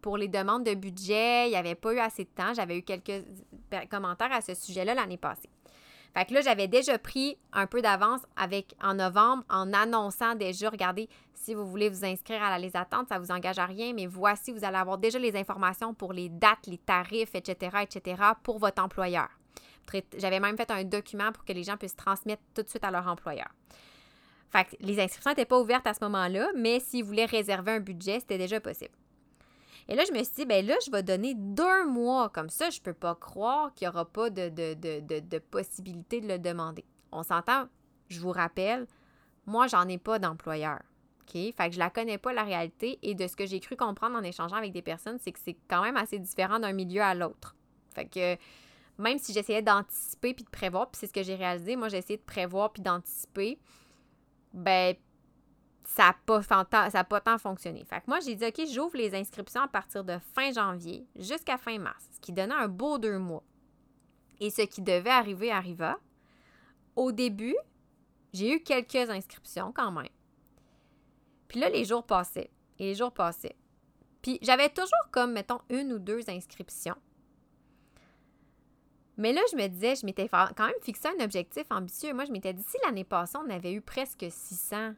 pour 0.00 0.16
les 0.16 0.28
demandes 0.28 0.64
de 0.64 0.74
budget, 0.74 1.46
il 1.46 1.50
n'y 1.50 1.56
avait 1.56 1.74
pas 1.74 1.92
eu 1.92 1.98
assez 1.98 2.24
de 2.24 2.30
temps. 2.30 2.54
J'avais 2.54 2.78
eu 2.78 2.82
quelques 2.82 3.24
commentaires 3.90 4.32
à 4.32 4.40
ce 4.40 4.54
sujet-là 4.54 4.94
l'année 4.94 5.16
passée. 5.16 5.50
Fait 6.12 6.24
que 6.24 6.34
là, 6.34 6.40
j'avais 6.40 6.66
déjà 6.66 6.98
pris 6.98 7.38
un 7.52 7.66
peu 7.66 7.82
d'avance 7.82 8.22
avec 8.36 8.74
en 8.82 8.94
novembre 8.94 9.44
en 9.48 9.72
annonçant 9.72 10.34
déjà, 10.34 10.68
regardez, 10.68 11.08
si 11.34 11.54
vous 11.54 11.64
voulez 11.66 11.88
vous 11.88 12.04
inscrire 12.04 12.42
à 12.42 12.50
la 12.50 12.58
liste 12.58 12.74
d'attente, 12.74 13.08
ça 13.08 13.18
ne 13.18 13.24
vous 13.24 13.30
engage 13.30 13.58
à 13.58 13.66
rien, 13.66 13.92
mais 13.92 14.06
voici, 14.06 14.50
vous 14.50 14.64
allez 14.64 14.76
avoir 14.76 14.98
déjà 14.98 15.20
les 15.20 15.36
informations 15.36 15.94
pour 15.94 16.12
les 16.12 16.28
dates, 16.28 16.66
les 16.66 16.78
tarifs, 16.78 17.34
etc., 17.34 17.78
etc., 17.82 18.22
pour 18.42 18.58
votre 18.58 18.82
employeur. 18.82 19.28
J'avais 20.16 20.40
même 20.40 20.56
fait 20.56 20.70
un 20.70 20.84
document 20.84 21.32
pour 21.32 21.44
que 21.44 21.52
les 21.52 21.62
gens 21.62 21.76
puissent 21.76 21.96
transmettre 21.96 22.42
tout 22.54 22.62
de 22.62 22.68
suite 22.68 22.84
à 22.84 22.90
leur 22.90 23.06
employeur. 23.06 23.48
Fait 24.50 24.64
que 24.64 24.76
les 24.80 25.00
inscriptions 25.00 25.30
n'étaient 25.30 25.44
pas 25.44 25.60
ouvertes 25.60 25.86
à 25.86 25.94
ce 25.94 26.02
moment-là, 26.04 26.50
mais 26.56 26.80
s'ils 26.80 27.04
voulaient 27.04 27.26
réserver 27.26 27.72
un 27.72 27.80
budget, 27.80 28.20
c'était 28.20 28.38
déjà 28.38 28.60
possible. 28.60 28.94
Et 29.88 29.94
là, 29.94 30.04
je 30.06 30.12
me 30.12 30.22
suis 30.22 30.34
dit, 30.34 30.46
ben 30.46 30.64
là, 30.64 30.74
je 30.84 30.90
vais 30.90 31.02
donner 31.02 31.34
deux 31.34 31.86
mois. 31.86 32.28
Comme 32.28 32.50
ça, 32.50 32.70
je 32.70 32.80
peux 32.80 32.94
pas 32.94 33.14
croire 33.14 33.74
qu'il 33.74 33.86
n'y 33.86 33.94
aura 33.94 34.04
pas 34.04 34.30
de, 34.30 34.48
de, 34.48 35.38
possibilité 35.38 36.20
de 36.20 36.28
le 36.28 36.38
demander. 36.38 36.84
On 37.12 37.22
s'entend, 37.22 37.66
je 38.08 38.20
vous 38.20 38.30
rappelle, 38.30 38.86
moi, 39.46 39.66
j'en 39.66 39.88
ai 39.88 39.98
pas 39.98 40.18
d'employeur. 40.18 40.80
Fait 41.32 41.52
que 41.68 41.72
je 41.72 41.78
la 41.78 41.90
connais 41.90 42.18
pas, 42.18 42.32
la 42.32 42.42
réalité. 42.42 42.98
Et 43.02 43.14
de 43.14 43.26
ce 43.26 43.36
que 43.36 43.46
j'ai 43.46 43.60
cru 43.60 43.76
comprendre 43.76 44.16
en 44.16 44.22
échangeant 44.22 44.56
avec 44.56 44.72
des 44.72 44.82
personnes, 44.82 45.18
c'est 45.20 45.32
que 45.32 45.38
c'est 45.38 45.56
quand 45.68 45.82
même 45.82 45.96
assez 45.96 46.18
différent 46.18 46.58
d'un 46.58 46.72
milieu 46.72 47.02
à 47.02 47.14
l'autre. 47.14 47.54
Fait 47.94 48.06
que 48.06 48.36
même 49.00 49.18
si 49.18 49.32
j'essayais 49.32 49.62
d'anticiper 49.62 50.34
puis 50.34 50.44
de 50.44 50.50
prévoir, 50.50 50.90
puis 50.90 50.98
c'est 50.98 51.06
ce 51.06 51.12
que 51.12 51.22
j'ai 51.22 51.34
réalisé, 51.34 51.76
moi, 51.76 51.88
j'ai 51.88 51.98
essayé 51.98 52.16
de 52.16 52.22
prévoir 52.22 52.72
puis 52.72 52.82
d'anticiper, 52.82 53.58
ben 54.52 54.94
ça 55.84 56.04
n'a 56.06 56.16
pas, 56.24 57.04
pas 57.04 57.20
tant 57.20 57.38
fonctionné. 57.38 57.84
Fait 57.84 58.00
que 58.00 58.04
moi, 58.06 58.20
j'ai 58.20 58.36
dit, 58.36 58.44
OK, 58.46 58.60
j'ouvre 58.72 58.96
les 58.96 59.14
inscriptions 59.14 59.62
à 59.62 59.68
partir 59.68 60.04
de 60.04 60.18
fin 60.34 60.52
janvier 60.52 61.04
jusqu'à 61.16 61.58
fin 61.58 61.78
mars, 61.78 62.06
ce 62.12 62.20
qui 62.20 62.32
donnait 62.32 62.54
un 62.54 62.68
beau 62.68 62.98
deux 62.98 63.18
mois. 63.18 63.42
Et 64.38 64.50
ce 64.50 64.62
qui 64.62 64.82
devait 64.82 65.10
arriver 65.10 65.50
arriva. 65.50 65.98
Au 66.94 67.12
début, 67.12 67.56
j'ai 68.32 68.54
eu 68.54 68.60
quelques 68.60 69.10
inscriptions 69.10 69.72
quand 69.72 69.90
même. 69.90 70.08
Puis 71.48 71.58
là, 71.58 71.68
les 71.68 71.84
jours 71.84 72.04
passaient 72.04 72.50
et 72.78 72.84
les 72.84 72.94
jours 72.94 73.12
passaient. 73.12 73.56
Puis 74.22 74.38
j'avais 74.42 74.68
toujours 74.68 75.08
comme, 75.10 75.32
mettons, 75.32 75.60
une 75.70 75.92
ou 75.92 75.98
deux 75.98 76.28
inscriptions. 76.30 76.96
Mais 79.20 79.32
là, 79.32 79.40
je 79.52 79.56
me 79.56 79.66
disais, 79.68 79.94
je 79.96 80.06
m'étais 80.06 80.28
quand 80.28 80.66
même 80.66 80.72
fixé 80.82 81.08
un 81.08 81.24
objectif 81.24 81.64
ambitieux. 81.70 82.12
Moi, 82.14 82.24
je 82.24 82.32
m'étais 82.32 82.52
dit, 82.52 82.62
si 82.62 82.76
l'année 82.84 83.04
passée, 83.04 83.36
on 83.36 83.50
avait 83.50 83.72
eu 83.72 83.80
presque 83.80 84.26
600 84.28 84.94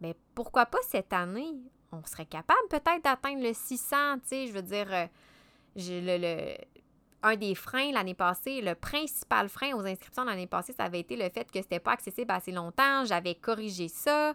mais 0.00 0.14
pourquoi 0.34 0.66
pas 0.66 0.78
cette 0.88 1.12
année? 1.12 1.56
On 1.92 2.04
serait 2.04 2.26
capable 2.26 2.68
peut-être 2.68 3.02
d'atteindre 3.02 3.42
le 3.42 3.52
600, 3.52 4.18
tu 4.20 4.28
sais, 4.28 4.46
je 4.46 4.52
veux 4.52 4.62
dire, 4.62 4.86
euh, 4.92 5.06
le, 5.76 6.56
un 7.22 7.36
des 7.36 7.54
freins 7.54 7.92
l'année 7.92 8.14
passée, 8.14 8.60
le 8.60 8.74
principal 8.74 9.48
frein 9.48 9.72
aux 9.74 9.86
inscriptions 9.86 10.24
l'année 10.24 10.46
passée, 10.46 10.72
ça 10.72 10.84
avait 10.84 11.00
été 11.00 11.16
le 11.16 11.28
fait 11.30 11.50
que 11.50 11.60
c'était 11.60 11.80
pas 11.80 11.92
accessible 11.92 12.30
assez 12.30 12.52
longtemps. 12.52 13.04
J'avais 13.06 13.34
corrigé 13.34 13.88
ça. 13.88 14.34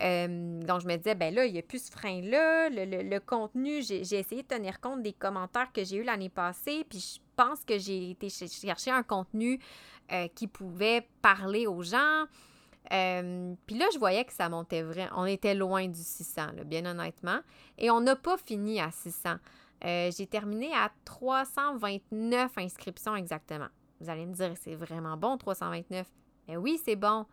Donc, 0.00 0.80
je 0.80 0.86
me 0.86 0.96
disais, 0.96 1.14
ben 1.14 1.34
là, 1.34 1.44
il 1.44 1.52
n'y 1.52 1.58
a 1.58 1.62
plus 1.62 1.86
ce 1.86 1.90
frein-là. 1.90 2.68
Le, 2.70 3.18
contenu, 3.18 3.82
j'ai 3.82 4.00
essayé 4.00 4.42
de 4.42 4.46
tenir 4.46 4.80
compte 4.80 5.02
des 5.02 5.12
commentaires 5.12 5.72
que 5.72 5.84
j'ai 5.84 5.96
eus 5.96 6.04
l'année 6.04 6.28
passée. 6.28 6.84
Puis, 6.88 7.16
je 7.16 7.20
pense 7.36 7.64
que 7.64 7.78
j'ai 7.78 8.10
été 8.10 8.28
chercher 8.28 8.90
un 8.90 9.02
contenu 9.02 9.58
euh, 10.12 10.28
qui 10.34 10.46
pouvait 10.46 11.08
parler 11.22 11.66
aux 11.66 11.82
gens. 11.82 12.26
Puis 12.88 13.76
là, 13.76 13.86
je 13.92 13.98
voyais 13.98 14.24
que 14.24 14.32
ça 14.32 14.48
montait 14.48 14.82
vraiment. 14.82 15.10
On 15.16 15.26
était 15.26 15.54
loin 15.54 15.88
du 15.88 16.00
600, 16.00 16.64
bien 16.64 16.86
honnêtement. 16.86 17.40
Et 17.76 17.90
on 17.90 18.00
n'a 18.00 18.16
pas 18.16 18.36
fini 18.38 18.80
à 18.80 18.90
600. 18.90 19.34
Euh, 19.84 20.10
j'ai 20.16 20.26
terminé 20.26 20.72
à 20.74 20.90
329 21.04 22.58
inscriptions 22.58 23.14
exactement. 23.14 23.68
Vous 24.00 24.10
allez 24.10 24.26
me 24.26 24.34
dire, 24.34 24.52
c'est 24.60 24.74
vraiment 24.74 25.16
bon, 25.16 25.36
329. 25.36 26.06
Mais 26.48 26.56
oui, 26.56 26.80
c'est 26.84 26.96
bon. 26.96 27.26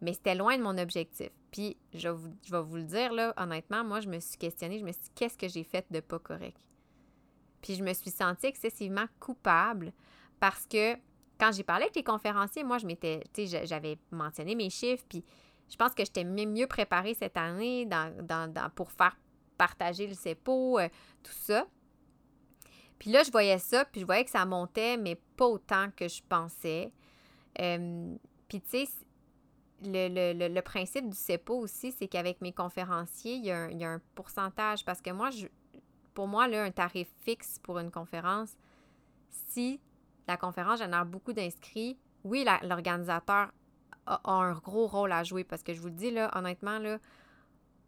Mais 0.00 0.12
c'était 0.12 0.34
loin 0.34 0.56
de 0.56 0.62
mon 0.62 0.78
objectif. 0.78 1.30
Puis, 1.56 1.74
je, 1.94 2.10
vais 2.10 2.62
vous 2.62 2.76
le 2.76 2.82
dire, 2.82 3.14
là, 3.14 3.32
honnêtement, 3.38 3.82
moi, 3.82 4.00
je 4.00 4.08
me 4.10 4.20
suis 4.20 4.36
questionnée. 4.36 4.78
Je 4.78 4.84
me 4.84 4.92
suis 4.92 5.04
dit, 5.04 5.10
qu'est-ce 5.14 5.38
que 5.38 5.48
j'ai 5.48 5.64
fait 5.64 5.86
de 5.90 6.00
pas 6.00 6.18
correct? 6.18 6.60
Puis, 7.62 7.76
je 7.76 7.82
me 7.82 7.94
suis 7.94 8.10
sentie 8.10 8.44
excessivement 8.44 9.06
coupable 9.18 9.94
parce 10.38 10.66
que 10.66 10.96
quand 11.40 11.52
j'ai 11.52 11.62
parlé 11.62 11.84
avec 11.84 11.96
les 11.96 12.02
conférenciers, 12.02 12.62
moi, 12.62 12.76
je 12.76 12.84
m'étais, 12.84 13.22
tu 13.32 13.46
sais, 13.46 13.64
j'avais 13.64 13.96
mentionné 14.10 14.54
mes 14.54 14.68
chiffres, 14.68 15.02
puis 15.08 15.24
je 15.70 15.76
pense 15.76 15.94
que 15.94 16.04
j'étais 16.04 16.24
mieux 16.24 16.66
préparée 16.66 17.14
cette 17.14 17.38
année 17.38 17.88
pour 18.74 18.92
faire 18.92 19.16
partager 19.56 20.06
le 20.06 20.12
CEPO, 20.14 20.78
euh, 20.78 20.90
tout 21.22 21.32
ça. 21.32 21.66
Puis 22.98 23.10
là, 23.10 23.22
je 23.22 23.30
voyais 23.30 23.58
ça, 23.58 23.86
puis 23.86 24.02
je 24.02 24.04
voyais 24.04 24.26
que 24.26 24.30
ça 24.30 24.44
montait, 24.44 24.98
mais 24.98 25.18
pas 25.38 25.46
autant 25.46 25.88
que 25.96 26.06
je 26.06 26.20
pensais. 26.28 26.92
Puis 27.54 28.60
tu 28.60 28.68
sais, 28.68 28.88
le, 29.84 30.48
le, 30.48 30.62
principe 30.62 31.08
du 31.08 31.16
CEPO 31.16 31.54
aussi, 31.54 31.92
c'est 31.92 32.08
qu'avec 32.08 32.40
mes 32.40 32.52
conférenciers, 32.52 33.34
il 33.34 33.44
y, 33.44 33.50
a 33.50 33.90
un, 33.90 34.00
pourcentage. 34.14 34.84
Parce 34.84 35.00
que 35.00 35.10
moi, 35.10 35.30
je, 35.30 35.46
pour 36.14 36.26
moi, 36.28 36.48
là, 36.48 36.64
un 36.64 36.70
tarif 36.70 37.08
fixe 37.24 37.58
pour 37.62 37.78
une 37.78 37.90
conférence, 37.90 38.56
si 39.30 39.80
la 40.26 40.36
conférence 40.36 40.78
génère 40.78 41.04
beaucoup 41.04 41.32
d'inscrits, 41.32 41.98
oui, 42.24 42.46
l'organisateur 42.62 43.52
a, 44.06 44.20
un 44.24 44.52
gros 44.54 44.86
rôle 44.86 45.12
à 45.12 45.22
jouer. 45.24 45.44
Parce 45.44 45.62
que 45.62 45.74
je 45.74 45.80
vous 45.80 45.88
le 45.88 45.94
dis, 45.94 46.10
là, 46.10 46.30
honnêtement, 46.36 46.78
là, 46.78 46.98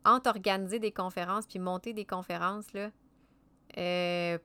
entre 0.05 0.30
organiser 0.30 0.78
des 0.78 0.93
conférences 0.93 1.47
puis 1.47 1.59
monter 1.59 1.93
des 1.93 2.05
conférences, 2.05 2.72
là, 2.72 2.91
euh, 3.76 4.39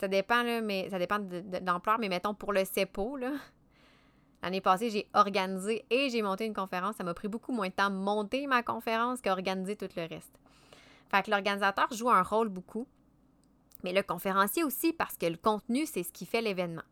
ça 0.00 0.08
dépend, 0.08 0.42
là, 0.42 0.60
mais 0.60 0.88
ça 0.90 0.98
dépend 0.98 1.18
de, 1.18 1.42
l'ampleur, 1.64 1.98
mais 1.98 2.08
mettons 2.08 2.34
pour 2.34 2.52
le 2.52 2.64
CEPO, 2.64 3.16
là. 3.16 3.32
L'année 4.42 4.60
passée, 4.60 4.90
j'ai 4.90 5.08
organisé 5.14 5.84
et 5.90 6.10
j'ai 6.10 6.22
monté 6.22 6.46
une 6.46 6.54
conférence. 6.54 6.96
Ça 6.96 7.04
m'a 7.04 7.14
pris 7.14 7.28
beaucoup 7.28 7.52
moins 7.52 7.68
de 7.68 7.72
temps 7.72 7.90
de 7.90 7.96
monter 7.96 8.46
ma 8.46 8.62
conférence 8.62 9.20
qu'organiser 9.20 9.76
tout 9.76 9.88
le 9.96 10.06
reste. 10.06 10.38
Fait 11.10 11.22
que 11.22 11.30
l'organisateur 11.30 11.92
joue 11.92 12.10
un 12.10 12.22
rôle 12.22 12.48
beaucoup, 12.48 12.86
mais 13.82 13.92
le 13.92 14.02
conférencier 14.02 14.62
aussi, 14.62 14.92
parce 14.92 15.16
que 15.16 15.26
le 15.26 15.36
contenu, 15.36 15.86
c'est 15.86 16.02
ce 16.02 16.12
qui 16.12 16.26
fait 16.26 16.42
l'événement. 16.42 16.82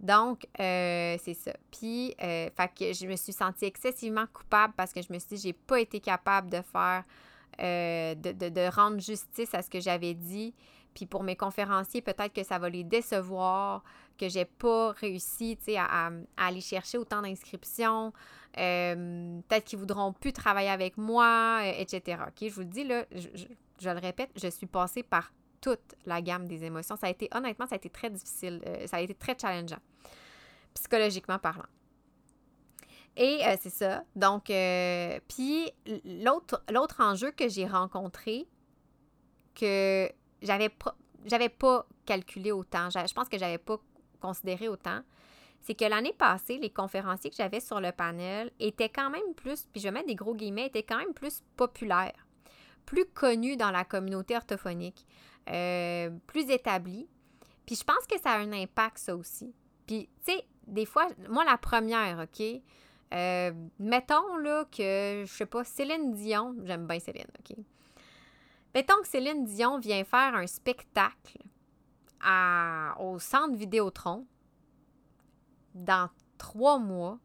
Donc, 0.00 0.46
euh, 0.60 1.16
c'est 1.22 1.34
ça. 1.34 1.52
Puis, 1.70 2.14
euh, 2.22 2.50
fait 2.56 2.70
que 2.76 2.92
je 2.92 3.06
me 3.06 3.16
suis 3.16 3.32
sentie 3.32 3.64
excessivement 3.64 4.26
coupable 4.32 4.74
parce 4.76 4.92
que 4.92 5.00
je 5.00 5.12
me 5.12 5.18
suis 5.18 5.36
dit, 5.36 5.42
j'ai 5.42 5.52
pas 5.52 5.80
été 5.80 6.00
capable 6.00 6.50
de 6.50 6.60
faire, 6.60 7.04
euh, 7.60 8.14
de, 8.14 8.32
de, 8.32 8.74
rendre 8.74 9.00
justice 9.00 9.54
à 9.54 9.62
ce 9.62 9.70
que 9.70 9.80
j'avais 9.80 10.14
dit. 10.14 10.54
Puis 10.94 11.06
pour 11.06 11.22
mes 11.22 11.36
conférenciers, 11.36 12.02
peut-être 12.02 12.32
que 12.32 12.44
ça 12.44 12.58
va 12.58 12.68
les 12.68 12.84
décevoir, 12.84 13.82
que 14.18 14.28
j'ai 14.28 14.44
pas 14.44 14.92
réussi 14.92 15.58
à, 15.76 16.06
à, 16.06 16.10
aller 16.36 16.60
chercher 16.60 16.98
autant 16.98 17.22
d'inscriptions. 17.22 18.12
Euh, 18.58 19.40
peut-être 19.48 19.64
qu'ils 19.64 19.78
voudront 19.78 20.12
plus 20.12 20.32
travailler 20.32 20.70
avec 20.70 20.96
moi, 20.96 21.60
euh, 21.62 21.72
etc. 21.76 22.22
OK, 22.28 22.48
je 22.48 22.54
vous 22.54 22.60
le 22.60 22.66
dis, 22.66 22.84
là, 22.84 23.04
je, 23.12 23.90
le 23.90 23.98
répète, 23.98 24.30
je 24.40 24.48
suis 24.48 24.66
passée 24.66 25.02
par 25.02 25.32
toute 25.60 25.94
la 26.06 26.22
gamme 26.22 26.46
des 26.46 26.64
émotions. 26.64 26.96
Ça 26.96 27.08
a 27.08 27.10
été, 27.10 27.28
honnêtement, 27.34 27.66
ça 27.66 27.74
a 27.74 27.76
été 27.76 27.90
très 27.90 28.10
difficile. 28.10 28.62
Euh, 28.66 28.86
ça 28.86 28.98
a 28.98 29.00
été 29.00 29.14
très 29.14 29.36
challengeant, 29.40 29.80
psychologiquement 30.74 31.38
parlant. 31.38 31.66
Et 33.16 33.42
c'est 33.60 33.70
ça. 33.70 34.02
Donc, 34.16 34.46
puis 34.46 35.70
l'autre, 36.04 36.96
enjeu 36.98 37.30
que 37.30 37.48
j'ai 37.48 37.64
rencontré, 37.64 38.48
que 39.54 40.10
j'avais 40.42 41.48
pas 41.48 41.86
calculé 42.06 42.50
autant. 42.50 42.90
Je 42.90 43.14
pense 43.14 43.28
que 43.28 43.38
j'avais 43.38 43.58
pas 43.58 43.78
considéré 44.24 44.68
autant. 44.68 45.00
C'est 45.60 45.74
que 45.74 45.84
l'année 45.84 46.12
passée, 46.12 46.58
les 46.58 46.70
conférenciers 46.70 47.30
que 47.30 47.36
j'avais 47.36 47.60
sur 47.60 47.80
le 47.80 47.92
panel 47.92 48.50
étaient 48.58 48.88
quand 48.88 49.10
même 49.10 49.34
plus, 49.36 49.66
puis 49.72 49.80
je 49.80 49.88
mets 49.88 50.04
des 50.04 50.14
gros 50.14 50.34
guillemets, 50.34 50.66
étaient 50.66 50.82
quand 50.82 50.98
même 50.98 51.14
plus 51.14 51.42
populaires, 51.56 52.26
plus 52.86 53.04
connus 53.06 53.56
dans 53.56 53.70
la 53.70 53.84
communauté 53.84 54.36
orthophonique, 54.36 55.06
euh, 55.50 56.10
plus 56.26 56.50
établis. 56.50 57.06
Puis 57.66 57.76
je 57.76 57.84
pense 57.84 58.06
que 58.06 58.18
ça 58.20 58.32
a 58.32 58.38
un 58.38 58.52
impact, 58.52 58.98
ça 58.98 59.16
aussi. 59.16 59.54
Puis, 59.86 60.08
tu 60.26 60.32
sais, 60.32 60.44
des 60.66 60.86
fois, 60.86 61.08
moi, 61.28 61.44
la 61.44 61.58
première, 61.58 62.18
OK? 62.18 62.62
Euh, 63.14 63.52
mettons, 63.78 64.36
là, 64.38 64.64
que, 64.64 65.24
je 65.26 65.32
sais 65.32 65.46
pas, 65.46 65.64
Céline 65.64 66.12
Dion, 66.12 66.56
j'aime 66.64 66.86
bien 66.86 66.98
Céline, 66.98 67.30
OK? 67.38 67.56
Mettons 68.74 69.00
que 69.02 69.08
Céline 69.08 69.44
Dion 69.44 69.78
vient 69.78 70.04
faire 70.04 70.34
un 70.34 70.46
spectacle 70.46 71.38
au 72.98 73.18
centre 73.18 73.54
Vidéotron 73.54 74.26
dans 75.74 76.08
trois 76.38 76.78
mois, 76.78 77.18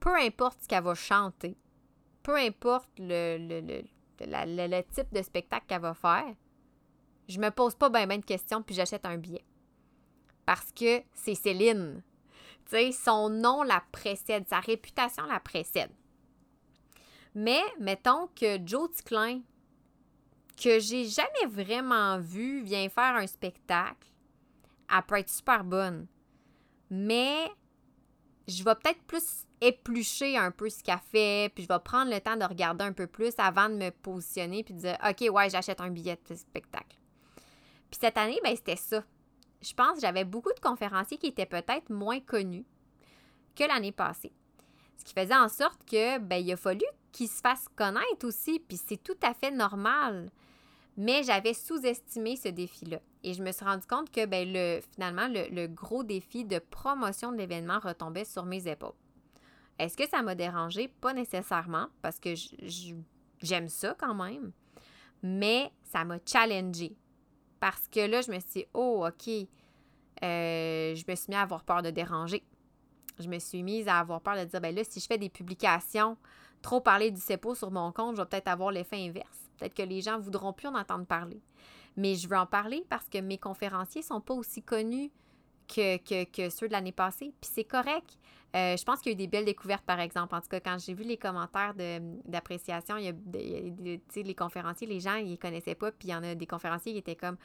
peu 0.00 0.14
importe 0.16 0.62
ce 0.62 0.68
qu'elle 0.68 0.84
va 0.84 0.94
chanter, 0.94 1.56
peu 2.22 2.36
importe 2.36 2.90
le, 2.98 3.38
le, 4.20 4.82
type 4.92 5.12
de 5.12 5.22
spectacle 5.22 5.66
qu'elle 5.66 5.80
va 5.80 5.94
faire, 5.94 6.34
je 7.28 7.38
me 7.38 7.50
pose 7.50 7.74
pas 7.74 7.88
bien 7.90 8.18
de 8.18 8.24
questions 8.24 8.62
puis 8.62 8.74
j'achète 8.74 9.06
un 9.06 9.18
billet. 9.18 9.44
Parce 10.46 10.72
que 10.72 11.02
c'est 11.14 11.34
Céline. 11.34 12.02
Son 12.92 13.30
nom 13.30 13.62
la 13.62 13.82
précède, 13.92 14.46
sa 14.46 14.60
réputation 14.60 15.24
la 15.24 15.40
précède. 15.40 15.90
Mais 17.34 17.62
mettons 17.80 18.28
que 18.34 18.58
Joe 18.66 18.90
Ticlin 18.90 19.40
que 20.60 20.78
j'ai 20.80 21.04
jamais 21.04 21.46
vraiment 21.46 22.18
vu 22.18 22.62
vient 22.62 22.88
faire 22.88 23.14
un 23.16 23.26
spectacle, 23.26 24.08
elle 24.92 25.02
peut 25.02 25.18
être 25.18 25.28
super 25.28 25.64
bonne. 25.64 26.06
Mais 26.90 27.50
je 28.48 28.64
vais 28.64 28.74
peut-être 28.74 29.02
plus 29.02 29.46
éplucher 29.60 30.36
un 30.36 30.50
peu 30.50 30.68
ce 30.70 30.82
qu'elle 30.82 30.98
fait, 30.98 31.52
puis 31.54 31.64
je 31.64 31.68
vais 31.68 31.78
prendre 31.80 32.10
le 32.10 32.20
temps 32.20 32.36
de 32.36 32.44
regarder 32.44 32.84
un 32.84 32.92
peu 32.92 33.06
plus 33.06 33.34
avant 33.38 33.68
de 33.68 33.74
me 33.74 33.90
positionner 33.90 34.64
puis 34.64 34.74
de 34.74 34.80
dire 34.80 34.98
OK, 35.06 35.28
ouais, 35.30 35.50
j'achète 35.50 35.80
un 35.80 35.90
billet 35.90 36.18
de 36.28 36.34
spectacle. 36.34 36.98
Puis 37.90 37.98
cette 38.00 38.18
année, 38.18 38.40
ben 38.42 38.54
c'était 38.56 38.76
ça. 38.76 39.02
Je 39.60 39.74
pense 39.74 39.94
que 39.94 40.00
j'avais 40.00 40.24
beaucoup 40.24 40.52
de 40.52 40.60
conférenciers 40.60 41.18
qui 41.18 41.26
étaient 41.26 41.46
peut-être 41.46 41.90
moins 41.90 42.20
connus 42.20 42.64
que 43.56 43.64
l'année 43.64 43.92
passée. 43.92 44.32
Ce 44.96 45.04
qui 45.04 45.14
faisait 45.14 45.36
en 45.36 45.48
sorte 45.48 45.84
que 45.84 46.18
ben 46.18 46.36
il 46.36 46.52
a 46.52 46.56
fallu 46.56 46.84
qu'ils 47.12 47.28
se 47.28 47.40
fassent 47.40 47.68
connaître 47.76 48.24
aussi, 48.26 48.60
puis 48.60 48.76
c'est 48.76 49.02
tout 49.02 49.16
à 49.22 49.34
fait 49.34 49.50
normal. 49.50 50.30
Mais 51.00 51.22
j'avais 51.22 51.54
sous-estimé 51.54 52.34
ce 52.34 52.48
défi-là. 52.48 52.98
Et 53.22 53.32
je 53.32 53.40
me 53.40 53.52
suis 53.52 53.64
rendu 53.64 53.86
compte 53.86 54.10
que 54.10 54.26
ben, 54.26 54.52
le, 54.52 54.80
finalement, 54.92 55.28
le, 55.28 55.66
gros 55.68 56.02
défi 56.02 56.44
de 56.44 56.58
promotion 56.58 57.30
de 57.30 57.36
l'événement 57.36 57.78
retombait 57.78 58.24
sur 58.24 58.44
mes 58.44 58.66
épaules. 58.66 58.96
Est-ce 59.78 59.96
que 59.96 60.08
ça 60.08 60.22
m'a 60.22 60.34
dérangé? 60.34 60.88
Pas 60.88 61.14
nécessairement, 61.14 61.86
parce 62.02 62.18
que 62.18 62.34
j'aime 63.40 63.68
ça 63.68 63.94
quand 63.96 64.14
même. 64.14 64.50
Mais 65.22 65.70
ça 65.84 66.04
m'a 66.04 66.18
challengé. 66.26 66.96
Parce 67.60 67.86
que 67.86 68.00
là, 68.00 68.20
je 68.20 68.32
me 68.32 68.40
suis 68.40 68.50
dit, 68.50 68.66
oh, 68.74 69.06
OK, 69.06 69.28
euh, 69.28 70.94
je 70.96 71.04
me 71.08 71.14
suis 71.14 71.28
mis 71.28 71.36
à 71.36 71.42
avoir 71.42 71.62
peur 71.62 71.82
de 71.82 71.90
déranger. 71.90 72.42
Je 73.20 73.28
me 73.28 73.38
suis 73.38 73.62
mise 73.62 73.86
à 73.86 74.00
avoir 74.00 74.20
peur 74.20 74.36
de 74.36 74.44
dire, 74.44 74.60
ben 74.60 74.74
là, 74.74 74.82
si 74.82 74.98
je 74.98 75.06
fais 75.06 75.18
des 75.18 75.28
publications, 75.28 76.16
trop 76.60 76.80
parler 76.80 77.12
du 77.12 77.20
CEPO 77.20 77.54
sur 77.54 77.70
mon 77.70 77.92
compte, 77.92 78.16
je 78.16 78.20
vais 78.20 78.26
peut-être 78.26 78.48
avoir 78.48 78.72
l'effet 78.72 78.96
inverse. 78.96 79.47
Peut-être 79.58 79.74
que 79.74 79.82
les 79.82 80.00
gens 80.00 80.18
voudront 80.18 80.52
plus 80.52 80.68
en 80.68 80.74
entendre 80.74 81.06
parler. 81.06 81.40
Mais 81.96 82.14
je 82.14 82.28
veux 82.28 82.36
en 82.36 82.46
parler 82.46 82.84
parce 82.88 83.08
que 83.08 83.18
mes 83.18 83.38
conférenciers 83.38 84.02
sont 84.02 84.20
pas 84.20 84.34
aussi 84.34 84.62
connus 84.62 85.10
que, 85.68 86.50
ceux 86.50 86.68
de 86.68 86.72
l'année 86.72 86.92
passée. 86.92 87.32
Puis 87.40 87.50
c'est 87.52 87.64
correct. 87.64 88.16
Euh, 88.56 88.76
je 88.76 88.84
pense 88.84 89.00
qu'il 89.00 89.12
y 89.12 89.14
a 89.14 89.16
eu 89.16 89.18
des 89.18 89.26
belles 89.26 89.44
découvertes, 89.44 89.84
par 89.84 90.00
exemple. 90.00 90.34
En 90.34 90.40
tout 90.40 90.48
cas, 90.48 90.60
quand 90.60 90.78
j'ai 90.78 90.94
vu 90.94 91.04
les 91.04 91.18
commentaires 91.18 91.74
d'appréciation, 92.24 92.96
il 92.96 93.04
y 93.04 93.08
a, 93.08 94.22
les 94.22 94.34
conférenciers, 94.34 94.86
les 94.86 95.00
gens, 95.00 95.16
ils 95.16 95.30
les 95.30 95.38
connaissaient 95.38 95.74
pas. 95.74 95.92
Puis 95.92 96.08
il 96.08 96.10
y 96.12 96.14
en 96.14 96.22
a 96.22 96.34
des 96.34 96.46
conférenciers 96.46 96.92
qui 96.92 96.98
étaient 96.98 97.16
comme 97.16 97.36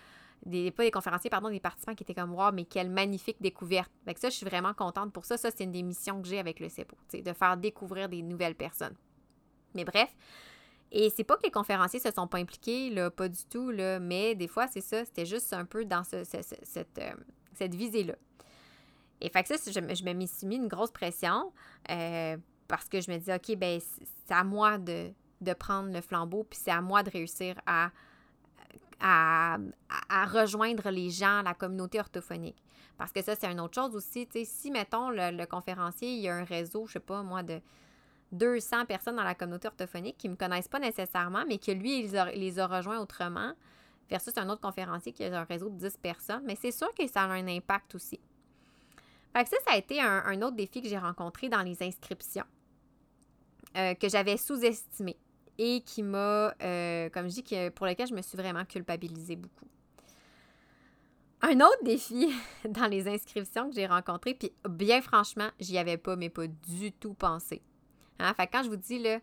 des, 0.45 0.71
pas 0.71 0.83
des 0.83 0.91
conférenciers, 0.91 1.29
pardon, 1.29 1.49
des 1.49 1.59
participants 1.59 1.95
qui 1.95 2.03
étaient 2.03 2.13
comme 2.13 2.33
Wow, 2.33 2.51
mais 2.53 2.65
quelle 2.65 2.89
magnifique 2.89 3.37
découverte. 3.41 3.91
Fait 4.05 4.17
ça, 4.17 4.29
je 4.29 4.35
suis 4.35 4.45
vraiment 4.45 4.73
contente 4.73 5.11
pour 5.11 5.25
ça. 5.25 5.37
Ça, 5.37 5.49
c'est 5.51 5.63
une 5.63 5.71
des 5.71 5.83
missions 5.83 6.21
que 6.21 6.27
j'ai 6.27 6.39
avec 6.39 6.59
le 6.59 6.69
CEPO, 6.69 6.95
de 7.13 7.33
faire 7.33 7.57
découvrir 7.57 8.09
des 8.09 8.21
nouvelles 8.21 8.55
personnes. 8.55 8.95
Mais 9.75 9.85
bref, 9.85 10.15
et 10.95 11.09
c'est 11.09 11.23
pas 11.23 11.35
que 11.37 11.43
les 11.43 11.51
conférenciers 11.51 11.99
se 11.99 12.11
sont 12.11 12.27
pas 12.27 12.37
impliqués, 12.37 12.91
là, 12.91 13.09
pas 13.09 13.27
du 13.27 13.43
tout, 13.45 13.71
là, 13.71 13.99
mais 13.99 14.35
des 14.35 14.47
fois, 14.47 14.67
c'est 14.67 14.81
ça, 14.81 15.03
c'était 15.03 15.25
juste 15.25 15.51
un 15.51 15.65
peu 15.65 15.85
dans 15.85 16.03
cette, 16.03 16.35
euh, 16.99 17.13
cette 17.55 17.73
visée-là. 17.73 18.13
Et 19.19 19.29
fait 19.29 19.41
que 19.41 19.57
ça, 19.57 19.71
je, 19.71 19.71
je 19.71 20.03
me 20.03 20.25
suis 20.27 20.45
mis 20.45 20.57
une 20.57 20.67
grosse 20.67 20.91
pression 20.91 21.51
euh, 21.89 22.37
parce 22.67 22.87
que 22.87 23.01
je 23.01 23.09
me 23.09 23.17
dis, 23.17 23.33
OK, 23.33 23.57
ben 23.57 23.81
c'est 23.81 24.33
à 24.35 24.43
moi 24.43 24.77
de, 24.77 25.11
prendre 25.57 25.91
le 25.91 25.99
flambeau, 25.99 26.43
puis 26.43 26.59
c'est 26.61 26.71
à 26.71 26.81
moi 26.81 27.01
de 27.01 27.09
réussir 27.09 27.59
à, 27.65 27.89
à, 28.99 29.57
rejoindre 30.27 30.91
les 30.91 31.09
gens, 31.09 31.41
la 31.41 31.55
communauté 31.55 31.99
orthophonique. 31.99 32.61
Parce 32.99 33.11
que 33.11 33.23
ça, 33.23 33.35
c'est 33.35 33.51
une 33.51 33.59
autre 33.59 33.73
chose 33.73 33.95
aussi. 33.95 34.27
Si, 34.45 34.69
mettons, 34.69 35.09
le, 35.09 35.35
le 35.35 35.45
conférencier, 35.47 36.13
il 36.13 36.19
y 36.19 36.29
a 36.29 36.35
un 36.35 36.43
réseau, 36.43 36.85
je 36.85 36.93
sais 36.93 36.99
pas, 36.99 37.23
moi, 37.23 37.41
de 37.41 37.59
200 38.33 38.85
personnes 38.85 39.15
dans 39.15 39.23
la 39.23 39.35
communauté 39.35 39.67
orthophonique 39.67 40.17
qui 40.17 40.27
ne 40.27 40.33
me 40.33 40.37
connaissent 40.37 40.67
pas 40.67 40.79
nécessairement, 40.79 41.43
mais 41.47 41.57
que 41.57 41.71
lui, 41.71 41.99
il 41.99 42.11
les 42.11 42.59
a 42.59 42.67
rejoints 42.67 42.99
autrement, 42.99 43.53
versus 44.09 44.33
un 44.37 44.49
autre 44.49 44.61
conférencier 44.61 45.11
qui 45.11 45.23
a 45.23 45.39
un 45.39 45.43
réseau 45.43 45.69
de 45.69 45.77
10 45.77 45.97
personnes. 45.97 46.43
Mais 46.45 46.55
c'est 46.55 46.71
sûr 46.71 46.93
que 46.93 47.07
ça 47.07 47.23
a 47.23 47.27
un 47.27 47.47
impact 47.47 47.95
aussi. 47.95 48.19
Fait 49.33 49.43
que 49.43 49.49
ça, 49.49 49.57
ça 49.65 49.73
a 49.73 49.77
été 49.77 49.99
un, 49.99 50.41
autre 50.41 50.55
défi 50.55 50.81
que 50.81 50.87
j'ai 50.87 50.97
rencontré 50.97 51.49
dans 51.49 51.63
les 51.63 51.81
inscriptions, 51.81 52.45
euh, 53.75 53.95
que 53.95 54.07
j'avais 54.07 54.37
sous-estimé 54.37 55.17
et 55.57 55.81
qui 55.81 56.03
m'a, 56.03 56.53
euh, 56.61 57.09
comme 57.09 57.29
je 57.29 57.41
dis, 57.41 57.71
pour 57.71 57.87
lequel 57.87 58.07
je 58.07 58.13
me 58.13 58.21
suis 58.21 58.37
vraiment 58.37 58.65
culpabilisée 58.65 59.35
beaucoup. 59.35 59.67
Un 61.41 61.59
autre 61.59 61.83
défi 61.83 62.31
dans 62.69 62.87
les 62.87 63.07
inscriptions 63.07 63.69
que 63.69 63.75
j'ai 63.75 63.87
rencontré, 63.87 64.35
puis 64.35 64.53
bien 64.69 65.01
franchement, 65.01 65.49
j'y 65.59 65.77
avais 65.77 65.97
pas, 65.97 66.15
mais 66.15 66.29
pas 66.29 66.47
du 66.47 66.91
tout 66.91 67.13
pensé. 67.13 67.61
Hein? 68.19 68.33
Fait 68.33 68.47
quand 68.47 68.63
je 68.63 68.69
vous 68.69 68.75
dis, 68.75 68.99
là, 68.99 69.19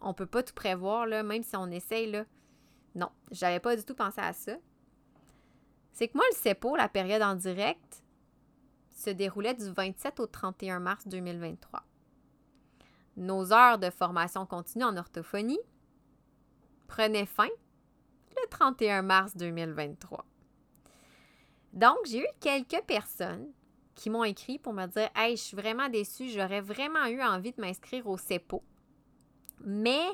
on 0.00 0.14
peut 0.14 0.26
pas 0.26 0.42
tout 0.42 0.54
prévoir, 0.54 1.06
là, 1.06 1.22
même 1.22 1.42
si 1.42 1.56
on 1.56 1.70
essaye, 1.70 2.10
là. 2.10 2.24
Non, 2.94 3.10
j'avais 3.30 3.60
pas 3.60 3.76
du 3.76 3.84
tout 3.84 3.94
pensé 3.94 4.20
à 4.20 4.32
ça. 4.32 4.56
c'est 5.92 6.08
que 6.08 6.16
moi, 6.16 6.24
le 6.30 6.36
CEPO, 6.36 6.76
la 6.76 6.88
période 6.88 7.22
en 7.22 7.34
direct, 7.34 8.02
se 8.92 9.10
déroulait 9.10 9.54
du 9.54 9.70
27 9.70 10.20
au 10.20 10.26
31 10.26 10.80
mars 10.80 11.06
2023. 11.06 11.84
Nos 13.16 13.52
heures 13.52 13.78
de 13.78 13.90
formation 13.90 14.46
continue 14.46 14.84
en 14.84 14.96
orthophonie 14.96 15.60
prenaient 16.86 17.26
fin 17.26 17.48
le 18.30 18.48
31 18.48 19.02
mars 19.02 19.36
2023. 19.36 20.24
Donc, 21.72 21.98
j'ai 22.06 22.22
eu 22.22 22.28
quelques 22.40 22.82
personnes 22.86 23.52
qui 23.98 24.10
m'ont 24.10 24.24
écrit 24.24 24.58
pour 24.58 24.72
me 24.72 24.86
dire 24.86 25.10
Hey, 25.14 25.36
je 25.36 25.42
suis 25.42 25.56
vraiment 25.56 25.88
déçue, 25.88 26.30
j'aurais 26.30 26.60
vraiment 26.60 27.04
eu 27.06 27.20
envie 27.20 27.52
de 27.52 27.60
m'inscrire 27.60 28.06
au 28.06 28.16
CEPO. 28.16 28.62
Mais, 29.64 30.06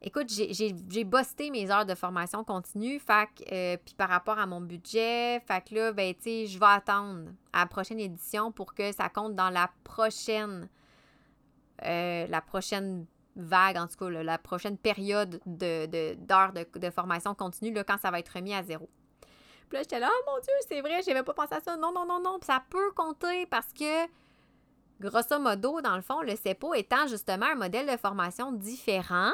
écoute, 0.00 0.28
j'ai 0.30 1.04
bossé 1.04 1.50
mes 1.50 1.70
heures 1.70 1.84
de 1.84 1.96
formation 1.96 2.44
continue, 2.44 3.00
fac, 3.00 3.30
euh, 3.50 3.76
puis 3.84 3.94
par 3.96 4.08
rapport 4.08 4.38
à 4.38 4.46
mon 4.46 4.60
budget, 4.60 5.42
que 5.46 5.74
là, 5.74 5.92
ben, 5.92 6.14
tu 6.14 6.46
je 6.46 6.58
vais 6.58 6.66
attendre 6.66 7.30
à 7.52 7.60
la 7.60 7.66
prochaine 7.66 7.98
édition 7.98 8.52
pour 8.52 8.72
que 8.72 8.92
ça 8.92 9.08
compte 9.08 9.34
dans 9.34 9.50
la 9.50 9.68
prochaine, 9.82 10.68
euh, 11.84 12.26
la 12.28 12.40
prochaine 12.40 13.06
vague, 13.34 13.78
en 13.78 13.88
tout 13.88 13.96
cas, 13.96 14.10
la 14.10 14.38
prochaine 14.38 14.78
période 14.78 15.40
d'heures 15.44 16.52
de, 16.52 16.64
de, 16.72 16.78
de, 16.78 16.90
formation 16.90 17.34
continue, 17.34 17.72
là, 17.74 17.82
quand 17.82 17.98
ça 17.98 18.12
va 18.12 18.20
être 18.20 18.28
remis 18.28 18.54
à 18.54 18.62
zéro. 18.62 18.88
Puis 19.72 19.78
là, 19.78 19.84
j'étais 19.84 20.00
là, 20.00 20.10
oh 20.12 20.30
mon 20.30 20.38
Dieu, 20.38 20.52
c'est 20.68 20.82
vrai, 20.82 21.00
j'avais 21.02 21.22
pas 21.22 21.32
pensé 21.32 21.54
à 21.54 21.60
ça. 21.60 21.78
Non, 21.78 21.94
non, 21.94 22.04
non, 22.04 22.20
non. 22.20 22.38
Ça 22.42 22.62
peut 22.68 22.90
compter 22.94 23.46
parce 23.46 23.72
que, 23.72 24.06
grosso 25.00 25.38
modo, 25.38 25.80
dans 25.80 25.96
le 25.96 26.02
fond, 26.02 26.20
le 26.20 26.36
CEPO 26.36 26.74
étant 26.74 27.06
justement 27.06 27.46
un 27.46 27.54
modèle 27.54 27.90
de 27.90 27.96
formation 27.96 28.52
différent, 28.52 29.32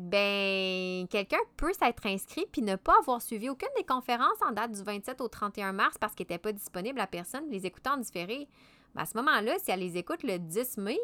ben, 0.00 1.06
quelqu'un 1.06 1.38
peut 1.56 1.72
s'être 1.74 2.06
inscrit 2.06 2.44
puis 2.50 2.62
ne 2.62 2.74
pas 2.74 2.96
avoir 2.98 3.22
suivi 3.22 3.48
aucune 3.48 3.68
des 3.76 3.84
conférences 3.84 4.42
en 4.44 4.50
date 4.50 4.72
du 4.72 4.82
27 4.82 5.20
au 5.20 5.28
31 5.28 5.74
mars 5.74 5.96
parce 5.96 6.16
qu'il 6.16 6.24
n'était 6.24 6.38
pas 6.38 6.50
disponible 6.50 6.98
à 6.98 7.06
personne, 7.06 7.48
les 7.50 7.66
écoutant 7.66 7.92
en 7.92 7.98
différé. 7.98 8.48
Ben, 8.96 9.02
à 9.02 9.06
ce 9.06 9.16
moment-là, 9.16 9.60
si 9.62 9.70
elle 9.70 9.78
les 9.78 9.96
écoute 9.96 10.24
le 10.24 10.40
10 10.40 10.78
mai, 10.78 10.98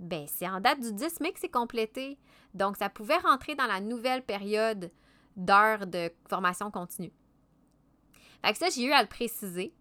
ben, 0.00 0.26
c'est 0.26 0.48
en 0.48 0.58
date 0.58 0.80
du 0.80 0.92
10 0.92 1.20
mai 1.20 1.30
que 1.32 1.38
c'est 1.38 1.48
complété. 1.48 2.18
Donc, 2.54 2.76
ça 2.76 2.88
pouvait 2.88 3.18
rentrer 3.18 3.54
dans 3.54 3.66
la 3.66 3.80
nouvelle 3.80 4.24
période 4.24 4.90
d'heures 5.36 5.86
de 5.86 6.10
formation 6.28 6.72
continue. 6.72 7.12
Fait 8.44 8.54
ça, 8.54 8.68
j'ai 8.70 8.84
eu 8.84 8.92
à 8.92 9.02
le 9.02 9.08
préciser. 9.08 9.72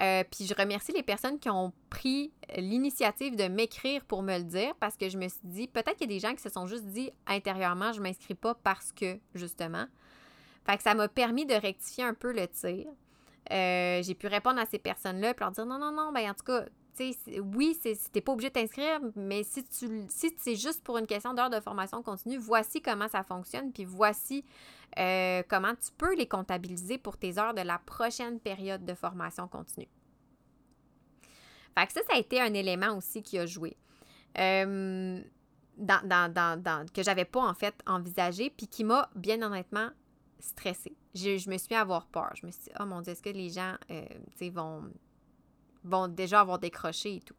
Euh, 0.00 0.24
puis 0.28 0.46
je 0.46 0.54
remercie 0.54 0.92
les 0.92 1.04
personnes 1.04 1.38
qui 1.38 1.48
ont 1.48 1.72
pris 1.88 2.32
l'initiative 2.56 3.36
de 3.36 3.44
m'écrire 3.44 4.04
pour 4.04 4.22
me 4.22 4.38
le 4.38 4.44
dire 4.44 4.74
parce 4.80 4.96
que 4.96 5.08
je 5.08 5.16
me 5.16 5.28
suis 5.28 5.40
dit, 5.44 5.68
peut-être 5.68 5.96
qu'il 5.96 6.10
y 6.10 6.14
a 6.14 6.16
des 6.16 6.20
gens 6.20 6.34
qui 6.34 6.42
se 6.42 6.48
sont 6.48 6.66
juste 6.66 6.84
dit 6.86 7.10
intérieurement, 7.26 7.92
je 7.92 7.98
ne 7.98 8.04
m'inscris 8.04 8.34
pas 8.34 8.54
parce 8.54 8.90
que, 8.92 9.18
justement. 9.34 9.86
Fait 10.66 10.76
que 10.76 10.82
ça 10.82 10.94
m'a 10.94 11.08
permis 11.08 11.46
de 11.46 11.54
rectifier 11.54 12.04
un 12.04 12.14
peu 12.14 12.32
le 12.32 12.48
tir. 12.48 12.86
Euh, 13.52 14.02
j'ai 14.02 14.14
pu 14.14 14.26
répondre 14.26 14.58
à 14.58 14.66
ces 14.66 14.78
personnes-là 14.78 15.30
et 15.30 15.34
leur 15.38 15.50
dire 15.52 15.66
non, 15.66 15.78
non, 15.78 15.92
non, 15.92 16.10
ben 16.12 16.30
en 16.30 16.34
tout 16.34 16.44
cas, 16.44 16.64
oui, 17.54 17.78
tu 17.82 18.20
pas 18.20 18.32
obligé 18.32 18.48
de 18.50 18.54
t'inscrire, 18.54 19.00
mais 19.16 19.42
si 19.42 19.64
c'est 20.08 20.56
juste 20.56 20.82
pour 20.82 20.98
une 20.98 21.06
question 21.06 21.34
d'heure 21.34 21.50
de 21.50 21.60
formation 21.60 22.02
continue, 22.02 22.38
voici 22.38 22.80
comment 22.80 23.08
ça 23.08 23.22
fonctionne, 23.22 23.72
puis 23.72 23.84
voici 23.84 24.44
euh, 24.98 25.42
comment 25.48 25.74
tu 25.74 25.90
peux 25.96 26.14
les 26.14 26.26
comptabiliser 26.26 26.98
pour 26.98 27.16
tes 27.16 27.38
heures 27.38 27.54
de 27.54 27.62
la 27.62 27.78
prochaine 27.78 28.38
période 28.38 28.84
de 28.84 28.94
formation 28.94 29.48
continue. 29.48 29.88
Fait 31.76 31.86
que 31.86 31.92
ça, 31.92 32.00
ça 32.08 32.16
a 32.16 32.18
été 32.18 32.40
un 32.40 32.54
élément 32.54 32.96
aussi 32.96 33.22
qui 33.22 33.38
a 33.38 33.46
joué. 33.46 33.76
Euh, 34.38 35.20
dans, 35.76 36.06
dans, 36.06 36.32
dans, 36.32 36.60
dans, 36.60 36.86
que 36.92 37.02
j'avais 37.02 37.24
pas 37.24 37.40
en 37.40 37.54
fait 37.54 37.74
envisagé, 37.86 38.50
puis 38.50 38.68
qui 38.68 38.84
m'a 38.84 39.10
bien 39.16 39.42
honnêtement 39.42 39.90
stressée. 40.38 40.96
Je, 41.14 41.38
je, 41.38 41.50
me 41.50 41.58
suis 41.58 41.68
mis 41.70 41.76
à 41.76 41.80
avoir 41.80 42.06
peur. 42.06 42.30
Je 42.34 42.46
me 42.46 42.52
suis 42.52 42.64
dit, 42.64 42.70
oh 42.78 42.84
mon 42.84 43.00
Dieu, 43.00 43.12
est-ce 43.12 43.22
que 43.22 43.30
les 43.30 43.50
gens 43.50 43.74
euh, 43.90 44.04
vont 44.52 44.84
vont 45.84 46.08
déjà 46.08 46.40
avoir 46.40 46.58
décroché 46.58 47.16
et 47.16 47.20
tout. 47.20 47.34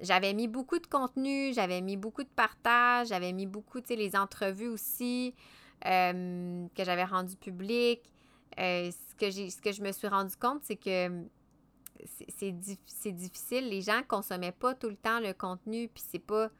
J'avais 0.00 0.34
mis 0.34 0.48
beaucoup 0.48 0.78
de 0.78 0.86
contenu, 0.86 1.52
j'avais 1.54 1.80
mis 1.80 1.96
beaucoup 1.96 2.22
de 2.22 2.28
partage, 2.28 3.08
j'avais 3.08 3.32
mis 3.32 3.46
beaucoup, 3.46 3.80
tu 3.80 3.88
sais, 3.88 3.96
les 3.96 4.14
entrevues 4.14 4.68
aussi 4.68 5.34
euh, 5.86 6.66
que 6.74 6.84
j'avais 6.84 7.04
rendues 7.04 7.36
publiques. 7.36 8.12
Euh, 8.58 8.90
ce, 8.90 9.14
que 9.60 9.72
je 9.72 9.82
me 9.82 9.92
suis 9.92 10.08
rendu 10.08 10.36
compte, 10.36 10.60
c'est 10.64 10.76
que 10.76 11.24
c'est 12.28 13.12
difficile. 13.12 13.68
Les 13.70 13.80
gens 13.80 13.98
ne 13.98 14.02
consommaient 14.02 14.52
pas 14.52 14.74
tout 14.74 14.88
le 14.88 14.96
temps 14.96 15.18
le 15.18 15.32
contenu, 15.32 15.88
puis 15.88 16.04
c'est 16.06 16.18
pas 16.18 16.50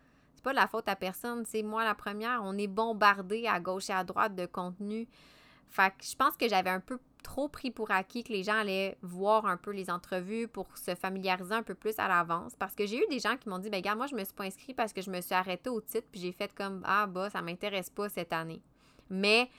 pas 0.47 0.53
la 0.53 0.69
faute 0.69 0.89
à 0.89 0.95
personne. 0.95 1.45
C'est 1.45 1.65
moi 1.65 1.85
la 1.85 1.97
première. 1.97 2.41
On 2.45 2.57
est 2.57 2.69
bombardé 2.69 3.49
à 3.49 3.59
gauche 3.59 3.91
et 3.91 3.93
à 3.93 4.05
droite 4.05 4.37
de 4.37 4.47
contenu. 4.47 5.09
Fait 5.69 5.91
que 5.91 6.05
je 6.05 6.15
pense 6.15 6.37
que 6.37 6.49
j'avais 6.49 6.71
un 6.71 6.79
peu 6.79 6.99
trop 7.27 7.49
pris 7.49 7.73
pour 7.73 7.91
acquis 7.91 8.23
que 8.23 8.33
les 8.33 8.45
gens 8.45 8.55
allaient 8.55 8.97
voir 9.03 9.47
un 9.47 9.57
peu 9.57 9.73
les 9.73 9.91
entrevues 9.91 10.47
pour 10.47 10.69
se 10.79 10.95
familiariser 10.95 11.55
un 11.55 11.65
peu 11.65 11.75
plus 11.75 11.99
à 11.99 12.07
l'avance. 12.07 12.55
Parce 12.57 12.77
que 12.77 12.87
j'ai 12.87 13.03
eu 13.03 13.07
des 13.11 13.19
gens 13.19 13.37
qui 13.37 13.49
m'ont 13.49 13.59
dit, 13.59 13.69
ben 13.69 13.83
gars, 13.83 13.97
moi, 13.97 14.07
je 14.07 14.15
me 14.15 14.23
suis 14.23 14.33
pas 14.33 14.45
inscrit 14.45 14.75
parce 14.75 14.93
que 14.93 15.03
je 15.03 15.11
me 15.11 15.21
suis 15.21 15.35
arrêtée 15.35 15.69
au 15.69 15.81
titre, 15.81 16.07
puis 16.13 16.21
j'ai 16.21 16.31
fait 16.31 16.55
comme, 16.55 16.83
ah, 16.85 17.07
bah, 17.09 17.29
ça 17.29 17.43
m'intéresse 17.43 17.91
pas 17.91 18.09
cette 18.09 18.33
année. 18.33 18.63
Mais 19.11 19.51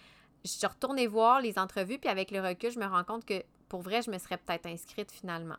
je 0.45 0.51
suis 0.51 0.65
retournée 0.65 1.07
voir 1.07 1.41
les 1.41 1.59
entrevues, 1.59 1.99
puis 1.99 2.09
avec 2.09 2.31
le 2.31 2.39
recul, 2.39 2.71
je 2.71 2.79
me 2.79 2.85
rends 2.85 3.03
compte 3.03 3.25
que 3.25 3.43
pour 3.67 3.81
vrai, 3.81 4.01
je 4.01 4.11
me 4.11 4.17
serais 4.17 4.37
peut-être 4.37 4.65
inscrite 4.65 5.11
finalement. 5.11 5.57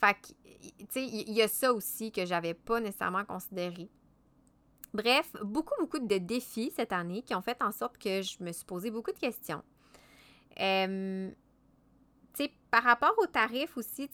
Fait 0.00 0.14
que, 0.14 0.28
tu 0.80 0.86
sais, 0.90 1.06
il 1.06 1.32
y 1.32 1.40
a 1.40 1.48
ça 1.48 1.72
aussi 1.72 2.12
que 2.12 2.26
j'avais 2.26 2.52
pas 2.52 2.78
nécessairement 2.78 3.24
considéré. 3.24 3.88
Bref, 4.92 5.32
beaucoup, 5.42 5.74
beaucoup 5.80 5.98
de 5.98 6.18
défis 6.18 6.72
cette 6.76 6.92
année 6.92 7.22
qui 7.22 7.34
ont 7.34 7.40
fait 7.40 7.62
en 7.62 7.72
sorte 7.72 7.96
que 7.96 8.20
je 8.20 8.42
me 8.44 8.52
suis 8.52 8.66
posé 8.66 8.90
beaucoup 8.90 9.12
de 9.12 9.18
questions. 9.18 9.62
Euh, 10.58 11.30
par 12.70 12.84
rapport 12.84 13.14
au 13.18 13.26
tarif 13.26 13.76
aussi, 13.76 14.08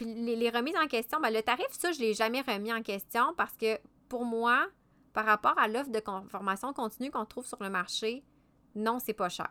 les, 0.00 0.36
les, 0.36 0.50
remises 0.50 0.76
en 0.76 0.88
question, 0.88 1.20
ben, 1.20 1.32
le 1.32 1.42
tarif, 1.42 1.68
ça, 1.70 1.92
je 1.92 2.00
ne 2.00 2.06
l'ai 2.06 2.14
jamais 2.14 2.40
remis 2.40 2.72
en 2.72 2.82
question 2.82 3.34
parce 3.36 3.56
que 3.56 3.78
pour 4.08 4.24
moi, 4.24 4.66
par 5.12 5.24
rapport 5.24 5.56
à 5.58 5.68
l'offre 5.68 5.90
de 5.90 6.02
formation 6.28 6.72
continue 6.72 7.10
qu'on 7.10 7.24
trouve 7.24 7.46
sur 7.46 7.62
le 7.62 7.70
marché, 7.70 8.24
non, 8.74 8.98
c'est 8.98 9.12
pas 9.12 9.28
cher. 9.28 9.50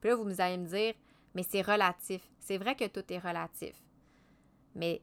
Puis 0.00 0.10
là, 0.10 0.16
vous 0.16 0.40
allez 0.40 0.58
me 0.58 0.66
dire, 0.66 0.94
mais 1.34 1.42
c'est 1.42 1.62
relatif. 1.62 2.22
C'est 2.38 2.58
vrai 2.58 2.74
que 2.74 2.86
tout 2.86 3.04
est 3.12 3.18
relatif. 3.18 3.74
Mais 4.74 5.02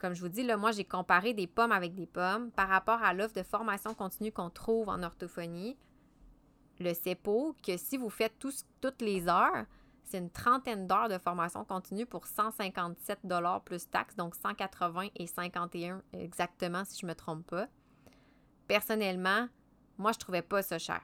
comme 0.00 0.14
je 0.14 0.20
vous 0.20 0.28
dis, 0.28 0.42
là, 0.42 0.56
moi, 0.56 0.72
j'ai 0.72 0.84
comparé 0.84 1.34
des 1.34 1.46
pommes 1.46 1.72
avec 1.72 1.94
des 1.94 2.06
pommes 2.06 2.50
par 2.52 2.68
rapport 2.68 3.02
à 3.02 3.14
l'offre 3.14 3.34
de 3.34 3.42
formation 3.42 3.94
continue 3.94 4.32
qu'on 4.32 4.50
trouve 4.50 4.88
en 4.88 5.02
orthophonie 5.02 5.76
le 6.80 6.94
CEPO 6.94 7.56
que 7.64 7.76
si 7.76 7.96
vous 7.96 8.10
faites 8.10 8.38
tous, 8.38 8.64
toutes 8.80 9.02
les 9.02 9.28
heures, 9.28 9.66
c'est 10.04 10.18
une 10.18 10.30
trentaine 10.30 10.86
d'heures 10.86 11.08
de 11.08 11.18
formation 11.18 11.64
continue 11.64 12.06
pour 12.06 12.26
157 12.26 13.20
plus 13.64 13.88
taxes, 13.88 14.16
donc 14.16 14.34
180 14.34 15.08
et 15.16 15.26
51 15.26 16.02
exactement 16.12 16.84
si 16.84 17.00
je 17.00 17.06
ne 17.06 17.10
me 17.10 17.14
trompe 17.14 17.46
pas. 17.46 17.66
Personnellement, 18.66 19.48
moi, 19.98 20.12
je 20.12 20.18
trouvais 20.18 20.42
pas 20.42 20.62
ça 20.62 20.78
cher. 20.78 21.00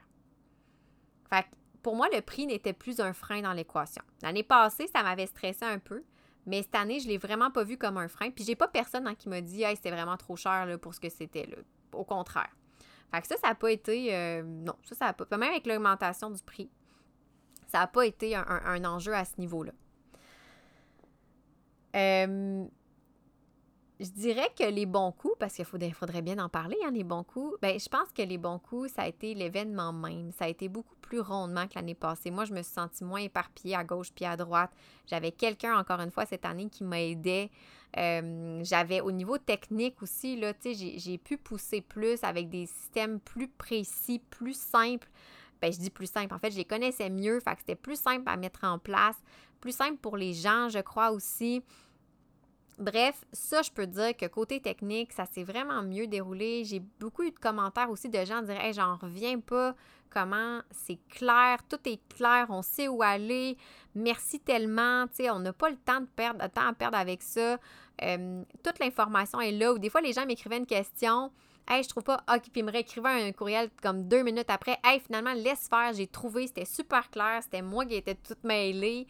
Fait 1.29 1.45
pour 1.81 1.95
moi, 1.95 2.07
le 2.13 2.21
prix 2.21 2.45
n'était 2.45 2.73
plus 2.73 2.99
un 2.99 3.13
frein 3.13 3.41
dans 3.41 3.53
l'équation. 3.53 4.03
L'année 4.21 4.43
passée, 4.43 4.87
ça 4.87 5.01
m'avait 5.01 5.27
stressé 5.27 5.63
un 5.63 5.79
peu, 5.79 6.03
mais 6.45 6.61
cette 6.61 6.75
année, 6.75 6.99
je 6.99 7.05
ne 7.05 7.11
l'ai 7.11 7.17
vraiment 7.17 7.51
pas 7.51 7.63
vu 7.63 7.77
comme 7.77 7.97
un 7.97 8.07
frein. 8.07 8.31
Puis 8.31 8.43
j'ai 8.43 8.55
pas 8.55 8.67
personne 8.67 9.15
qui 9.15 9.29
m'a 9.29 9.41
dit 9.41 9.63
Hey, 9.63 9.75
c'était 9.75 9.91
vraiment 9.91 10.17
trop 10.17 10.35
cher 10.35 10.77
pour 10.81 10.93
ce 10.93 10.99
que 10.99 11.09
c'était. 11.09 11.47
Au 11.93 12.03
contraire. 12.03 12.49
Fait 13.11 13.21
que 13.21 13.27
ça, 13.27 13.37
ça 13.37 13.47
n'a 13.49 13.55
pas 13.55 13.71
été. 13.71 14.15
Euh, 14.15 14.43
non, 14.43 14.75
ça, 14.83 14.95
ça 14.95 15.05
n'a 15.05 15.13
pas. 15.13 15.25
Même 15.37 15.51
avec 15.51 15.65
l'augmentation 15.65 16.29
du 16.29 16.41
prix, 16.43 16.69
ça 17.67 17.79
n'a 17.79 17.87
pas 17.87 18.05
été 18.05 18.35
un, 18.35 18.85
enjeu 18.85 19.13
à 19.13 19.25
ce 19.25 19.33
niveau-là. 19.39 19.71
Euh, 21.95 22.65
je 23.99 24.09
dirais 24.11 24.49
que 24.57 24.63
les 24.63 24.85
bons 24.85 25.11
coups, 25.11 25.35
parce 25.39 25.53
qu'il 25.53 25.65
faudrait, 25.65 26.21
bien 26.21 26.39
en 26.39 26.47
parler, 26.47 26.77
hein, 26.85 26.91
les 26.91 27.03
bons 27.03 27.23
coups, 27.23 27.57
ben, 27.61 27.77
je 27.77 27.89
pense 27.89 28.09
que 28.15 28.21
les 28.21 28.37
bons 28.37 28.59
coups, 28.59 28.93
ça 28.93 29.01
a 29.01 29.07
été 29.07 29.33
l'événement 29.33 29.91
même. 29.91 30.31
Ça 30.31 30.45
a 30.45 30.47
été 30.47 30.69
beaucoup 30.69 30.95
plus 31.01 31.19
rondement 31.19 31.67
que 31.67 31.73
l'année 31.75 31.95
passée. 31.95 32.31
Moi, 32.31 32.45
je 32.45 32.53
me 32.53 32.61
suis 32.61 32.73
sentie 32.73 33.03
moins 33.03 33.19
éparpillée 33.19 33.75
à 33.75 33.83
gauche 33.83 34.11
puis 34.15 34.23
à 34.23 34.37
droite. 34.37 34.71
J'avais 35.05 35.31
quelqu'un, 35.31 35.77
encore 35.77 35.99
une 35.99 36.11
fois, 36.11 36.25
cette 36.25 36.45
année 36.45 36.69
qui 36.69 36.85
m'aidait. 36.85 37.51
Euh, 37.97 38.61
j'avais 38.63 39.01
au 39.01 39.11
niveau 39.11 39.37
technique 39.37 40.01
aussi, 40.01 40.37
là, 40.37 40.53
j'ai 40.63 41.17
pu 41.17 41.37
pousser 41.37 41.81
plus 41.81 42.23
avec 42.23 42.49
des 42.49 42.67
systèmes 42.67 43.19
plus 43.19 43.49
précis, 43.49 44.21
plus 44.29 44.57
simples. 44.57 45.09
Ben, 45.61 45.73
je 45.73 45.79
dis 45.79 45.89
plus 45.89 46.09
simple. 46.09 46.33
En 46.33 46.39
fait, 46.39 46.51
je 46.51 46.57
les 46.57 46.65
connaissais 46.65 47.09
mieux. 47.09 47.41
Fait 47.41 47.51
que 47.51 47.59
c'était 47.59 47.75
plus 47.75 47.99
simple 47.99 48.29
à 48.29 48.37
mettre 48.37 48.63
en 48.63 48.79
place. 48.79 49.17
Plus 49.59 49.75
simple 49.75 49.97
pour 49.97 50.15
les 50.15 50.33
gens, 50.33 50.69
je 50.69 50.79
crois 50.79 51.11
aussi. 51.11 51.61
Bref, 52.79 53.25
ça, 53.33 53.61
je 53.61 53.71
peux 53.71 53.85
dire 53.85 54.15
que 54.15 54.25
côté 54.27 54.61
technique, 54.61 55.11
ça 55.11 55.25
s'est 55.25 55.43
vraiment 55.43 55.83
mieux 55.83 56.07
déroulé. 56.07 56.63
J'ai 56.63 56.81
beaucoup 56.99 57.23
eu 57.23 57.31
de 57.31 57.37
commentaires 57.37 57.89
aussi 57.89 58.07
de 58.07 58.23
gens 58.23 58.39
qui 58.39 58.45
diraient 58.45 58.67
hey, 58.67 58.73
j'en 58.73 58.95
reviens 58.95 59.37
pas, 59.41 59.75
comment 60.09 60.61
c'est 60.71 60.97
clair, 61.09 61.59
tout 61.67 61.79
est 61.85 61.99
clair, 62.07 62.45
on 62.47 62.61
sait 62.61 62.87
où 62.87 63.03
aller, 63.03 63.57
merci 63.95 64.39
tellement, 64.39 65.07
tu 65.07 65.15
sais, 65.15 65.29
on 65.29 65.39
n'a 65.39 65.51
pas 65.51 65.69
le 65.69 65.75
temps 65.75 65.99
de 65.99 66.07
perdre, 66.15 66.47
temps 66.47 66.67
à 66.69 66.73
perdre 66.73 66.97
avec 66.97 67.21
ça. 67.21 67.57
Euh, 68.01 68.43
toute 68.63 68.79
l'information 68.79 69.41
est 69.41 69.51
là. 69.51 69.73
Ou 69.73 69.77
des 69.77 69.89
fois, 69.89 69.99
les 69.99 70.13
gens 70.13 70.25
m'écrivaient 70.25 70.57
une 70.57 70.65
question 70.65 71.31
Hey, 71.71 71.83
je 71.83 71.89
trouve 71.89 72.03
pas. 72.03 72.23
Ah, 72.25 72.39
puis 72.39 72.51
il 72.55 72.65
me 72.65 72.71
réécrivait 72.71 73.27
un 73.27 73.31
courriel 73.31 73.69
comme 73.83 74.07
deux 74.07 74.23
minutes 74.23 74.49
après. 74.49 74.79
Hey, 74.83 74.99
finalement, 74.99 75.33
laisse 75.33 75.67
faire, 75.69 75.93
j'ai 75.93 76.07
trouvé, 76.07 76.47
c'était 76.47 76.65
super 76.65 77.11
clair, 77.11 77.41
c'était 77.43 77.61
moi 77.61 77.85
qui 77.85 77.93
étais 77.93 78.15
toute 78.15 78.43
mêlée, 78.43 79.05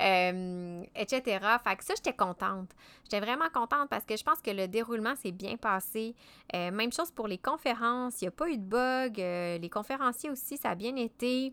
euh, 0.00 0.84
etc. 0.94 1.44
Fait 1.64 1.74
que 1.74 1.84
ça, 1.84 1.94
j'étais 1.96 2.12
contente. 2.12 2.70
J'étais 3.02 3.18
vraiment 3.18 3.48
contente 3.52 3.88
parce 3.90 4.04
que 4.04 4.16
je 4.16 4.22
pense 4.22 4.40
que 4.40 4.52
le 4.52 4.68
déroulement 4.68 5.16
s'est 5.16 5.32
bien 5.32 5.56
passé. 5.56 6.14
Euh, 6.54 6.70
même 6.70 6.92
chose 6.92 7.10
pour 7.10 7.26
les 7.26 7.38
conférences, 7.38 8.22
il 8.22 8.26
n'y 8.26 8.28
a 8.28 8.30
pas 8.30 8.48
eu 8.48 8.58
de 8.58 8.62
bug. 8.62 9.20
Euh, 9.20 9.58
les 9.58 9.68
conférenciers 9.68 10.30
aussi, 10.30 10.56
ça 10.56 10.70
a 10.70 10.74
bien 10.76 10.94
été. 10.94 11.52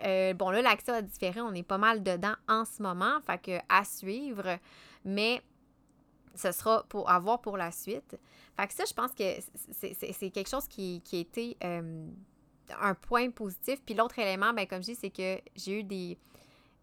bon, 0.00 0.50
là, 0.50 0.60
l'accès 0.60 0.90
a 0.90 1.02
différé, 1.02 1.40
on 1.40 1.54
est 1.54 1.62
pas 1.62 1.78
mal 1.78 2.02
dedans 2.02 2.34
en 2.48 2.64
ce 2.64 2.82
moment, 2.82 3.20
fait 3.24 3.38
que 3.38 3.58
à 3.68 3.84
suivre, 3.84 4.58
mais 5.04 5.40
ce 6.34 6.52
sera 6.52 6.84
pour 6.88 7.10
avoir 7.10 7.40
pour 7.40 7.56
la 7.56 7.70
suite. 7.70 8.18
Fait 8.56 8.66
que 8.66 8.74
ça, 8.74 8.84
je 8.84 8.94
pense 8.94 9.12
que 9.12 9.40
c'est 10.12 10.30
quelque 10.30 10.48
chose 10.48 10.68
qui, 10.68 11.00
qui 11.04 11.16
a 11.16 11.20
été 11.20 11.56
euh, 11.64 12.06
un 12.80 12.94
point 12.94 13.30
positif. 13.30 13.82
Puis 13.84 13.94
l'autre 13.94 14.18
élément, 14.18 14.52
ben, 14.52 14.66
comme 14.66 14.82
je 14.82 14.92
dis, 14.92 14.94
c'est 14.94 15.10
que 15.10 15.40
j'ai 15.56 15.80
eu 15.80 15.84
des, 15.84 16.18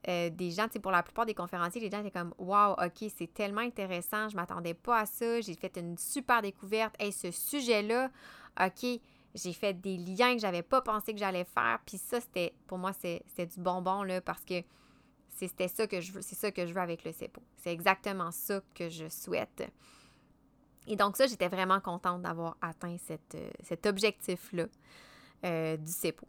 euh, 0.08 0.30
des 0.30 0.52
gens, 0.52 0.68
pour 0.82 0.92
la 0.92 1.04
plupart 1.04 1.26
des 1.26 1.34
conférenciers, 1.34 1.82
les 1.82 1.90
gens 1.90 2.00
étaient 2.00 2.12
comme 2.12 2.34
Wow, 2.38 2.74
OK, 2.74 3.10
c'est 3.16 3.34
tellement 3.34 3.62
intéressant, 3.62 4.30
je 4.30 4.36
m'attendais 4.36 4.74
pas 4.74 5.00
à 5.00 5.06
ça, 5.06 5.42
j'ai 5.42 5.56
fait 5.56 5.78
une 5.78 5.98
super 5.98 6.42
découverte. 6.42 6.96
Hey, 7.00 7.12
ce 7.12 7.32
sujet-là, 7.32 8.10
OK, 8.60 9.00
j'ai 9.34 9.54
fait 9.54 9.74
des 9.74 9.98
liens 9.98 10.34
que 10.34 10.42
j'avais 10.42 10.64
pas 10.64 10.82
pensé 10.82 11.14
que 11.14 11.20
j'allais 11.20 11.46
faire. 11.46 11.80
Puis 11.86 11.98
ça, 11.98 12.20
c'était, 12.20 12.54
pour 12.68 12.78
moi, 12.78 12.92
c'était 12.94 13.46
du 13.46 13.60
bonbon, 13.60 14.04
là, 14.04 14.22
parce 14.22 14.44
que 14.44 14.64
c'est 15.32 15.68
ça 15.68 15.88
que 15.88 16.00
je 16.02 16.74
veux 16.74 16.82
avec 16.82 17.04
le 17.04 17.12
CEPO. 17.12 17.42
C'est 17.58 17.72
exactement 17.72 18.32
ça 18.32 18.62
que 18.76 18.90
je 18.90 19.10
souhaite. 19.10 19.64
Et 20.88 20.96
donc 20.96 21.16
ça, 21.18 21.28
j'étais 21.28 21.48
vraiment 21.48 21.80
contente 21.80 22.22
d'avoir 22.22 22.58
atteint 22.62 22.96
euh, 23.10 23.50
cet 23.64 23.86
objectif-là 23.86 24.66
euh, 25.46 25.78
du 25.78 25.92
CEPO. 25.92 26.28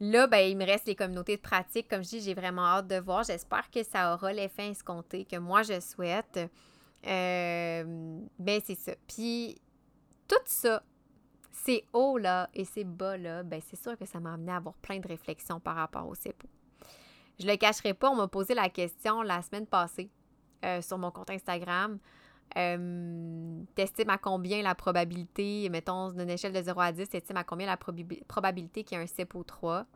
Là, 0.00 0.26
ben, 0.26 0.38
il 0.38 0.56
me 0.56 0.64
reste 0.64 0.86
les 0.86 0.94
communautés 0.94 1.36
de 1.36 1.42
pratique. 1.42 1.88
Comme 1.88 2.02
je 2.02 2.08
dis, 2.08 2.20
j'ai 2.20 2.34
vraiment 2.34 2.62
hâte 2.62 2.88
de 2.88 2.96
voir. 2.96 3.22
J'espère 3.22 3.70
que 3.70 3.82
ça 3.82 4.14
aura 4.14 4.32
l'effet 4.32 4.70
escompté 4.70 5.26
que 5.26 5.36
moi, 5.36 5.62
je 5.62 5.78
souhaite. 5.78 6.40
Euh, 7.06 8.20
ben, 8.38 8.60
c'est 8.64 8.78
ça. 8.78 8.92
Puis, 9.06 9.60
tout 10.26 10.36
ça, 10.46 10.82
ces 11.52 11.84
hauts-là 11.92 12.48
et 12.54 12.64
ces 12.64 12.84
bas-là, 12.84 13.42
ben, 13.42 13.60
c'est 13.68 13.80
sûr 13.80 13.96
que 13.98 14.06
ça 14.06 14.20
m'a 14.20 14.32
amené 14.34 14.52
à 14.52 14.56
avoir 14.56 14.74
plein 14.76 14.98
de 15.00 15.08
réflexions 15.08 15.60
par 15.60 15.76
rapport 15.76 16.08
au 16.08 16.14
CEPO. 16.14 16.48
Je 17.40 17.46
le 17.46 17.56
cacherai 17.56 17.94
pas, 17.94 18.10
on 18.10 18.16
m'a 18.16 18.28
posé 18.28 18.54
la 18.54 18.68
question 18.68 19.22
la 19.22 19.42
semaine 19.42 19.66
passée 19.66 20.10
sur 20.82 20.98
mon 20.98 21.10
compte 21.10 21.30
Instagram. 21.30 21.98
Euh, 22.56 23.62
t'estimes 23.76 24.10
à 24.10 24.18
combien 24.18 24.62
la 24.62 24.74
probabilité, 24.74 25.68
mettons, 25.70 26.10
d'une 26.10 26.28
échelle 26.28 26.52
de 26.52 26.60
0 26.60 26.80
à 26.80 26.92
10, 26.92 27.08
t'estimes 27.08 27.36
à 27.36 27.44
combien 27.44 27.66
la 27.66 27.76
probabilité 27.76 28.82
qu'il 28.82 28.98
y 28.98 29.00
ait 29.00 29.04
un 29.04 29.06
CEPO 29.06 29.44
3? 29.44 29.86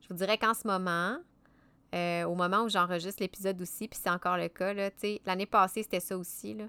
Je 0.00 0.08
vous 0.08 0.14
dirais 0.14 0.38
qu'en 0.38 0.54
ce 0.54 0.66
moment, 0.66 1.18
euh, 1.94 2.24
au 2.24 2.34
moment 2.34 2.62
où 2.62 2.68
j'enregistre 2.68 3.22
l'épisode 3.22 3.60
aussi, 3.60 3.88
puis 3.88 4.00
c'est 4.02 4.10
encore 4.10 4.38
le 4.38 4.48
cas, 4.48 4.72
l'année 5.26 5.46
passée, 5.46 5.82
c'était 5.82 6.00
ça 6.00 6.16
aussi, 6.16 6.54
là. 6.54 6.64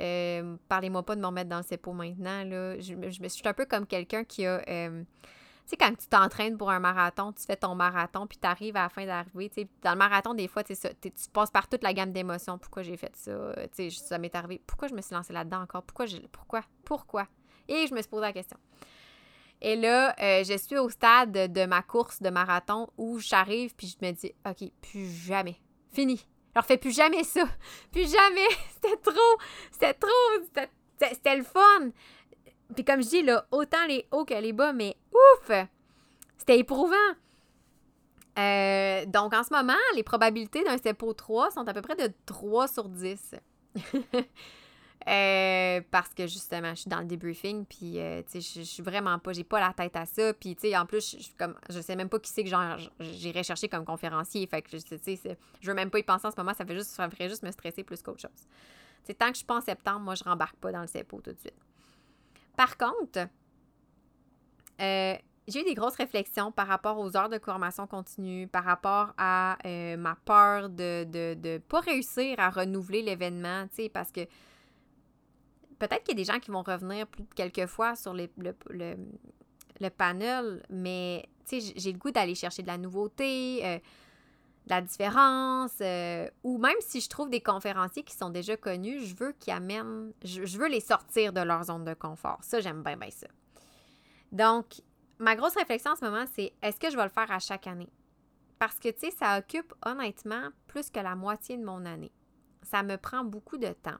Euh, 0.00 0.56
parlez-moi 0.68 1.02
pas 1.02 1.16
de 1.16 1.20
me 1.20 1.26
remettre 1.26 1.48
dans 1.48 1.56
le 1.56 1.64
CEPO 1.64 1.92
maintenant, 1.92 2.44
là. 2.44 2.78
Je 2.78 3.28
suis 3.28 3.48
un 3.48 3.54
peu 3.54 3.64
comme 3.64 3.86
quelqu'un 3.86 4.22
qui 4.22 4.44
a 4.46 4.62
sais, 5.70 5.76
quand 5.76 5.94
tu 5.96 6.06
t'entraînes 6.08 6.56
pour 6.56 6.70
un 6.70 6.80
marathon, 6.80 7.32
tu 7.32 7.44
fais 7.44 7.56
ton 7.56 7.74
marathon, 7.74 8.26
puis 8.26 8.38
tu 8.38 8.46
arrives 8.46 8.76
à 8.76 8.84
la 8.84 8.88
fin 8.88 9.06
d'arriver. 9.06 9.50
Dans 9.82 9.92
le 9.92 9.98
marathon, 9.98 10.34
des 10.34 10.48
fois, 10.48 10.64
tu 10.64 10.74
passes 11.32 11.50
par 11.50 11.68
toute 11.68 11.82
la 11.82 11.92
gamme 11.92 12.12
d'émotions. 12.12 12.58
Pourquoi 12.58 12.82
j'ai 12.82 12.96
fait 12.96 13.14
ça? 13.16 13.32
sais, 13.72 13.90
ça 13.90 14.18
m'est 14.18 14.34
arrivé. 14.34 14.62
Pourquoi 14.66 14.88
je 14.88 14.94
me 14.94 15.00
suis 15.00 15.14
lancée 15.14 15.32
là-dedans 15.32 15.62
encore? 15.62 15.82
Pourquoi? 15.82 16.06
Pourquoi? 16.32 16.60
Pourquoi? 16.84 17.26
Et 17.68 17.86
je 17.86 17.94
me 17.94 18.00
suis 18.00 18.08
posé 18.08 18.22
la 18.22 18.32
question. 18.32 18.58
Et 19.60 19.76
là, 19.76 20.14
euh, 20.20 20.44
je 20.44 20.56
suis 20.56 20.78
au 20.78 20.88
stade 20.88 21.52
de 21.52 21.66
ma 21.66 21.82
course 21.82 22.22
de 22.22 22.30
marathon 22.30 22.88
où 22.96 23.18
j'arrive, 23.18 23.74
puis 23.74 23.88
je 23.88 24.06
me 24.06 24.12
dis, 24.12 24.32
OK, 24.46 24.70
plus 24.80 25.10
jamais. 25.10 25.56
Fini. 25.92 26.24
Alors, 26.54 26.64
fais 26.64 26.76
plus 26.76 26.94
jamais 26.94 27.24
ça. 27.24 27.44
Plus 27.92 28.10
jamais. 28.10 28.48
C'était 28.74 28.96
trop. 28.96 29.38
C'était 29.70 29.94
trop. 29.94 30.68
C'était 31.00 31.36
le 31.36 31.44
fun. 31.44 31.90
Puis 32.74 32.84
comme 32.84 33.02
je 33.02 33.08
dis, 33.08 33.22
là, 33.22 33.46
autant 33.50 33.86
les 33.86 34.06
hauts 34.10 34.24
que 34.24 34.34
les 34.34 34.52
bas, 34.52 34.72
mais 34.72 34.96
ouf! 35.12 35.50
C'était 36.36 36.58
éprouvant. 36.58 36.94
Euh, 38.38 39.04
donc, 39.06 39.34
en 39.34 39.42
ce 39.42 39.52
moment, 39.52 39.78
les 39.96 40.02
probabilités 40.02 40.62
d'un 40.64 40.78
CEPO 40.78 41.12
3 41.14 41.50
sont 41.50 41.66
à 41.66 41.74
peu 41.74 41.82
près 41.82 41.96
de 41.96 42.12
3 42.26 42.68
sur 42.68 42.88
10. 42.88 43.34
Euh, 45.06 45.80
parce 45.90 46.12
que 46.12 46.26
justement, 46.26 46.70
je 46.70 46.80
suis 46.80 46.90
dans 46.90 46.98
le 46.98 47.06
debriefing, 47.06 47.64
puis 47.64 47.98
euh, 47.98 48.20
tu 48.30 48.42
sais, 48.42 48.60
je 48.60 48.64
suis 48.64 48.82
vraiment 48.82 49.18
pas, 49.18 49.32
j'ai 49.32 49.44
pas 49.44 49.58
la 49.58 49.72
tête 49.72 49.96
à 49.96 50.04
ça, 50.04 50.34
puis 50.34 50.54
tu 50.54 50.68
sais, 50.68 50.76
en 50.76 50.84
plus, 50.84 51.16
je, 51.18 51.28
comme, 51.38 51.54
je 51.70 51.80
sais 51.80 51.96
même 51.96 52.10
pas 52.10 52.18
qui 52.18 52.30
c'est 52.30 52.44
que 52.44 52.50
j'irai 53.00 53.42
chercher 53.42 53.68
comme 53.68 53.86
conférencier, 53.86 54.46
fait 54.48 54.60
que 54.60 54.68
tu 54.68 54.80
sais, 54.80 55.38
je 55.60 55.66
veux 55.66 55.74
même 55.74 55.88
pas 55.88 56.00
y 56.00 56.02
penser 56.02 56.26
en 56.26 56.30
ce 56.30 56.36
moment, 56.36 56.52
ça 56.52 56.66
fait 56.66 56.74
juste, 56.74 56.90
ça 56.90 57.08
ferait 57.08 57.30
juste 57.30 57.42
me 57.42 57.50
stresser 57.52 57.84
plus 57.84 58.02
qu'autre 58.02 58.20
chose. 58.20 58.46
Tu 59.06 59.14
tant 59.14 59.28
que 59.28 59.34
je 59.34 59.38
suis 59.38 59.46
pas 59.46 59.56
en 59.56 59.62
septembre, 59.62 60.00
moi, 60.00 60.14
je 60.14 60.24
rembarque 60.24 60.56
pas 60.56 60.72
dans 60.72 60.82
le 60.82 60.88
CEPO 60.88 61.22
tout 61.22 61.32
de 61.32 61.38
suite. 61.38 61.67
Par 62.58 62.76
contre, 62.76 63.28
euh, 64.80 65.14
j'ai 65.46 65.60
eu 65.60 65.64
des 65.64 65.74
grosses 65.74 65.94
réflexions 65.94 66.50
par 66.50 66.66
rapport 66.66 66.98
aux 66.98 67.16
heures 67.16 67.28
de 67.28 67.38
formation 67.38 67.86
continue, 67.86 68.48
par 68.48 68.64
rapport 68.64 69.14
à 69.16 69.56
euh, 69.64 69.96
ma 69.96 70.16
peur 70.24 70.68
de 70.68 71.04
ne 71.04 71.58
pas 71.58 71.78
réussir 71.78 72.34
à 72.40 72.50
renouveler 72.50 73.02
l'événement, 73.02 73.68
tu 73.68 73.84
sais, 73.84 73.88
parce 73.88 74.10
que 74.10 74.22
peut-être 75.78 76.02
qu'il 76.02 76.18
y 76.18 76.20
a 76.20 76.24
des 76.24 76.32
gens 76.32 76.40
qui 76.40 76.50
vont 76.50 76.64
revenir 76.64 77.06
plus 77.06 77.22
de 77.22 77.32
quelques 77.32 77.66
fois 77.66 77.94
sur 77.94 78.12
le, 78.12 78.28
le, 78.36 79.90
panel, 79.90 80.60
mais 80.68 81.28
tu 81.48 81.60
sais, 81.60 81.74
j'ai 81.76 81.92
le 81.92 81.98
goût 81.98 82.10
d'aller 82.10 82.34
chercher 82.34 82.62
de 82.62 82.66
la 82.66 82.76
nouveauté, 82.76 83.64
euh, 83.64 83.78
la 84.68 84.80
différence, 84.80 85.72
euh, 85.80 86.28
ou 86.42 86.58
même 86.58 86.76
si 86.80 87.00
je 87.00 87.08
trouve 87.08 87.30
des 87.30 87.40
conférenciers 87.40 88.02
qui 88.02 88.14
sont 88.14 88.30
déjà 88.30 88.56
connus, 88.56 89.04
je 89.04 89.14
veux 89.14 89.32
qu'ils 89.32 89.52
amènent, 89.52 90.12
je, 90.24 90.58
veux 90.58 90.68
les 90.68 90.80
sortir 90.80 91.32
de 91.32 91.40
leur 91.40 91.64
zone 91.64 91.84
de 91.84 91.94
confort. 91.94 92.38
Ça, 92.42 92.60
j'aime 92.60 92.82
bien, 92.82 92.96
bien 92.96 93.10
ça. 93.10 93.26
Donc, 94.32 94.82
ma 95.18 95.36
grosse 95.36 95.54
réflexion 95.56 95.92
en 95.92 95.96
ce 95.96 96.04
moment, 96.04 96.24
c'est 96.34 96.52
est-ce 96.62 96.78
que 96.78 96.90
je 96.90 96.96
vais 96.96 97.04
le 97.04 97.08
faire 97.08 97.30
à 97.30 97.38
chaque 97.38 97.66
année? 97.66 97.88
Parce 98.58 98.78
que, 98.78 98.88
tu 98.88 99.00
sais, 99.00 99.10
ça 99.12 99.38
occupe 99.38 99.72
honnêtement 99.86 100.48
plus 100.66 100.90
que 100.90 101.00
la 101.00 101.14
moitié 101.14 101.56
de 101.56 101.64
mon 101.64 101.84
année. 101.86 102.12
Ça 102.62 102.82
me 102.82 102.96
prend 102.96 103.24
beaucoup 103.24 103.56
de 103.56 103.68
temps. 103.68 103.98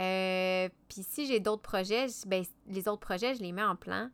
Euh, 0.00 0.68
puis 0.88 1.02
si 1.02 1.26
j'ai 1.26 1.40
d'autres 1.40 1.62
projets, 1.62 2.06
ben, 2.26 2.44
les 2.66 2.88
autres 2.88 3.00
projets, 3.00 3.34
je 3.34 3.42
les 3.42 3.52
mets 3.52 3.62
en 3.62 3.76
plan. 3.76 4.10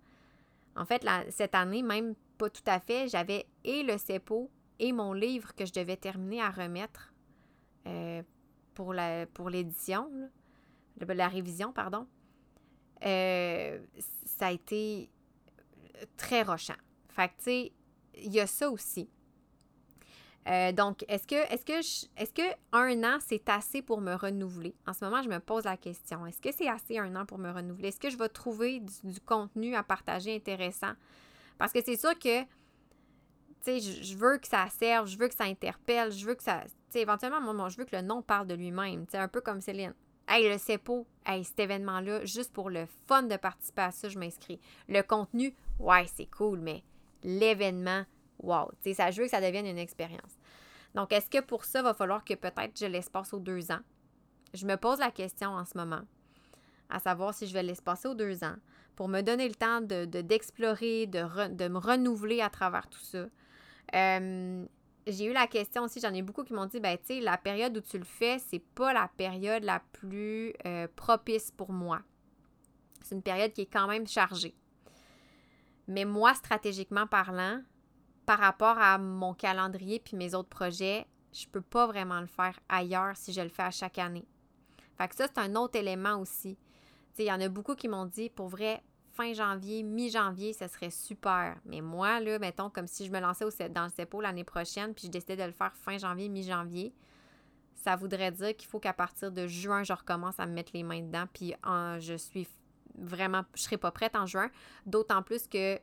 En 0.77 0.85
fait, 0.85 1.05
cette 1.31 1.55
année, 1.55 1.83
même 1.83 2.15
pas 2.39 2.49
tout 2.49 2.63
à 2.67 2.81
fait, 2.81 3.09
j'avais 3.09 3.47
et 3.65 3.83
le 3.83 3.99
CEPO 3.99 4.51
et 4.79 4.93
mon 4.93 5.13
livre 5.13 5.55
que 5.55 5.65
je 5.65 5.73
devais 5.73 5.97
terminer 5.97 6.43
à 6.43 6.51
remettre 6.51 7.13
euh, 7.87 8.23
pour, 8.75 8.93
la, 8.93 9.27
pour 9.27 9.51
l'édition, 9.51 10.11
la 11.01 11.29
révision, 11.29 11.73
pardon, 11.73 12.07
euh, 13.05 13.79
ça 14.25 14.49
a 14.49 14.53
été 14.53 15.11
très 16.17 16.43
rochant. 16.43 16.75
Fait 17.09 17.29
que, 17.29 17.35
tu 17.39 17.45
sais, 17.45 17.73
il 18.15 18.33
y 18.33 18.41
a 18.41 18.47
ça 18.47 18.71
aussi. 18.71 19.09
Euh, 20.49 20.73
donc, 20.73 21.05
est-ce 21.09 21.27
que, 21.27 21.53
est-ce 21.53 21.65
que, 21.65 21.79
est-ce 22.21 22.33
que 22.33 22.57
un 22.73 23.05
an, 23.05 23.19
c'est 23.21 23.49
assez 23.49 23.83
pour 23.83 24.01
me 24.01 24.15
renouveler? 24.15 24.75
En 24.87 24.95
ce 24.95 25.05
moment, 25.05 25.23
je 25.23 25.29
me 25.29 25.41
pose 25.41 25.65
la 25.65 25.77
question. 25.77 26.27
Est-ce 26.27 26.41
que 26.41 26.53
c'est 26.53 26.69
assez 26.69 26.99
un 26.99 27.15
an 27.17 27.27
pour 27.27 27.39
me 27.39 27.51
renouveler? 27.51 27.89
Est-ce 27.89 28.01
que 28.01 28.09
je 28.09 28.17
vais 28.17 28.29
trouver 28.29 28.81
du 28.81 29.21
contenu 29.21 29.75
à 29.75 29.83
partager 29.83 30.35
intéressant? 30.35 30.93
Parce 31.59 31.73
que 31.73 31.83
c'est 31.85 31.97
sûr 31.97 32.19
que 32.19 32.45
je 33.77 34.17
veux 34.17 34.39
que 34.39 34.49
ça 34.49 34.67
serve, 34.71 35.07
je 35.07 35.19
veux 35.19 35.29
que 35.29 35.35
ça 35.35 35.45
interpelle, 35.45 36.13
je 36.13 36.25
veux 36.25 36.35
que 36.35 36.43
ça. 36.43 36.63
Tu 36.65 36.71
sais, 36.91 37.01
éventuellement, 37.01 37.41
moi, 37.41 37.69
je 37.69 37.77
veux 37.77 37.85
que 37.85 37.95
le 37.95 38.03
nom 38.03 38.23
parle 38.23 38.47
de 38.47 38.55
lui-même. 38.55 39.07
Tu 39.07 39.13
sais, 39.13 39.19
un 39.19 39.29
peu 39.29 39.41
comme 39.41 39.61
Céline. 39.61 39.95
Hey, 40.27 40.49
le 40.49 40.59
CEPO, 40.59 41.07
hey, 41.25 41.45
cet 41.45 41.61
événement-là, 41.61 42.25
juste 42.25 42.53
pour 42.53 42.71
le 42.71 42.87
fun 43.07 43.23
de 43.23 43.37
participer 43.37 43.83
à 43.83 43.91
ça, 43.91 44.09
je 44.09 44.19
m'inscris. 44.19 44.61
Le 44.89 45.03
contenu, 45.03 45.55
ouais, 45.79 46.07
c'est 46.15 46.27
cool, 46.27 46.61
mais 46.61 46.83
l'événement, 47.23 48.05
wow. 48.43 48.71
Tu 48.83 48.91
sais, 48.91 48.95
ça, 48.95 49.11
je 49.11 49.21
veux 49.21 49.25
que 49.25 49.31
ça 49.31 49.41
devienne 49.41 49.67
une 49.67 49.79
expérience. 49.79 50.39
Donc, 50.95 51.13
est-ce 51.13 51.31
que 51.31 51.41
pour 51.41 51.65
ça, 51.65 51.83
va 51.83 51.95
falloir 51.95 52.25
que 52.25 52.35
peut-être 52.35 52.79
je 52.79 52.87
l'espace 52.87 53.33
aux 53.33 53.39
deux 53.39 53.71
ans? 53.71 53.81
Je 54.55 54.67
me 54.67 54.77
pose 54.77 54.99
la 54.99 55.11
question 55.11 55.51
en 55.51 55.65
ce 55.65 55.77
moment, 55.77 56.01
à 56.89 56.99
savoir 56.99 57.35
si 57.35 57.47
je 57.47 57.53
vais 57.53 57.63
l'espacer 57.63 58.09
aux 58.09 58.15
deux 58.15 58.45
ans 58.45 58.57
pour 58.97 59.09
me 59.09 59.21
donner 59.21 59.47
le 59.47 59.55
temps 59.55 59.81
de, 59.81 60.07
d'explorer, 60.07 61.07
de, 61.07 61.49
de, 61.55 61.69
me 61.69 61.79
renouveler 61.79 62.41
à 62.41 62.51
travers 62.51 62.89
tout 62.89 62.99
ça. 62.99 63.27
Euh, 63.95 64.65
j'ai 65.07 65.25
eu 65.25 65.33
la 65.33 65.47
question 65.47 65.85
aussi, 65.85 66.01
j'en 66.01 66.13
ai 66.13 66.23
beaucoup 66.23 66.45
qui 66.45 66.53
m'ont 66.53 66.67
dit, 66.67 66.81
ben, 66.81 66.97
tu 66.99 67.15
sais, 67.15 67.21
la 67.21 67.39
période 67.39 67.77
où 67.77 67.81
tu 67.81 67.99
le 67.99 68.05
fais, 68.05 68.39
c'est 68.39 68.59
pas 68.59 68.93
la 68.93 69.09
période 69.17 69.65
la 69.65 69.81
plus 69.93 70.53
euh, 70.67 70.87
propice 70.97 71.51
pour 71.51 71.73
moi. 71.73 72.01
C'est 73.03 73.15
une 73.15 73.23
période 73.23 73.53
qui 73.53 73.63
est 73.63 73.73
quand 73.73 73.87
même 73.87 74.07
chargée. 74.07 74.55
Mais 75.87 76.05
moi, 76.05 76.35
stratégiquement 76.35 77.07
parlant, 77.07 77.63
par 78.27 78.39
rapport 78.39 78.77
à 78.79 78.99
mon 78.99 79.33
calendrier 79.33 80.01
puis 80.01 80.17
mes 80.17 80.35
autres 80.35 80.51
projets, 80.51 81.07
je 81.33 81.47
peux 81.47 81.63
pas 81.63 81.87
vraiment 81.87 82.21
le 82.21 82.27
faire 82.27 82.59
ailleurs 82.69 83.17
si 83.17 83.33
je 83.33 83.41
le 83.41 83.49
fais 83.49 83.63
à 83.63 83.71
chaque 83.71 83.99
année. 83.99 84.27
Fait 84.99 85.09
que 85.09 85.15
ça, 85.15 85.27
c'est 85.27 85.39
un 85.39 85.55
autre 85.57 85.79
élément 85.79 86.21
aussi. 86.21 86.59
il 87.19 87.25
y 87.25 87.33
en 87.33 87.41
a 87.41 87.49
beaucoup 87.49 87.75
qui 87.75 87.89
m'ont 87.89 88.05
dit, 88.05 88.29
pour 88.29 88.49
vrai, 88.49 88.83
fin 89.19 89.33
janvier, 89.33 89.83
mi-janvier, 89.83 90.53
ça 90.53 90.69
serait 90.69 90.91
super. 90.91 91.57
Mais 91.65 91.81
moi, 91.81 92.21
là, 92.21 92.39
mettons, 92.39 92.71
comme 92.71 92.87
si 92.87 93.05
je 93.05 93.11
me 93.11 93.19
lançais 93.19 93.45
au, 93.45 93.51
dans 93.69 93.85
le 93.85 93.91
CEPO 93.91 94.21
l'année 94.21 94.45
prochaine, 94.45 94.95
puis 94.95 95.07
je 95.07 95.11
décidais 95.11 95.37
de 95.37 95.43
le 95.43 95.53
faire 95.53 95.75
fin 95.75 95.99
janvier, 95.99 96.29
mi-janvier, 96.29 96.95
ça 97.75 97.97
voudrait 97.97 98.31
dire 98.31 98.57
qu'il 98.57 98.69
faut 98.69 98.79
qu'à 98.79 98.93
partir 98.93 99.33
de 99.33 99.49
juin, 99.49 99.83
je 99.83 99.93
recommence 99.93 100.39
à 100.39 100.47
me 100.47 100.53
mettre 100.53 100.71
les 100.73 100.85
mains 100.85 101.03
dedans, 101.03 101.25
puis 101.33 101.53
je 101.99 102.15
suis 102.17 102.47
vraiment, 102.97 103.43
je 103.55 103.63
serai 103.63 103.77
pas 103.77 103.91
prête 103.91 104.15
en 104.15 104.27
juin, 104.27 104.51
d'autant 104.87 105.23
plus 105.23 105.49
que 105.49 105.81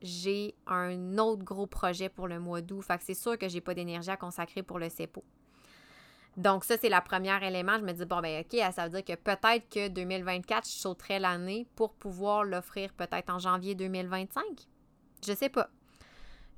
j'ai 0.00 0.54
un 0.66 1.18
autre 1.18 1.42
gros 1.42 1.66
projet 1.66 2.08
pour 2.08 2.28
le 2.28 2.38
mois 2.38 2.60
d'août. 2.60 2.82
Fait 2.82 2.98
que 2.98 3.04
c'est 3.04 3.14
sûr 3.14 3.38
que 3.38 3.48
j'ai 3.48 3.60
pas 3.60 3.74
d'énergie 3.74 4.10
à 4.10 4.16
consacrer 4.16 4.62
pour 4.62 4.78
le 4.78 4.88
CEPO. 4.88 5.24
Donc, 6.36 6.64
ça, 6.64 6.76
c'est 6.78 6.88
le 6.88 7.04
premier 7.04 7.44
élément. 7.46 7.76
Je 7.78 7.84
me 7.84 7.92
dis, 7.92 8.04
bon, 8.06 8.20
ben, 8.20 8.42
OK, 8.42 8.58
ça 8.72 8.88
veut 8.88 9.02
dire 9.02 9.04
que 9.04 9.20
peut-être 9.20 9.68
que 9.68 9.88
2024, 9.88 10.66
je 10.66 10.72
sauterai 10.72 11.18
l'année 11.18 11.66
pour 11.76 11.92
pouvoir 11.92 12.44
l'offrir 12.44 12.92
peut-être 12.94 13.30
en 13.30 13.38
janvier 13.38 13.74
2025. 13.74 14.42
Je 15.26 15.32
sais 15.34 15.50
pas. 15.50 15.68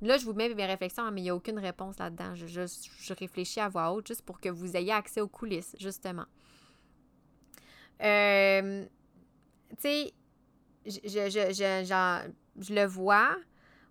Là, 0.01 0.17
je 0.17 0.25
vous 0.25 0.33
mets 0.33 0.53
mes 0.53 0.65
réflexions, 0.65 1.09
mais 1.11 1.21
il 1.21 1.23
n'y 1.25 1.29
a 1.29 1.35
aucune 1.35 1.59
réponse 1.59 1.97
là-dedans. 1.99 2.35
Je, 2.35 2.45
je, 2.47 3.13
réfléchis 3.13 3.59
à 3.59 3.69
voix 3.69 3.91
haute 3.91 4.07
juste 4.07 4.21
pour 4.21 4.39
que 4.39 4.49
vous 4.49 4.75
ayez 4.77 4.91
accès 4.91 5.21
aux 5.21 5.27
coulisses, 5.27 5.75
justement. 5.79 6.25
Euh, 8.01 8.85
tu 9.71 9.75
sais, 9.79 10.13
je, 10.85 10.99
je, 11.03 12.29
je, 12.59 12.73
le 12.73 12.85
vois 12.85 13.35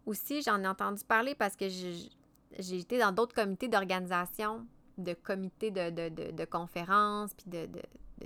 aussi, 0.06 0.42
j'en 0.42 0.62
ai 0.62 0.66
entendu 0.66 1.02
parler 1.04 1.34
parce 1.34 1.56
que 1.56 1.68
j'ai 1.68 2.78
été 2.78 2.98
dans 2.98 3.12
d'autres 3.12 3.34
comités 3.34 3.68
d'organisation 3.68 4.66
de 4.98 5.14
comités 5.14 5.70
de, 5.70 5.90
de, 5.90 6.44
conférences, 6.44 7.34
puis 7.34 7.50
de, 7.50 7.68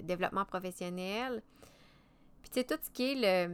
développement 0.02 0.44
professionnel. 0.44 1.42
Puis, 2.42 2.50
tu 2.50 2.60
sais, 2.60 2.64
tout 2.64 2.78
ce 2.82 2.90
qui 2.90 3.12
est 3.12 3.48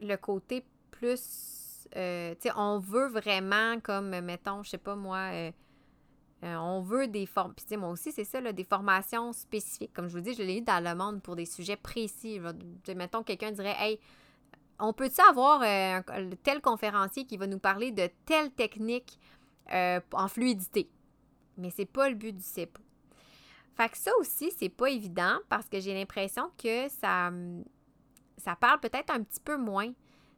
le, 0.00 0.16
côté 0.16 0.64
plus. 0.90 1.86
Euh, 1.96 2.34
tu 2.36 2.48
sais, 2.48 2.54
on 2.56 2.78
veut 2.78 3.08
vraiment, 3.08 3.80
comme, 3.80 4.20
mettons, 4.20 4.62
je 4.62 4.70
sais 4.70 4.78
pas 4.78 4.94
moi, 4.94 5.30
euh, 5.32 5.50
euh, 6.44 6.56
on 6.56 6.82
veut 6.82 7.08
des 7.08 7.26
formes. 7.26 7.52
Puis, 7.54 7.64
tu 7.64 7.70
sais, 7.70 7.76
moi 7.76 7.90
aussi, 7.90 8.12
c'est 8.12 8.24
ça, 8.24 8.40
là, 8.40 8.52
des 8.52 8.64
formations 8.64 9.32
spécifiques. 9.32 9.92
Comme 9.92 10.08
je 10.08 10.16
vous 10.16 10.22
dis, 10.22 10.34
je 10.34 10.42
l'ai 10.42 10.58
eu 10.58 10.62
dans 10.62 10.82
le 10.82 10.94
monde 10.94 11.22
pour 11.22 11.36
des 11.36 11.46
sujets 11.46 11.76
précis. 11.76 12.40
Mettons, 12.94 13.22
quelqu'un 13.22 13.50
dirait, 13.52 13.76
hey, 13.78 14.00
on 14.78 14.92
peut-tu 14.92 15.20
avoir 15.20 15.62
un, 15.62 16.02
tel 16.42 16.60
conférencier 16.62 17.26
qui 17.26 17.36
va 17.36 17.46
nous 17.46 17.58
parler 17.58 17.92
de 17.92 18.08
telle 18.24 18.50
technique 18.50 19.18
en 19.70 20.28
fluidité? 20.28 20.88
Mais 21.60 21.70
c'est 21.70 21.86
pas 21.86 22.08
le 22.08 22.14
but 22.14 22.36
du 22.36 22.42
CEPO. 22.42 22.80
Fait 23.76 23.88
que 23.88 23.96
ça 23.96 24.10
aussi, 24.18 24.50
c'est 24.58 24.68
pas 24.68 24.90
évident 24.90 25.38
parce 25.48 25.68
que 25.68 25.80
j'ai 25.80 25.94
l'impression 25.94 26.50
que 26.62 26.88
ça, 26.88 27.30
ça 28.36 28.56
parle 28.56 28.80
peut-être 28.80 29.10
un 29.10 29.22
petit 29.22 29.40
peu 29.40 29.56
moins. 29.56 29.92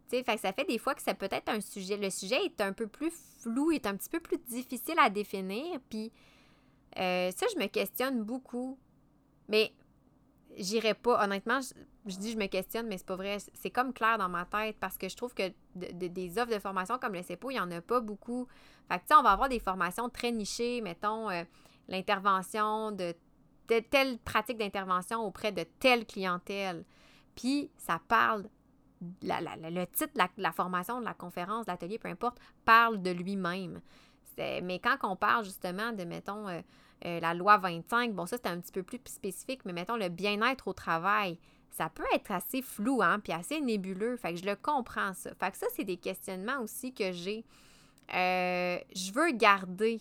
fait 0.08 0.22
que 0.22 0.38
ça 0.38 0.52
fait 0.52 0.64
des 0.64 0.78
fois 0.78 0.94
que 0.94 1.02
c'est 1.02 1.14
peut-être 1.14 1.48
un 1.48 1.60
sujet. 1.60 1.96
Le 1.96 2.10
sujet 2.10 2.44
est 2.44 2.60
un 2.60 2.72
peu 2.72 2.86
plus 2.86 3.12
flou, 3.40 3.72
est 3.72 3.86
un 3.86 3.96
petit 3.96 4.10
peu 4.10 4.20
plus 4.20 4.38
difficile 4.38 4.94
à 4.98 5.10
définir. 5.10 5.80
Puis 5.88 6.12
euh, 6.98 7.30
ça, 7.30 7.46
je 7.52 7.58
me 7.58 7.66
questionne 7.66 8.22
beaucoup. 8.22 8.78
Mais 9.48 9.72
j'irai 10.56 10.94
pas. 10.94 11.22
Honnêtement, 11.24 11.60
je, 12.06 12.16
dis 12.16 12.32
je 12.32 12.38
me 12.38 12.46
questionne, 12.46 12.86
mais 12.86 12.98
c'est 12.98 13.06
pas 13.06 13.16
vrai. 13.16 13.38
C'est 13.54 13.70
comme 13.70 13.92
clair 13.92 14.18
dans 14.18 14.28
ma 14.28 14.44
tête 14.44 14.76
parce 14.80 14.98
que 14.98 15.08
je 15.08 15.16
trouve 15.16 15.34
que 15.34 15.52
des 15.74 16.38
offres 16.38 16.52
de 16.52 16.58
formation 16.58 16.98
comme 16.98 17.14
le 17.14 17.22
CEPO, 17.22 17.50
il 17.50 17.54
n'y 17.54 17.60
en 17.60 17.70
a 17.70 17.80
pas 17.80 18.00
beaucoup. 18.00 18.46
Fait 18.88 18.96
que, 18.96 19.02
tu 19.02 19.08
sais, 19.08 19.14
on 19.14 19.22
va 19.22 19.32
avoir 19.32 19.48
des 19.48 19.60
formations 19.60 20.08
très 20.08 20.32
nichées, 20.32 20.80
mettons, 20.80 21.30
euh, 21.30 21.44
l'intervention 21.88 22.92
de 22.92 23.14
telle 23.66 24.18
pratique 24.18 24.58
d'intervention 24.58 25.24
auprès 25.24 25.52
de 25.52 25.64
telle 25.78 26.06
clientèle. 26.06 26.84
Puis, 27.34 27.70
ça 27.76 28.00
parle, 28.06 28.48
le 29.22 29.84
titre 29.86 30.12
de 30.14 30.42
la, 30.42 30.52
formation, 30.52 31.00
de 31.00 31.04
la 31.04 31.14
conférence, 31.14 31.66
de 31.66 31.70
l'atelier, 31.70 31.98
peu 31.98 32.08
importe, 32.08 32.38
parle 32.64 33.00
de 33.02 33.10
lui-même. 33.10 33.80
Mais 34.38 34.78
quand 34.78 34.96
on 35.02 35.16
parle 35.16 35.44
justement 35.44 35.92
de, 35.92 36.04
mettons, 36.04 36.48
euh, 36.48 36.60
euh, 37.04 37.20
la 37.20 37.34
loi 37.34 37.58
25, 37.58 38.14
bon, 38.14 38.26
ça, 38.26 38.36
c'est 38.36 38.48
un 38.48 38.60
petit 38.60 38.72
peu 38.72 38.82
plus 38.82 39.00
spécifique, 39.06 39.64
mais 39.64 39.72
mettons 39.72 39.96
le 39.96 40.08
bien-être 40.08 40.68
au 40.68 40.72
travail, 40.72 41.38
ça 41.70 41.88
peut 41.88 42.04
être 42.14 42.30
assez 42.30 42.62
flou, 42.62 43.02
hein, 43.02 43.18
puis 43.18 43.32
assez 43.32 43.60
nébuleux. 43.60 44.16
Fait 44.16 44.34
que 44.34 44.40
je 44.40 44.44
le 44.44 44.56
comprends, 44.56 45.14
ça. 45.14 45.34
Fait 45.34 45.50
que 45.50 45.56
ça, 45.56 45.66
c'est 45.74 45.84
des 45.84 45.96
questionnements 45.96 46.60
aussi 46.60 46.92
que 46.92 47.12
j'ai. 47.12 47.44
Euh, 48.14 48.78
je 48.94 49.12
veux 49.12 49.32
garder 49.32 50.00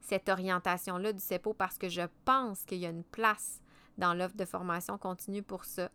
cette 0.00 0.28
orientation-là 0.28 1.12
du 1.12 1.20
CEPO 1.20 1.52
parce 1.54 1.78
que 1.78 1.88
je 1.88 2.02
pense 2.24 2.64
qu'il 2.64 2.78
y 2.78 2.86
a 2.86 2.90
une 2.90 3.04
place 3.04 3.60
dans 3.98 4.14
l'offre 4.14 4.36
de 4.36 4.44
formation 4.44 4.98
continue 4.98 5.42
pour 5.42 5.64
ça. 5.64 5.90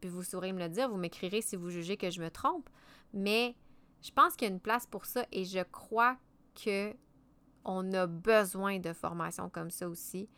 Puis 0.00 0.08
vous 0.08 0.22
saurez 0.22 0.52
me 0.52 0.60
le 0.60 0.68
dire, 0.68 0.88
vous 0.88 0.96
m'écrirez 0.96 1.42
si 1.42 1.56
vous 1.56 1.70
jugez 1.70 1.96
que 1.96 2.10
je 2.10 2.20
me 2.20 2.30
trompe, 2.30 2.68
mais 3.12 3.56
je 4.00 4.12
pense 4.12 4.36
qu'il 4.36 4.48
y 4.48 4.50
a 4.50 4.54
une 4.54 4.60
place 4.60 4.86
pour 4.86 5.04
ça 5.04 5.26
et 5.32 5.44
je 5.44 5.60
crois 5.60 6.16
que 6.54 6.94
on 7.64 7.92
a 7.92 8.06
besoin 8.06 8.78
de 8.78 8.92
formation 8.92 9.48
comme 9.48 9.70
ça 9.70 9.88
aussi. 9.88 10.28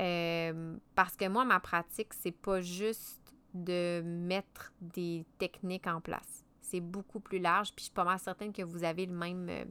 Euh, 0.00 0.76
parce 0.94 1.16
que 1.16 1.28
moi, 1.28 1.44
ma 1.44 1.60
pratique, 1.60 2.14
c'est 2.14 2.32
pas 2.32 2.60
juste 2.60 3.20
de 3.54 4.02
mettre 4.04 4.72
des 4.80 5.26
techniques 5.38 5.86
en 5.86 6.00
place. 6.00 6.44
C'est 6.60 6.80
beaucoup 6.80 7.20
plus 7.20 7.38
large, 7.38 7.72
puis 7.72 7.80
je 7.80 7.84
suis 7.84 7.92
pas 7.92 8.04
mal 8.04 8.18
certaine 8.18 8.52
que 8.52 8.62
vous 8.62 8.84
avez 8.84 9.08
euh, 9.08 9.64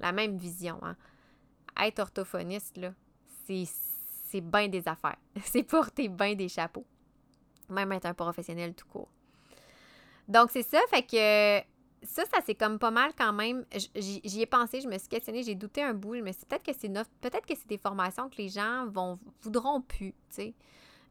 la 0.00 0.12
même 0.12 0.36
vision. 0.36 0.78
Hein. 0.82 0.96
Être 1.80 2.00
orthophoniste, 2.00 2.76
là, 2.78 2.92
c'est 3.46 4.40
bien 4.40 4.68
des 4.68 4.88
affaires. 4.88 5.18
c'est 5.44 5.62
porter 5.62 6.08
bien 6.08 6.34
des 6.34 6.48
chapeaux. 6.48 6.86
Même 7.68 7.92
être 7.92 8.06
un 8.06 8.14
professionnel 8.14 8.74
tout 8.74 8.86
court. 8.86 9.08
Donc, 10.28 10.50
c'est 10.50 10.62
ça, 10.62 10.80
fait 10.88 11.02
que 11.02 11.71
ça, 12.02 12.24
ça 12.26 12.38
c'est 12.44 12.54
comme 12.54 12.78
pas 12.78 12.90
mal 12.90 13.12
quand 13.16 13.32
même. 13.32 13.64
J'y 13.94 14.42
ai 14.42 14.46
pensé, 14.46 14.80
je 14.80 14.88
me 14.88 14.98
suis 14.98 15.08
questionnée, 15.08 15.42
j'ai 15.42 15.54
douté 15.54 15.82
un 15.82 15.94
bout. 15.94 16.16
Je 16.16 16.20
me 16.20 16.32
suis 16.32 16.44
peut-être 16.46 16.64
que 16.64 16.72
c'est 16.72 16.88
peut-être 17.20 17.46
que 17.46 17.54
c'est 17.54 17.68
des 17.68 17.78
formations 17.78 18.28
que 18.28 18.36
les 18.36 18.48
gens 18.48 18.86
vont 18.86 19.18
voudront 19.42 19.80
plus, 19.80 20.12
tu 20.12 20.36
sais. 20.36 20.54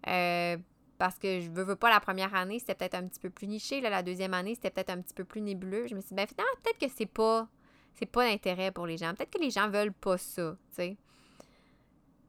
Euh, 0.07 0.57
parce 0.97 1.17
que 1.17 1.39
je 1.39 1.49
veux, 1.49 1.63
veux 1.63 1.75
pas 1.75 1.89
la 1.89 1.99
première 1.99 2.35
année, 2.35 2.59
c'était 2.59 2.75
peut-être 2.75 2.95
un 2.95 3.07
petit 3.07 3.19
peu 3.19 3.29
plus 3.29 3.47
niché. 3.47 3.81
Là, 3.81 3.89
la 3.89 4.03
deuxième 4.03 4.33
année, 4.33 4.55
c'était 4.55 4.69
peut-être 4.69 4.91
un 4.91 5.01
petit 5.01 5.13
peu 5.13 5.23
plus 5.23 5.41
nébuleux. 5.41 5.87
Je 5.87 5.95
me 5.95 6.01
suis 6.01 6.09
dit, 6.09 6.15
ben 6.15 6.27
finalement, 6.27 6.51
peut-être 6.63 6.77
que 6.77 6.93
c'est 6.95 7.07
pas 7.07 7.47
c'est 7.95 8.05
pas 8.05 8.29
d'intérêt 8.29 8.71
pour 8.71 8.87
les 8.87 8.97
gens. 8.97 9.13
Peut-être 9.13 9.31
que 9.31 9.41
les 9.41 9.51
gens 9.51 9.69
veulent 9.69 9.93
pas 9.93 10.17
ça, 10.17 10.55
tu 10.69 10.75
sais. 10.75 10.97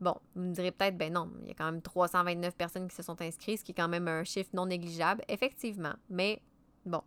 Bon, 0.01 0.17
vous 0.35 0.43
me 0.43 0.53
direz 0.53 0.73
peut-être, 0.73 0.99
ben 0.99 1.13
non, 1.13 1.31
il 1.43 1.49
y 1.49 1.51
a 1.53 1.55
quand 1.55 1.71
même 1.71 1.81
329 1.81 2.57
personnes 2.57 2.89
qui 2.89 2.97
se 2.97 3.03
sont 3.03 3.21
inscrites, 3.23 3.61
ce 3.61 3.65
qui 3.65 3.71
est 3.71 3.75
quand 3.75 3.89
même 3.89 4.09
un 4.09 4.25
chiffre 4.25 4.51
non 4.53 4.67
négligeable, 4.67 5.23
effectivement. 5.29 5.95
Mais 6.11 6.43
bon, 6.85 7.03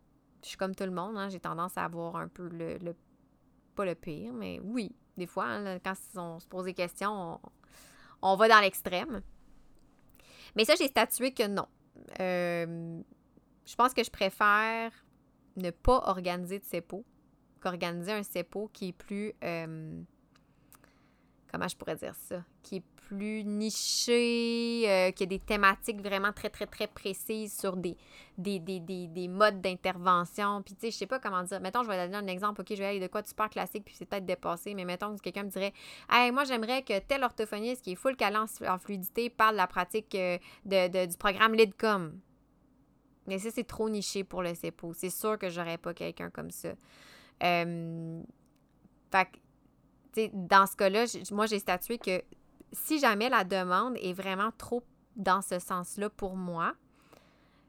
je 0.45 0.49
suis 0.49 0.57
comme 0.57 0.75
tout 0.75 0.83
le 0.83 0.91
monde, 0.91 1.17
hein, 1.17 1.27
j'ai 1.29 1.39
tendance 1.39 1.75
à 1.75 1.85
avoir 1.85 2.17
un 2.17 2.27
peu 2.27 2.47
le, 2.47 2.95
Pas 3.75 3.83
le 3.83 3.95
pire, 3.95 4.31
mais 4.31 4.59
oui, 4.63 4.95
des 5.17 5.25
fois, 5.25 5.45
hein, 5.45 5.79
quand 5.79 5.95
on 6.15 6.39
se 6.39 6.47
pose 6.47 6.65
des 6.65 6.75
questions, 6.75 7.41
on, 8.21 8.35
va 8.35 8.47
dans 8.47 8.59
l'extrême. 8.59 9.21
Mais 10.55 10.63
ça, 10.63 10.75
j'ai 10.75 10.87
statué 10.87 11.33
que 11.33 11.47
non. 11.47 11.67
Euh, 12.19 13.01
je 13.65 13.75
pense 13.75 13.95
que 13.95 14.03
je 14.03 14.11
préfère 14.11 14.91
ne 15.55 15.71
pas 15.71 16.03
organiser 16.09 16.59
de 16.59 16.63
CEPO 16.63 17.03
qu'organiser 17.59 18.11
un 18.11 18.21
CEPO 18.21 18.69
qui 18.71 18.89
est 18.89 18.93
plus. 18.93 19.33
Euh, 19.43 19.99
comment 21.55 21.69
je 21.69 21.77
pourrais 21.77 21.95
dire 21.95 22.15
ça? 22.15 22.43
Qui 22.63 22.77
est 22.77 22.83
plus 23.07 23.45
niché, 23.45 24.83
euh, 24.89 25.11
qui 25.11 25.23
a 25.23 25.25
des 25.25 25.39
thématiques 25.39 26.01
vraiment 26.01 26.33
très, 26.33 26.49
très, 26.49 26.65
très 26.65 26.87
précises 26.87 27.57
sur 27.57 27.77
des, 27.77 27.95
des, 28.37 28.59
des, 28.59 28.79
des, 28.79 29.27
modes 29.29 29.61
d'intervention. 29.61 30.61
Puis, 30.63 30.75
tu 30.75 30.81
sais, 30.81 30.91
je 30.91 30.97
sais 30.97 31.07
pas 31.07 31.19
comment 31.19 31.43
dire. 31.43 31.61
Mettons, 31.61 31.83
je 31.83 31.87
vais 31.87 31.97
donner 32.05 32.17
un 32.17 32.27
exemple. 32.27 32.59
OK, 32.59 32.67
je 32.71 32.75
vais 32.75 32.87
aller 32.87 32.99
de 32.99 33.07
quoi 33.07 33.23
super 33.23 33.49
classique, 33.49 33.85
puis 33.85 33.95
c'est 33.97 34.05
peut-être 34.05 34.25
dépassé, 34.25 34.73
mais 34.73 34.83
mettons 34.83 35.15
que 35.15 35.21
quelqu'un 35.21 35.43
me 35.43 35.49
dirait 35.49 35.71
Hey, 36.09 36.31
moi, 36.31 36.43
j'aimerais 36.43 36.81
que 36.81 36.99
tel 36.99 37.23
orthophoniste 37.23 37.83
qui 37.83 37.93
est 37.93 37.95
full 37.95 38.17
calant 38.17 38.47
en 38.67 38.77
fluidité 38.77 39.29
parle 39.29 39.53
de 39.53 39.57
la 39.57 39.67
pratique 39.67 40.13
euh, 40.15 40.37
de, 40.65 41.05
du 41.05 41.15
programme 41.15 41.53
LIDCOM. 41.53 42.19
Mais 43.27 43.39
ça, 43.39 43.49
c'est 43.49 43.63
trop 43.63 43.89
niché 43.89 44.25
pour 44.25 44.43
le 44.43 44.53
CEPO. 44.53 44.91
C'est 44.93 45.09
sûr 45.09 45.39
que 45.39 45.49
j'aurais 45.49 45.77
pas 45.77 45.93
quelqu'un 45.93 46.29
comme 46.29 46.51
ça. 46.51 46.73
Euh, 47.43 48.21
fait 49.09 49.29
dans 50.33 50.65
ce 50.65 50.75
cas-là, 50.75 51.05
moi, 51.31 51.45
j'ai 51.45 51.59
statué 51.59 51.97
que 51.97 52.21
si 52.71 52.99
jamais 52.99 53.29
la 53.29 53.43
demande 53.43 53.95
est 54.01 54.13
vraiment 54.13 54.51
trop 54.57 54.83
dans 55.15 55.41
ce 55.41 55.59
sens-là 55.59 56.09
pour 56.09 56.35
moi, 56.35 56.73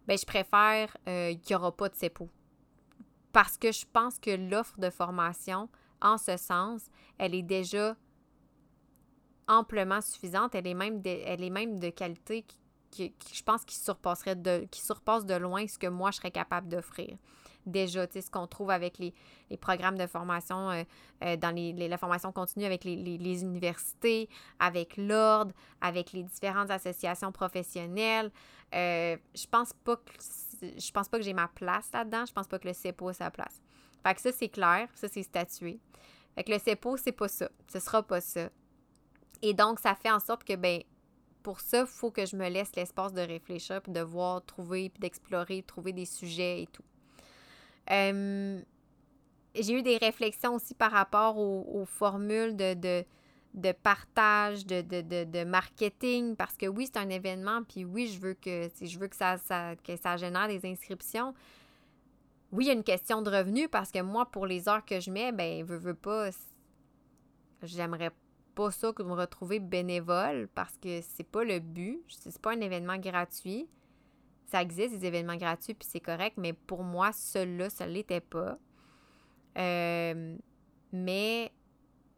ben, 0.06 0.16
je 0.18 0.24
préfère 0.24 0.96
euh, 1.08 1.30
qu'il 1.34 1.50
n'y 1.50 1.56
aura 1.56 1.76
pas 1.76 1.88
de 1.88 1.94
CEPO. 1.94 2.28
Parce 3.32 3.56
que 3.56 3.72
je 3.72 3.84
pense 3.92 4.18
que 4.18 4.30
l'offre 4.30 4.78
de 4.78 4.90
formation, 4.90 5.68
en 6.00 6.18
ce 6.18 6.36
sens, 6.36 6.82
elle 7.18 7.34
est 7.34 7.42
déjà 7.42 7.96
amplement 9.48 10.00
suffisante. 10.00 10.54
Elle 10.54 10.66
est 10.66 10.74
même 10.74 11.02
de, 11.02 11.08
est 11.08 11.50
même 11.50 11.78
de 11.78 11.90
qualité 11.90 12.44
qui, 12.90 13.14
je 13.32 13.42
pense 13.42 13.64
qui 13.64 13.76
surpasserait 13.76 14.36
qui 14.70 14.80
surpasse 14.80 15.26
de 15.26 15.34
loin 15.34 15.66
ce 15.66 15.78
que 15.78 15.86
moi 15.86 16.10
je 16.10 16.16
serais 16.16 16.30
capable 16.30 16.68
d'offrir. 16.68 17.16
Déjà, 17.66 18.06
tu 18.06 18.14
sais, 18.14 18.20
ce 18.22 18.30
qu'on 18.30 18.46
trouve 18.46 18.70
avec 18.70 18.98
les, 18.98 19.12
programmes 19.60 19.98
de 19.98 20.06
formation 20.06 20.70
euh, 20.70 20.84
euh, 21.24 21.36
dans 21.36 21.54
les, 21.54 21.72
la 21.72 21.98
formation 21.98 22.32
continue 22.32 22.64
avec 22.64 22.84
les, 22.84 23.42
universités, 23.42 24.28
avec 24.58 24.96
l'ordre, 24.96 25.52
avec 25.80 26.12
les 26.12 26.22
différentes 26.22 26.70
associations 26.70 27.32
professionnelles. 27.32 28.30
Euh, 28.74 29.16
je 29.34 29.46
pense 29.46 29.72
pas 29.72 29.96
que 29.96 30.12
je 30.62 30.90
pense 30.90 31.08
pas 31.08 31.18
que 31.18 31.24
j'ai 31.24 31.34
ma 31.34 31.48
place 31.48 31.90
là-dedans. 31.92 32.24
Je 32.26 32.32
pense 32.32 32.46
pas 32.46 32.58
que 32.58 32.66
le 32.66 32.72
CEPO 32.72 33.08
a 33.08 33.12
sa 33.12 33.30
place. 33.30 33.60
Fait 34.02 34.14
que 34.14 34.20
ça, 34.20 34.32
c'est 34.32 34.48
clair. 34.48 34.88
Ça, 34.94 35.06
c'est 35.08 35.22
statué. 35.22 35.78
Fait 36.34 36.44
que 36.44 36.52
le 36.52 36.58
CEPO, 36.58 36.96
c'est 36.96 37.12
pas 37.12 37.28
ça. 37.28 37.50
Ce 37.70 37.78
sera 37.78 38.02
pas 38.02 38.20
ça. 38.20 38.48
Et 39.42 39.52
donc, 39.52 39.80
ça 39.80 39.94
fait 39.94 40.10
en 40.10 40.20
sorte 40.20 40.44
que, 40.44 40.56
ben, 40.56 40.82
pour 41.42 41.60
ça, 41.60 41.82
il 41.82 41.86
faut 41.86 42.10
que 42.10 42.26
je 42.26 42.36
me 42.36 42.48
laisse 42.48 42.74
l'espace 42.74 43.12
de 43.12 43.20
réfléchir, 43.20 43.80
puis 43.82 43.92
de 43.92 44.00
voir, 44.00 44.44
trouver, 44.44 44.88
puis 44.90 45.00
d'explorer, 45.00 45.62
trouver 45.62 45.92
des 45.92 46.06
sujets 46.06 46.62
et 46.62 46.66
tout. 46.66 46.82
J'ai 47.88 49.72
eu 49.72 49.82
des 49.82 49.96
réflexions 49.96 50.54
aussi 50.54 50.74
par 50.74 50.92
rapport 50.92 51.38
aux, 51.38 51.84
formules 51.86 52.56
de, 52.56 52.74
de, 53.54 53.72
partage, 53.72 54.66
de, 54.66 54.82
de, 54.82 55.44
marketing, 55.44 56.36
parce 56.36 56.56
que 56.56 56.66
oui, 56.66 56.86
c'est 56.86 56.98
un 56.98 57.08
événement, 57.08 57.62
puis 57.62 57.84
oui, 57.84 58.08
je 58.08 58.20
veux 58.20 58.34
que 58.34 58.68
je 58.80 58.98
veux 58.98 59.08
que 59.08 59.16
ça, 59.16 59.38
ça, 59.38 59.74
que 59.76 59.96
ça 59.96 60.16
génère 60.16 60.48
des 60.48 60.64
inscriptions. 60.66 61.34
Oui, 62.52 62.64
il 62.64 62.68
y 62.68 62.70
a 62.70 62.74
une 62.74 62.84
question 62.84 63.22
de 63.22 63.30
revenu 63.30 63.68
parce 63.68 63.90
que 63.90 64.00
moi, 64.00 64.26
pour 64.26 64.46
les 64.46 64.68
heures 64.68 64.84
que 64.84 65.00
je 65.00 65.10
mets, 65.10 65.32
ben, 65.32 65.64
veux, 65.64 65.78
veux 65.78 65.94
pas, 65.94 66.30
j'aimerais 67.62 68.10
pas 68.54 68.70
ça 68.70 68.92
que 68.92 69.02
de 69.02 69.08
me 69.08 69.14
retrouver 69.14 69.58
bénévole 69.58 70.48
parce 70.54 70.76
que 70.78 71.00
c'est 71.02 71.28
pas 71.28 71.44
le 71.44 71.60
but. 71.60 72.00
C'est 72.08 72.40
pas 72.40 72.52
un 72.52 72.60
événement 72.60 72.98
gratuit. 72.98 73.68
Ça 74.46 74.62
existe, 74.62 74.98
des 74.98 75.06
événements 75.06 75.36
gratuits, 75.36 75.74
puis 75.74 75.88
c'est 75.90 76.00
correct, 76.00 76.36
mais 76.36 76.52
pour 76.52 76.82
moi, 76.82 77.12
celui-là, 77.12 77.68
ça 77.68 77.86
l'était 77.86 78.20
pas. 78.20 78.58
Euh, 79.58 80.36
mais, 80.92 81.52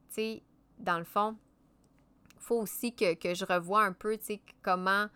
tu 0.08 0.14
sais, 0.14 0.42
dans 0.78 0.98
le 0.98 1.04
fond, 1.04 1.36
il 2.36 2.42
faut 2.42 2.60
aussi 2.60 2.94
que, 2.94 3.14
que, 3.14 3.34
je 3.34 3.44
revoie 3.44 3.82
un 3.82 3.92
peu, 3.92 4.16
tu 4.18 4.24
sais, 4.24 4.40
comment 4.62 5.08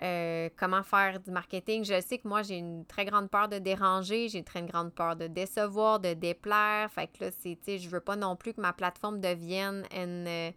euh, 0.00 0.48
comment 0.56 0.84
faire 0.84 1.18
du 1.18 1.32
marketing. 1.32 1.84
Je 1.84 2.00
sais 2.00 2.18
que 2.18 2.28
moi, 2.28 2.42
j'ai 2.42 2.56
une 2.56 2.84
très 2.86 3.04
grande 3.04 3.28
peur 3.28 3.48
de 3.48 3.58
déranger, 3.58 4.28
j'ai 4.28 4.38
une 4.38 4.44
très 4.44 4.62
grande 4.62 4.94
peur 4.94 5.16
de 5.16 5.26
décevoir, 5.26 5.98
de 5.98 6.14
déplaire. 6.14 6.88
Fait 6.92 7.08
que 7.08 7.24
là, 7.24 7.30
c'est, 7.32 7.56
tu 7.56 7.64
sais, 7.64 7.78
je 7.78 7.88
veux 7.88 8.00
pas 8.00 8.14
non 8.14 8.36
plus 8.36 8.54
que 8.54 8.60
ma 8.60 8.72
plateforme 8.72 9.20
devienne 9.20 9.84
euh, 9.92 10.52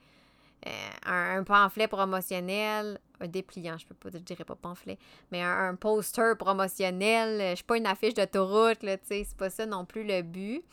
un, 1.06 1.44
pamphlet 1.44 1.88
promotionnel, 1.88 3.00
un 3.20 3.28
dépliant, 3.28 3.78
je 3.78 3.86
peux 3.86 3.96
pas, 3.96 4.10
je 4.14 4.20
dirais 4.20 4.44
pas 4.44 4.56
pamphlet, 4.56 4.98
mais 5.32 5.42
un, 5.42 5.76
poster 5.76 6.36
promotionnel. 6.38 7.52
Je 7.52 7.56
suis 7.56 7.64
pas 7.64 7.78
une 7.78 7.88
affiche 7.88 8.14
d'autoroute, 8.14 8.84
là, 8.84 8.98
c'est 9.04 9.26
pas 9.36 9.50
ça 9.50 9.66
non 9.66 9.86
plus 9.86 10.04
le 10.04 10.22
but. 10.22 10.64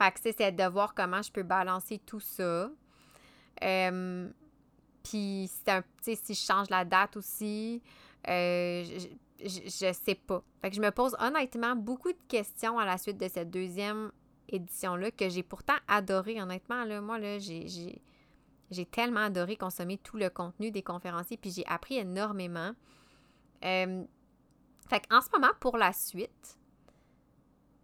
Fait 0.00 0.10
que 0.12 0.18
c'est 0.36 0.52
de 0.52 0.64
voir 0.64 0.94
comment 0.94 1.22
je 1.22 1.30
peux 1.30 1.42
balancer 1.42 2.00
tout 2.04 2.20
ça. 2.20 2.70
Euh, 3.62 4.28
puis 5.02 5.50
si 6.02 6.34
je 6.34 6.34
change 6.34 6.68
la 6.70 6.84
date 6.84 7.16
aussi, 7.16 7.80
euh, 8.28 8.84
je, 8.84 9.08
je, 9.44 9.92
sais 9.92 10.14
pas. 10.14 10.42
Fait 10.60 10.70
que 10.70 10.76
je 10.76 10.80
me 10.80 10.90
pose 10.90 11.14
honnêtement 11.20 11.76
beaucoup 11.76 12.12
de 12.12 12.18
questions 12.28 12.78
à 12.78 12.84
la 12.84 12.98
suite 12.98 13.18
de 13.18 13.28
cette 13.28 13.50
deuxième 13.50 14.10
édition-là 14.48 15.10
que 15.10 15.28
j'ai 15.28 15.42
pourtant 15.42 15.76
adoré. 15.88 16.40
Honnêtement, 16.40 16.84
là, 16.84 17.00
moi, 17.00 17.18
là, 17.18 17.38
j'ai, 17.38 18.00
j'ai 18.70 18.86
tellement 18.86 19.20
adoré 19.20 19.56
consommer 19.56 19.98
tout 19.98 20.16
le 20.16 20.30
contenu 20.30 20.70
des 20.70 20.82
conférenciers, 20.82 21.36
puis 21.36 21.50
j'ai 21.50 21.66
appris 21.66 21.96
énormément. 21.96 22.72
Euh, 23.64 24.04
qu'en 24.90 25.20
ce 25.20 25.28
moment, 25.32 25.52
pour 25.60 25.76
la 25.76 25.92
suite, 25.92 26.58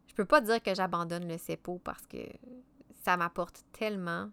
je 0.06 0.14
peux 0.14 0.24
pas 0.24 0.40
dire 0.40 0.62
que 0.62 0.74
j'abandonne 0.74 1.26
le 1.26 1.38
CEPO 1.38 1.80
parce 1.82 2.06
que 2.06 2.18
ça 3.02 3.16
m'apporte 3.16 3.64
tellement 3.72 4.30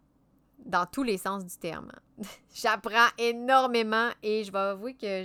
dans 0.65 0.85
tous 0.85 1.03
les 1.03 1.17
sens 1.17 1.45
du 1.45 1.55
terme. 1.57 1.91
J'apprends 2.53 3.07
énormément 3.17 4.09
et 4.23 4.43
je 4.43 4.51
vais 4.51 4.57
avouer 4.57 4.95
que 4.95 5.23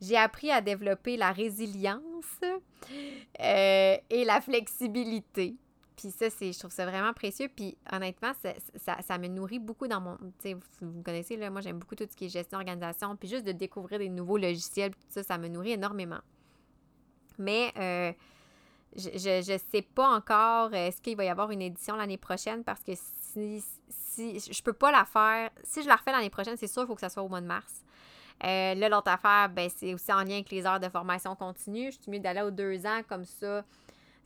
j'ai 0.00 0.16
appris 0.16 0.50
à 0.50 0.60
développer 0.60 1.16
la 1.16 1.32
résilience 1.32 2.40
euh, 3.40 3.96
et 4.08 4.24
la 4.24 4.40
flexibilité. 4.40 5.56
Puis 5.96 6.10
ça, 6.10 6.28
c'est, 6.28 6.52
je 6.52 6.58
trouve 6.58 6.70
ça 6.70 6.84
vraiment 6.84 7.12
précieux. 7.12 7.48
Puis 7.54 7.76
honnêtement, 7.90 8.32
ça, 8.76 9.02
ça, 9.02 9.18
me 9.18 9.28
nourrit 9.28 9.58
beaucoup 9.58 9.88
dans 9.88 10.00
mon... 10.00 10.16
Vous, 10.44 10.60
vous 10.82 11.02
connaissez, 11.02 11.36
là, 11.36 11.48
moi 11.50 11.62
j'aime 11.62 11.78
beaucoup 11.78 11.94
tout 11.94 12.06
ce 12.08 12.14
qui 12.14 12.26
est 12.26 12.28
gestion, 12.28 12.58
organisation. 12.58 13.16
Puis 13.16 13.28
juste 13.28 13.44
de 13.44 13.52
découvrir 13.52 13.98
des 13.98 14.10
nouveaux 14.10 14.36
logiciels, 14.36 14.92
tout 14.92 15.06
ça, 15.08 15.22
ça 15.22 15.38
me 15.38 15.48
nourrit 15.48 15.72
énormément. 15.72 16.20
Mais 17.38 17.72
euh, 17.78 18.12
je 18.96 19.52
ne 19.52 19.58
sais 19.58 19.82
pas 19.82 20.08
encore 20.08 20.70
euh, 20.72 20.88
est-ce 20.88 21.00
qu'il 21.00 21.16
va 21.16 21.24
y 21.24 21.28
avoir 21.28 21.50
une 21.50 21.62
édition 21.62 21.96
l'année 21.96 22.18
prochaine? 22.18 22.62
Parce 22.62 22.82
que 22.82 22.92
si, 22.94 23.62
si 23.88 24.38
je 24.38 24.62
peux 24.62 24.72
pas 24.72 24.90
la 24.90 25.04
faire, 25.04 25.50
si 25.62 25.82
je 25.82 25.88
la 25.88 25.96
refais 25.96 26.12
l'année 26.12 26.30
prochaine, 26.30 26.56
c'est 26.56 26.66
sûr 26.66 26.82
qu'il 26.82 26.88
faut 26.88 26.94
que 26.94 27.00
ça 27.00 27.08
soit 27.08 27.22
au 27.22 27.28
mois 27.28 27.40
de 27.40 27.46
mars. 27.46 27.84
Euh, 28.44 28.74
là, 28.74 28.88
l'autre 28.88 29.10
affaire, 29.10 29.48
ben, 29.48 29.70
c'est 29.74 29.94
aussi 29.94 30.12
en 30.12 30.22
lien 30.22 30.34
avec 30.34 30.50
les 30.50 30.66
heures 30.66 30.80
de 30.80 30.88
formation 30.88 31.34
continue. 31.36 31.90
Je 31.90 31.98
suis 32.02 32.10
mieux 32.10 32.20
d'aller 32.20 32.42
aux 32.42 32.50
deux 32.50 32.84
ans, 32.84 33.00
comme 33.08 33.24
ça, 33.24 33.64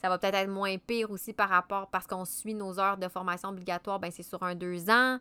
ça 0.01 0.09
va 0.09 0.19
peut-être 0.19 0.35
être 0.35 0.51
moins 0.51 0.77
pire 0.79 1.11
aussi 1.11 1.33
par 1.33 1.49
rapport, 1.49 1.89
parce 1.91 2.07
qu'on 2.07 2.25
suit 2.25 2.55
nos 2.55 2.79
heures 2.79 2.97
de 2.97 3.09
formation 3.09 3.51
obligatoire, 3.51 3.99
ben, 3.99 4.11
c'est 4.11 4.23
sur 4.23 4.43
un 4.43 4.55
deux 4.55 4.89
ans. 4.91 5.19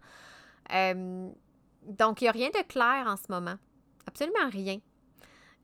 Euh, 0.74 1.30
donc, 1.84 2.22
il 2.22 2.26
n'y 2.26 2.30
a 2.30 2.32
rien 2.32 2.50
de 2.50 2.68
clair 2.68 3.06
en 3.08 3.18
ce 3.18 3.26
moment. 3.30 3.56
Absolument 4.08 4.50
rien. 4.50 4.80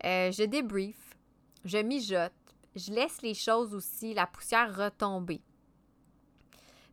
Euh, 0.04 0.32
je 0.32 0.44
débrief, 0.44 1.18
je 1.64 1.78
mijote, 1.78 2.34
je 2.76 2.92
laisse 2.92 3.22
les 3.22 3.34
choses 3.34 3.74
aussi, 3.74 4.14
la 4.14 4.28
poussière 4.28 4.76
retomber. 4.76 5.42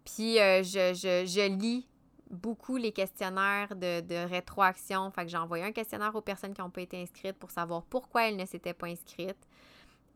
Puis, 0.04 0.36
je, 0.36 0.92
je, 0.94 1.24
je 1.26 1.48
lis 1.48 1.86
beaucoup 2.32 2.78
les 2.78 2.92
questionnaires 2.92 3.76
de, 3.76 4.26
rétroaction. 4.26 5.10
Fait 5.10 5.24
que 5.24 5.30
j'ai 5.30 5.36
envoyé 5.36 5.64
un 5.64 5.72
questionnaire 5.72 6.14
aux 6.16 6.22
personnes 6.22 6.54
qui 6.54 6.60
n'ont 6.60 6.70
pas 6.70 6.80
été 6.80 7.00
inscrites 7.00 7.38
pour 7.38 7.50
savoir 7.50 7.82
pourquoi 7.82 8.28
elles 8.28 8.36
ne 8.36 8.46
s'étaient 8.46 8.74
pas 8.74 8.86
inscrites, 8.86 9.46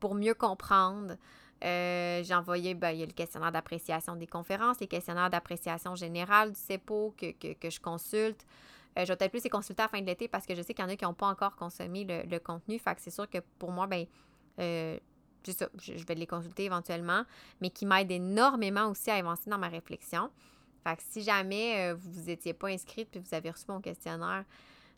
pour 0.00 0.14
mieux 0.14 0.34
comprendre. 0.34 1.16
Euh, 1.64 2.22
j'ai 2.22 2.34
envoyé, 2.34 2.74
ben, 2.74 2.90
il 2.90 2.98
y 2.98 3.02
a 3.02 3.06
le 3.06 3.12
questionnaire 3.12 3.52
d'appréciation 3.52 4.14
des 4.14 4.26
conférences, 4.26 4.78
les 4.80 4.86
questionnaires 4.86 5.30
d'appréciation 5.30 5.94
générale 5.94 6.52
du 6.52 6.58
CEPO 6.58 7.14
que, 7.16 7.70
je 7.70 7.80
consulte. 7.80 8.46
Euh, 8.98 9.04
je 9.04 9.08
vais 9.08 9.16
peut-être 9.16 9.30
plus 9.30 9.44
les 9.44 9.50
consulter 9.50 9.82
à 9.82 9.86
la 9.86 9.88
fin 9.88 10.00
de 10.00 10.06
l'été 10.06 10.28
parce 10.28 10.46
que 10.46 10.54
je 10.54 10.62
sais 10.62 10.74
qu'il 10.74 10.84
y 10.84 10.88
en 10.88 10.90
a 10.90 10.96
qui 10.96 11.04
n'ont 11.04 11.14
pas 11.14 11.28
encore 11.28 11.56
consommé 11.56 12.04
le, 12.04 12.38
contenu. 12.38 12.78
Fait 12.78 12.94
que 12.94 13.00
c'est 13.00 13.10
sûr 13.10 13.28
que 13.28 13.38
pour 13.58 13.70
moi, 13.70 13.86
ben, 13.86 14.06
euh, 14.58 14.98
ça, 15.52 15.68
je, 15.80 16.04
vais 16.04 16.14
les 16.14 16.26
consulter 16.26 16.64
éventuellement, 16.64 17.22
mais 17.60 17.70
qui 17.70 17.86
m'aident 17.86 18.12
énormément 18.12 18.88
aussi 18.88 19.10
à 19.10 19.14
avancer 19.14 19.48
dans 19.48 19.58
ma 19.58 19.68
réflexion. 19.68 20.30
Fait 20.84 20.96
que 20.96 21.02
si 21.08 21.22
jamais 21.22 21.90
euh, 21.90 21.94
vous 21.94 22.26
n'étiez 22.26 22.52
pas 22.52 22.68
inscrite 22.68 23.08
puis 23.10 23.20
vous 23.20 23.34
avez 23.34 23.50
reçu 23.50 23.64
mon 23.68 23.80
questionnaire, 23.80 24.44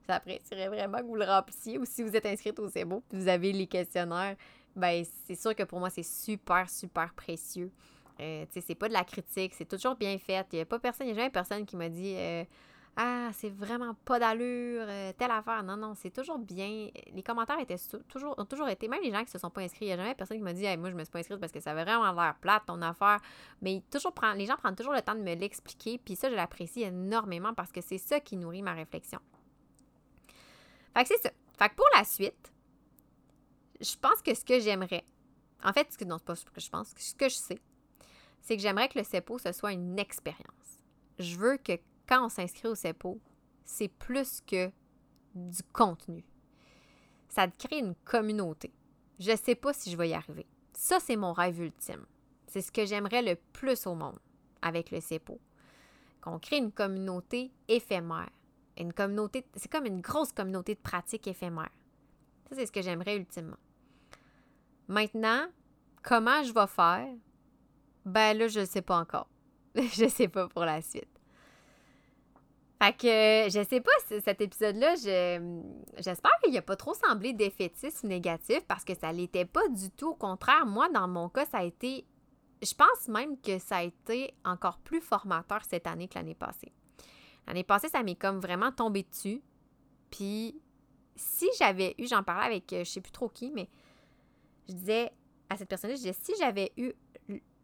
ça 0.06 0.16
apprécierait 0.16 0.68
vraiment 0.68 0.98
que 0.98 1.04
vous 1.04 1.16
le 1.16 1.24
remplissiez. 1.24 1.78
Ou 1.78 1.84
si 1.84 2.02
vous 2.02 2.14
êtes 2.16 2.26
inscrite 2.26 2.58
au 2.58 2.68
CEBO 2.68 3.02
puis 3.08 3.18
vous 3.18 3.28
avez 3.28 3.52
les 3.52 3.66
questionnaires, 3.66 4.36
ben 4.76 5.04
c'est 5.26 5.34
sûr 5.34 5.54
que 5.54 5.62
pour 5.62 5.80
moi, 5.80 5.90
c'est 5.90 6.02
super, 6.02 6.68
super 6.68 7.12
précieux. 7.14 7.70
Euh, 8.20 8.44
c'est 8.50 8.74
pas 8.74 8.88
de 8.88 8.92
la 8.92 9.04
critique, 9.04 9.54
c'est 9.54 9.68
toujours 9.68 9.94
bien 9.94 10.18
fait. 10.18 10.46
Il 10.52 10.56
n'y 10.56 10.62
a 10.62 10.66
pas 10.66 10.78
personne, 10.78 11.06
il 11.06 11.12
n'y 11.12 11.18
a 11.18 11.22
jamais 11.22 11.30
personne 11.30 11.64
qui 11.64 11.76
m'a 11.76 11.88
dit 11.88 12.14
euh, 12.16 12.44
ah, 12.96 13.30
c'est 13.32 13.50
vraiment 13.50 13.94
pas 14.04 14.18
d'allure, 14.18 14.84
euh, 14.88 15.12
telle 15.16 15.30
affaire. 15.30 15.62
Non, 15.62 15.76
non, 15.76 15.94
c'est 15.94 16.10
toujours 16.10 16.38
bien. 16.38 16.88
Les 17.12 17.22
commentaires 17.22 17.60
étaient 17.60 17.76
toujours, 18.08 18.34
ont 18.36 18.44
toujours 18.44 18.68
été, 18.68 18.88
même 18.88 19.02
les 19.02 19.12
gens 19.12 19.24
qui 19.24 19.30
se 19.30 19.38
sont 19.38 19.50
pas 19.50 19.60
inscrits, 19.60 19.84
il 19.84 19.88
n'y 19.88 19.92
a 19.92 19.96
jamais 19.98 20.16
personne 20.16 20.36
qui 20.36 20.42
m'a 20.42 20.52
dit, 20.52 20.64
moi, 20.76 20.90
je 20.90 20.96
me 20.96 21.04
suis 21.04 21.12
pas 21.12 21.20
inscrite 21.20 21.38
parce 21.38 21.52
que 21.52 21.60
ça 21.60 21.70
avait 21.70 21.84
vraiment 21.84 22.10
l'air 22.12 22.34
plate, 22.40 22.64
ton 22.66 22.82
affaire. 22.82 23.20
Mais 23.62 23.84
toujours 23.88 24.12
les 24.34 24.46
gens 24.46 24.56
prennent 24.56 24.74
toujours 24.74 24.94
le 24.94 25.02
temps 25.02 25.14
de 25.14 25.20
me 25.20 25.34
l'expliquer, 25.36 25.98
puis 25.98 26.16
ça, 26.16 26.28
je 26.28 26.34
l'apprécie 26.34 26.82
énormément 26.82 27.54
parce 27.54 27.70
que 27.70 27.80
c'est 27.80 27.98
ça 27.98 28.18
qui 28.18 28.36
nourrit 28.36 28.62
ma 28.62 28.72
réflexion. 28.72 29.20
Fait 30.92 31.04
que 31.04 31.08
c'est 31.08 31.22
ça. 31.22 31.30
Fait 31.56 31.68
que 31.68 31.76
pour 31.76 31.86
la 31.96 32.02
suite, 32.02 32.52
je 33.80 33.96
pense 33.96 34.22
que 34.22 34.34
ce 34.34 34.44
que 34.44 34.60
j'aimerais, 34.60 35.04
en 35.62 35.72
fait, 35.72 35.92
ce 35.92 35.98
que, 35.98 36.04
pas 36.04 36.36
ce 36.36 36.44
que 36.44 36.60
je 36.60 36.70
pense, 36.70 36.94
ce 36.96 37.14
que 37.14 37.28
je 37.28 37.34
sais, 37.34 37.60
c'est 38.40 38.56
que 38.56 38.62
j'aimerais 38.62 38.88
que 38.88 38.98
le 38.98 39.04
CEPO, 39.04 39.38
ce 39.38 39.52
soit 39.52 39.72
une 39.72 39.98
expérience. 39.98 40.82
Je 41.18 41.36
veux 41.36 41.56
que 41.56 41.78
quand 42.08 42.24
on 42.24 42.28
s'inscrit 42.28 42.68
au 42.68 42.74
CEPO, 42.74 43.20
c'est 43.64 43.88
plus 43.88 44.40
que 44.40 44.70
du 45.34 45.62
contenu. 45.72 46.24
Ça 47.28 47.46
crée 47.48 47.78
une 47.78 47.94
communauté. 48.04 48.72
Je 49.18 49.32
ne 49.32 49.36
sais 49.36 49.54
pas 49.54 49.72
si 49.72 49.90
je 49.90 49.96
vais 49.96 50.10
y 50.10 50.14
arriver. 50.14 50.46
Ça, 50.72 51.00
c'est 51.00 51.16
mon 51.16 51.32
rêve 51.32 51.60
ultime. 51.60 52.06
C'est 52.46 52.62
ce 52.62 52.72
que 52.72 52.86
j'aimerais 52.86 53.22
le 53.22 53.36
plus 53.52 53.86
au 53.86 53.94
monde 53.94 54.18
avec 54.62 54.90
le 54.90 55.00
CEPO. 55.00 55.38
Qu'on 56.20 56.38
crée 56.38 56.58
une 56.58 56.72
communauté 56.72 57.52
éphémère. 57.68 58.30
Une 58.78 58.92
communauté, 58.92 59.44
c'est 59.56 59.70
comme 59.70 59.86
une 59.86 60.00
grosse 60.00 60.32
communauté 60.32 60.74
de 60.74 60.80
pratiques 60.80 61.26
éphémères. 61.26 61.70
Ça, 62.48 62.56
c'est 62.56 62.66
ce 62.66 62.72
que 62.72 62.80
j'aimerais 62.80 63.16
ultimement. 63.16 63.58
Maintenant, 64.88 65.46
comment 66.02 66.42
je 66.42 66.52
vais 66.52 66.66
faire? 66.66 67.08
Ben 68.04 68.36
là, 68.36 68.48
je 68.48 68.60
ne 68.60 68.64
sais 68.64 68.82
pas 68.82 68.98
encore. 68.98 69.28
je 69.74 70.04
ne 70.04 70.08
sais 70.08 70.28
pas 70.28 70.48
pour 70.48 70.64
la 70.64 70.80
suite. 70.80 71.08
Fait 72.80 72.92
que 72.92 73.50
je 73.50 73.66
sais 73.68 73.80
pas 73.80 73.90
cet 74.08 74.40
épisode-là, 74.40 74.94
j'espère 75.98 76.30
qu'il 76.42 76.54
n'a 76.54 76.62
pas 76.62 76.76
trop 76.76 76.94
semblé 76.94 77.32
défaitiste 77.32 78.04
ou 78.04 78.06
négatif 78.06 78.60
parce 78.68 78.84
que 78.84 78.94
ça 78.94 79.12
l'était 79.12 79.44
pas 79.44 79.68
du 79.68 79.90
tout. 79.90 80.10
Au 80.10 80.14
contraire, 80.14 80.64
moi, 80.64 80.88
dans 80.88 81.08
mon 81.08 81.28
cas, 81.28 81.44
ça 81.44 81.58
a 81.58 81.64
été. 81.64 82.06
Je 82.62 82.72
pense 82.74 83.08
même 83.08 83.40
que 83.40 83.58
ça 83.58 83.78
a 83.78 83.82
été 83.82 84.32
encore 84.44 84.78
plus 84.78 85.00
formateur 85.00 85.64
cette 85.64 85.86
année 85.88 86.08
que 86.08 86.14
l'année 86.14 86.36
passée. 86.36 86.72
L'année 87.46 87.64
passée, 87.64 87.88
ça 87.88 88.02
m'est 88.02 88.14
comme 88.14 88.38
vraiment 88.38 88.70
tombé 88.70 89.02
dessus. 89.02 89.42
Puis 90.10 90.60
si 91.16 91.48
j'avais 91.58 91.94
eu, 91.98 92.06
j'en 92.06 92.22
parlais 92.22 92.46
avec 92.46 92.72
euh, 92.72 92.84
je 92.84 92.90
sais 92.90 93.00
plus 93.00 93.12
trop 93.12 93.28
qui, 93.28 93.50
mais 93.50 93.68
je 94.68 94.74
disais 94.74 95.10
à 95.48 95.56
cette 95.56 95.68
personne-là, 95.68 95.96
je 95.96 96.02
disais 96.02 96.16
si 96.20 96.32
j'avais 96.38 96.72
eu 96.76 96.92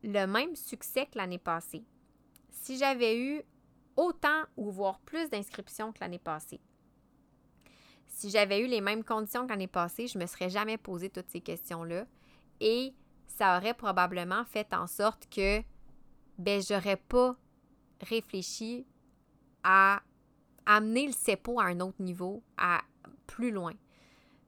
le 0.03 0.27
même 0.27 0.55
succès 0.57 1.07
que 1.07 1.19
l'année 1.19 1.39
passée, 1.39 1.85
si 2.51 2.79
j'avais 2.79 3.19
eu 3.19 3.43
autant 3.97 4.43
ou 4.57 4.71
voire 4.71 4.99
plus 5.01 5.29
d'inscriptions 5.31 5.93
que 5.93 6.01
l'année 6.01 6.19
passée. 6.19 6.61
Si 8.07 8.31
j'avais 8.31 8.61
eu 8.61 8.67
les 8.67 8.81
mêmes 8.81 9.05
conditions 9.05 9.45
que 9.45 9.51
l'année 9.51 9.67
passée, 9.67 10.07
je 10.07 10.19
ne 10.19 10.23
me 10.23 10.27
serais 10.27 10.51
jamais 10.51 10.79
posé 10.79 11.11
toutes 11.11 11.29
ces 11.31 11.41
questions-là 11.41 12.07
et 12.61 12.95
ça 13.27 13.57
aurait 13.59 13.75
probablement 13.75 14.45
fait 14.45 14.73
en 14.73 14.87
sorte 14.87 15.29
que 15.29 15.63
ben 16.39 16.63
j'aurais 16.63 16.97
pas 16.97 17.37
réfléchi 18.01 18.87
à 19.63 20.03
amener 20.67 21.07
le 21.07 21.13
CEPO 21.13 21.61
à 21.61 21.65
un 21.65 21.81
autre 21.81 22.01
niveau, 22.01 22.43
à 22.57 22.83
plus 23.27 23.51
loin. 23.51 23.73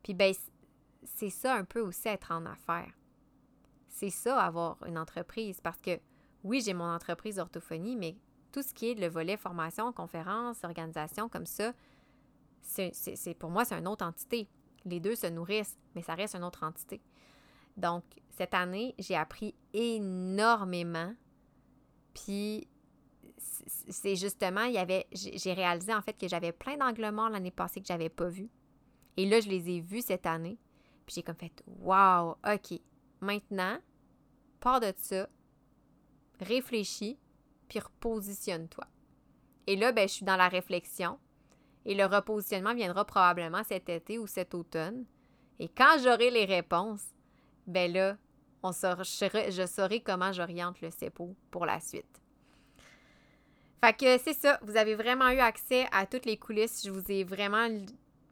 Puis 0.03 0.15
ben 0.15 0.33
c'est 1.07 1.31
ça 1.31 1.55
un 1.55 1.65
peu 1.65 1.81
aussi 1.81 2.09
être 2.09 2.33
en 2.33 2.45
affaires. 2.47 2.93
C'est 3.89 4.11
ça 4.11 4.39
avoir 4.39 4.77
une 4.87 4.99
entreprise 4.99 5.61
parce 5.61 5.81
que 5.81 5.99
oui, 6.45 6.61
j'ai 6.61 6.75
mon 6.75 6.85
entreprise 6.85 7.37
d'orthophonie, 7.37 7.97
mais 7.97 8.17
tout 8.53 8.63
ce 8.63 8.75
qui 8.75 8.91
est 8.91 8.95
le 8.95 9.09
volet 9.09 9.37
formation, 9.37 9.93
conférence, 9.93 10.63
organisation, 10.65 11.29
comme 11.29 11.47
ça, 11.47 11.73
c'est 12.63 13.35
pour 13.39 13.51
moi, 13.51 13.65
c'est 13.65 13.79
une 13.79 13.89
autre 13.89 14.05
entité. 14.05 14.49
Les 14.85 15.01
deux 15.01 15.15
se 15.17 15.27
nourrissent, 15.27 15.79
mais 15.95 16.03
ça 16.03 16.15
reste 16.15 16.35
une 16.37 16.45
autre 16.45 16.65
entité. 16.65 17.01
Donc, 17.77 18.05
cette 18.31 18.55
année, 18.55 18.95
j'ai 18.99 19.17
appris 19.17 19.55
énormément. 19.73 21.15
Puis, 22.15 22.69
c'est 23.89 24.17
justement, 24.17 24.63
il 24.63 24.75
y 24.75 24.79
avait, 24.79 25.07
j'ai 25.13 25.53
réalisé 25.53 25.95
en 25.95 26.03
fait 26.03 26.19
que 26.19 26.29
j'avais 26.29 26.53
plein 26.53 26.77
d'angles 26.77 27.11
morts 27.11 27.31
l'année 27.31 27.51
passée 27.51 27.81
que 27.81 27.87
j'avais 27.87 28.09
pas 28.09 28.29
vus. 28.29 28.51
Et 29.17 29.27
là, 29.27 29.41
je 29.41 29.49
les 29.49 29.71
ai 29.71 29.81
vus 29.81 30.03
cette 30.03 30.27
année. 30.27 30.59
Puis 31.07 31.15
j'ai 31.17 31.23
comme 31.23 31.37
fait, 31.37 31.63
wow, 31.67 32.37
OK. 32.45 32.81
Maintenant, 33.21 33.79
pars 34.61 34.81
de 34.81 34.93
ça, 34.97 35.29
réfléchis, 36.41 37.19
puis 37.69 37.79
repositionne-toi. 37.79 38.85
Et 39.67 39.77
là, 39.77 39.93
ben, 39.93 40.09
je 40.09 40.15
suis 40.15 40.25
dans 40.25 40.37
la 40.37 40.49
réflexion. 40.49 41.19
Et 41.85 41.95
le 41.95 42.05
repositionnement 42.05 42.75
viendra 42.75 43.05
probablement 43.05 43.63
cet 43.65 43.89
été 43.89 44.19
ou 44.19 44.27
cet 44.27 44.55
automne. 44.55 45.05
Et 45.59 45.69
quand 45.69 45.99
j'aurai 46.03 46.31
les 46.31 46.45
réponses, 46.45 47.15
ben 47.67 47.93
là, 47.93 48.17
on 48.63 48.73
je, 48.73 49.67
saurai 49.67 50.01
comment 50.01 50.33
j'oriente 50.33 50.81
le 50.81 50.91
CEPO 50.91 51.37
pour 51.51 51.67
la 51.67 51.81
suite. 51.81 52.21
Fait 53.81 53.97
que 53.97 54.19
c'est 54.19 54.35
ça, 54.35 54.59
vous 54.63 54.77
avez 54.77 54.95
vraiment 54.95 55.29
eu 55.29 55.39
accès 55.39 55.87
à 55.93 56.07
toutes 56.07 56.27
les 56.27 56.37
coulisses. 56.37 56.83
Je 56.85 56.91
vous 56.91 57.11
ai 57.11 57.23
vraiment 57.25 57.69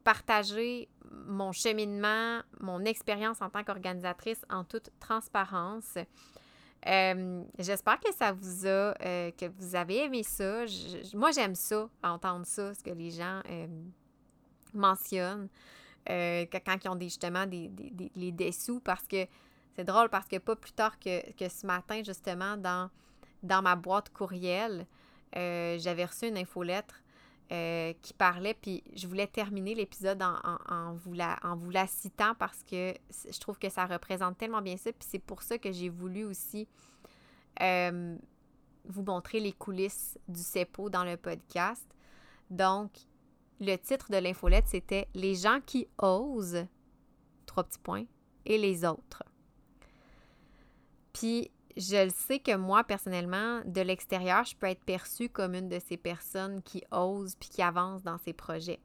partagé 0.03 0.89
mon 1.27 1.53
cheminement, 1.53 2.41
mon 2.61 2.85
expérience 2.85 3.41
en 3.41 3.51
tant 3.51 3.65
qu'organisatrice 3.65 4.45
en 4.51 4.65
toute 4.65 4.91
transparence. 5.01 5.97
Euh, 6.87 7.43
j'espère 7.59 7.99
que 7.99 8.13
ça 8.13 8.33
vous 8.33 8.67
a, 8.67 8.95
euh, 9.03 9.31
que 9.31 9.47
vous 9.59 9.75
avez 9.75 10.05
aimé 10.05 10.23
ça. 10.23 10.65
moi, 11.15 11.31
j'aime 11.31 11.55
ça, 11.55 11.89
entendre 12.03 12.45
ça, 12.45 12.75
ce 12.75 12.83
que 12.83 12.91
les 12.91 13.11
gens 13.11 13.41
euh, 13.51 13.67
mentionnent 14.75 15.49
quand 16.07 16.85
ils 16.85 16.89
ont 16.91 16.97
des, 16.97 17.07
justement 17.07 17.47
des, 17.47 17.69
des, 17.69 18.33
dessous, 18.33 18.81
parce 18.81 19.07
que 19.07 19.27
c'est 19.75 19.85
drôle, 19.85 20.11
parce 20.11 20.27
que 20.27 20.37
pas 20.37 20.55
plus 20.55 20.73
tard 20.73 20.99
que, 20.99 21.49
ce 21.49 21.67
matin, 21.67 22.03
justement, 22.05 22.59
dans, 22.59 22.91
dans 23.43 23.63
ma 23.63 23.75
boîte 23.75 24.11
courriel, 24.11 24.87
j'avais 25.33 26.05
reçu 26.05 26.29
une 26.29 26.37
infolettre 26.37 27.03
qui 27.49 28.15
parlait, 28.15 28.55
puis 28.55 28.83
je 28.95 29.07
voulais 29.07 29.27
terminer 29.27 29.75
l'épisode 29.75 30.21
en, 30.23 30.95
vous 30.95 31.13
la, 31.13 31.87
citant 31.87 32.35
parce 32.39 32.63
que 32.65 32.95
je 33.31 33.39
trouve 33.39 33.59
que 33.59 33.69
ça 33.69 33.87
représente 33.87 34.39
tellement 34.39 34.63
bien 34.63 34.77
ça, 34.77 34.93
puis 34.93 35.07
c'est 35.09 35.21
pour 35.21 35.43
ça 35.43 35.59
que 35.59 35.71
j'ai 35.71 35.89
voulu 35.89 36.25
aussi 36.25 36.67
vous 37.61 39.03
montrer 39.03 39.41
les 39.41 39.53
coulisses 39.53 40.19
du 40.29 40.41
CEPO 40.41 40.91
dans 40.91 41.05
le 41.05 41.17
podcast. 41.17 41.87
Donc, 42.51 42.91
le 43.61 43.77
titre 43.77 44.11
de 44.11 44.17
l'infolette, 44.17 44.67
c'était 44.69 45.09
Les 45.15 45.35
gens 45.35 45.61
qui 45.65 45.87
osent, 45.99 46.67
trois 47.47 47.65
petits 47.65 47.79
points, 47.79 48.05
et 48.45 48.59
les 48.59 48.85
autres. 48.85 49.23
Puis, 51.13 51.51
je 51.77 52.09
sais 52.09 52.39
que 52.39 52.55
moi, 52.57 52.85
personnellement, 52.85 53.61
de 53.65 53.81
l'extérieur, 53.81 54.45
je 54.45 54.55
peux 54.55 54.67
être 54.67 54.85
perçue 54.85 55.29
comme 55.29 55.55
une 55.55 55.69
de 55.69 55.81
ces 55.81 55.97
personnes 55.97 56.63
qui 56.63 56.85
osent 56.93 57.35
puis 57.35 57.49
qui 57.49 57.63
avancent 57.63 58.03
dans 58.03 58.19
ses 58.19 58.33
projets. 58.33 58.81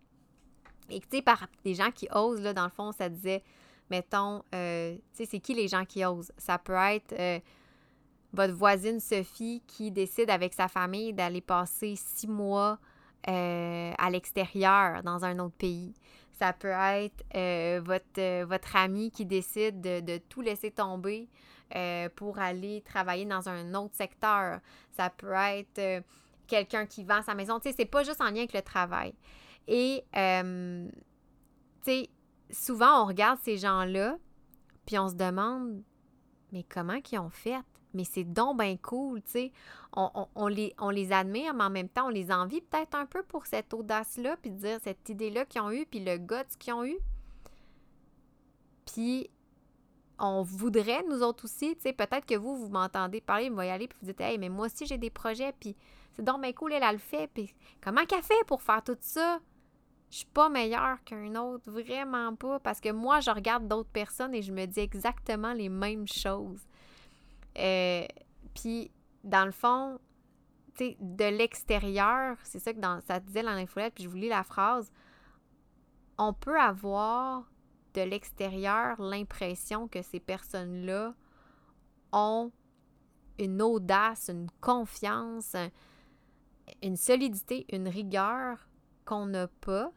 Et 0.90 1.00
tu 1.00 1.08
sais, 1.12 1.22
par 1.22 1.48
des 1.64 1.76
gens 1.76 1.92
qui 1.92 2.08
osent, 2.14 2.42
là, 2.42 2.54
dans 2.54 2.64
le 2.64 2.72
fond, 2.72 2.92
ça 2.92 3.10
disait, 3.10 3.44
mettons, 3.92 4.44
euh, 4.56 4.96
tu 4.96 5.02
sais, 5.14 5.26
c'est 5.26 5.40
qui 5.40 5.54
les 5.54 5.68
gens 5.68 5.86
qui 5.86 6.04
osent? 6.04 6.32
Ça 6.38 6.58
peut 6.58 6.74
être 6.74 7.14
euh, 7.14 7.40
votre 8.34 8.54
voisine 8.54 9.00
Sophie 9.00 9.62
qui 9.68 9.92
décide 9.92 10.32
avec 10.32 10.54
sa 10.54 10.68
famille 10.68 11.14
d'aller 11.14 11.42
passer 11.42 11.96
six 11.96 12.28
mois 12.28 12.80
euh, 13.28 13.92
à 13.98 14.10
l'extérieur, 14.10 15.04
dans 15.04 15.26
un 15.26 15.38
autre 15.40 15.56
pays. 15.56 15.94
Ça 16.32 16.54
peut 16.54 16.70
être 16.70 17.26
votre, 17.82 18.44
votre 18.46 18.76
ami 18.78 19.12
qui 19.12 19.26
décide 19.26 19.82
de, 19.82 20.00
de 20.00 20.18
tout 20.30 20.40
laisser 20.40 20.72
tomber 20.72 21.28
euh, 21.76 22.10
pour 22.16 22.40
aller 22.40 22.82
travailler 22.82 23.26
dans 23.26 23.48
un 23.48 23.74
autre 23.76 23.96
secteur. 23.96 24.60
Ça 24.92 25.10
peut 25.10 25.34
être 25.34 25.80
euh, 25.80 26.02
quelqu'un 26.48 26.86
qui 26.86 27.04
vend 27.04 27.22
sa 27.22 27.36
maison. 27.36 27.60
Tu 27.60 27.70
sais, 27.70 27.76
c'est 27.78 27.86
pas 27.86 28.04
juste 28.04 28.22
en 28.22 28.26
lien 28.32 28.40
avec 28.40 28.54
le 28.54 28.62
travail. 28.62 29.14
Et, 29.68 30.04
euh, 30.16 30.88
tu 31.84 31.92
sais, 31.92 32.10
souvent, 32.50 33.04
on 33.04 33.06
regarde 33.06 33.40
ces 33.44 33.58
gens-là, 33.58 34.18
puis 34.86 34.98
on 34.98 35.10
se 35.10 35.16
demande, 35.16 35.84
mais 36.52 36.64
comment 36.64 37.00
qu'ils 37.02 37.20
ont 37.20 37.30
fait? 37.30 37.60
Mais 37.94 38.04
c'est 38.04 38.24
donc 38.24 38.60
bien 38.60 38.78
cool, 38.78 39.22
tu 39.24 39.32
sais. 39.32 39.52
On, 39.94 40.48
les, 40.48 40.74
on 40.80 40.90
les 40.90 41.12
admire, 41.12 41.54
mais 41.54 41.64
en 41.64 41.70
même 41.70 41.90
temps, 41.90 42.08
on 42.08 42.10
les 42.10 42.32
envie 42.32 42.62
peut-être 42.62 42.96
un 42.96 43.06
peu 43.06 43.24
pour 43.24 43.48
cette 43.48 43.74
audace-là, 43.74 44.38
puis 44.38 44.52
dire 44.52 44.80
cette 44.84 45.08
idée-là 45.10 45.46
qu'ils 45.46 45.62
ont 45.62 45.72
eue, 45.72 45.86
puis 45.86 46.00
le 46.04 46.18
guts 46.18 46.58
qu'ils 46.60 46.74
ont 46.74 46.84
eu. 46.84 46.98
Puis 48.86 49.30
on 50.20 50.42
voudrait, 50.42 51.04
nous 51.10 51.22
autres 51.22 51.46
aussi, 51.46 51.76
tu 51.76 51.82
sais, 51.84 51.94
peut-être 51.94 52.26
que 52.26 52.36
vous, 52.36 52.56
vous 52.56 52.70
m'entendez 52.70 53.22
parler, 53.22 53.50
vous 53.50 53.56
va 53.56 53.66
y 53.66 53.70
aller, 53.70 53.88
puis 53.88 53.98
vous 54.02 54.08
dites, 54.08 54.22
hey, 54.22 54.38
mais 54.38 54.50
moi 54.50 54.66
aussi, 54.66 54.86
j'ai 54.86 54.98
des 54.98 55.10
projets, 55.10 55.54
puis 55.60 55.76
c'est 56.14 56.24
donc 56.24 56.42
bien 56.42 56.54
cool, 56.54 56.74
elle, 56.74 56.84
a 56.84 56.92
le 56.92 56.98
fait, 56.98 57.28
puis 57.34 57.54
comment 57.82 58.06
qu'elle 58.06 58.24
fait 58.24 58.44
pour 58.46 58.62
faire 58.62 58.84
tout 58.84 58.98
ça? 59.00 59.40
Je 60.12 60.18
suis 60.18 60.26
pas 60.26 60.50
meilleure 60.50 61.04
qu'un 61.04 61.36
autre, 61.36 61.70
vraiment 61.70 62.36
pas, 62.36 62.60
parce 62.60 62.82
que 62.82 62.92
moi, 62.92 63.20
je 63.20 63.32
regarde 63.32 63.68
d'autres 63.68 63.92
personnes 63.92 64.34
et 64.34 64.42
je 64.42 64.52
me 64.52 64.66
dis 64.66 64.80
exactement 64.80 65.54
les 65.54 65.70
mêmes 65.70 66.08
choses. 66.08 66.68
Euh, 67.58 68.06
puis, 68.54 68.92
dans 69.24 69.46
le 69.46 69.52
fond, 69.52 70.00
tu 70.76 70.86
sais, 70.86 70.98
de 71.00 71.26
l'extérieur, 71.26 72.38
c'est 72.44 72.60
ça 72.60 72.74
que 72.74 72.80
dans, 72.80 73.00
ça 73.02 73.20
disait 73.20 73.44
dans 73.44 73.54
l'infolette, 73.54 73.94
puis 73.94 74.04
je 74.04 74.10
vous 74.10 74.18
lis 74.18 74.30
la 74.30 74.44
phrase, 74.44 74.92
on 76.18 76.34
peut 76.34 76.60
avoir 76.60 77.44
l'extérieur 78.02 79.02
l'impression 79.02 79.88
que 79.88 80.02
ces 80.02 80.20
personnes-là 80.20 81.14
ont 82.12 82.52
une 83.38 83.62
audace, 83.62 84.30
une 84.30 84.50
confiance, 84.62 85.56
une 86.84 86.98
solidité, 86.98 87.66
une 87.72 87.88
rigueur 87.88 88.68
qu'on 89.06 89.26
n'a 89.26 89.48
pas 89.48 89.92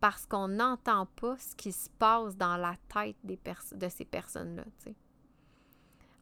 parce 0.00 0.24
qu'on 0.26 0.48
n'entend 0.48 1.06
pas 1.06 1.36
ce 1.36 1.54
qui 1.54 1.72
se 1.72 1.90
passe 1.90 2.36
dans 2.36 2.56
la 2.56 2.74
tête 2.92 3.16
des 3.22 3.38
de 3.74 3.88
ces 3.88 4.04
personnes-là. 4.06 4.64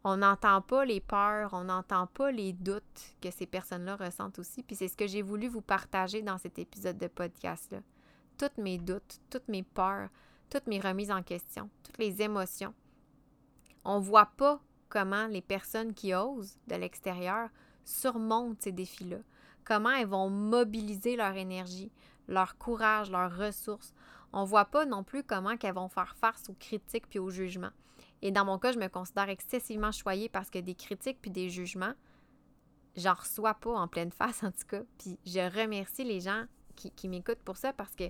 On 0.04 0.16
n'entend 0.16 0.62
pas 0.62 0.84
les 0.84 1.00
peurs, 1.00 1.54
on 1.54 1.64
n'entend 1.64 2.06
pas 2.06 2.32
les 2.32 2.52
doutes 2.52 3.14
que 3.20 3.30
ces 3.30 3.46
personnes-là 3.46 3.96
ressentent 3.96 4.38
aussi. 4.38 4.62
Puis 4.62 4.76
c'est 4.76 4.88
ce 4.88 4.96
que 4.96 5.06
j'ai 5.06 5.22
voulu 5.22 5.48
vous 5.48 5.60
partager 5.60 6.22
dans 6.22 6.38
cet 6.38 6.58
épisode 6.58 6.98
de 6.98 7.06
podcast-là. 7.06 7.80
Toutes 8.36 8.58
mes 8.58 8.78
doutes, 8.78 9.20
toutes 9.30 9.48
mes 9.48 9.62
peurs, 9.62 10.08
toutes 10.51 10.66
mes 10.66 10.80
remises 10.80 11.11
en 11.11 11.22
question, 11.22 11.70
toutes 11.82 11.99
les 11.99 12.22
émotions. 12.22 12.74
On 13.84 14.01
ne 14.01 14.05
voit 14.05 14.30
pas 14.36 14.61
comment 14.88 15.26
les 15.26 15.42
personnes 15.42 15.94
qui 15.94 16.14
osent 16.14 16.59
de 16.66 16.76
l'extérieur 16.76 17.49
surmontent 17.84 18.57
ces 18.61 18.72
défis-là, 18.72 19.18
comment 19.64 19.90
elles 19.90 20.07
vont 20.07 20.30
mobiliser 20.30 21.16
leur 21.16 21.36
énergie, 21.36 21.90
leur 22.26 22.59
courage, 22.59 23.11
leurs 23.11 23.36
ressources. 23.36 23.94
On 24.32 24.42
ne 24.42 24.46
voit 24.46 24.66
pas 24.66 24.84
non 24.84 25.05
plus 25.05 25.22
comment 25.22 25.55
elles 25.61 25.74
vont 25.74 25.88
faire 25.88 26.14
face 26.16 26.49
aux 26.51 26.57
critiques 26.59 27.09
puis 27.09 27.18
aux 27.18 27.30
jugements. 27.30 27.72
Et 28.20 28.30
dans 28.30 28.44
mon 28.44 28.59
cas, 28.59 28.72
je 28.72 28.78
me 28.78 28.88
considère 28.88 29.28
excessivement 29.28 29.92
choyée 29.92 30.28
parce 30.28 30.51
que 30.51 30.59
des 30.59 30.74
critiques 30.74 31.18
puis 31.20 31.30
des 31.30 31.49
jugements, 31.49 31.94
j'en 32.96 33.14
reçois 33.14 33.55
pas 33.55 33.72
en 33.72 33.88
pleine 33.88 34.12
face, 34.12 34.42
en 34.42 34.51
tout 34.51 34.66
cas. 34.66 34.82
Puis 34.99 35.18
je 35.24 35.40
remercie 35.61 36.05
les 36.05 36.20
gens 36.20 36.44
qui, 36.74 37.09
m'écoutent 37.09 37.42
pour 37.42 37.57
ça 37.57 37.72
parce 37.72 37.94
que 37.94 38.05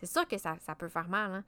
c'est 0.00 0.06
sûr 0.06 0.26
que 0.26 0.38
ça, 0.38 0.56
peut 0.76 0.88
faire 0.88 1.08
mal. 1.08 1.32
Hein. 1.32 1.44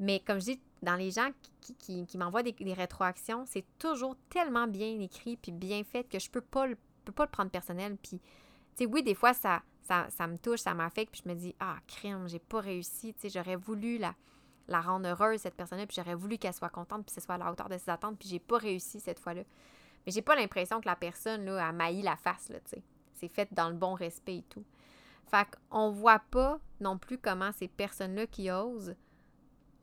Mais 0.00 0.20
comme 0.20 0.40
je 0.40 0.44
dis, 0.44 0.60
dans 0.82 0.96
les 0.96 1.10
gens 1.10 1.30
qui, 1.78 2.06
m'envoient 2.16 2.42
des, 2.42 2.74
rétroactions, 2.74 3.44
c'est 3.46 3.64
toujours 3.78 4.16
tellement 4.28 4.66
bien 4.66 4.98
écrit 5.00 5.36
puis 5.36 5.52
bien 5.52 5.84
fait 5.84 6.04
que 6.04 6.18
je 6.18 6.30
peux 6.30 6.40
pas 6.40 6.66
peux 7.04 7.12
pas 7.12 7.24
le 7.24 7.30
prendre 7.30 7.50
personnel. 7.50 7.96
Puis, 8.02 8.20
tu 8.76 8.86
oui, 8.86 9.02
des 9.02 9.14
fois, 9.14 9.34
ça, 9.34 9.62
ça, 9.82 10.26
me 10.26 10.36
touche, 10.36 10.60
ça 10.60 10.74
m'affecte, 10.74 11.12
puis 11.12 11.22
je 11.24 11.28
me 11.28 11.34
dis, 11.34 11.54
ah, 11.60 11.76
crime, 11.86 12.28
j'ai 12.28 12.38
pas 12.38 12.60
réussi, 12.60 13.14
tu 13.14 13.28
j'aurais 13.28 13.56
voulu 13.56 13.98
la, 13.98 14.14
la 14.68 14.80
rendre 14.80 15.08
heureuse, 15.08 15.40
cette 15.40 15.54
personne-là, 15.54 15.86
puis 15.86 15.96
j'aurais 15.96 16.14
voulu 16.14 16.38
qu'elle 16.38 16.54
soit 16.54 16.70
contente, 16.70 17.04
puis 17.04 17.14
que 17.14 17.20
ce 17.20 17.24
soit 17.24 17.36
à 17.36 17.38
la 17.38 17.52
hauteur 17.52 17.68
de 17.68 17.76
ses 17.76 17.90
attentes, 17.90 18.18
puis 18.18 18.28
j'ai 18.28 18.38
pas 18.38 18.58
réussi 18.58 19.00
cette 19.00 19.18
fois-là. 19.18 19.42
Mais 20.06 20.12
j'ai 20.12 20.22
pas 20.22 20.34
l'impression 20.34 20.80
que 20.80 20.86
la 20.86 20.96
personne, 20.96 21.44
là, 21.44 21.68
a 21.68 21.72
mailli 21.72 22.02
la 22.02 22.16
face, 22.16 22.48
là, 22.48 22.60
tu 22.60 22.70
sais. 22.70 22.82
C'est 23.14 23.28
fait 23.28 23.52
dans 23.54 23.68
le 23.68 23.74
bon 23.74 23.94
respect 23.94 24.38
et 24.38 24.44
tout. 24.48 24.64
Fait 25.30 25.46
qu'on 25.70 25.90
voit 25.90 26.20
pas 26.30 26.60
non 26.80 26.98
plus 26.98 27.18
comment 27.18 27.52
ces 27.52 27.68
personnes-là 27.68 28.26
qui 28.26 28.50
osent 28.50 28.94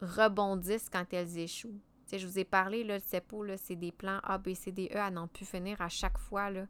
rebondissent 0.02 0.90
quand 0.90 1.06
elles 1.14 1.38
échouent. 1.38 1.80
Je 2.18 2.28
vous 2.28 2.40
ai 2.40 2.44
parlé, 2.44 2.84
là, 2.84 2.96
le 2.96 3.04
CEPO, 3.06 3.46
c'est 3.58 3.76
des 3.76 3.92
plans 3.92 4.20
A, 4.24 4.38
B, 4.38 4.54
C, 4.54 4.72
D, 4.72 4.90
E 4.94 4.98
à 4.98 5.10
n'en 5.12 5.28
plus 5.28 5.46
finir 5.46 5.80
à 5.82 5.90
chaque 5.90 6.18
fois, 6.18 6.50
là. 6.50 6.68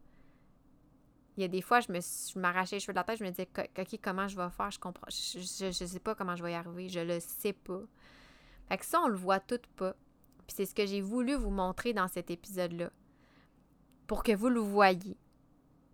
Il 1.37 1.41
y 1.41 1.43
a 1.45 1.47
des 1.47 1.61
fois, 1.61 1.79
je 1.79 1.91
me 1.91 1.99
je 1.99 2.37
m'arrachais 2.37 2.75
les 2.75 2.79
cheveux 2.81 2.93
de 2.93 2.99
la 2.99 3.03
tête, 3.03 3.17
je 3.17 3.23
me 3.23 3.29
disais, 3.29 3.47
OK, 3.57 3.99
comment 4.01 4.27
je 4.27 4.35
vais 4.35 4.49
faire? 4.49 4.69
Je 4.69 4.79
comprends. 4.79 5.07
Je, 5.09 5.65
ne 5.65 5.71
sais 5.71 5.99
pas 5.99 6.13
comment 6.13 6.35
je 6.35 6.43
vais 6.43 6.51
y 6.51 6.55
arriver. 6.55 6.89
Je 6.89 6.99
le 6.99 7.19
sais 7.19 7.53
pas. 7.53 7.81
Fait 8.67 8.77
que 8.77 8.85
ça, 8.85 9.01
on 9.01 9.07
le 9.07 9.15
voit 9.15 9.39
tout 9.39 9.59
pas. 9.77 9.95
Puis 10.45 10.55
c'est 10.57 10.65
ce 10.65 10.75
que 10.75 10.85
j'ai 10.85 11.01
voulu 11.01 11.35
vous 11.35 11.49
montrer 11.49 11.93
dans 11.93 12.09
cet 12.09 12.29
épisode-là. 12.29 12.91
Pour 14.07 14.23
que 14.23 14.33
vous 14.33 14.49
le 14.49 14.59
voyiez. 14.59 15.17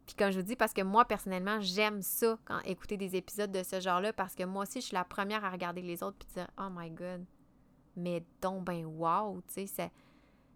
Puis 0.07 0.15
comme 0.15 0.31
je 0.31 0.39
vous 0.39 0.45
dis, 0.45 0.55
parce 0.55 0.73
que 0.73 0.81
moi, 0.81 1.03
personnellement, 1.03 1.59
j'aime 1.59 2.01
ça 2.01 2.39
quand 2.45 2.61
écouter 2.61 2.95
des 2.95 3.17
épisodes 3.17 3.51
de 3.51 3.61
ce 3.61 3.81
genre-là, 3.81 4.13
parce 4.13 4.35
que 4.35 4.43
moi 4.43 4.63
aussi, 4.63 4.79
je 4.79 4.87
suis 4.87 4.95
la 4.95 5.03
première 5.03 5.43
à 5.43 5.49
regarder 5.49 5.81
les 5.81 6.01
autres 6.01 6.17
puis 6.17 6.29
dire 6.33 6.47
Oh 6.57 6.69
my 6.71 6.89
god, 6.89 7.25
mais 7.97 8.23
donc 8.41 8.63
ben 8.63 8.85
wow, 8.85 9.41
tu 9.53 9.67
sais, 9.67 9.91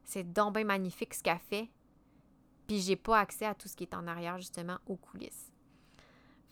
c'est 0.06 0.24
donc 0.32 0.54
ben 0.54 0.66
magnifique 0.66 1.14
ce 1.14 1.22
qu'elle 1.22 1.38
fait. 1.38 1.70
Puis 2.66 2.80
j'ai 2.80 2.96
pas 2.96 3.20
accès 3.20 3.46
à 3.46 3.54
tout 3.54 3.68
ce 3.68 3.76
qui 3.76 3.84
est 3.84 3.94
en 3.94 4.08
arrière, 4.08 4.38
justement, 4.38 4.78
aux 4.88 4.96
coulisses. 4.96 5.52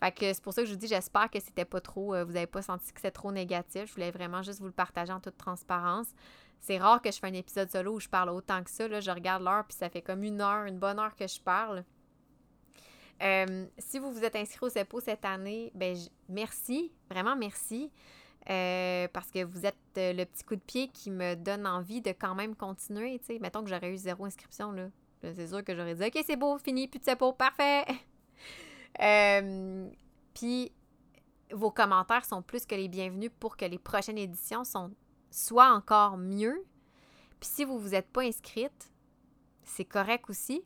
Fait 0.00 0.12
que 0.12 0.32
c'est 0.32 0.42
pour 0.42 0.52
ça 0.52 0.62
que 0.62 0.68
je 0.68 0.74
vous 0.74 0.78
dis, 0.78 0.86
j'espère 0.86 1.30
que 1.30 1.40
c'était 1.40 1.64
pas 1.64 1.80
trop, 1.80 2.14
euh, 2.14 2.24
vous 2.24 2.36
avez 2.36 2.46
pas 2.46 2.62
senti 2.62 2.92
que 2.92 3.00
c'était 3.00 3.10
trop 3.10 3.32
négatif. 3.32 3.86
Je 3.86 3.92
voulais 3.94 4.10
vraiment 4.10 4.42
juste 4.42 4.60
vous 4.60 4.66
le 4.66 4.72
partager 4.72 5.12
en 5.12 5.20
toute 5.20 5.38
transparence. 5.38 6.08
C'est 6.58 6.78
rare 6.78 7.00
que 7.00 7.10
je 7.10 7.18
fais 7.18 7.28
un 7.28 7.34
épisode 7.34 7.70
solo 7.70 7.94
où 7.94 8.00
je 8.00 8.08
parle 8.08 8.28
autant 8.28 8.62
que 8.62 8.70
ça. 8.70 8.88
Là, 8.88 9.00
je 9.00 9.10
regarde 9.10 9.42
l'heure, 9.42 9.64
puis 9.66 9.76
ça 9.76 9.88
fait 9.88 10.02
comme 10.02 10.22
une 10.22 10.42
heure, 10.42 10.66
une 10.66 10.78
bonne 10.78 10.98
heure 10.98 11.16
que 11.16 11.26
je 11.26 11.40
parle. 11.40 11.84
Euh, 13.22 13.66
si 13.78 13.98
vous 13.98 14.12
vous 14.12 14.24
êtes 14.24 14.36
inscrit 14.36 14.64
au 14.64 14.68
CEPO 14.68 15.00
cette 15.00 15.24
année, 15.24 15.70
ben 15.74 15.96
merci, 16.28 16.92
vraiment 17.10 17.36
merci. 17.36 17.90
Euh, 18.48 19.06
parce 19.12 19.30
que 19.30 19.44
vous 19.44 19.66
êtes 19.66 19.76
le 19.96 20.24
petit 20.24 20.44
coup 20.44 20.56
de 20.56 20.62
pied 20.62 20.88
qui 20.88 21.10
me 21.10 21.34
donne 21.34 21.66
envie 21.66 22.00
de 22.00 22.10
quand 22.10 22.34
même 22.34 22.56
continuer. 22.56 23.20
Mettons 23.40 23.62
que 23.62 23.68
j'aurais 23.68 23.92
eu 23.92 23.96
zéro 23.96 24.24
inscription, 24.24 24.72
là. 24.72 24.88
C'est 25.22 25.48
sûr 25.48 25.62
que 25.62 25.76
j'aurais 25.76 25.94
dit 25.94 26.04
OK, 26.04 26.24
c'est 26.26 26.36
beau, 26.36 26.56
fini, 26.56 26.88
plus 26.88 26.98
de 26.98 27.04
CEPO, 27.04 27.32
parfait. 27.32 27.84
Euh, 29.00 29.88
puis 30.34 30.72
vos 31.52 31.70
commentaires 31.70 32.24
sont 32.24 32.42
plus 32.42 32.66
que 32.66 32.74
les 32.74 32.88
bienvenus 32.88 33.30
pour 33.38 33.56
que 33.56 33.64
les 33.64 33.78
prochaines 33.78 34.18
éditions 34.18 34.64
soient 35.30 35.70
encore 35.70 36.16
mieux. 36.16 36.64
Puis 37.38 37.48
si 37.48 37.64
vous 37.64 37.78
vous 37.78 37.94
êtes 37.94 38.08
pas 38.10 38.22
inscrite, 38.22 38.90
c'est 39.62 39.84
correct 39.84 40.28
aussi. 40.28 40.62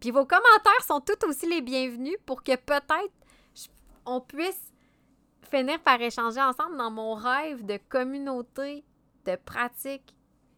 Puis 0.00 0.10
vos 0.10 0.26
commentaires 0.26 0.84
sont 0.86 1.00
tout 1.00 1.26
aussi 1.26 1.48
les 1.48 1.62
bienvenus 1.62 2.16
pour 2.26 2.42
que 2.42 2.56
peut-être 2.56 3.12
on 4.04 4.20
puisse 4.20 4.72
finir 5.50 5.80
par 5.80 6.00
échanger 6.00 6.40
ensemble 6.40 6.76
dans 6.76 6.90
mon 6.90 7.14
rêve 7.14 7.64
de 7.64 7.78
communauté 7.88 8.84
de 9.24 9.36
pratique. 9.36 10.14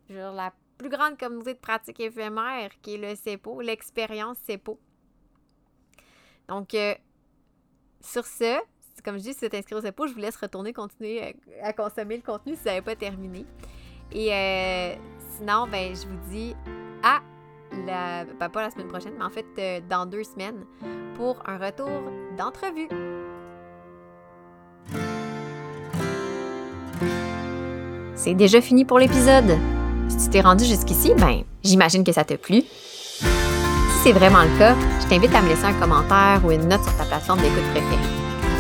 Genre 0.09 0.35
la 0.35 0.53
plus 0.77 0.89
grande 0.89 1.19
communauté 1.19 1.55
de 1.55 1.59
pratique 1.59 2.01
éphémère 2.01 2.71
qui 2.83 2.95
est 2.95 2.99
le 2.99 3.15
CEPO, 3.15 3.61
l'expérience 3.61 4.39
CEPO. 4.47 4.79
Donc, 6.49 6.73
euh, 6.75 6.95
sur 8.01 8.25
ce, 8.25 8.59
comme 9.05 9.19
je 9.19 9.23
dis, 9.23 9.33
si 9.35 9.41
vous 9.41 9.47
êtes 9.47 9.55
inscrit 9.55 9.75
au 9.75 9.81
CEPO, 9.81 10.07
je 10.07 10.15
vous 10.15 10.21
laisse 10.21 10.37
retourner 10.37 10.73
continuer 10.73 11.37
à, 11.63 11.73
consommer 11.73 12.17
le 12.17 12.23
contenu 12.23 12.55
si 12.55 12.63
ça 12.63 12.71
n'avait 12.71 12.83
pas 12.83 12.97
terminé. 12.97 13.45
Et 14.13 14.33
euh, 14.33 14.95
sinon, 15.37 15.67
ben, 15.69 15.95
je 15.95 16.07
vous 16.07 16.31
dis 16.31 16.55
à 17.03 17.21
ben, 17.73 18.49
pas 18.49 18.63
la 18.63 18.71
semaine 18.71 18.89
prochaine, 18.89 19.13
mais 19.19 19.25
en 19.25 19.31
fait 19.31 19.47
euh, 19.59 19.81
dans 19.89 20.07
deux 20.07 20.25
semaines 20.25 20.65
pour 21.17 21.43
un 21.47 21.59
retour 21.59 21.89
d'entrevue. 22.37 22.89
C'est 28.15 28.35
déjà 28.35 28.61
fini 28.61 28.85
pour 28.85 28.99
l'épisode. 28.99 29.57
Si 30.09 30.25
tu 30.25 30.31
t'es 30.31 30.41
rendu 30.41 30.65
jusqu'ici, 30.65 31.13
ben, 31.17 31.43
j'imagine 31.63 32.05
que 32.05 32.13
ça 32.13 32.25
t'a 32.25 32.37
plu. 32.37 32.63
Si 32.63 34.03
c'est 34.03 34.13
vraiment 34.13 34.43
le 34.43 34.59
cas, 34.59 34.75
je 35.01 35.07
t'invite 35.09 35.35
à 35.35 35.43
me 35.43 35.49
laisser 35.49 35.65
un 35.65 35.75
commentaire 35.75 36.41
ou 36.45 36.51
une 36.51 36.69
note 36.69 36.83
sur 36.83 36.97
ta 36.97 37.05
plateforme 37.05 37.41
d'écoute 37.41 37.63
préférée. 37.71 38.03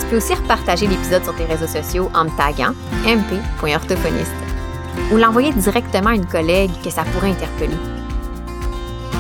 Tu 0.01 0.07
peux 0.07 0.17
aussi 0.17 0.35
repartager 0.35 0.87
l'épisode 0.87 1.25
sur 1.25 1.35
tes 1.37 1.45
réseaux 1.45 1.67
sociaux 1.67 2.11
en 2.15 2.25
me 2.25 2.31
taguant 2.37 2.75
mp.orthophoniste 3.05 4.33
ou 5.13 5.17
l'envoyer 5.17 5.53
directement 5.53 6.11
à 6.11 6.15
une 6.15 6.27
collègue 6.27 6.71
que 6.83 6.91
ça 6.91 7.05
pourrait 7.05 7.31
interpeller. 7.31 7.98